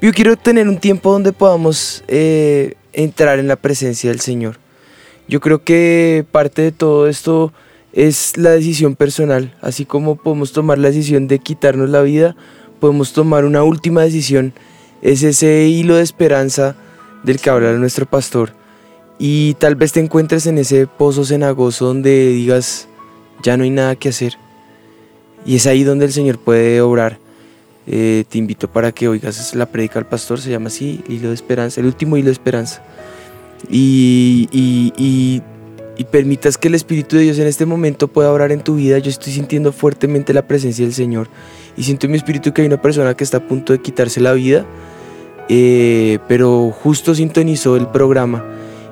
Yo 0.00 0.14
quiero 0.14 0.38
tener 0.38 0.66
un 0.66 0.78
tiempo 0.78 1.12
donde 1.12 1.34
podamos 1.34 2.04
eh, 2.08 2.72
entrar 2.94 3.38
en 3.38 3.46
la 3.46 3.56
presencia 3.56 4.08
del 4.08 4.20
Señor. 4.20 4.56
Yo 5.28 5.40
creo 5.40 5.62
que 5.62 6.24
parte 6.32 6.62
de 6.62 6.72
todo 6.72 7.06
esto 7.06 7.52
es 7.92 8.38
la 8.38 8.52
decisión 8.52 8.96
personal. 8.96 9.54
Así 9.60 9.84
como 9.84 10.16
podemos 10.16 10.52
tomar 10.52 10.78
la 10.78 10.88
decisión 10.88 11.28
de 11.28 11.38
quitarnos 11.38 11.90
la 11.90 12.00
vida, 12.00 12.34
podemos 12.80 13.12
tomar 13.12 13.44
una 13.44 13.62
última 13.62 14.04
decisión. 14.04 14.54
Es 15.02 15.22
ese 15.22 15.66
hilo 15.66 15.96
de 15.96 16.02
esperanza 16.02 16.76
del 17.24 17.38
que 17.40 17.50
habla 17.50 17.74
nuestro 17.74 18.06
pastor. 18.06 18.63
Y 19.18 19.54
tal 19.54 19.76
vez 19.76 19.92
te 19.92 20.00
encuentres 20.00 20.46
en 20.46 20.58
ese 20.58 20.86
pozo 20.86 21.24
cenagoso 21.24 21.86
donde 21.86 22.28
digas, 22.28 22.88
ya 23.42 23.56
no 23.56 23.64
hay 23.64 23.70
nada 23.70 23.96
que 23.96 24.08
hacer. 24.08 24.36
Y 25.46 25.56
es 25.56 25.66
ahí 25.66 25.84
donde 25.84 26.06
el 26.06 26.12
Señor 26.12 26.38
puede 26.38 26.80
obrar. 26.80 27.18
Eh, 27.86 28.24
te 28.28 28.38
invito 28.38 28.66
para 28.68 28.92
que 28.92 29.08
oigas 29.08 29.54
la 29.54 29.66
predica 29.66 29.94
del 29.94 30.06
pastor, 30.06 30.40
se 30.40 30.50
llama 30.50 30.68
así, 30.68 31.02
hilo 31.06 31.28
de 31.28 31.34
esperanza, 31.34 31.80
el 31.80 31.86
último 31.86 32.16
hilo 32.16 32.26
de 32.26 32.32
esperanza. 32.32 32.82
Y, 33.68 34.48
y, 34.50 34.92
y, 34.96 36.04
permitas 36.10 36.58
que 36.58 36.68
el 36.68 36.74
Espíritu 36.74 37.16
de 37.16 37.22
Dios 37.22 37.38
en 37.38 37.46
este 37.46 37.66
momento 37.66 38.08
pueda 38.08 38.32
obrar 38.32 38.52
en 38.52 38.60
tu 38.62 38.76
vida. 38.76 38.98
Yo 38.98 39.10
estoy 39.10 39.32
sintiendo 39.32 39.72
fuertemente 39.72 40.32
la 40.34 40.46
presencia 40.46 40.84
del 40.84 40.94
Señor. 40.94 41.28
Y 41.76 41.82
siento 41.82 42.06
en 42.06 42.12
mi 42.12 42.18
espíritu 42.18 42.52
que 42.52 42.62
hay 42.62 42.68
una 42.68 42.80
persona 42.80 43.14
que 43.14 43.24
está 43.24 43.38
a 43.38 43.48
punto 43.48 43.72
de 43.72 43.80
quitarse 43.80 44.20
la 44.20 44.32
vida, 44.32 44.64
eh, 45.48 46.18
pero 46.28 46.70
justo 46.70 47.14
sintonizó 47.14 47.76
el 47.76 47.88
programa. 47.88 48.44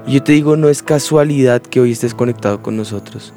Y 0.07 0.13
yo 0.15 0.23
te 0.23 0.33
digo, 0.33 0.57
no 0.57 0.69
es 0.69 0.83
casualidad 0.83 1.63
que 1.63 1.81
hoy 1.81 1.93
estés 1.93 2.15
conectado 2.15 2.63
con 2.63 2.77
nosotros, 2.77 3.33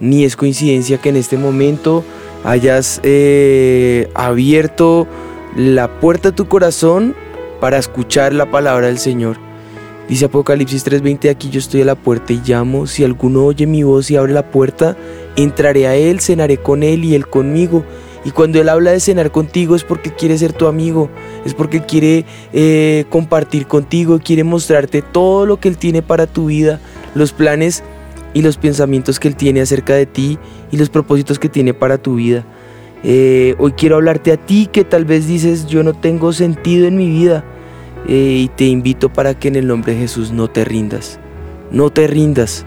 ni 0.00 0.24
es 0.24 0.36
coincidencia 0.36 0.98
que 0.98 1.08
en 1.08 1.16
este 1.16 1.38
momento 1.38 2.04
hayas 2.44 3.00
eh, 3.02 4.10
abierto 4.14 5.06
la 5.56 6.00
puerta 6.00 6.30
de 6.30 6.36
tu 6.36 6.48
corazón 6.48 7.14
para 7.60 7.78
escuchar 7.78 8.32
la 8.32 8.50
palabra 8.50 8.88
del 8.88 8.98
Señor. 8.98 9.36
Dice 10.08 10.26
Apocalipsis 10.26 10.84
3:20, 10.84 11.30
aquí 11.30 11.48
yo 11.48 11.58
estoy 11.58 11.82
a 11.82 11.86
la 11.86 11.94
puerta 11.94 12.32
y 12.32 12.42
llamo, 12.44 12.86
si 12.86 13.04
alguno 13.04 13.44
oye 13.44 13.66
mi 13.66 13.82
voz 13.82 14.10
y 14.10 14.16
abre 14.16 14.32
la 14.32 14.50
puerta, 14.50 14.96
entraré 15.36 15.86
a 15.86 15.94
él, 15.94 16.20
cenaré 16.20 16.58
con 16.58 16.82
él 16.82 17.04
y 17.04 17.14
él 17.14 17.26
conmigo. 17.28 17.84
Y 18.24 18.30
cuando 18.30 18.60
Él 18.60 18.68
habla 18.68 18.92
de 18.92 19.00
cenar 19.00 19.32
contigo 19.32 19.74
es 19.74 19.84
porque 19.84 20.10
quiere 20.10 20.38
ser 20.38 20.52
tu 20.52 20.66
amigo, 20.66 21.10
es 21.44 21.54
porque 21.54 21.84
quiere 21.84 22.24
eh, 22.52 23.04
compartir 23.08 23.66
contigo, 23.66 24.20
quiere 24.22 24.44
mostrarte 24.44 25.02
todo 25.02 25.44
lo 25.44 25.58
que 25.58 25.68
Él 25.68 25.76
tiene 25.76 26.02
para 26.02 26.26
tu 26.26 26.46
vida, 26.46 26.80
los 27.14 27.32
planes 27.32 27.82
y 28.32 28.42
los 28.42 28.56
pensamientos 28.58 29.18
que 29.18 29.28
Él 29.28 29.36
tiene 29.36 29.60
acerca 29.60 29.94
de 29.94 30.06
ti 30.06 30.38
y 30.70 30.76
los 30.76 30.88
propósitos 30.88 31.38
que 31.38 31.48
tiene 31.48 31.74
para 31.74 31.98
tu 31.98 32.16
vida. 32.16 32.44
Eh, 33.02 33.56
hoy 33.58 33.72
quiero 33.72 33.96
hablarte 33.96 34.30
a 34.30 34.36
ti 34.36 34.68
que 34.70 34.84
tal 34.84 35.04
vez 35.04 35.26
dices 35.26 35.66
yo 35.66 35.82
no 35.82 35.92
tengo 35.92 36.32
sentido 36.32 36.86
en 36.86 36.96
mi 36.96 37.10
vida 37.10 37.44
eh, 38.06 38.42
y 38.44 38.48
te 38.48 38.66
invito 38.66 39.12
para 39.12 39.34
que 39.34 39.48
en 39.48 39.56
el 39.56 39.66
nombre 39.66 39.94
de 39.94 39.98
Jesús 39.98 40.30
no 40.30 40.48
te 40.48 40.64
rindas, 40.64 41.18
no 41.72 41.90
te 41.90 42.06
rindas. 42.06 42.64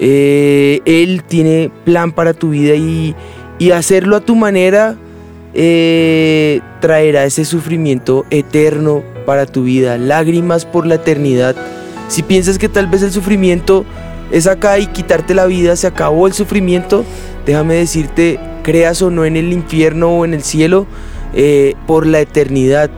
él 0.00 1.22
tiene 1.28 1.70
plan 1.84 2.10
para 2.10 2.34
tu 2.34 2.50
vida 2.50 2.74
y 2.74 3.14
y 3.62 3.70
hacerlo 3.70 4.16
a 4.16 4.20
tu 4.20 4.34
manera 4.34 4.96
eh, 5.54 6.60
traerá 6.80 7.24
ese 7.24 7.44
sufrimiento 7.44 8.26
eterno 8.30 9.04
para 9.24 9.46
tu 9.46 9.62
vida, 9.62 9.98
lágrimas 9.98 10.64
por 10.64 10.84
la 10.84 10.96
eternidad. 10.96 11.54
Si 12.08 12.24
piensas 12.24 12.58
que 12.58 12.68
tal 12.68 12.88
vez 12.88 13.02
el 13.02 13.12
sufrimiento 13.12 13.84
es 14.32 14.48
acá 14.48 14.80
y 14.80 14.88
quitarte 14.88 15.32
la 15.32 15.46
vida, 15.46 15.76
se 15.76 15.86
acabó 15.86 16.26
el 16.26 16.32
sufrimiento, 16.32 17.04
déjame 17.46 17.74
decirte, 17.74 18.40
creas 18.64 19.00
o 19.00 19.12
no 19.12 19.24
en 19.24 19.36
el 19.36 19.52
infierno 19.52 20.08
o 20.08 20.24
en 20.24 20.34
el 20.34 20.42
cielo, 20.42 20.88
eh, 21.32 21.76
por 21.86 22.04
la 22.04 22.18
eternidad 22.18 22.90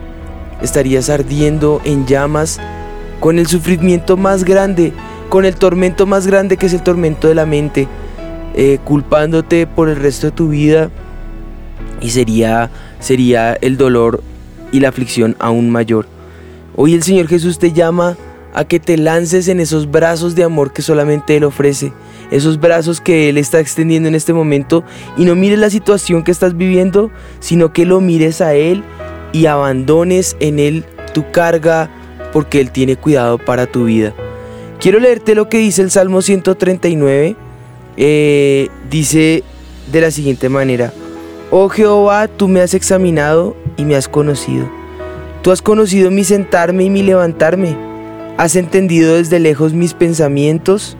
estarías 0.63 1.11
ardiendo 1.11 1.79
en 1.83 2.07
llamas 2.07 2.59
con 3.19 3.37
el 3.37 3.45
sufrimiento 3.45 4.17
más 4.17 4.43
grande, 4.43 4.93
con 5.29 5.45
el 5.45 5.57
tormento 5.57 6.07
más 6.07 6.25
grande 6.25 6.57
que 6.57 6.65
es 6.65 6.73
el 6.73 6.81
tormento 6.81 7.27
de 7.27 7.35
la 7.35 7.45
mente. 7.45 7.87
Eh, 8.57 8.79
culpándote 8.85 9.67
por 9.67 9.89
el 9.89 9.97
resto 9.97 10.27
de 10.27 10.31
tu 10.31 10.47
vida 10.47 10.89
y 11.99 12.11
sería, 12.11 12.71
sería 13.01 13.53
el 13.53 13.75
dolor 13.75 14.23
y 14.71 14.79
la 14.79 14.87
aflicción 14.87 15.35
aún 15.39 15.69
mayor. 15.69 16.07
Hoy 16.77 16.93
el 16.93 17.03
Señor 17.03 17.27
Jesús 17.27 17.59
te 17.59 17.73
llama 17.73 18.15
a 18.53 18.63
que 18.63 18.79
te 18.79 18.97
lances 18.97 19.49
en 19.49 19.59
esos 19.59 19.91
brazos 19.91 20.35
de 20.35 20.45
amor 20.45 20.71
que 20.71 20.81
solamente 20.81 21.35
Él 21.35 21.43
ofrece, 21.43 21.91
esos 22.31 22.57
brazos 22.57 23.01
que 23.01 23.27
Él 23.27 23.37
está 23.37 23.59
extendiendo 23.59 24.07
en 24.07 24.15
este 24.15 24.31
momento 24.31 24.85
y 25.17 25.25
no 25.25 25.35
mires 25.35 25.59
la 25.59 25.69
situación 25.69 26.23
que 26.23 26.31
estás 26.31 26.55
viviendo, 26.55 27.11
sino 27.41 27.73
que 27.73 27.85
lo 27.85 27.99
mires 27.99 28.39
a 28.39 28.53
Él 28.53 28.85
y 29.33 29.47
abandones 29.47 30.37
en 30.39 30.59
Él 30.59 30.85
tu 31.13 31.29
carga 31.29 31.89
porque 32.31 32.61
Él 32.61 32.71
tiene 32.71 32.95
cuidado 32.95 33.37
para 33.37 33.65
tu 33.65 33.83
vida. 33.83 34.13
Quiero 34.79 35.01
leerte 35.01 35.35
lo 35.35 35.49
que 35.49 35.57
dice 35.57 35.81
el 35.81 35.91
Salmo 35.91 36.21
139 36.21 37.35
eh, 37.97 38.69
dice 38.89 39.43
de 39.91 40.01
la 40.01 40.11
siguiente 40.11 40.49
manera, 40.49 40.91
Oh 41.51 41.69
Jehová, 41.69 42.27
tú 42.27 42.47
me 42.47 42.61
has 42.61 42.73
examinado 42.73 43.55
y 43.77 43.85
me 43.85 43.95
has 43.95 44.07
conocido. 44.07 44.69
Tú 45.41 45.51
has 45.51 45.61
conocido 45.61 46.09
mi 46.09 46.23
sentarme 46.23 46.85
y 46.85 46.89
mi 46.89 47.03
levantarme. 47.03 47.77
Has 48.37 48.55
entendido 48.55 49.15
desde 49.15 49.39
lejos 49.39 49.73
mis 49.73 49.93
pensamientos. 49.93 50.97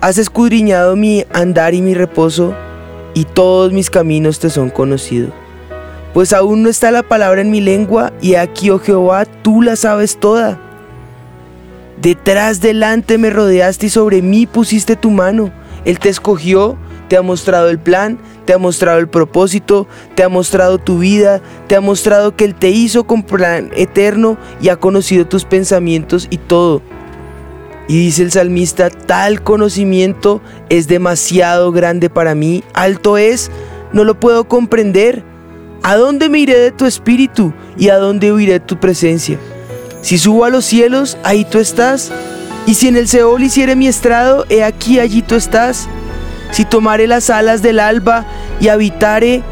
Has 0.00 0.18
escudriñado 0.18 0.96
mi 0.96 1.24
andar 1.32 1.74
y 1.74 1.82
mi 1.82 1.94
reposo, 1.94 2.54
y 3.14 3.24
todos 3.24 3.72
mis 3.72 3.90
caminos 3.90 4.38
te 4.38 4.50
son 4.50 4.70
conocidos. 4.70 5.30
Pues 6.14 6.32
aún 6.32 6.62
no 6.62 6.70
está 6.70 6.90
la 6.90 7.02
palabra 7.02 7.42
en 7.42 7.50
mi 7.50 7.60
lengua, 7.60 8.12
y 8.22 8.36
aquí, 8.36 8.70
oh 8.70 8.78
Jehová, 8.78 9.26
tú 9.26 9.60
la 9.62 9.76
sabes 9.76 10.16
toda. 10.16 10.58
Detrás, 12.00 12.60
delante 12.60 13.18
me 13.18 13.30
rodeaste 13.30 13.86
y 13.86 13.90
sobre 13.90 14.22
mí 14.22 14.46
pusiste 14.46 14.96
tu 14.96 15.10
mano. 15.10 15.50
Él 15.86 15.98
te 16.00 16.10
escogió, 16.10 16.76
te 17.08 17.16
ha 17.16 17.22
mostrado 17.22 17.70
el 17.70 17.78
plan, 17.78 18.18
te 18.44 18.52
ha 18.52 18.58
mostrado 18.58 18.98
el 18.98 19.08
propósito, 19.08 19.86
te 20.14 20.24
ha 20.24 20.28
mostrado 20.28 20.78
tu 20.78 20.98
vida, 20.98 21.40
te 21.68 21.76
ha 21.76 21.80
mostrado 21.80 22.36
que 22.36 22.44
Él 22.44 22.54
te 22.54 22.70
hizo 22.70 23.04
con 23.04 23.22
plan 23.22 23.70
eterno 23.74 24.36
y 24.60 24.68
ha 24.68 24.76
conocido 24.76 25.26
tus 25.26 25.44
pensamientos 25.44 26.26
y 26.28 26.38
todo. 26.38 26.82
Y 27.88 28.00
dice 28.00 28.24
el 28.24 28.32
salmista, 28.32 28.90
tal 28.90 29.42
conocimiento 29.42 30.42
es 30.68 30.88
demasiado 30.88 31.70
grande 31.70 32.10
para 32.10 32.34
mí, 32.34 32.64
alto 32.74 33.16
es, 33.16 33.50
no 33.92 34.02
lo 34.02 34.18
puedo 34.18 34.48
comprender. 34.48 35.22
¿A 35.84 35.96
dónde 35.96 36.28
me 36.28 36.40
iré 36.40 36.58
de 36.58 36.72
tu 36.72 36.84
espíritu 36.84 37.52
y 37.78 37.90
a 37.90 37.98
dónde 37.98 38.32
huiré 38.32 38.54
de 38.54 38.60
tu 38.60 38.80
presencia? 38.80 39.38
Si 40.00 40.18
subo 40.18 40.44
a 40.44 40.50
los 40.50 40.64
cielos, 40.64 41.16
ahí 41.22 41.44
tú 41.44 41.58
estás. 41.58 42.10
Y 42.66 42.74
si 42.74 42.88
en 42.88 42.96
el 42.96 43.08
Seol 43.08 43.42
hiciere 43.42 43.76
mi 43.76 43.86
estrado, 43.86 44.44
he 44.48 44.64
aquí 44.64 44.98
allí 44.98 45.22
tú 45.22 45.36
estás. 45.36 45.88
Si 46.50 46.64
tomare 46.64 47.06
las 47.06 47.30
alas 47.30 47.62
del 47.62 47.80
alba 47.80 48.26
y 48.60 48.68
habitare 48.68 49.42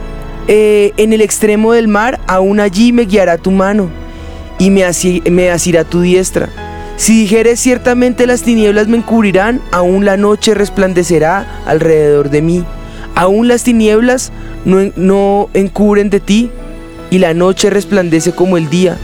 eh, 0.49 0.93
en 0.97 1.13
el 1.13 1.21
extremo 1.21 1.73
del 1.73 1.89
mar, 1.89 2.21
aún 2.27 2.61
allí 2.61 2.93
me 2.93 3.05
guiará 3.05 3.39
tu 3.39 3.51
mano 3.51 3.89
y 4.59 4.71
me, 4.71 4.85
me 5.31 5.51
asirá 5.51 5.85
tu 5.85 6.01
diestra. 6.01 6.49
Si 6.97 7.21
dijere 7.21 7.57
ciertamente 7.57 8.27
las 8.27 8.43
tinieblas 8.43 8.89
me 8.89 8.99
encubrirán, 8.99 9.61
aún 9.73 10.05
la 10.05 10.17
noche 10.17 10.55
resplandecerá 10.55 11.63
alrededor 11.67 12.31
de 12.31 12.43
mí. 12.43 12.65
Aún 13.15 13.49
las 13.49 13.63
tinieblas 13.65 14.33
no 14.65 15.51
encubren 15.55 16.11
de 16.11 16.21
ti, 16.21 16.51
y 17.15 17.19
la 17.19 17.33
noche 17.33 17.71
resplandece 17.71 18.33
como 18.33 18.57
el 18.57 18.69
día. 18.71 18.97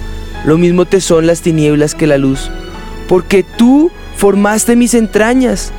Lo 0.45 0.59
mismo 0.59 0.85
te 0.85 1.01
son 1.01 1.29
las 1.29 1.43
tinieblas 1.43 1.95
que 1.95 2.09
la 2.09 2.19
luz. 2.19 2.51
Porque 3.07 3.45
tú 3.45 3.93
formaste 4.21 4.77
mis 4.77 4.93
entrañas, 4.93 5.73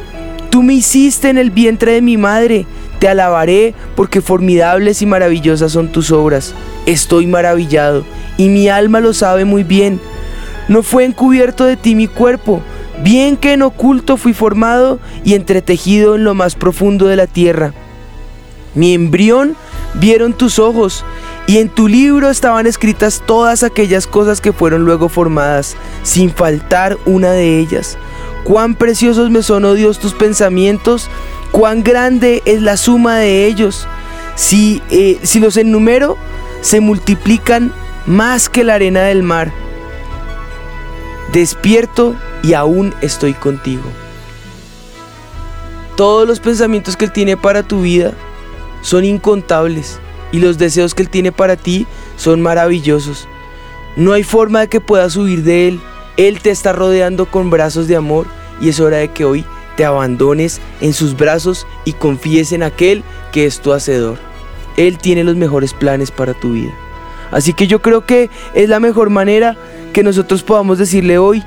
tú 0.49 0.63
me 0.63 0.73
hiciste 0.73 1.29
en 1.29 1.37
el 1.37 1.51
vientre 1.51 1.91
de 1.91 2.01
mi 2.01 2.17
madre. 2.17 2.65
Te 2.97 3.07
alabaré 3.07 3.75
porque 3.95 4.19
formidables 4.19 5.03
y 5.03 5.05
maravillosas 5.05 5.73
son 5.73 5.91
tus 5.91 6.09
obras. 6.09 6.55
Estoy 6.87 7.27
maravillado 7.27 8.03
y 8.37 8.49
mi 8.49 8.67
alma 8.67 8.99
lo 8.99 9.13
sabe 9.13 9.45
muy 9.45 9.63
bien. 9.63 9.99
No 10.69 10.81
fue 10.81 11.05
encubierto 11.05 11.65
de 11.65 11.77
ti 11.77 11.93
mi 11.93 12.07
cuerpo, 12.07 12.61
bien 13.03 13.37
que 13.37 13.53
en 13.53 13.61
oculto 13.61 14.17
fui 14.17 14.33
formado 14.33 14.97
y 15.23 15.35
entretejido 15.35 16.15
en 16.15 16.23
lo 16.23 16.33
más 16.33 16.55
profundo 16.55 17.05
de 17.05 17.17
la 17.17 17.27
tierra. 17.27 17.73
Mi 18.73 18.95
embrión 18.95 19.55
vieron 19.93 20.33
tus 20.33 20.57
ojos, 20.57 21.05
y 21.45 21.57
en 21.57 21.69
tu 21.69 21.87
libro 21.87 22.29
estaban 22.29 22.65
escritas 22.65 23.21
todas 23.23 23.61
aquellas 23.61 24.07
cosas 24.07 24.41
que 24.41 24.53
fueron 24.53 24.83
luego 24.83 25.09
formadas, 25.09 25.75
sin 26.01 26.31
faltar 26.31 26.97
una 27.05 27.31
de 27.31 27.59
ellas. 27.59 27.97
Cuán 28.43 28.75
preciosos 28.75 29.29
me 29.29 29.43
son, 29.43 29.65
oh 29.65 29.73
Dios, 29.73 29.99
tus 29.99 30.13
pensamientos, 30.13 31.09
cuán 31.51 31.83
grande 31.83 32.41
es 32.45 32.61
la 32.61 32.77
suma 32.77 33.17
de 33.17 33.45
ellos. 33.45 33.87
Si, 34.35 34.81
eh, 34.89 35.19
si 35.23 35.39
los 35.39 35.57
enumero, 35.57 36.17
se 36.61 36.79
multiplican 36.79 37.73
más 38.05 38.49
que 38.49 38.63
la 38.63 38.75
arena 38.75 39.03
del 39.03 39.23
mar. 39.23 39.51
Despierto 41.31 42.15
y 42.43 42.53
aún 42.53 42.93
estoy 43.01 43.33
contigo. 43.33 43.83
Todos 45.95 46.27
los 46.27 46.39
pensamientos 46.39 46.97
que 46.97 47.05
Él 47.05 47.11
tiene 47.11 47.37
para 47.37 47.63
tu 47.63 47.81
vida 47.81 48.13
son 48.81 49.05
incontables 49.05 49.99
y 50.31 50.39
los 50.39 50.57
deseos 50.57 50.95
que 50.95 51.03
Él 51.03 51.09
tiene 51.09 51.31
para 51.31 51.55
ti 51.55 51.85
son 52.17 52.41
maravillosos. 52.41 53.27
No 53.95 54.13
hay 54.13 54.23
forma 54.23 54.61
de 54.61 54.67
que 54.67 54.79
puedas 54.79 55.15
huir 55.15 55.43
de 55.43 55.67
Él. 55.67 55.81
Él 56.27 56.39
te 56.39 56.51
está 56.51 56.71
rodeando 56.71 57.25
con 57.25 57.49
brazos 57.49 57.87
de 57.87 57.95
amor 57.95 58.27
y 58.61 58.69
es 58.69 58.79
hora 58.79 58.97
de 58.97 59.07
que 59.07 59.25
hoy 59.25 59.43
te 59.75 59.85
abandones 59.85 60.61
en 60.79 60.93
sus 60.93 61.17
brazos 61.17 61.65
y 61.83 61.93
confíes 61.93 62.51
en 62.51 62.61
aquel 62.61 63.03
que 63.31 63.47
es 63.47 63.59
tu 63.59 63.73
hacedor. 63.73 64.19
Él 64.77 64.99
tiene 64.99 65.23
los 65.23 65.35
mejores 65.35 65.73
planes 65.73 66.11
para 66.11 66.35
tu 66.35 66.53
vida. 66.53 66.71
Así 67.31 67.53
que 67.53 67.65
yo 67.65 67.81
creo 67.81 68.05
que 68.05 68.29
es 68.53 68.69
la 68.69 68.79
mejor 68.79 69.09
manera 69.09 69.57
que 69.93 70.03
nosotros 70.03 70.43
podamos 70.43 70.77
decirle 70.77 71.17
hoy, 71.17 71.41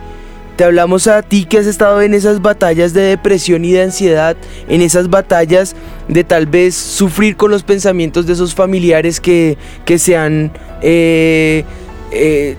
te 0.57 0.65
hablamos 0.65 1.07
a 1.07 1.23
ti 1.23 1.45
que 1.45 1.59
has 1.59 1.67
estado 1.67 2.03
en 2.03 2.13
esas 2.13 2.43
batallas 2.43 2.93
de 2.95 3.03
depresión 3.03 3.65
y 3.65 3.71
de 3.71 3.83
ansiedad, 3.83 4.37
en 4.69 4.83
esas 4.83 5.09
batallas 5.09 5.77
de 6.09 6.25
tal 6.25 6.47
vez 6.47 6.75
sufrir 6.75 7.37
con 7.37 7.53
los 7.53 7.63
pensamientos 7.63 8.27
de 8.27 8.33
esos 8.33 8.57
familiares 8.57 9.21
que, 9.21 9.57
se 9.99 10.17
han 10.17 10.51
eh, 10.83 11.65
eh, 12.11 12.57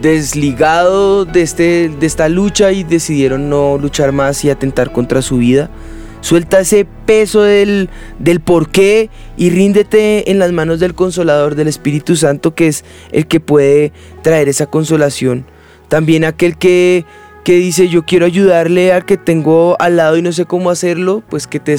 desligado 0.00 1.24
de, 1.24 1.42
este, 1.42 1.88
de 1.88 2.06
esta 2.06 2.28
lucha 2.28 2.72
y 2.72 2.84
decidieron 2.84 3.48
no 3.48 3.78
luchar 3.78 4.12
más 4.12 4.44
y 4.44 4.50
atentar 4.50 4.92
contra 4.92 5.22
su 5.22 5.38
vida. 5.38 5.70
Suelta 6.20 6.60
ese 6.60 6.86
peso 7.04 7.42
del, 7.42 7.90
del 8.18 8.40
por 8.40 8.70
qué 8.70 9.10
y 9.36 9.50
ríndete 9.50 10.30
en 10.30 10.38
las 10.38 10.52
manos 10.52 10.80
del 10.80 10.94
consolador, 10.94 11.54
del 11.54 11.68
Espíritu 11.68 12.16
Santo, 12.16 12.54
que 12.54 12.68
es 12.68 12.84
el 13.12 13.26
que 13.26 13.40
puede 13.40 13.92
traer 14.22 14.48
esa 14.48 14.66
consolación. 14.66 15.44
También 15.88 16.24
aquel 16.24 16.56
que, 16.56 17.04
que 17.44 17.56
dice 17.56 17.88
yo 17.88 18.06
quiero 18.06 18.24
ayudarle 18.24 18.92
al 18.92 19.04
que 19.04 19.18
tengo 19.18 19.76
al 19.78 19.96
lado 19.96 20.16
y 20.16 20.22
no 20.22 20.32
sé 20.32 20.46
cómo 20.46 20.70
hacerlo, 20.70 21.22
pues 21.28 21.46
que 21.46 21.60
te 21.60 21.76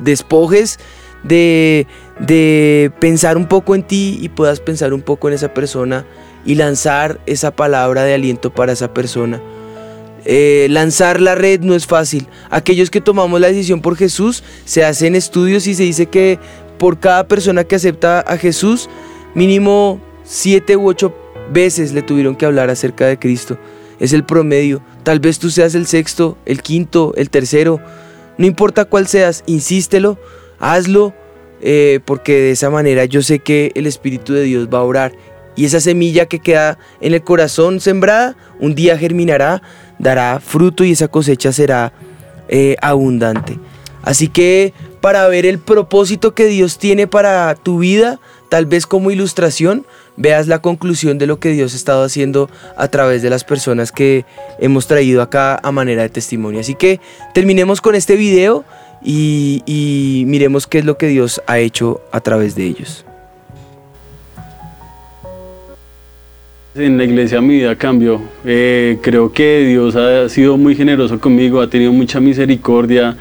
despojes 0.00 0.78
de, 1.22 1.86
de 2.18 2.90
pensar 2.98 3.36
un 3.36 3.46
poco 3.46 3.74
en 3.74 3.82
ti 3.82 4.18
y 4.22 4.30
puedas 4.30 4.60
pensar 4.60 4.94
un 4.94 5.02
poco 5.02 5.28
en 5.28 5.34
esa 5.34 5.52
persona 5.52 6.06
y 6.44 6.54
lanzar 6.54 7.20
esa 7.26 7.50
palabra 7.50 8.04
de 8.04 8.14
aliento 8.14 8.52
para 8.52 8.72
esa 8.72 8.92
persona. 8.92 9.40
Eh, 10.24 10.68
lanzar 10.70 11.20
la 11.20 11.34
red 11.34 11.60
no 11.60 11.74
es 11.74 11.86
fácil. 11.86 12.28
Aquellos 12.50 12.90
que 12.90 13.00
tomamos 13.00 13.40
la 13.40 13.48
decisión 13.48 13.80
por 13.80 13.96
Jesús, 13.96 14.42
se 14.64 14.84
hacen 14.84 15.14
estudios 15.14 15.66
y 15.66 15.74
se 15.74 15.82
dice 15.82 16.06
que 16.06 16.38
por 16.78 16.98
cada 16.98 17.26
persona 17.26 17.64
que 17.64 17.76
acepta 17.76 18.20
a 18.20 18.36
Jesús, 18.36 18.88
mínimo 19.34 20.00
siete 20.24 20.76
u 20.76 20.88
ocho 20.88 21.14
veces 21.52 21.92
le 21.92 22.02
tuvieron 22.02 22.36
que 22.36 22.46
hablar 22.46 22.70
acerca 22.70 23.06
de 23.06 23.18
Cristo. 23.18 23.58
Es 23.98 24.12
el 24.12 24.24
promedio. 24.24 24.82
Tal 25.02 25.20
vez 25.20 25.38
tú 25.38 25.50
seas 25.50 25.74
el 25.74 25.86
sexto, 25.86 26.38
el 26.46 26.62
quinto, 26.62 27.12
el 27.16 27.30
tercero. 27.30 27.80
No 28.38 28.46
importa 28.46 28.84
cuál 28.84 29.06
seas, 29.06 29.44
insístelo, 29.46 30.18
hazlo, 30.58 31.12
eh, 31.60 32.00
porque 32.04 32.32
de 32.32 32.50
esa 32.52 32.70
manera 32.70 33.04
yo 33.04 33.22
sé 33.22 33.38
que 33.38 33.70
el 33.74 33.86
Espíritu 33.86 34.32
de 34.32 34.42
Dios 34.42 34.68
va 34.72 34.78
a 34.78 34.84
orar. 34.84 35.12
Y 35.54 35.66
esa 35.66 35.80
semilla 35.80 36.26
que 36.26 36.38
queda 36.38 36.78
en 37.00 37.14
el 37.14 37.22
corazón 37.22 37.80
sembrada, 37.80 38.36
un 38.58 38.74
día 38.74 38.96
germinará, 38.96 39.62
dará 39.98 40.40
fruto 40.40 40.84
y 40.84 40.92
esa 40.92 41.08
cosecha 41.08 41.52
será 41.52 41.92
eh, 42.48 42.76
abundante. 42.80 43.58
Así 44.02 44.28
que 44.28 44.72
para 45.00 45.26
ver 45.28 45.46
el 45.46 45.58
propósito 45.58 46.34
que 46.34 46.46
Dios 46.46 46.78
tiene 46.78 47.06
para 47.06 47.54
tu 47.54 47.78
vida, 47.78 48.20
tal 48.48 48.66
vez 48.66 48.86
como 48.86 49.10
ilustración, 49.10 49.86
veas 50.16 50.46
la 50.46 50.60
conclusión 50.60 51.18
de 51.18 51.26
lo 51.26 51.38
que 51.40 51.50
Dios 51.50 51.72
ha 51.72 51.76
estado 51.76 52.04
haciendo 52.04 52.50
a 52.76 52.88
través 52.88 53.22
de 53.22 53.30
las 53.30 53.44
personas 53.44 53.92
que 53.92 54.24
hemos 54.58 54.86
traído 54.86 55.22
acá 55.22 55.58
a 55.62 55.72
manera 55.72 56.02
de 56.02 56.08
testimonio. 56.08 56.60
Así 56.60 56.74
que 56.74 57.00
terminemos 57.34 57.80
con 57.80 57.94
este 57.94 58.16
video 58.16 58.64
y, 59.02 59.62
y 59.66 60.24
miremos 60.26 60.66
qué 60.66 60.78
es 60.78 60.84
lo 60.84 60.98
que 60.98 61.08
Dios 61.08 61.42
ha 61.46 61.58
hecho 61.58 62.00
a 62.12 62.20
través 62.20 62.54
de 62.54 62.64
ellos. 62.64 63.04
En 66.74 66.96
la 66.96 67.04
iglesia 67.04 67.42
mi 67.42 67.56
vida 67.56 67.76
cambió. 67.76 68.22
Eh, 68.46 68.96
creo 69.02 69.30
que 69.30 69.66
Dios 69.66 69.94
ha 69.94 70.26
sido 70.30 70.56
muy 70.56 70.74
generoso 70.74 71.20
conmigo, 71.20 71.60
ha 71.60 71.68
tenido 71.68 71.92
mucha 71.92 72.18
misericordia. 72.18 73.18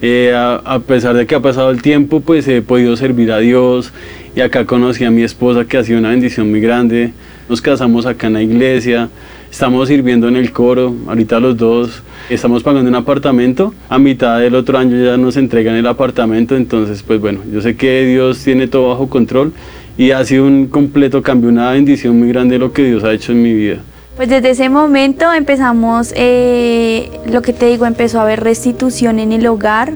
Eh, 0.00 0.32
a, 0.34 0.78
pesar 0.78 1.14
de 1.14 1.26
que 1.26 1.34
ha 1.34 1.40
pasado 1.40 1.70
el 1.70 1.82
tiempo, 1.82 2.20
pues 2.20 2.48
he 2.48 2.62
podido 2.62 2.96
servir 2.96 3.30
a 3.30 3.40
Dios. 3.40 3.92
Y 4.34 4.40
acá 4.40 4.64
conocí 4.64 5.04
a 5.04 5.10
mi 5.10 5.22
esposa, 5.22 5.66
que 5.66 5.76
ha 5.76 5.84
sido 5.84 5.98
una 5.98 6.10
bendición 6.10 6.48
muy 6.48 6.62
grande. 6.62 7.12
Nos 7.46 7.60
casamos 7.60 8.06
acá 8.06 8.28
en 8.28 8.32
la 8.32 8.42
iglesia. 8.42 9.10
Estamos 9.50 9.88
sirviendo 9.88 10.26
en 10.26 10.36
el 10.36 10.50
coro, 10.50 10.94
ahorita 11.06 11.40
los 11.40 11.58
dos. 11.58 12.02
Estamos 12.30 12.62
pagando 12.62 12.88
un 12.88 12.96
apartamento. 12.96 13.74
A 13.90 13.98
mitad 13.98 14.40
del 14.40 14.54
otro 14.54 14.78
año 14.78 14.96
ya 15.04 15.18
nos 15.18 15.36
entregan 15.36 15.74
el 15.74 15.86
apartamento. 15.86 16.56
Entonces, 16.56 17.02
pues 17.02 17.20
bueno, 17.20 17.40
yo 17.52 17.60
sé 17.60 17.76
que 17.76 18.06
Dios 18.06 18.42
tiene 18.42 18.66
todo 18.66 18.88
bajo 18.88 19.10
control 19.10 19.52
y 19.96 20.10
ha 20.10 20.24
sido 20.24 20.46
un 20.46 20.66
completo 20.66 21.22
cambio, 21.22 21.48
una 21.48 21.70
bendición 21.72 22.18
muy 22.18 22.28
grande 22.28 22.58
lo 22.58 22.72
que 22.72 22.84
Dios 22.84 23.04
ha 23.04 23.12
hecho 23.12 23.32
en 23.32 23.42
mi 23.42 23.52
vida. 23.52 23.78
Pues 24.16 24.28
desde 24.28 24.50
ese 24.50 24.68
momento 24.68 25.32
empezamos, 25.32 26.12
eh, 26.16 27.10
lo 27.26 27.42
que 27.42 27.52
te 27.52 27.66
digo, 27.66 27.84
empezó 27.84 28.20
a 28.20 28.22
haber 28.22 28.40
restitución 28.44 29.18
en 29.18 29.32
el 29.32 29.46
hogar, 29.46 29.94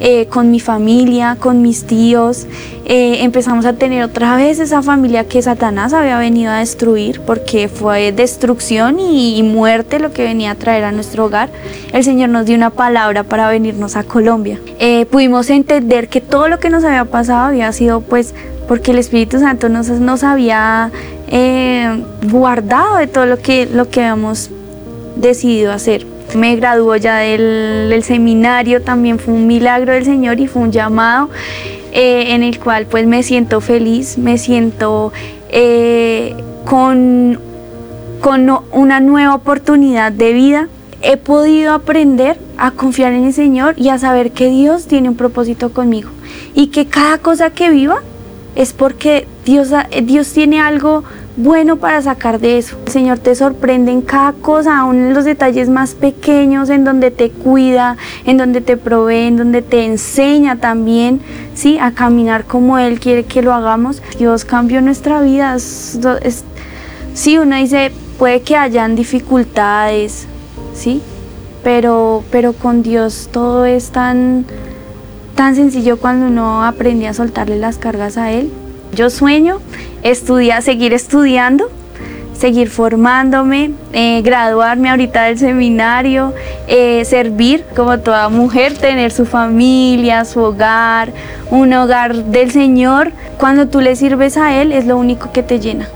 eh, 0.00 0.26
con 0.26 0.50
mi 0.50 0.60
familia, 0.60 1.36
con 1.38 1.62
mis 1.62 1.84
tíos. 1.84 2.46
Eh, 2.84 3.22
empezamos 3.22 3.64
a 3.66 3.74
tener 3.74 4.02
otra 4.04 4.36
vez 4.36 4.58
esa 4.58 4.82
familia 4.82 5.24
que 5.24 5.42
Satanás 5.42 5.92
había 5.92 6.18
venido 6.18 6.50
a 6.50 6.58
destruir 6.58 7.20
porque 7.20 7.68
fue 7.68 8.12
destrucción 8.12 8.98
y, 9.00 9.42
muerte 9.42 9.98
lo 9.98 10.12
que 10.12 10.22
venía 10.22 10.52
a 10.52 10.54
traer 10.54 10.84
a 10.84 10.92
nuestro 10.92 11.26
hogar. 11.26 11.50
El 11.92 12.04
Señor 12.04 12.28
nos 12.28 12.46
dio 12.46 12.56
una 12.56 12.70
palabra 12.70 13.24
para 13.24 13.48
venirnos 13.48 13.96
a 13.96 14.04
Colombia. 14.04 14.60
pudimos 15.10 15.50
entender 15.50 16.08
que 16.08 16.20
todo 16.20 16.48
lo 16.48 16.58
que 16.58 16.70
nos 16.70 16.84
había 16.84 17.04
pasado 17.04 17.46
había 17.46 17.72
sido 17.72 18.00
pues 18.00 18.34
porque 18.68 18.90
el 18.90 18.98
Espíritu 18.98 19.40
Santo 19.40 19.70
nos, 19.70 19.88
nos 19.88 20.22
había 20.22 20.92
eh, 21.28 22.04
guardado 22.30 22.96
de 22.96 23.06
todo 23.06 23.26
lo 23.26 23.38
que, 23.38 23.66
lo 23.66 23.88
que 23.88 24.00
habíamos 24.00 24.50
decidido 25.16 25.72
hacer. 25.72 26.06
Me 26.34 26.56
graduó 26.56 26.96
ya 26.96 27.18
del, 27.18 28.02
seminario, 28.02 28.82
también 28.82 29.18
fue 29.18 29.34
un 29.34 29.46
milagro 29.46 29.92
del 29.92 30.04
Señor 30.04 30.40
y 30.40 30.46
fue 30.46 30.62
un 30.62 30.72
llamado 30.72 31.30
eh, 31.92 32.34
en 32.34 32.42
el 32.42 32.58
cual 32.58 32.86
pues 32.86 33.06
me 33.06 33.22
siento 33.22 33.60
feliz, 33.60 34.18
me 34.18 34.36
siento 34.38 35.12
eh, 35.48 36.34
con, 36.64 37.40
con 38.20 38.50
una 38.72 39.00
nueva 39.00 39.34
oportunidad 39.34 40.12
de 40.12 40.32
vida. 40.32 40.68
He 41.00 41.16
podido 41.16 41.72
aprender 41.72 42.38
a 42.56 42.72
confiar 42.72 43.12
en 43.12 43.24
el 43.24 43.32
Señor 43.32 43.74
y 43.78 43.88
a 43.88 43.98
saber 43.98 44.32
que 44.32 44.48
Dios 44.48 44.86
tiene 44.86 45.08
un 45.08 45.16
propósito 45.16 45.72
conmigo 45.72 46.10
y 46.54 46.68
que 46.68 46.86
cada 46.86 47.18
cosa 47.18 47.50
que 47.50 47.70
viva 47.70 48.02
es 48.56 48.72
porque 48.72 49.26
Dios, 49.44 49.70
Dios 50.02 50.32
tiene 50.32 50.60
algo 50.60 51.04
bueno 51.38 51.76
para 51.76 52.02
sacar 52.02 52.40
de 52.40 52.58
eso. 52.58 52.76
El 52.86 52.92
Señor 52.92 53.18
te 53.20 53.34
sorprende 53.34 53.92
en 53.92 54.02
cada 54.02 54.32
cosa, 54.32 54.78
aún 54.78 54.96
en 54.96 55.14
los 55.14 55.24
detalles 55.24 55.68
más 55.68 55.94
pequeños, 55.94 56.68
en 56.68 56.84
donde 56.84 57.12
te 57.12 57.30
cuida, 57.30 57.96
en 58.24 58.36
donde 58.36 58.60
te 58.60 58.76
provee, 58.76 59.28
en 59.28 59.36
donde 59.36 59.62
te 59.62 59.84
enseña 59.84 60.56
también, 60.56 61.20
¿sí? 61.54 61.78
A 61.78 61.92
caminar 61.92 62.44
como 62.44 62.78
Él 62.78 62.98
quiere 62.98 63.24
que 63.24 63.40
lo 63.40 63.54
hagamos. 63.54 64.02
Dios 64.18 64.44
cambió 64.44 64.82
nuestra 64.82 65.22
vida. 65.22 65.56
sí, 65.58 67.38
uno 67.38 67.56
dice, 67.56 67.92
puede 68.18 68.42
que 68.42 68.56
hayan 68.56 68.96
dificultades, 68.96 70.26
¿sí? 70.74 71.00
Pero, 71.62 72.24
pero 72.32 72.52
con 72.52 72.82
Dios 72.82 73.28
todo 73.30 73.64
es 73.64 73.90
tan, 73.90 74.44
tan 75.36 75.54
sencillo 75.54 75.98
cuando 75.98 76.26
uno 76.26 76.64
aprende 76.64 77.06
a 77.06 77.14
soltarle 77.14 77.58
las 77.58 77.78
cargas 77.78 78.16
a 78.16 78.32
Él. 78.32 78.50
Yo 78.92 79.10
sueño 79.10 79.60
estudiar, 80.02 80.62
seguir 80.62 80.92
estudiando, 80.92 81.70
seguir 82.38 82.70
formándome, 82.70 83.72
eh, 83.92 84.22
graduarme 84.22 84.90
ahorita 84.90 85.24
del 85.24 85.38
seminario, 85.38 86.32
eh, 86.68 87.04
servir 87.04 87.64
como 87.74 87.98
toda 87.98 88.28
mujer, 88.28 88.76
tener 88.78 89.10
su 89.10 89.26
familia, 89.26 90.24
su 90.24 90.40
hogar, 90.40 91.12
un 91.50 91.72
hogar 91.72 92.14
del 92.26 92.50
Señor. 92.50 93.12
Cuando 93.38 93.68
tú 93.68 93.80
le 93.80 93.96
sirves 93.96 94.36
a 94.36 94.60
Él 94.60 94.72
es 94.72 94.86
lo 94.86 94.96
único 94.96 95.32
que 95.32 95.42
te 95.42 95.58
llena. 95.58 95.88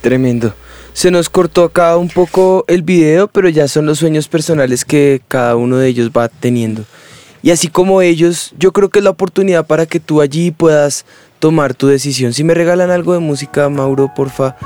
Tremendo. 0.00 0.54
Se 0.92 1.10
nos 1.10 1.28
cortó 1.28 1.64
acá 1.64 1.96
un 1.98 2.08
poco 2.08 2.64
el 2.68 2.82
video, 2.82 3.28
pero 3.28 3.48
ya 3.50 3.68
son 3.68 3.86
los 3.86 3.98
sueños 3.98 4.28
personales 4.28 4.84
que 4.84 5.20
cada 5.28 5.54
uno 5.54 5.76
de 5.76 5.88
ellos 5.88 6.10
va 6.10 6.28
teniendo. 6.28 6.84
Y 7.46 7.52
así 7.52 7.68
como 7.68 8.02
ellos, 8.02 8.52
yo 8.58 8.72
creo 8.72 8.88
que 8.88 8.98
es 8.98 9.04
la 9.04 9.10
oportunidad 9.10 9.68
para 9.68 9.86
que 9.86 10.00
tú 10.00 10.20
allí 10.20 10.50
puedas 10.50 11.04
tomar 11.38 11.74
tu 11.74 11.86
decisión. 11.86 12.32
Si 12.32 12.42
me 12.42 12.54
regalan 12.54 12.90
algo 12.90 13.12
de 13.12 13.20
música, 13.20 13.68
Mauro, 13.68 14.12
porfa. 14.16 14.56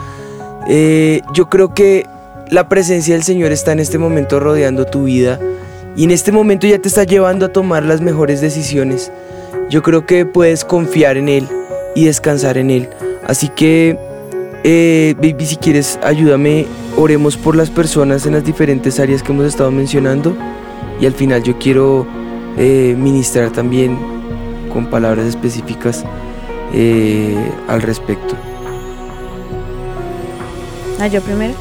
Eh, 0.66 1.20
yo 1.34 1.50
creo 1.50 1.74
que 1.74 2.06
la 2.50 2.70
presencia 2.70 3.12
del 3.12 3.22
Señor 3.22 3.52
está 3.52 3.72
en 3.72 3.80
este 3.80 3.98
momento 3.98 4.40
rodeando 4.40 4.86
tu 4.86 5.04
vida 5.04 5.38
y 5.94 6.04
en 6.04 6.10
este 6.10 6.32
momento 6.32 6.66
ya 6.66 6.78
te 6.78 6.88
está 6.88 7.04
llevando 7.04 7.44
a 7.44 7.52
tomar 7.52 7.82
las 7.82 8.00
mejores 8.00 8.40
decisiones. 8.40 9.12
Yo 9.68 9.82
creo 9.82 10.06
que 10.06 10.24
puedes 10.24 10.64
confiar 10.64 11.18
en 11.18 11.28
Él 11.28 11.48
y 11.94 12.06
descansar 12.06 12.56
en 12.56 12.70
Él. 12.70 12.88
Así 13.26 13.50
que, 13.50 13.98
eh, 14.64 15.14
baby, 15.18 15.44
si 15.44 15.56
quieres, 15.56 15.98
ayúdame, 16.02 16.64
oremos 16.96 17.36
por 17.36 17.56
las 17.56 17.68
personas 17.68 18.24
en 18.24 18.32
las 18.32 18.44
diferentes 18.46 18.98
áreas 18.98 19.22
que 19.22 19.32
hemos 19.32 19.44
estado 19.44 19.70
mencionando. 19.70 20.34
Y 20.98 21.04
al 21.04 21.12
final 21.12 21.42
yo 21.42 21.58
quiero 21.58 22.06
eh, 22.62 22.94
ministrar 22.94 23.50
también 23.50 23.96
con 24.70 24.86
palabras 24.86 25.24
específicas 25.24 26.04
eh, 26.74 27.34
al 27.66 27.80
respecto. 27.80 28.34
Ah, 31.00 31.06
yo 31.06 31.22
primero. 31.22 31.54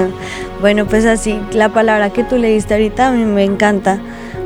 bueno, 0.60 0.86
pues 0.86 1.04
así, 1.04 1.40
la 1.52 1.70
palabra 1.70 2.10
que 2.10 2.22
tú 2.22 2.36
leíste 2.36 2.74
ahorita 2.74 3.08
a 3.08 3.10
mí 3.10 3.24
me 3.24 3.42
encanta, 3.42 3.98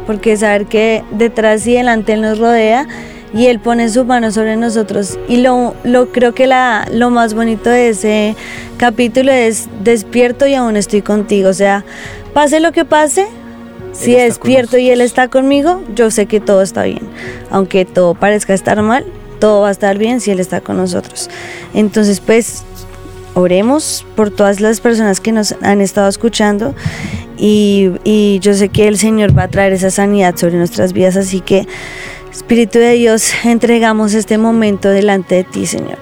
porque 0.07 0.39
saber 0.39 0.65
que 0.65 1.05
detrás 1.11 1.67
y 1.67 1.75
delante 1.75 2.15
Él 2.15 2.23
nos 2.23 2.39
rodea 2.39 2.89
y 3.35 3.49
Él 3.49 3.61
pone 3.61 3.91
su 3.91 4.07
mano 4.07 4.31
sobre 4.31 4.57
nosotros. 4.57 5.19
Y 5.29 5.43
lo, 5.43 5.75
lo 5.85 6.13
creo 6.13 6.33
que 6.33 6.47
la, 6.47 6.89
lo 6.91 7.11
más 7.11 7.35
bonito 7.35 7.69
de 7.69 7.91
ese 7.91 8.37
capítulo 8.79 9.33
es 9.33 9.69
despierto 9.85 10.47
y 10.47 10.55
aún 10.55 10.77
estoy 10.77 11.03
contigo. 11.03 11.51
O 11.51 11.55
sea, 11.55 11.85
pase 12.33 12.59
lo 12.61 12.73
que 12.73 12.87
pase, 12.87 13.29
si 14.01 14.15
despierto 14.15 14.79
y 14.79 14.91
Él 14.91 15.01
está 15.01 15.29
conmigo, 15.29 15.83
yo 15.95 16.11
sé 16.11 16.27
que 16.27 16.41
todo 16.41 16.63
está 16.63 16.85
bien. 16.85 17.03
Aunque 17.51 17.85
todo 17.85 18.15
parezca 18.15 18.55
estar 18.55 18.81
mal, 18.83 19.05
todo 19.39 19.63
va 19.63 19.69
a 19.69 19.73
estar 19.73 19.99
bien 19.99 20.21
si 20.21 20.31
Él 20.31 20.41
está 20.41 20.61
con 20.61 20.77
nosotros. 20.77 21.29
Entonces, 21.75 22.21
pues, 22.21 22.65
oremos 23.35 24.07
por 24.17 24.31
todas 24.31 24.61
las 24.61 24.81
personas 24.81 25.21
que 25.21 25.33
nos 25.33 25.55
han 25.63 25.81
estado 25.81 26.09
escuchando 26.09 26.75
y, 27.37 27.91
y 28.05 28.39
yo 28.41 28.55
sé 28.55 28.71
que 28.71 28.89
el 28.89 28.99
Señor 28.99 29.37
va 29.37 29.45
a 29.45 29.49
traer 29.49 29.73
esa 29.75 29.91
sanidad 29.91 30.35
sobre 30.37 30.57
nuestras 30.57 30.93
vidas. 30.93 31.17
Así 31.17 31.41
que, 31.41 31.67
Espíritu 32.33 32.79
de 32.79 32.95
Dios, 32.95 33.33
entregamos 33.45 34.15
este 34.15 34.39
momento 34.39 34.89
delante 34.89 35.35
de 35.35 35.45
ti, 35.45 35.67
Señor. 35.67 35.99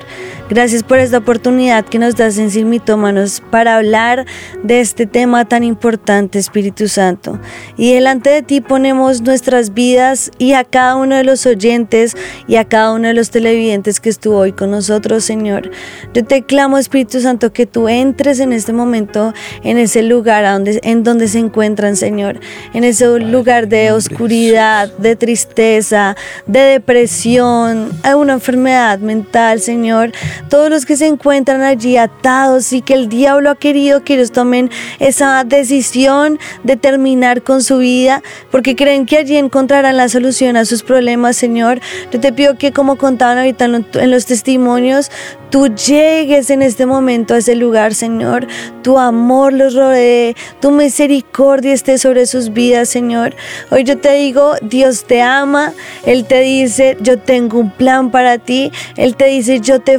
Gracias 0.51 0.83
por 0.83 0.99
esta 0.99 1.19
oportunidad 1.19 1.85
que 1.85 1.99
nos 1.99 2.17
das 2.17 2.39
en 2.39 2.51
Sin 2.51 2.71
Mitómanos 2.71 3.43
para 3.51 3.77
hablar 3.77 4.25
de 4.63 4.81
este 4.81 5.05
tema 5.05 5.45
tan 5.47 5.63
importante, 5.63 6.39
Espíritu 6.39 6.89
Santo. 6.89 7.39
Y 7.77 7.93
delante 7.93 8.31
de 8.31 8.41
ti 8.41 8.63
ponemos 8.63 9.21
nuestras 9.21 9.75
vidas 9.75 10.31
y 10.39 10.55
a 10.55 10.65
cada 10.65 10.97
uno 10.97 11.17
de 11.17 11.25
los 11.25 11.45
oyentes 11.45 12.17
y 12.47 12.57
a 12.57 12.65
cada 12.65 12.95
uno 12.95 13.09
de 13.09 13.13
los 13.13 13.29
televidentes 13.29 14.01
que 14.01 14.09
estuvo 14.09 14.39
hoy 14.39 14.53
con 14.53 14.71
nosotros, 14.71 15.23
Señor. 15.23 15.71
Yo 16.15 16.25
te 16.25 16.43
clamo, 16.43 16.79
Espíritu 16.79 17.21
Santo, 17.21 17.53
que 17.53 17.67
tú 17.67 17.87
entres 17.87 18.41
en 18.41 18.55
este 18.55 18.73
momento 18.73 19.35
en 19.65 19.77
ese 19.77 20.03
lugar 20.03 20.47
donde, 20.51 20.81
en 20.83 21.05
donde 21.05 21.29
se 21.29 21.41
encuentran, 21.41 21.95
Señor. 21.95 22.41
En 22.73 22.85
ese 22.85 23.21
lugar 23.21 23.69
de 23.69 23.93
oscuridad, 23.93 24.91
de 24.97 25.15
tristeza, 25.15 26.17
de 26.47 26.61
depresión, 26.61 27.91
de 28.03 28.15
una 28.15 28.33
enfermedad 28.33 28.99
mental, 28.99 29.61
Señor 29.61 30.11
todos 30.49 30.71
los 30.71 30.87
que 30.87 30.97
se 30.97 31.07
encuentran 31.07 31.63
allí 31.63 31.97
atados 31.97 32.73
y 32.73 32.83
que 32.83 32.95
el 32.95 33.09
diablo 33.09 33.51
ha 33.51 33.55
querido 33.55 34.05
que 34.05 34.15
ellos 34.15 34.33
tomen 34.33 34.71
esa 34.99 35.45
decisión 35.45 36.39
de 36.65 36.77
terminar 36.77 37.43
con 37.43 37.63
su 37.63 37.79
vida 37.79 38.23
porque 38.51 38.77
creen 38.77 39.07
que 39.07 39.19
allí 39.19 39.37
encontrarán 39.37 39.97
la 39.97 40.09
solución 40.09 40.57
a 40.57 40.65
sus 40.65 40.83
problemas, 40.83 41.37
Señor. 41.37 41.81
Yo 42.13 42.21
te 42.21 42.33
pido 42.33 42.57
que 42.57 42.73
como 42.73 42.97
contaban 42.97 43.39
ahorita 43.39 43.65
en 43.65 44.11
los 44.11 44.27
testimonios, 44.27 45.11
tú 45.51 45.69
llegues 45.69 46.51
en 46.51 46.63
este 46.63 46.87
momento 46.87 47.35
a 47.35 47.39
ese 47.39 47.55
lugar, 47.55 47.95
Señor. 47.95 48.47
Tu 48.83 48.99
amor 48.99 49.53
los 49.53 49.75
rodee, 49.75 50.35
tu 50.61 50.71
misericordia 50.71 51.73
esté 51.73 51.99
sobre 51.99 52.27
sus 52.27 52.53
vidas, 52.53 52.89
Señor. 52.89 53.35
Hoy 53.71 53.85
yo 53.85 53.99
te 53.99 54.13
digo, 54.13 54.55
Dios 54.63 55.05
te 55.05 55.23
ama. 55.23 55.73
Él 56.05 56.25
te 56.25 56.41
dice, 56.41 56.97
yo 57.01 57.19
tengo 57.19 57.59
un 57.59 57.71
plan 57.71 58.11
para 58.11 58.39
ti. 58.39 58.71
Él 58.97 59.17
te 59.17 59.27
dice, 59.27 59.61
yo 59.61 59.81
te 59.81 59.99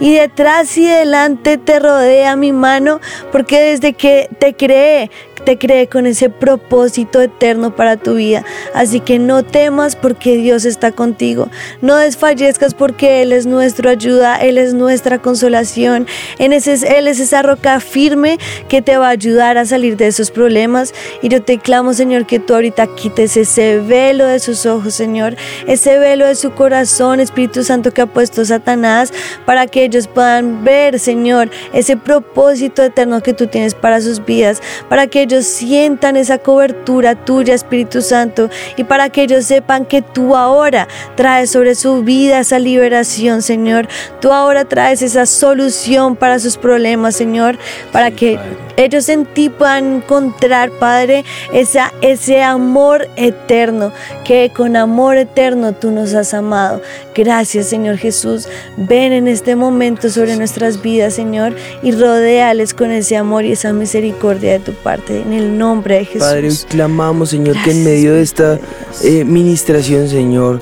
y 0.00 0.14
detrás 0.14 0.76
y 0.78 0.86
delante 0.86 1.58
te 1.58 1.78
rodea 1.78 2.36
mi 2.36 2.52
mano, 2.52 3.00
porque 3.32 3.60
desde 3.60 3.92
que 3.92 4.28
te 4.38 4.54
creé, 4.54 5.10
te 5.40 5.58
cree 5.58 5.88
con 5.88 6.06
ese 6.06 6.30
propósito 6.30 7.20
eterno 7.20 7.74
para 7.74 7.96
tu 7.96 8.14
vida. 8.14 8.44
Así 8.74 9.00
que 9.00 9.18
no 9.18 9.42
temas 9.42 9.96
porque 9.96 10.36
Dios 10.36 10.64
está 10.64 10.92
contigo. 10.92 11.48
No 11.80 11.96
desfallezcas 11.96 12.74
porque 12.74 13.22
Él 13.22 13.32
es 13.32 13.46
nuestra 13.46 13.92
ayuda, 13.92 14.36
Él 14.36 14.58
es 14.58 14.74
nuestra 14.74 15.20
consolación. 15.20 16.06
En 16.38 16.52
ese, 16.52 16.74
Él 16.96 17.08
es 17.08 17.20
esa 17.20 17.42
roca 17.42 17.80
firme 17.80 18.38
que 18.68 18.82
te 18.82 18.96
va 18.96 19.08
a 19.08 19.10
ayudar 19.10 19.58
a 19.58 19.64
salir 19.64 19.96
de 19.96 20.06
esos 20.06 20.30
problemas. 20.30 20.94
Y 21.22 21.28
yo 21.28 21.42
te 21.42 21.58
clamo, 21.58 21.94
Señor, 21.94 22.26
que 22.26 22.38
tú 22.38 22.54
ahorita 22.54 22.86
quites 22.94 23.36
ese 23.36 23.78
velo 23.80 24.26
de 24.26 24.38
sus 24.38 24.66
ojos, 24.66 24.94
Señor. 24.94 25.36
Ese 25.66 25.98
velo 25.98 26.26
de 26.26 26.34
su 26.34 26.52
corazón, 26.52 27.20
Espíritu 27.20 27.64
Santo, 27.64 27.92
que 27.92 28.02
ha 28.02 28.06
puesto 28.06 28.44
Satanás 28.44 29.12
para 29.44 29.66
que 29.66 29.84
ellos 29.84 30.06
puedan 30.06 30.64
ver, 30.64 30.98
Señor, 30.98 31.50
ese 31.72 31.96
propósito 31.96 32.82
eterno 32.82 33.22
que 33.22 33.34
tú 33.34 33.46
tienes 33.46 33.74
para 33.74 34.00
sus 34.00 34.24
vidas, 34.24 34.60
para 34.88 35.06
que 35.06 35.22
sientan 35.46 36.16
esa 36.16 36.38
cobertura 36.38 37.14
tuya, 37.14 37.54
Espíritu 37.54 38.02
Santo, 38.02 38.50
y 38.76 38.84
para 38.84 39.10
que 39.10 39.22
ellos 39.22 39.44
sepan 39.44 39.84
que 39.84 40.02
tú 40.02 40.36
ahora 40.36 40.88
traes 41.16 41.50
sobre 41.50 41.74
su 41.74 42.02
vida 42.02 42.40
esa 42.40 42.58
liberación, 42.58 43.42
Señor. 43.42 43.88
Tú 44.20 44.32
ahora 44.32 44.64
traes 44.64 45.02
esa 45.02 45.26
solución 45.26 46.16
para 46.16 46.38
sus 46.38 46.56
problemas, 46.56 47.16
Señor, 47.16 47.58
para 47.92 48.10
que 48.10 48.38
ellos 48.76 49.08
en 49.08 49.26
ti 49.26 49.48
puedan 49.50 49.96
encontrar, 49.96 50.70
Padre, 50.70 51.24
esa, 51.52 51.92
ese 52.00 52.42
amor 52.42 53.08
eterno, 53.16 53.92
que 54.24 54.50
con 54.54 54.76
amor 54.76 55.16
eterno 55.16 55.72
tú 55.72 55.90
nos 55.90 56.14
has 56.14 56.34
amado. 56.34 56.80
Gracias, 57.14 57.66
Señor 57.66 57.98
Jesús. 57.98 58.48
Ven 58.76 59.12
en 59.12 59.28
este 59.28 59.56
momento 59.56 60.08
sobre 60.08 60.36
nuestras 60.36 60.80
vidas, 60.80 61.14
Señor, 61.14 61.54
y 61.82 61.92
rodéales 61.92 62.72
con 62.72 62.90
ese 62.90 63.16
amor 63.16 63.44
y 63.44 63.52
esa 63.52 63.72
misericordia 63.72 64.52
de 64.52 64.60
tu 64.60 64.72
parte, 64.72 65.19
en 65.20 65.32
el 65.32 65.58
nombre 65.58 65.96
de 65.96 66.04
Jesús. 66.04 66.20
Padre, 66.20 66.48
hoy 66.48 66.56
clamamos, 66.68 67.30
Señor, 67.30 67.56
que 67.62 67.70
en 67.70 67.84
medio 67.84 68.14
de 68.14 68.22
esta 68.22 68.58
eh, 69.02 69.24
ministración, 69.24 70.08
Señor, 70.08 70.60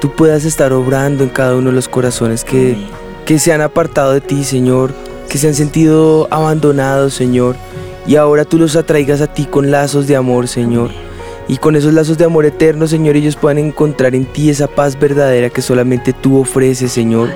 tú 0.00 0.10
puedas 0.10 0.44
estar 0.44 0.72
obrando 0.72 1.24
en 1.24 1.30
cada 1.30 1.56
uno 1.56 1.70
de 1.70 1.76
los 1.76 1.88
corazones 1.88 2.44
que, 2.44 2.76
que 3.24 3.38
se 3.38 3.52
han 3.52 3.60
apartado 3.60 4.12
de 4.12 4.20
ti, 4.20 4.44
Señor 4.44 4.92
que 5.28 5.38
se 5.38 5.48
han 5.48 5.54
sentido 5.54 6.28
abandonados, 6.30 7.14
Señor, 7.14 7.56
y 8.06 8.14
ahora 8.14 8.44
tú 8.44 8.56
los 8.56 8.76
atraigas 8.76 9.20
a 9.20 9.26
ti 9.26 9.46
con 9.46 9.70
lazos 9.70 10.06
de 10.06 10.14
amor, 10.14 10.46
Señor. 10.46 10.90
Y 11.48 11.56
con 11.56 11.74
esos 11.74 11.92
lazos 11.92 12.16
de 12.16 12.24
amor 12.24 12.46
eterno, 12.46 12.86
Señor, 12.86 13.16
ellos 13.16 13.34
puedan 13.34 13.58
encontrar 13.58 14.14
en 14.14 14.26
ti 14.26 14.48
esa 14.48 14.66
paz 14.68 14.98
verdadera 14.98 15.50
que 15.50 15.60
solamente 15.60 16.12
tú 16.12 16.38
ofreces, 16.38 16.92
Señor. 16.92 17.30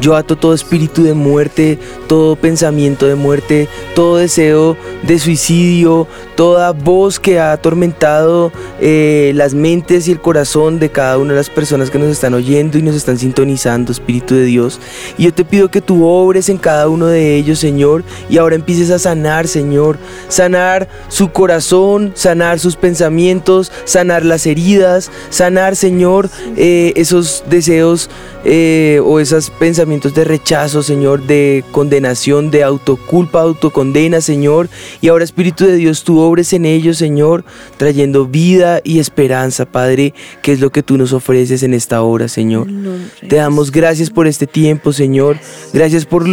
Yo 0.00 0.16
ato 0.16 0.36
todo 0.36 0.54
espíritu 0.54 1.02
de 1.02 1.14
muerte, 1.14 1.78
todo 2.06 2.36
pensamiento 2.36 3.06
de 3.06 3.14
muerte, 3.14 3.68
todo 3.94 4.16
deseo 4.16 4.76
de 5.02 5.18
suicidio, 5.18 6.06
toda 6.36 6.72
voz 6.72 7.18
que 7.18 7.40
ha 7.40 7.52
atormentado 7.52 8.52
eh, 8.80 9.32
las 9.34 9.54
mentes 9.54 10.06
y 10.06 10.12
el 10.12 10.20
corazón 10.20 10.78
de 10.78 10.90
cada 10.90 11.18
una 11.18 11.32
de 11.32 11.38
las 11.38 11.50
personas 11.50 11.90
que 11.90 11.98
nos 11.98 12.08
están 12.08 12.34
oyendo 12.34 12.78
y 12.78 12.82
nos 12.82 12.94
están 12.94 13.18
sintonizando, 13.18 13.92
Espíritu 13.92 14.34
de 14.34 14.44
Dios. 14.44 14.80
Y 15.16 15.24
yo 15.24 15.34
te 15.34 15.44
pido 15.44 15.68
que 15.68 15.80
tú 15.80 16.06
obres 16.06 16.48
en 16.48 16.58
cada 16.58 16.88
uno 16.88 17.06
de 17.06 17.36
ellos, 17.36 17.58
Señor, 17.58 18.04
y 18.30 18.38
ahora 18.38 18.54
empieces 18.54 18.90
a 18.90 18.98
sanar, 18.98 19.48
Señor, 19.48 19.98
sanar 20.28 20.88
su 21.08 21.32
corazón, 21.32 22.12
sanar 22.14 22.58
sus 22.58 22.76
pensamientos, 22.76 23.72
sanar 23.84 24.24
las 24.24 24.46
heridas, 24.46 25.10
sanar, 25.30 25.76
Señor, 25.76 26.30
eh, 26.56 26.92
esos 26.96 27.44
deseos 27.48 28.10
eh, 28.44 29.00
o 29.04 29.20
esos 29.20 29.50
pensamientos 29.50 29.67
de 29.76 30.24
rechazo, 30.24 30.82
Señor, 30.82 31.26
de 31.26 31.62
condenación, 31.72 32.50
de 32.50 32.64
autoculpa, 32.64 33.42
autocondena, 33.42 34.22
Señor. 34.22 34.68
Y 35.02 35.08
ahora, 35.08 35.24
Espíritu 35.24 35.66
de 35.66 35.76
Dios, 35.76 36.04
tú 36.04 36.20
obres 36.20 36.52
en 36.54 36.64
ellos, 36.64 36.96
Señor, 36.96 37.44
trayendo 37.76 38.26
vida 38.26 38.80
y 38.82 38.98
esperanza, 38.98 39.66
Padre, 39.66 40.14
que 40.40 40.52
es 40.52 40.60
lo 40.60 40.70
que 40.70 40.82
tú 40.82 40.96
nos 40.96 41.12
ofreces 41.12 41.62
en 41.62 41.74
esta 41.74 42.00
hora, 42.02 42.28
Señor. 42.28 42.66
Te 43.28 43.36
damos 43.36 43.70
gracias 43.70 44.08
por 44.08 44.26
este 44.26 44.46
tiempo, 44.46 44.92
Señor. 44.92 45.36
Gracias 45.74 46.06
por 46.06 46.26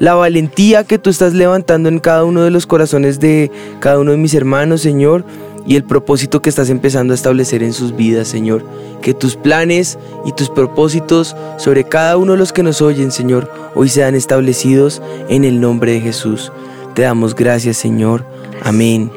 la 0.00 0.14
valentía 0.14 0.82
que 0.82 0.98
tú 0.98 1.10
estás 1.10 1.32
levantando 1.32 1.88
en 1.88 2.00
cada 2.00 2.24
uno 2.24 2.42
de 2.42 2.50
los 2.50 2.66
corazones 2.66 3.20
de 3.20 3.50
cada 3.78 4.00
uno 4.00 4.10
de 4.10 4.16
mis 4.16 4.34
hermanos, 4.34 4.80
Señor 4.80 5.24
y 5.66 5.76
el 5.76 5.84
propósito 5.84 6.42
que 6.42 6.50
estás 6.50 6.70
empezando 6.70 7.12
a 7.12 7.16
establecer 7.16 7.62
en 7.62 7.72
sus 7.72 7.94
vidas, 7.94 8.28
Señor. 8.28 8.64
Que 9.02 9.14
tus 9.14 9.36
planes 9.36 9.98
y 10.24 10.32
tus 10.32 10.50
propósitos 10.50 11.36
sobre 11.58 11.84
cada 11.84 12.16
uno 12.16 12.32
de 12.32 12.38
los 12.38 12.52
que 12.52 12.62
nos 12.62 12.82
oyen, 12.82 13.10
Señor, 13.10 13.50
hoy 13.74 13.88
sean 13.88 14.14
establecidos 14.14 15.02
en 15.28 15.44
el 15.44 15.60
nombre 15.60 15.92
de 15.92 16.00
Jesús. 16.00 16.52
Te 16.94 17.02
damos 17.02 17.34
gracias, 17.34 17.76
Señor. 17.76 18.24
Amén 18.62 19.10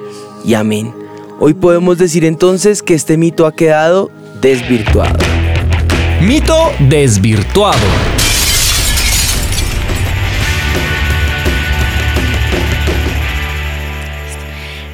y 0.45 0.53
amén. 0.53 0.93
Hoy 1.39 1.53
podemos 1.53 1.97
decir 1.97 2.23
entonces 2.25 2.81
que 2.81 2.93
este 2.93 3.17
mito 3.17 3.45
ha 3.45 3.53
quedado 3.53 4.11
desvirtuado. 4.41 5.17
Mito 6.21 6.71
desvirtuado. 6.79 8.12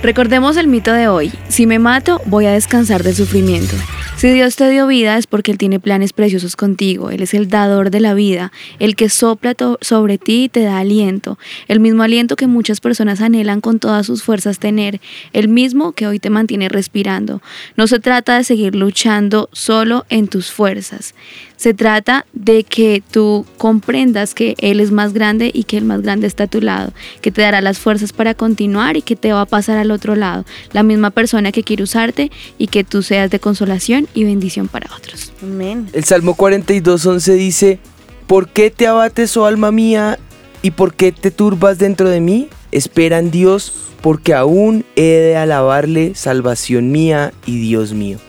Recordemos 0.01 0.55
el 0.55 0.67
mito 0.67 0.93
de 0.93 1.07
hoy. 1.07 1.31
Si 1.49 1.65
me 1.65 1.77
mato, 1.77 2.21
voy 2.25 2.45
a 2.45 2.53
descansar 2.53 3.03
del 3.03 3.15
sufrimiento. 3.15 3.75
Si 4.19 4.29
Dios 4.33 4.57
te 4.57 4.69
dio 4.69 4.85
vida 4.85 5.17
es 5.17 5.27
porque 5.27 5.49
Él 5.49 5.57
tiene 5.57 5.79
planes 5.79 6.11
preciosos 6.11 6.57
contigo. 6.57 7.09
Él 7.09 7.21
es 7.21 7.33
el 7.33 7.47
dador 7.47 7.89
de 7.89 8.01
la 8.01 8.13
vida, 8.13 8.51
el 8.77 8.97
que 8.97 9.07
sopla 9.07 9.55
sobre 9.79 10.17
ti 10.17 10.43
y 10.43 10.49
te 10.49 10.61
da 10.61 10.79
aliento. 10.79 11.39
El 11.69 11.79
mismo 11.79 12.03
aliento 12.03 12.35
que 12.35 12.45
muchas 12.45 12.81
personas 12.81 13.21
anhelan 13.21 13.61
con 13.61 13.79
todas 13.79 14.05
sus 14.05 14.21
fuerzas 14.21 14.59
tener. 14.59 14.99
El 15.31 15.47
mismo 15.47 15.93
que 15.93 16.05
hoy 16.05 16.19
te 16.19 16.29
mantiene 16.29 16.67
respirando. 16.67 17.41
No 17.77 17.87
se 17.87 18.01
trata 18.01 18.35
de 18.35 18.43
seguir 18.43 18.75
luchando 18.75 19.47
solo 19.53 20.05
en 20.09 20.27
tus 20.27 20.51
fuerzas. 20.51 21.15
Se 21.55 21.73
trata 21.73 22.25
de 22.33 22.63
que 22.63 23.01
tú 23.11 23.45
comprendas 23.57 24.33
que 24.33 24.55
Él 24.59 24.81
es 24.81 24.91
más 24.91 25.13
grande 25.13 25.49
y 25.53 25.63
que 25.63 25.77
el 25.77 25.85
más 25.85 26.01
grande 26.01 26.27
está 26.27 26.45
a 26.45 26.47
tu 26.47 26.61
lado, 26.61 26.93
que 27.21 27.31
te 27.31 27.41
dará 27.41 27.61
las 27.61 27.79
fuerzas 27.79 28.13
para 28.13 28.33
continuar 28.33 28.95
y 28.95 29.01
que 29.01 29.15
te 29.17 29.31
va 29.31 29.41
a 29.41 29.45
pasar 29.45 29.77
al 29.77 29.91
otro 29.91 30.15
lado. 30.15 30.45
La 30.73 30.83
misma 30.83 31.09
persona 31.09 31.53
que 31.53 31.63
quiere 31.63 31.83
usarte 31.83 32.31
y 32.57 32.67
que 32.67 32.83
tú 32.83 33.01
seas 33.01 33.29
de 33.29 33.39
consolación 33.39 34.08
y 34.13 34.23
bendición 34.23 34.67
para 34.67 34.89
otros. 34.95 35.33
Amén. 35.41 35.87
El 35.93 36.03
Salmo 36.03 36.35
42.11 36.35 37.33
dice, 37.35 37.79
¿por 38.27 38.49
qué 38.49 38.71
te 38.71 38.87
abates, 38.87 39.35
oh 39.37 39.45
alma 39.45 39.71
mía, 39.71 40.19
y 40.61 40.71
por 40.71 40.93
qué 40.93 41.11
te 41.11 41.31
turbas 41.31 41.77
dentro 41.77 42.09
de 42.09 42.19
mí? 42.19 42.49
Espera 42.71 43.19
en 43.19 43.31
Dios, 43.31 43.73
porque 44.01 44.33
aún 44.33 44.85
he 44.95 45.01
de 45.01 45.37
alabarle, 45.37 46.15
salvación 46.15 46.91
mía 46.91 47.33
y 47.45 47.59
Dios 47.59 47.93
mío. 47.93 48.19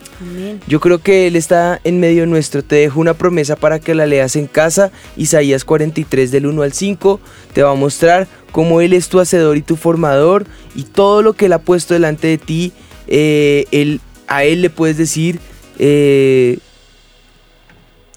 Yo 0.66 0.80
creo 0.80 0.98
que 0.98 1.26
Él 1.26 1.34
está 1.34 1.80
en 1.82 1.98
medio 1.98 2.26
nuestro. 2.26 2.62
Te 2.62 2.76
dejo 2.76 3.00
una 3.00 3.14
promesa 3.14 3.56
para 3.56 3.78
que 3.78 3.94
la 3.94 4.06
leas 4.06 4.36
en 4.36 4.46
casa. 4.46 4.92
Isaías 5.16 5.64
43 5.64 6.30
del 6.30 6.46
1 6.46 6.62
al 6.62 6.72
5 6.72 7.20
te 7.54 7.62
va 7.62 7.70
a 7.70 7.74
mostrar 7.74 8.28
cómo 8.52 8.82
Él 8.82 8.92
es 8.92 9.08
tu 9.08 9.18
hacedor 9.18 9.56
y 9.56 9.62
tu 9.62 9.76
formador 9.76 10.46
y 10.74 10.82
todo 10.82 11.22
lo 11.22 11.32
que 11.32 11.46
Él 11.46 11.54
ha 11.54 11.60
puesto 11.60 11.94
delante 11.94 12.28
de 12.28 12.38
ti. 12.38 12.72
Eh, 13.06 13.64
él, 13.70 14.00
a 14.28 14.44
Él 14.44 14.62
le 14.62 14.70
puedes 14.70 14.98
decir, 14.98 15.40
eh, 15.82 16.58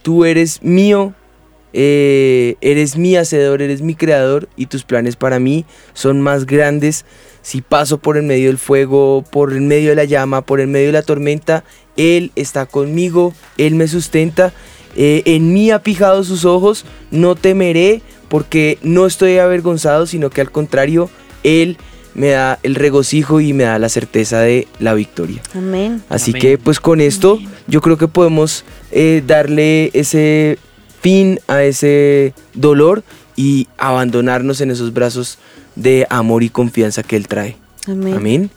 tú 0.01 0.25
eres 0.25 0.61
mío, 0.63 1.13
eh, 1.71 2.55
eres 2.59 2.97
mi 2.97 3.15
hacedor, 3.15 3.61
eres 3.61 3.81
mi 3.81 3.95
creador 3.95 4.49
y 4.57 4.65
tus 4.65 4.83
planes 4.83 5.15
para 5.15 5.39
mí 5.39 5.63
son 5.93 6.19
más 6.19 6.45
grandes. 6.45 7.05
Si 7.41 7.61
paso 7.61 7.99
por 7.99 8.17
el 8.17 8.23
medio 8.23 8.47
del 8.47 8.57
fuego, 8.57 9.23
por 9.31 9.53
el 9.53 9.61
medio 9.61 9.91
de 9.91 9.95
la 9.95 10.03
llama, 10.03 10.41
por 10.41 10.59
el 10.59 10.67
medio 10.67 10.87
de 10.87 10.93
la 10.93 11.03
tormenta, 11.03 11.63
Él 11.95 12.33
está 12.35 12.65
conmigo, 12.65 13.33
Él 13.57 13.75
me 13.75 13.87
sustenta. 13.87 14.51
Eh, 14.97 15.23
en 15.25 15.53
mí 15.53 15.71
ha 15.71 15.79
fijado 15.79 16.25
sus 16.25 16.43
ojos, 16.43 16.85
no 17.11 17.35
temeré 17.35 18.01
porque 18.27 18.77
no 18.81 19.05
estoy 19.05 19.37
avergonzado, 19.37 20.05
sino 20.05 20.29
que 20.29 20.41
al 20.41 20.51
contrario, 20.51 21.09
Él 21.43 21.77
me 22.15 22.29
da 22.29 22.59
el 22.63 22.75
regocijo 22.75 23.41
y 23.41 23.53
me 23.53 23.63
da 23.63 23.79
la 23.79 23.89
certeza 23.89 24.39
de 24.39 24.67
la 24.79 24.93
victoria. 24.93 25.41
Amén. 25.55 26.03
Así 26.09 26.33
que 26.33 26.57
pues 26.57 26.79
con 26.79 27.01
esto 27.01 27.39
yo 27.67 27.81
creo 27.81 27.97
que 27.97 28.07
podemos 28.07 28.63
eh, 28.91 29.23
darle 29.25 29.89
ese 29.93 30.57
fin 31.01 31.39
a 31.47 31.63
ese 31.63 32.33
dolor 32.53 33.03
y 33.35 33.67
abandonarnos 33.77 34.61
en 34.61 34.71
esos 34.71 34.93
brazos 34.93 35.39
de 35.75 36.05
amor 36.09 36.43
y 36.43 36.49
confianza 36.49 37.01
que 37.03 37.15
Él 37.15 37.27
trae. 37.27 37.57
Amén. 37.87 38.13
Amén. 38.15 38.49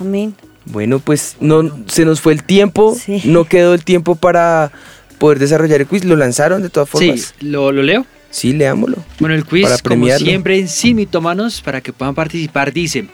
Amén. 0.00 0.34
Bueno, 0.64 0.98
pues 0.98 1.36
no 1.40 1.70
se 1.86 2.04
nos 2.04 2.20
fue 2.20 2.32
el 2.32 2.42
tiempo, 2.42 2.96
Sí. 3.00 3.22
no 3.24 3.44
quedó 3.44 3.72
el 3.72 3.84
tiempo 3.84 4.16
para 4.16 4.72
poder 5.18 5.38
desarrollar 5.38 5.80
el 5.80 5.86
quiz, 5.86 6.04
lo 6.04 6.16
lanzaron 6.16 6.60
de 6.60 6.68
todas 6.70 6.88
Sí, 6.90 7.06
formas. 7.06 7.34
¿lo, 7.40 7.70
lo 7.70 7.82
leo? 7.84 8.04
Sí, 8.36 8.52
leámoslo. 8.52 8.98
Bueno, 9.18 9.34
el 9.34 9.46
quiz, 9.46 9.62
Para 9.64 9.78
como 9.78 10.06
siempre, 10.08 10.58
en 10.58 10.68
Sin 10.68 10.96
Mitómanos, 10.96 11.62
para 11.62 11.80
que 11.80 11.94
puedan 11.94 12.14
participar, 12.14 12.70
dice: 12.70 13.06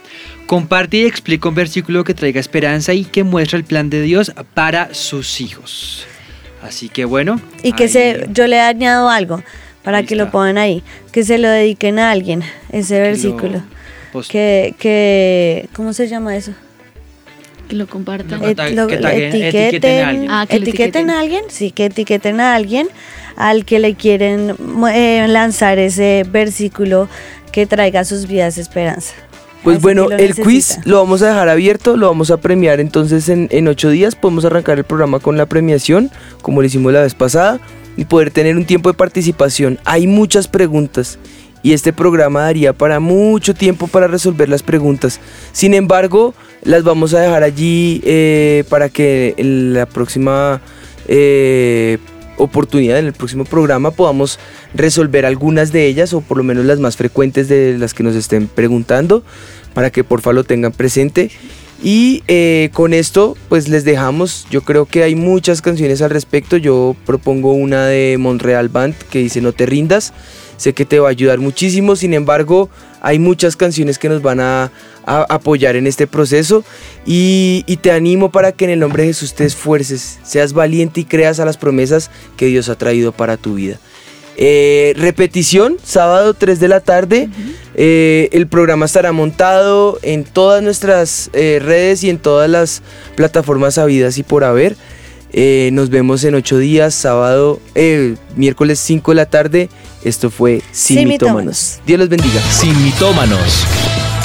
Comparte 0.46 0.96
y 0.96 1.04
explica 1.06 1.48
un 1.48 1.54
versículo 1.54 2.02
que 2.02 2.12
traiga 2.12 2.40
esperanza 2.40 2.92
y 2.92 3.04
que 3.04 3.22
muestre 3.22 3.58
el 3.58 3.64
plan 3.64 3.88
de 3.88 4.02
Dios 4.02 4.32
para 4.54 4.92
sus 4.94 5.40
hijos. 5.40 6.06
Así 6.60 6.88
que 6.88 7.04
bueno. 7.04 7.40
Y 7.62 7.70
que 7.72 7.84
ahí- 7.84 7.88
se, 7.88 8.26
yo 8.32 8.48
le 8.48 8.56
he 8.56 8.60
añado 8.62 9.08
algo 9.10 9.40
para 9.84 9.98
Ahí 9.98 10.06
que 10.06 10.16
lo 10.16 10.24
está. 10.24 10.32
pongan 10.32 10.58
ahí, 10.58 10.82
que 11.12 11.22
se 11.22 11.38
lo 11.38 11.48
dediquen 11.48 12.00
a 12.00 12.10
alguien, 12.10 12.42
ese 12.72 12.98
versículo. 13.00 13.62
post- 14.12 14.28
Que, 14.28 14.74
que, 14.80 15.68
¿cómo 15.72 15.92
se 15.92 16.08
llama 16.08 16.36
eso? 16.36 16.52
Que 17.68 17.76
lo 17.76 17.86
compartan. 17.86 18.40
Lo 18.40 18.48
Et- 18.48 18.58
tag- 18.58 18.74
lo- 18.74 18.88
que 18.88 18.98
taguen- 18.98 19.28
etiqueten, 19.28 19.62
etiqueten 19.66 20.04
a 20.04 20.08
alguien. 20.08 20.30
Ah, 20.32 20.46
que 20.48 20.56
lo 20.58 20.62
etiqueten 20.64 20.84
etiqueten. 20.88 21.10
a 21.10 21.20
alguien, 21.20 21.44
sí, 21.48 21.70
que 21.70 21.84
etiqueten 21.86 22.40
a 22.40 22.54
alguien 22.56 22.88
al 23.36 23.64
que 23.64 23.78
le 23.78 23.94
quieren 23.94 24.54
eh, 24.92 25.26
lanzar 25.28 25.78
ese 25.78 26.24
versículo 26.30 27.08
que 27.52 27.66
traiga 27.66 28.00
a 28.00 28.04
sus 28.04 28.26
vidas 28.26 28.58
esperanza. 28.58 29.14
Pues 29.62 29.76
Así 29.76 29.82
bueno, 29.82 30.10
el 30.10 30.34
quiz 30.34 30.80
lo 30.84 30.98
vamos 30.98 31.22
a 31.22 31.28
dejar 31.28 31.48
abierto, 31.48 31.96
lo 31.96 32.08
vamos 32.08 32.30
a 32.32 32.38
premiar 32.38 32.80
entonces 32.80 33.28
en, 33.28 33.48
en 33.52 33.68
ocho 33.68 33.90
días. 33.90 34.16
Podemos 34.16 34.44
arrancar 34.44 34.78
el 34.78 34.84
programa 34.84 35.20
con 35.20 35.36
la 35.36 35.46
premiación, 35.46 36.10
como 36.42 36.60
lo 36.60 36.66
hicimos 36.66 36.92
la 36.92 37.02
vez 37.02 37.14
pasada, 37.14 37.60
y 37.96 38.04
poder 38.04 38.30
tener 38.30 38.56
un 38.56 38.64
tiempo 38.64 38.90
de 38.90 38.94
participación. 38.94 39.78
Hay 39.84 40.06
muchas 40.06 40.48
preguntas 40.48 41.18
y 41.62 41.72
este 41.72 41.92
programa 41.92 42.42
daría 42.42 42.72
para 42.72 43.00
mucho 43.00 43.54
tiempo 43.54 43.86
para 43.86 44.08
resolver 44.08 44.48
las 44.48 44.62
preguntas. 44.62 45.20
Sin 45.52 45.74
embargo, 45.74 46.34
las 46.64 46.82
vamos 46.82 47.14
a 47.14 47.20
dejar 47.20 47.42
allí 47.42 48.02
eh, 48.04 48.64
para 48.68 48.88
que 48.88 49.34
en 49.36 49.74
la 49.74 49.86
próxima 49.86 50.60
eh, 51.06 51.98
oportunidad, 52.42 52.98
en 52.98 53.06
el 53.06 53.12
próximo 53.12 53.44
programa, 53.44 53.90
podamos 53.90 54.38
resolver 54.74 55.26
algunas 55.26 55.72
de 55.72 55.86
ellas 55.86 56.12
o 56.12 56.20
por 56.20 56.36
lo 56.36 56.44
menos 56.44 56.64
las 56.64 56.78
más 56.78 56.96
frecuentes 56.96 57.48
de 57.48 57.76
las 57.78 57.94
que 57.94 58.02
nos 58.02 58.14
estén 58.14 58.48
preguntando, 58.48 59.22
para 59.74 59.90
que 59.90 60.04
porfa 60.04 60.32
lo 60.32 60.44
tengan 60.44 60.72
presente. 60.72 61.30
Y 61.82 62.22
eh, 62.28 62.70
con 62.72 62.94
esto, 62.94 63.36
pues 63.48 63.68
les 63.68 63.84
dejamos. 63.84 64.46
Yo 64.50 64.62
creo 64.62 64.86
que 64.86 65.02
hay 65.02 65.16
muchas 65.16 65.60
canciones 65.62 66.00
al 66.00 66.10
respecto. 66.10 66.56
Yo 66.56 66.94
propongo 67.04 67.52
una 67.52 67.86
de 67.86 68.16
Montreal 68.18 68.68
Band 68.68 68.94
que 69.10 69.18
dice 69.18 69.40
No 69.40 69.52
te 69.52 69.66
rindas. 69.66 70.12
Sé 70.58 70.74
que 70.74 70.84
te 70.84 71.00
va 71.00 71.08
a 71.08 71.10
ayudar 71.10 71.40
muchísimo. 71.40 71.96
Sin 71.96 72.14
embargo, 72.14 72.70
hay 73.02 73.18
muchas 73.18 73.56
canciones 73.56 73.98
que 73.98 74.08
nos 74.08 74.22
van 74.22 74.40
a, 74.40 74.70
a 75.04 75.26
apoyar 75.28 75.76
en 75.76 75.86
este 75.86 76.06
proceso. 76.06 76.64
Y, 77.04 77.64
y 77.66 77.76
te 77.76 77.90
animo 77.90 78.30
para 78.30 78.52
que 78.52 78.64
en 78.64 78.70
el 78.70 78.78
nombre 78.78 79.02
de 79.02 79.08
Jesús 79.08 79.34
te 79.34 79.44
esfuerces, 79.44 80.20
seas 80.22 80.54
valiente 80.54 81.00
y 81.00 81.04
creas 81.04 81.40
a 81.40 81.44
las 81.44 81.58
promesas 81.58 82.10
que 82.36 82.46
Dios 82.46 82.68
ha 82.68 82.76
traído 82.76 83.12
para 83.12 83.36
tu 83.36 83.54
vida. 83.54 83.78
Eh, 84.36 84.94
repetición, 84.96 85.76
sábado 85.82 86.34
3 86.34 86.58
de 86.58 86.68
la 86.68 86.80
tarde. 86.80 87.28
Eh, 87.74 88.28
el 88.32 88.46
programa 88.46 88.86
estará 88.86 89.12
montado 89.12 89.98
en 90.02 90.24
todas 90.24 90.62
nuestras 90.62 91.30
eh, 91.32 91.60
redes 91.62 92.02
y 92.04 92.10
en 92.10 92.18
todas 92.18 92.48
las 92.48 92.82
plataformas 93.14 93.78
habidas 93.78 94.16
y 94.18 94.22
por 94.22 94.44
haber. 94.44 94.76
Eh, 95.32 95.70
nos 95.72 95.88
vemos 95.88 96.22
en 96.24 96.34
ocho 96.34 96.58
días, 96.58 96.94
sábado, 96.94 97.58
eh, 97.74 98.16
miércoles 98.36 98.78
5 98.80 99.12
de 99.12 99.14
la 99.14 99.26
tarde. 99.26 99.68
Esto 100.04 100.30
fue 100.30 100.62
Sin, 100.72 100.98
Sin 100.98 101.08
mitómanos. 101.08 101.42
Mitómanos. 101.42 101.80
Dios 101.86 101.98
los 101.98 102.08
bendiga. 102.08 102.40
Sin 102.50 102.84
mitómanos. 102.84 103.64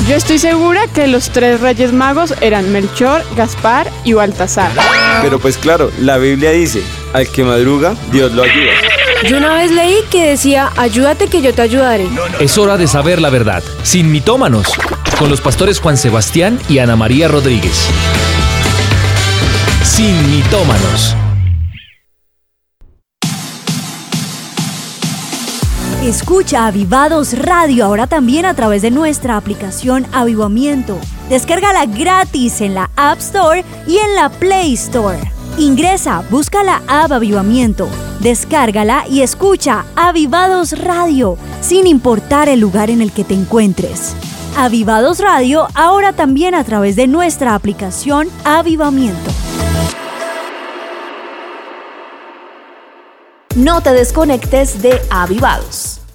Yo 0.08 0.16
estoy 0.16 0.38
segura 0.38 0.82
que 0.94 1.08
los 1.08 1.30
tres 1.30 1.60
reyes 1.60 1.92
magos 1.92 2.34
eran 2.42 2.72
Melchor, 2.72 3.24
Gaspar 3.36 3.90
y 4.04 4.14
Baltasar. 4.14 4.72
Pero 5.22 5.40
pues 5.40 5.58
claro, 5.58 5.92
la 6.00 6.18
Biblia 6.18 6.52
dice, 6.52 6.82
al 7.14 7.28
que 7.28 7.44
madruga, 7.44 7.96
Dios 8.12 8.32
lo 8.34 8.44
ayuda. 8.44 8.72
Yo 9.28 9.38
una 9.38 9.56
vez 9.56 9.72
leí 9.72 9.96
que 10.12 10.30
decía, 10.30 10.72
ayúdate 10.78 11.28
que 11.28 11.42
yo 11.42 11.54
te 11.54 11.64
ayudaré. 11.64 12.08
Es 12.40 12.58
hora 12.58 12.78
de 12.78 12.88
saber 12.88 13.20
la 13.20 13.30
verdad. 13.32 13.64
Sin 13.84 14.12
mitómanos. 14.12 14.68
Con 15.18 15.30
los 15.30 15.42
pastores 15.42 15.80
Juan 15.80 15.98
Sebastián 15.98 16.60
y 16.70 16.78
Ana 16.78 16.96
María 16.96 17.28
Rodríguez. 17.28 17.88
Sin 19.88 20.30
mitómanos. 20.30 21.16
Escucha 26.04 26.68
Avivados 26.68 27.36
Radio 27.40 27.86
ahora 27.86 28.06
también 28.06 28.46
a 28.46 28.54
través 28.54 28.84
de 28.84 28.92
nuestra 28.92 29.38
aplicación 29.38 30.06
Avivamiento. 30.12 31.00
Descárgala 31.30 31.86
gratis 31.86 32.62
en 32.62 32.76
la 32.76 32.92
App 32.96 33.18
Store 33.20 33.64
y 33.88 33.98
en 33.98 34.14
la 34.16 34.30
Play 34.30 34.74
Store. 34.74 35.32
Ingresa, 35.58 36.22
busca 36.30 36.64
la 36.64 36.84
app 36.88 37.14
Avivamiento, 37.14 37.88
descárgala 38.20 39.06
y 39.10 39.22
escucha 39.22 39.86
Avivados 39.96 40.78
Radio, 40.78 41.38
sin 41.62 41.88
importar 41.88 42.50
el 42.50 42.60
lugar 42.60 42.92
en 42.92 43.02
el 43.02 43.12
que 43.12 43.24
te 43.24 43.34
encuentres. 43.34 44.16
Avivados 44.56 45.20
Radio 45.20 45.68
ahora 45.74 46.14
también 46.14 46.54
a 46.54 46.64
través 46.64 46.96
de 46.96 47.08
nuestra 47.08 47.56
aplicación 47.56 48.28
Avivamiento. 48.44 49.47
No 53.58 53.82
te 53.82 53.92
desconectes 53.92 54.84
de 54.84 55.02
Avivados. 55.10 56.07